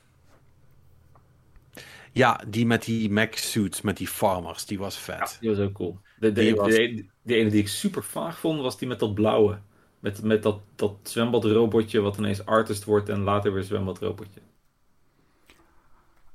Ja, 2.12 2.40
die 2.46 2.66
met 2.66 2.84
die 2.84 3.10
mech 3.10 3.38
suits, 3.38 3.80
met 3.80 3.96
die 3.96 4.08
farmers, 4.08 4.66
die 4.66 4.78
was 4.78 4.98
vet. 4.98 5.18
Ja, 5.18 5.40
die 5.40 5.50
was 5.50 5.58
ook 5.58 5.72
cool. 5.72 5.98
De, 6.18 6.32
de, 6.32 6.40
die, 6.40 6.54
was... 6.54 6.74
de, 6.74 7.06
de, 7.22 7.34
ene 7.34 7.50
die 7.50 7.60
ik 7.60 7.68
super 7.68 8.04
vaag 8.04 8.38
vond, 8.38 8.60
was 8.60 8.78
die 8.78 8.88
met 8.88 8.98
dat 8.98 9.14
blauwe. 9.14 9.60
Met, 10.00 10.22
met 10.22 10.42
dat, 10.42 10.60
dat 10.74 10.96
zwembadrobotje 11.02 12.00
wat 12.00 12.16
ineens 12.16 12.46
artist 12.46 12.84
wordt 12.84 13.08
en 13.08 13.20
later 13.20 13.52
weer 13.52 13.62
zwembadrobotje. 13.62 14.40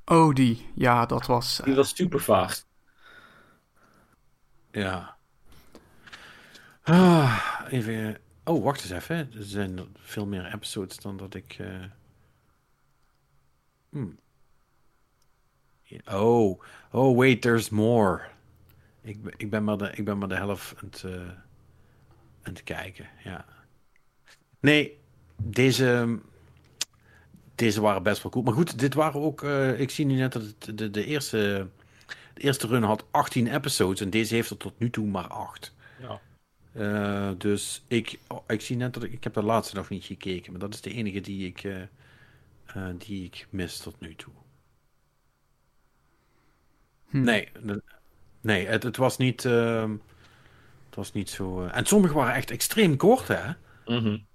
Oh, 0.06 0.34
die. 0.34 0.66
Ja, 0.76 1.06
dat 1.06 1.26
was... 1.26 1.62
Die 1.64 1.76
was 1.76 1.96
super 1.96 2.20
vaag. 2.20 2.64
Ja. 4.72 5.18
Ah, 6.84 7.66
even. 7.70 8.18
Oh, 8.44 8.64
wacht 8.64 8.82
eens 8.82 8.92
even. 8.92 9.16
Er 9.16 9.44
zijn 9.44 9.80
veel 9.96 10.26
meer 10.26 10.54
episodes 10.54 10.98
dan 10.98 11.18
dat 11.18 11.34
ik. 11.34 11.58
Uh... 11.60 11.84
Hmm. 13.90 14.20
Oh, 16.12 16.62
oh, 16.92 17.18
wait, 17.18 17.42
there's 17.42 17.70
more. 17.70 18.22
Ik, 19.02 19.18
ik, 19.38 19.50
ben, 19.50 19.64
maar 19.64 19.78
de, 19.78 19.92
ik 19.96 20.06
ben 20.06 20.18
maar 20.18 20.28
de 20.28 20.36
helft 20.36 20.74
aan 20.82 20.90
het, 20.90 21.04
uh, 21.06 21.14
aan 22.42 22.54
het 22.54 22.64
kijken. 22.64 23.08
Ja. 23.24 23.46
Nee, 24.60 24.98
deze. 25.42 26.20
Deze 27.56 27.82
waren 27.82 28.04
best 28.04 28.24
wel 28.24 28.32
cool. 28.32 28.44
Maar 28.44 28.54
goed, 28.54 28.80
dit 28.80 28.94
waren 28.94 29.22
ook. 29.22 29.42
Uh, 29.42 29.80
ik 29.80 29.90
zie 29.90 30.06
nu 30.06 30.16
net 30.16 30.34
dat 30.34 30.42
het, 30.42 30.78
de, 30.78 30.92
de 30.92 31.06
eerste 31.06 31.68
de 32.38 32.44
eerste 32.44 32.68
run 32.68 32.84
had 32.84 33.06
18 33.12 33.48
episodes 33.48 34.02
en 34.02 34.10
deze 34.10 34.36
heeft 34.36 34.50
er 34.50 34.58
tot 34.58 34.80
nu 34.80 34.90
toe 34.90 35.08
maar 35.08 35.28
8. 35.28 35.74
Ja. 36.02 36.22
Uh, 36.74 37.32
dus 37.38 37.84
ik, 37.88 38.20
oh, 38.28 38.44
ik 38.48 38.62
zie 38.62 38.76
net 38.76 38.94
dat 38.94 39.04
ik, 39.04 39.12
ik 39.12 39.24
heb 39.24 39.34
de 39.34 39.44
laatste 39.44 39.76
nog 39.76 39.90
niet 39.90 40.06
gekeken, 40.06 40.52
maar 40.52 40.62
dat 40.62 40.74
is 40.74 40.82
de 40.82 40.94
enige 40.94 41.22
die 41.22 41.48
ik, 41.48 41.64
uh, 41.64 41.78
uh, 42.76 42.88
die 42.98 43.24
ik 43.24 43.48
mis 43.50 43.78
tot 43.78 44.00
nu 44.00 44.16
toe. 44.16 44.34
Hm. 47.10 47.22
Nee, 47.22 47.50
nee 48.42 48.68
het, 48.68 48.84
het, 48.84 48.98
was 48.98 49.18
niet, 49.18 49.46
ehm, 49.46 49.92
het 50.86 50.96
was 50.96 51.14
niet 51.14 51.30
zo. 51.30 51.66
en 51.66 51.86
sommige 51.86 52.14
waren 52.14 52.34
echt 52.34 52.52
extreem 52.52 52.98
kort, 52.98 53.28
hè? 53.28 53.48
Mm 53.86 54.04
-hmm. 54.04 54.26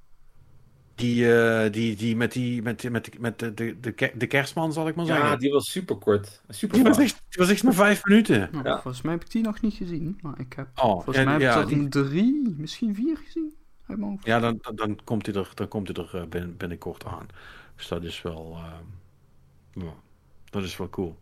Die, 0.95 1.25
uh, 1.25 1.71
die, 1.71 1.97
die 1.97 2.17
met, 2.17 2.33
die, 2.33 2.63
met, 2.63 2.91
met, 2.91 3.19
met 3.19 3.39
de, 3.39 3.55
de, 3.55 3.81
de, 3.81 4.13
de 4.15 4.27
kerstman, 4.27 4.73
zal 4.73 4.89
ik 4.89 4.95
maar 4.95 5.07
zeggen. 5.07 5.27
Ja, 5.27 5.37
die 5.37 5.53
was 5.53 5.71
super 5.71 5.97
kort. 5.97 6.43
Super 6.49 6.77
die, 6.77 6.85
was 6.85 6.99
echt, 6.99 7.23
die 7.29 7.39
was 7.39 7.51
echt 7.51 7.63
maar 7.63 7.75
vijf 7.75 8.05
minuten. 8.05 8.49
Nou, 8.53 8.65
ja. 8.65 8.81
Volgens 8.81 9.03
mij 9.03 9.13
heb 9.13 9.25
ik 9.25 9.31
die 9.31 9.43
nog 9.43 9.61
niet 9.61 9.75
gezien. 9.75 10.19
Maar 10.23 10.41
ik 10.41 10.53
heb, 10.53 10.69
oh, 10.75 10.83
volgens 10.83 11.17
en, 11.17 11.25
mij 11.25 11.33
heb 11.33 11.43
ik 11.43 11.63
er 11.63 11.67
die... 11.67 11.89
drie, 11.89 12.55
misschien 12.57 12.95
vier 12.95 13.17
gezien. 13.17 13.55
Ja, 14.23 14.41
dan, 14.41 14.59
dan, 14.61 14.77
dan, 14.77 14.99
komt 15.05 15.27
hij 15.27 15.35
er, 15.35 15.51
dan 15.55 15.69
komt 15.69 15.97
hij 15.97 16.07
er 16.13 16.29
binnen, 16.29 16.57
binnenkort 16.57 17.05
aan. 17.05 17.27
Dus 17.77 17.89
dat 17.89 18.03
is 18.03 18.23
wel... 18.23 18.59
Uh, 18.59 19.85
ja, 19.85 19.95
dat 20.51 20.63
is 20.63 20.77
wel 20.77 20.91
cool. 20.91 21.19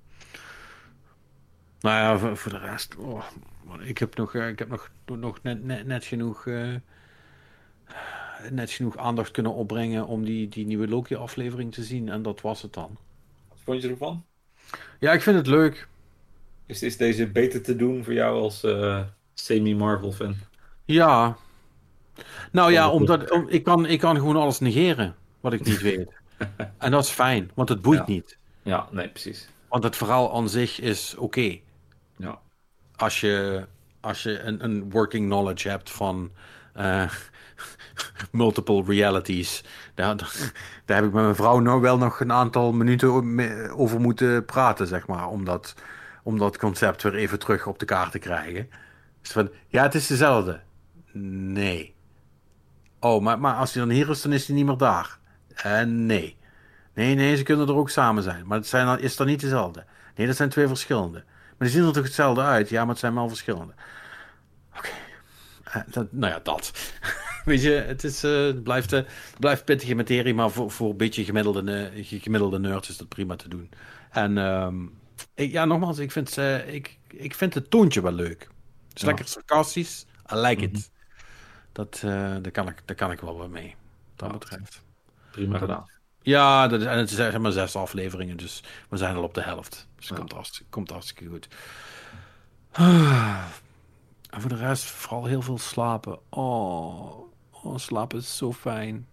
Nou 1.81 1.97
ja, 1.97 2.19
voor, 2.19 2.37
voor 2.37 2.53
de 2.53 2.59
rest... 2.59 2.97
Oh, 2.97 3.25
ik 3.81 3.99
heb 3.99 4.17
nog, 4.17 4.35
ik 4.35 4.59
heb 4.59 4.69
nog, 4.69 4.91
nog 5.07 5.43
net, 5.43 5.65
net, 5.65 5.87
net 5.87 6.05
genoeg 6.05 6.47
net 8.49 8.71
genoeg 8.71 8.97
aandacht 8.97 9.31
kunnen 9.31 9.55
opbrengen 9.55 10.07
om 10.07 10.25
die, 10.25 10.49
die 10.49 10.67
nieuwe 10.67 10.89
Loki-aflevering 10.89 11.73
te 11.73 11.83
zien. 11.83 12.09
En 12.09 12.23
dat 12.23 12.41
was 12.41 12.63
het 12.63 12.73
dan. 12.73 12.97
Wat 13.49 13.59
vond 13.65 13.83
je 13.83 13.89
ervan? 13.89 14.25
Ja, 14.99 15.13
ik 15.13 15.23
vind 15.23 15.37
het 15.37 15.47
leuk. 15.47 15.89
Is, 16.67 16.83
is 16.83 16.97
deze 16.97 17.27
beter 17.27 17.63
te 17.63 17.77
doen 17.77 18.05
voor 18.05 18.13
jou 18.13 18.41
als 18.41 18.65
uh, 18.65 19.01
semi-Marvel-fan? 19.35 20.35
Ja. 20.85 21.37
Nou 22.53 22.73
ja, 22.73 22.91
omdat 22.91 23.31
om, 23.31 23.49
ik, 23.49 23.63
kan, 23.63 23.87
ik 23.87 24.01
kan 24.01 24.17
gewoon 24.17 24.37
alles 24.37 24.59
negeren 24.59 25.17
wat 25.41 25.53
ik 25.53 25.65
niet 25.65 25.81
weet. 25.91 26.09
en 26.79 26.91
dat 26.91 27.05
is 27.05 27.11
fijn, 27.11 27.51
want 27.55 27.69
het 27.69 27.83
boeit 27.83 27.99
ja. 27.99 28.05
niet. 28.07 28.39
Ja, 28.63 28.89
nee, 28.91 29.09
precies. 29.09 29.49
Want 29.69 29.85
het 29.85 29.97
verhaal 29.97 30.35
aan 30.35 30.49
zich 30.49 30.81
is 30.81 31.15
oké. 31.15 31.25
Okay. 31.25 31.63
Als 33.01 33.21
je, 33.21 33.67
als 34.01 34.23
je 34.23 34.41
een, 34.41 34.65
een 34.65 34.91
working 34.91 35.27
knowledge 35.27 35.69
hebt 35.69 35.91
van... 35.91 36.31
Uh, 36.77 37.11
multiple 38.33 38.83
realities. 38.87 39.65
Daar, 39.95 40.17
daar 40.85 40.97
heb 40.97 41.05
ik 41.05 41.13
met 41.13 41.23
mijn 41.23 41.35
vrouw 41.35 41.59
nou 41.59 41.81
wel 41.81 41.99
nog 41.99 42.21
een 42.21 42.33
aantal 42.33 42.73
minuten 42.73 43.09
over 43.77 44.01
moeten 44.01 44.45
praten, 44.45 44.87
zeg 44.87 45.07
maar. 45.07 45.29
Om 45.29 45.45
dat, 45.45 45.75
om 46.23 46.39
dat 46.39 46.59
concept 46.59 47.03
weer 47.03 47.15
even 47.15 47.39
terug 47.39 47.67
op 47.67 47.79
de 47.79 47.85
kaart 47.85 48.13
te 48.13 48.19
krijgen. 48.19 48.71
Van, 49.23 49.51
ja, 49.67 49.83
het 49.83 49.95
is 49.95 50.07
dezelfde. 50.07 50.61
Nee. 51.13 51.95
Oh, 53.01 53.23
maar, 53.23 53.41
maar 53.41 53.55
als 53.55 53.75
hij 53.75 53.83
dan 53.85 53.95
hier 53.95 54.11
is, 54.11 54.23
dan 54.23 54.33
is 54.33 54.47
hij 54.47 54.57
niet 54.57 54.67
meer 54.67 54.77
daar. 54.77 55.19
Nee. 55.65 55.87
Nee, 55.87 56.39
Nee, 56.95 57.15
nee, 57.15 57.37
ze 57.37 57.43
kunnen 57.43 57.69
er 57.69 57.75
ook 57.75 57.91
samen 57.91 58.23
zijn. 58.23 58.47
Maar 58.47 58.59
het 58.59 58.67
zijn, 58.67 59.01
is 59.01 59.17
dan 59.17 59.27
niet 59.27 59.41
dezelfde. 59.41 59.85
Nee, 60.17 60.27
dat 60.27 60.37
zijn 60.37 60.49
twee 60.49 60.67
verschillende. 60.67 61.25
Maar 61.61 61.69
die 61.69 61.79
zien 61.79 61.87
er 61.87 61.95
toch 61.95 62.05
hetzelfde 62.05 62.41
uit? 62.41 62.69
Ja, 62.69 62.81
maar 62.81 62.91
het 62.91 62.99
zijn 62.99 63.15
wel 63.15 63.29
verschillende. 63.29 63.73
Oké. 64.77 64.89
Eh, 65.65 65.83
nou 66.11 66.33
ja, 66.33 66.41
dat. 66.43 66.73
Weet 67.45 67.63
je, 67.63 67.71
het, 67.71 68.05
is, 68.05 68.25
uh, 68.25 68.63
blijft, 68.63 68.93
uh, 68.93 69.01
blijft 69.39 69.65
pittige 69.65 69.95
materie, 69.95 70.35
maar 70.35 70.51
voor, 70.51 70.71
voor 70.71 70.91
een 70.91 70.97
beetje 70.97 71.25
gemiddelde, 71.25 71.91
gemiddelde 72.03 72.59
nerds 72.59 72.89
is 72.89 72.97
dat 72.97 73.09
prima 73.09 73.37
te 73.37 73.49
doen. 73.49 73.71
En 74.11 74.37
um, 74.37 74.99
ik, 75.35 75.51
ja, 75.51 75.65
nogmaals, 75.65 75.99
ik 75.99 76.13
vind, 76.13 76.37
ik, 76.67 76.99
ik 77.09 77.35
vind 77.35 77.55
het 77.55 77.71
toontje 77.71 78.03
wel 78.03 78.13
leuk. 78.13 78.49
Het 78.89 78.97
is 78.97 79.03
lekker 79.03 79.29
sarcastisch. 79.29 80.07
I 80.33 80.37
like 80.37 80.63
it. 80.63 80.73
Mhm. 80.73 80.83
Dat, 81.73 81.99
daar, 82.43 82.51
kan 82.51 82.69
ik, 82.69 82.83
daar 82.85 82.97
kan 82.97 83.11
ik 83.11 83.21
wel 83.21 83.39
wat 83.39 83.49
mee. 83.49 83.75
Dat 84.17 84.33
betreft. 84.33 84.83
Prima 85.31 85.59
gedaan. 85.59 86.00
Ja, 86.23 86.69
dat 86.69 86.81
is, 86.81 86.87
en 86.87 86.99
het 86.99 87.11
zijn 87.11 87.41
maar 87.41 87.53
zes 87.53 87.77
afleveringen, 87.77 88.37
dus 88.37 88.63
we 88.89 88.97
zijn 88.97 89.17
al 89.17 89.23
op 89.23 89.35
de 89.35 89.43
helft. 89.43 89.89
Dus 89.97 90.09
het 90.09 90.19
komt, 90.19 90.33
hartstikke, 90.33 90.71
komt 90.71 90.91
hartstikke 90.91 91.27
goed. 91.27 91.49
En 94.31 94.41
voor 94.41 94.51
de 94.51 94.57
rest 94.57 94.85
vooral 94.85 95.25
heel 95.25 95.43
veel 95.43 95.59
slapen. 95.59 96.19
Oh, 96.29 97.19
oh 97.51 97.77
slapen 97.77 98.19
is 98.19 98.37
zo 98.37 98.53
fijn. 98.53 99.07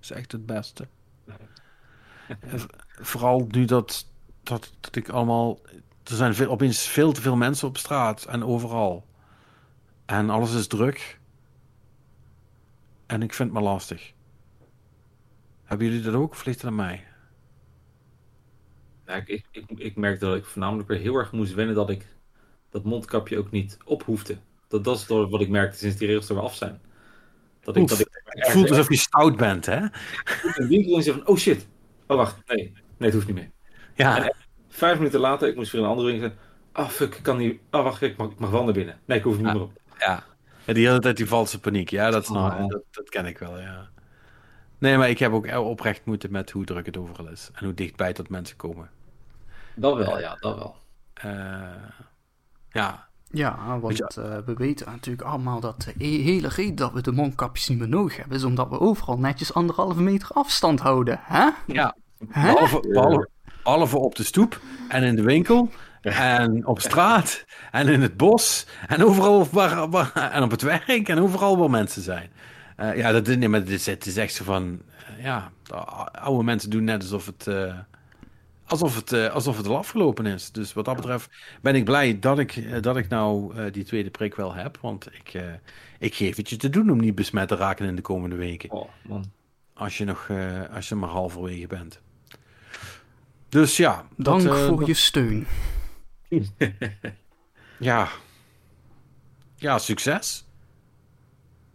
is 0.00 0.10
echt 0.10 0.32
het 0.32 0.46
beste. 0.46 0.88
vooral 3.00 3.46
nu 3.48 3.64
dat, 3.64 4.06
dat, 4.42 4.72
dat 4.80 4.96
ik 4.96 5.08
allemaal... 5.08 5.58
Er 6.04 6.16
zijn 6.16 6.34
veel, 6.34 6.50
opeens 6.50 6.86
veel 6.86 7.12
te 7.12 7.20
veel 7.20 7.36
mensen 7.36 7.68
op 7.68 7.78
straat 7.78 8.24
en 8.24 8.44
overal. 8.44 9.06
En 10.06 10.30
alles 10.30 10.54
is 10.54 10.66
druk. 10.66 11.18
En 13.06 13.22
ik 13.22 13.34
vind 13.34 13.52
het 13.52 13.58
maar 13.58 13.72
lastig. 13.72 14.12
Hebben 15.72 15.90
jullie 15.90 16.02
dat 16.02 16.14
ook 16.14 16.32
of 16.32 16.44
ligt 16.44 16.60
het 16.60 16.70
aan 16.70 16.76
mij? 16.76 17.04
Ja, 19.06 19.14
ik, 19.14 19.28
ik, 19.28 19.46
ik, 19.50 19.78
ik 19.78 19.96
merkte 19.96 20.24
dat 20.24 20.36
ik 20.36 20.44
voornamelijk 20.44 20.88
weer 20.88 20.98
heel 20.98 21.14
erg 21.14 21.32
moest 21.32 21.54
wennen 21.54 21.74
dat 21.74 21.90
ik 21.90 22.06
dat 22.70 22.84
mondkapje 22.84 23.38
ook 23.38 23.50
niet 23.50 23.78
op 23.84 24.02
hoefde. 24.02 24.36
Dat, 24.68 24.84
dat 24.84 24.96
is 24.96 25.06
wat 25.06 25.40
ik 25.40 25.48
merkte 25.48 25.78
sinds 25.78 25.96
die 25.96 26.06
regels 26.06 26.28
er 26.28 26.34
weer 26.34 26.44
af 26.44 26.54
zijn. 26.54 26.80
Dat 27.60 27.76
ik, 27.76 27.88
dat 27.88 28.00
ik, 28.00 28.08
het 28.24 28.50
voelt 28.50 28.70
alsof 28.70 28.88
je 28.88 28.96
stout 28.96 29.36
bent, 29.36 29.66
hè? 29.66 29.76
Een 30.42 30.68
winkel 30.68 30.96
en 30.96 31.02
zeg 31.02 31.14
van, 31.14 31.26
oh 31.26 31.36
shit. 31.36 31.68
Oh 32.06 32.16
wacht, 32.16 32.36
nee, 32.46 32.72
nee, 32.72 33.10
het 33.10 33.12
hoeft 33.12 33.26
niet 33.26 33.36
meer. 33.36 33.50
Ja. 33.94 34.24
En 34.24 34.34
vijf 34.68 34.98
minuten 34.98 35.20
later, 35.20 35.48
ik 35.48 35.56
moest 35.56 35.72
weer 35.72 35.80
een 35.80 35.88
andere 35.88 36.06
winkel 36.08 36.28
zeggen, 36.28 36.46
oh 36.74 36.88
fuck, 36.88 37.14
ik 37.14 37.22
kan 37.22 37.36
niet, 37.36 37.60
oh 37.70 37.82
wacht, 37.82 38.02
ik 38.02 38.16
mag, 38.16 38.30
ik 38.30 38.38
mag 38.38 38.50
wel 38.50 38.64
naar 38.64 38.72
binnen. 38.72 39.00
Nee, 39.04 39.18
ik 39.18 39.24
hoef 39.24 39.36
niet 39.36 39.44
meer 39.44 39.60
op. 39.60 39.72
Ja. 39.98 40.24
ja, 40.64 40.72
die 40.72 40.86
hele 40.86 41.00
tijd 41.00 41.16
die 41.16 41.26
valse 41.26 41.60
paniek, 41.60 41.90
ja, 41.90 42.10
dat, 42.10 42.28
nou, 42.28 42.68
dat, 42.68 42.82
dat 42.90 43.08
ken 43.08 43.26
ik 43.26 43.38
wel, 43.38 43.60
ja. 43.60 43.90
Nee, 44.82 44.98
maar 44.98 45.10
ik 45.10 45.18
heb 45.18 45.32
ook 45.32 45.56
oprecht 45.56 46.04
moeten 46.04 46.32
met 46.32 46.50
hoe 46.50 46.64
druk 46.64 46.86
het 46.86 46.96
overal 46.96 47.28
is. 47.28 47.50
En 47.54 47.64
hoe 47.64 47.74
dichtbij 47.74 48.12
tot 48.12 48.28
mensen 48.28 48.56
komen. 48.56 48.90
Dat 49.74 49.96
wel, 49.96 50.20
ja, 50.20 50.36
dat 50.40 50.56
wel. 50.56 50.76
Uh, 51.24 51.62
ja. 52.70 53.08
Ja, 53.30 53.78
want 53.80 54.00
uh, 54.00 54.38
we 54.44 54.54
weten 54.54 54.86
natuurlijk 54.86 55.28
allemaal 55.28 55.60
dat 55.60 55.92
de 55.96 56.04
hele 56.04 56.48
reden 56.48 56.74
dat 56.74 56.92
we 56.92 57.02
de 57.02 57.12
mondkapjes 57.12 57.68
niet 57.68 57.78
meer 57.78 57.88
nodig 57.88 58.16
hebben... 58.16 58.36
is 58.36 58.44
omdat 58.44 58.68
we 58.68 58.80
overal 58.80 59.18
netjes 59.18 59.54
anderhalve 59.54 60.02
meter 60.02 60.28
afstand 60.32 60.80
houden, 60.80 61.20
hè? 61.22 61.48
Ja, 61.66 61.96
behalve, 62.18 62.80
behalve, 62.88 63.28
behalve 63.62 63.98
op 63.98 64.14
de 64.14 64.24
stoep 64.24 64.60
en 64.88 65.02
in 65.02 65.16
de 65.16 65.22
winkel... 65.22 65.70
En 66.02 66.66
op 66.66 66.80
straat 66.80 67.44
en 67.70 67.88
in 67.88 68.02
het 68.02 68.16
bos 68.16 68.66
en 68.86 69.04
overal 69.04 69.48
waar, 69.50 69.90
waar, 69.90 70.12
en 70.32 70.42
op 70.42 70.50
het 70.50 70.62
werk 70.62 71.08
en 71.08 71.20
overal 71.20 71.58
waar 71.58 71.70
mensen 71.70 72.02
zijn. 72.02 72.30
Uh, 72.80 72.96
ja, 72.96 73.12
dat, 73.12 73.26
nee, 73.26 73.48
maar 73.48 73.60
het, 73.60 73.68
is, 73.68 73.86
het 73.86 74.06
is 74.06 74.16
echt 74.16 74.34
zo 74.34 74.44
van... 74.44 74.82
Uh, 75.18 75.24
ja, 75.24 75.52
oude 76.12 76.44
mensen 76.44 76.70
doen 76.70 76.84
net 76.84 77.02
alsof 77.02 77.26
het... 77.26 77.46
Uh, 77.46 77.78
alsof 78.64 78.94
het, 78.94 79.12
alsof 79.30 79.56
het 79.56 79.66
al 79.66 79.76
afgelopen 79.76 80.26
is. 80.26 80.50
Dus 80.50 80.72
wat 80.72 80.84
dat 80.84 80.96
betreft 80.96 81.30
ben 81.62 81.74
ik 81.74 81.84
blij 81.84 82.18
dat 82.18 82.38
ik, 82.38 82.82
dat 82.82 82.96
ik 82.96 83.08
nou 83.08 83.54
die 83.70 83.84
tweede 83.84 84.10
prik 84.10 84.34
wel 84.34 84.54
heb. 84.54 84.78
Want 84.80 85.06
ik, 85.12 85.42
ik 85.98 86.14
geef 86.14 86.36
het 86.36 86.48
je 86.50 86.56
te 86.56 86.70
doen 86.70 86.90
om 86.90 87.00
niet 87.00 87.14
besmet 87.14 87.48
te 87.48 87.56
raken 87.56 87.86
in 87.86 87.96
de 87.96 88.02
komende 88.02 88.36
weken. 88.36 88.70
Oh, 88.70 88.88
man. 89.02 89.32
Als 89.74 89.98
je 89.98 90.04
nog 90.04 90.30
als 90.74 90.88
je 90.88 90.94
maar 90.94 91.08
halverwege 91.08 91.66
bent. 91.66 92.00
Dus 93.48 93.76
ja. 93.76 94.06
Dank 94.16 94.42
dat, 94.42 94.58
voor 94.58 94.86
je 94.86 94.94
steun. 94.94 95.46
ja. 97.78 98.08
Ja, 99.56 99.78
succes. 99.78 100.44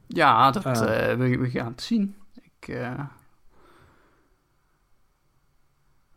Ja, 0.07 0.51
dat, 0.51 0.65
uh, 0.65 0.73
we, 1.15 1.37
we, 1.37 1.49
gaan 1.49 1.71
het 1.71 1.81
zien. 1.81 2.15
Ik, 2.41 2.67
uh... 2.67 2.99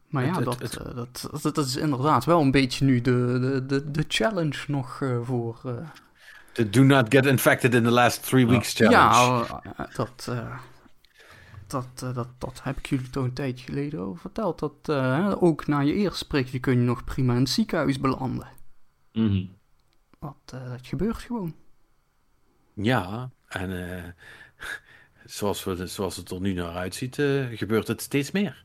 Maar 0.06 0.24
ja, 0.24 0.40
dat, 0.40 0.58
het, 0.58 0.72
dat, 0.94 1.28
dat, 1.42 1.54
dat, 1.54 1.66
is 1.66 1.76
inderdaad 1.76 2.24
wel 2.24 2.40
een 2.40 2.50
beetje 2.50 2.84
nu 2.84 3.00
de, 3.00 3.38
de, 3.40 3.66
de, 3.66 3.90
de 3.90 4.04
challenge 4.08 4.64
nog 4.66 5.00
uh, 5.00 5.22
voor... 5.22 5.60
De 6.52 6.70
do 6.70 6.82
not 6.82 7.06
get 7.08 7.26
infected 7.26 7.74
in 7.74 7.82
the 7.82 7.90
last 7.90 8.26
three 8.26 8.46
weeks 8.46 8.74
challenge. 8.74 8.96
Ja, 8.96 9.88
dat, 9.94 10.30
dat, 11.66 12.14
dat, 12.14 12.28
dat 12.38 12.60
heb 12.62 12.78
ik 12.78 12.86
jullie 12.86 13.10
toch 13.10 13.24
een 13.24 13.32
tijdje 13.32 13.64
geleden 13.64 14.00
over 14.00 14.20
verteld. 14.20 14.58
Dat 14.58 14.90
ook 15.40 15.66
na 15.66 15.80
je 15.80 15.94
eerste 15.94 16.18
spreekje 16.18 16.60
kun 16.60 16.72
je 16.72 16.84
nog 16.84 17.04
prima 17.04 17.32
in 17.34 17.40
het 17.40 17.48
ziekenhuis 17.48 18.00
belanden. 18.00 18.48
Mm 19.12 19.28
-hmm. 19.28 19.56
dat, 20.18 20.36
dat 20.68 20.86
gebeurt 20.86 21.18
gewoon. 21.18 21.54
Ja, 22.74 23.30
en 23.50 23.70
uh, 23.70 24.02
zoals, 25.36 25.64
we, 25.64 25.86
zoals 25.86 26.16
het 26.16 26.30
er 26.30 26.40
nu 26.40 26.52
naar 26.52 26.74
uitziet, 26.74 27.18
uh, 27.18 27.44
gebeurt 27.58 27.88
het 27.88 28.00
steeds 28.00 28.30
meer. 28.30 28.62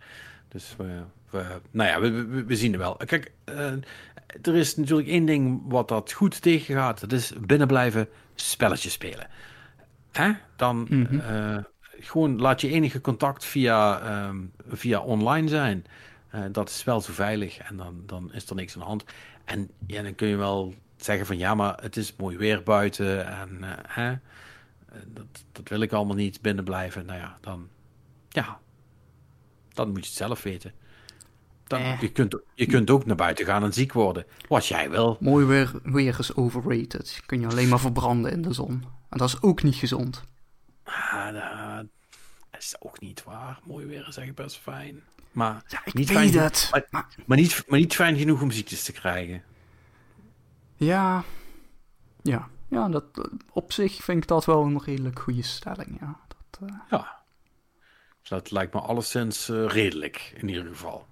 Dus 0.47 0.75
we, 0.77 1.01
we 1.29 1.45
nou 1.71 1.89
ja, 1.89 1.99
we, 1.99 2.43
we, 2.45 2.55
zien 2.55 2.71
het 2.71 2.81
wel. 2.81 2.95
Kijk, 2.95 3.31
uh, 3.49 3.71
er 4.41 4.55
is 4.55 4.75
natuurlijk 4.75 5.07
één 5.07 5.25
ding 5.25 5.61
wat 5.67 5.87
dat 5.87 6.11
goed 6.11 6.41
tegengaat. 6.41 6.99
Dat 6.99 7.11
is 7.11 7.33
binnenblijven, 7.39 8.07
spelletjes 8.35 8.93
spelen. 8.93 9.27
Hè? 10.11 10.31
Dan 10.55 10.87
mm 10.89 11.05
-hmm. 11.05 11.65
gewoon 11.99 12.39
laat 12.39 12.61
je 12.61 12.69
enige 12.69 13.01
contact 13.01 13.45
via, 13.45 14.01
um, 14.27 14.51
via 14.67 14.99
online 14.99 15.47
zijn. 15.47 15.85
dat 16.51 16.69
is 16.69 16.83
wel 16.83 17.01
zo 17.01 17.13
veilig 17.13 17.57
en 17.57 17.77
dan, 17.77 18.03
dan 18.05 18.33
is 18.33 18.49
er 18.49 18.55
niks 18.55 18.73
aan 18.73 18.79
de 18.79 18.85
hand. 18.85 19.03
En 19.45 19.69
ja, 19.87 20.01
dan 20.01 20.15
kun 20.15 20.27
je 20.27 20.35
wel 20.35 20.73
zeggen 20.97 21.25
van 21.25 21.37
ja, 21.37 21.55
maar 21.55 21.77
het 21.81 21.97
is 21.97 22.15
mooi 22.17 22.37
weer 22.37 22.63
buiten 22.63 23.27
en 23.27 23.57
hè, 23.87 24.11
eh, 24.11 24.17
dat, 25.07 25.43
dat 25.51 25.69
wil 25.69 25.81
ik 25.81 25.91
allemaal 25.91 26.15
niet 26.15 26.41
binnen 26.41 26.63
blijven. 26.63 27.05
Nou 27.05 27.19
ja, 27.19 27.38
dan, 27.41 27.69
ja, 28.30 28.59
dan 29.73 29.88
moet 29.88 30.03
je 30.03 30.05
het 30.05 30.17
zelf 30.17 30.43
weten. 30.43 30.73
Dan, 31.67 31.80
eh. 31.80 32.01
je, 32.01 32.11
kunt, 32.11 32.39
je 32.53 32.65
kunt 32.65 32.89
ook 32.89 33.05
naar 33.05 33.15
buiten 33.15 33.45
gaan 33.45 33.63
en 33.63 33.73
ziek 33.73 33.93
worden. 33.93 34.26
Wat 34.47 34.65
jij 34.67 34.89
wil. 34.89 35.17
Mooi 35.19 35.45
weer, 35.45 35.72
weer 35.84 36.19
is 36.19 36.35
overrated. 36.35 37.22
Kun 37.26 37.39
je 37.39 37.47
alleen 37.47 37.69
maar 37.69 37.80
verbranden 37.80 38.31
in 38.31 38.41
de 38.41 38.53
zon. 38.53 38.84
En 39.09 39.17
dat 39.17 39.27
is 39.27 39.41
ook 39.41 39.63
niet 39.63 39.76
gezond. 39.76 40.23
Ah, 40.84 41.34
dat 41.34 41.85
is 42.59 42.76
ook 42.80 42.99
niet 42.99 43.23
waar. 43.23 43.59
Mooi 43.63 43.85
weer 43.85 44.07
is 44.07 44.17
echt 44.17 44.35
best 44.35 44.57
fijn. 44.57 45.01
Maar 45.31 45.63
ja, 45.67 45.81
ik 45.85 45.93
niet 45.93 46.07
weet 46.07 46.17
fijn, 46.17 46.43
het. 46.43 46.67
Maar, 46.72 47.07
maar, 47.26 47.38
niet, 47.38 47.63
maar 47.67 47.80
niet 47.80 47.95
fijn 47.95 48.17
genoeg 48.17 48.41
om 48.41 48.51
ziektes 48.51 48.84
te 48.84 48.91
krijgen. 48.91 49.43
Ja. 50.76 51.23
Ja 52.22 52.49
ja, 52.76 52.89
dat, 52.89 53.03
op 53.52 53.72
zich 53.72 53.93
vind 53.93 54.23
ik 54.23 54.27
dat 54.27 54.45
wel 54.45 54.64
een 54.64 54.81
redelijk 54.85 55.19
goede 55.19 55.43
stelling. 55.43 55.97
Ja, 55.99 56.19
dat, 56.27 56.69
uh... 56.69 56.76
ja. 56.89 57.23
Dus 58.19 58.30
dat 58.30 58.52
lijkt 58.52 58.73
me 58.73 58.80
alleszins 58.80 59.49
uh, 59.49 59.65
redelijk 59.68 60.34
in 60.38 60.47
ieder 60.47 60.65
geval. 60.65 61.06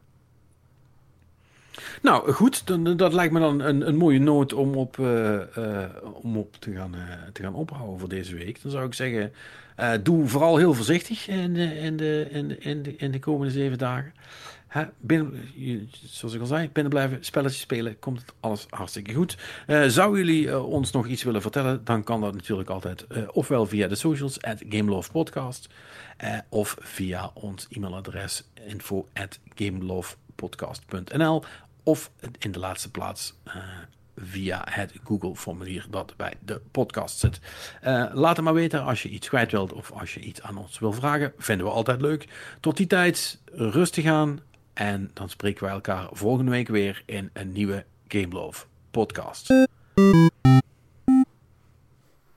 Nou 2.02 2.31
goed, 2.31 2.68
dan, 2.68 2.98
dat 2.98 3.14
lijkt 3.14 3.34
me 3.34 3.40
dan 3.40 3.60
een, 3.60 3.88
een 3.88 3.95
mooie 3.95 4.19
noot 4.19 4.53
om 4.53 4.76
op, 4.76 4.98
uh, 4.98 5.40
om 6.14 6.38
op 6.38 6.56
te, 6.56 6.72
gaan, 6.72 6.95
te 7.34 7.41
gaan 7.44 7.53
ophouden 7.53 7.99
voor 7.99 8.10
deze 8.10 8.35
week. 8.35 8.61
Dan 8.61 8.72
zou 8.72 8.85
ik 8.85 8.94
zeggen, 8.94 9.34
doe 10.03 10.27
vooral 10.27 10.57
heel 10.57 10.73
voorzichtig 10.73 11.27
in 11.27 11.53
de, 11.53 11.80
in 11.80 11.98
de, 11.98 12.27
in 12.30 12.48
de, 12.48 12.57
in 12.57 12.84
de, 12.84 12.95
in 12.95 13.11
de 13.11 13.19
komende 13.19 13.53
zeven 13.53 13.77
dagen 13.77 14.14
binnen, 14.99 15.49
zoals 16.05 16.35
ik 16.35 16.41
al 16.41 16.47
zei, 16.47 16.69
binnen 16.69 16.91
blijven, 16.91 17.25
spelletjes 17.25 17.61
spelen, 17.61 17.99
komt 17.99 18.19
het 18.19 18.33
alles 18.39 18.65
hartstikke 18.69 19.13
goed. 19.13 19.37
Uh, 19.67 19.85
zou 19.85 20.17
jullie 20.17 20.45
uh, 20.45 20.69
ons 20.69 20.91
nog 20.91 21.07
iets 21.07 21.23
willen 21.23 21.41
vertellen, 21.41 21.83
dan 21.83 22.03
kan 22.03 22.21
dat 22.21 22.33
natuurlijk 22.33 22.69
altijd 22.69 23.05
uh, 23.09 23.23
ofwel 23.31 23.65
via 23.65 23.87
de 23.87 23.95
socials, 23.95 24.41
at 24.41 24.63
Gamelovepodcast, 24.69 25.69
of 26.49 26.75
via 26.79 27.31
ons 27.33 27.67
e-mailadres 27.69 28.43
info 28.67 29.07
at 29.13 29.39
of 31.83 32.11
in 32.39 32.51
de 32.51 32.59
laatste 32.59 32.91
plaats 32.91 33.33
via 34.15 34.67
het 34.69 34.93
Google-formulier 35.03 35.85
dat 35.89 36.13
bij 36.17 36.33
de 36.45 36.61
podcast 36.71 37.19
zit. 37.19 37.39
laat 38.11 38.35
het 38.35 38.45
maar 38.45 38.53
weten 38.53 38.83
als 38.83 39.03
je 39.03 39.09
iets 39.09 39.27
kwijt 39.27 39.51
wilt 39.51 39.73
of 39.73 39.91
als 39.91 40.13
je 40.13 40.19
iets 40.19 40.41
aan 40.41 40.57
ons 40.57 40.79
wil 40.79 40.93
vragen. 40.93 41.33
Vinden 41.37 41.65
we 41.65 41.71
altijd 41.71 42.01
leuk. 42.01 42.27
Tot 42.59 42.77
die 42.77 42.87
tijd, 42.87 43.39
rustig 43.51 44.05
aan 44.05 44.39
en 44.73 45.11
dan 45.13 45.29
spreken 45.29 45.63
wij 45.63 45.73
elkaar 45.73 46.07
volgende 46.11 46.51
week 46.51 46.67
weer 46.67 47.03
in 47.05 47.29
een 47.33 47.51
nieuwe 47.51 47.85
Game 48.07 48.33
Love 48.33 48.65
podcast. 48.91 49.53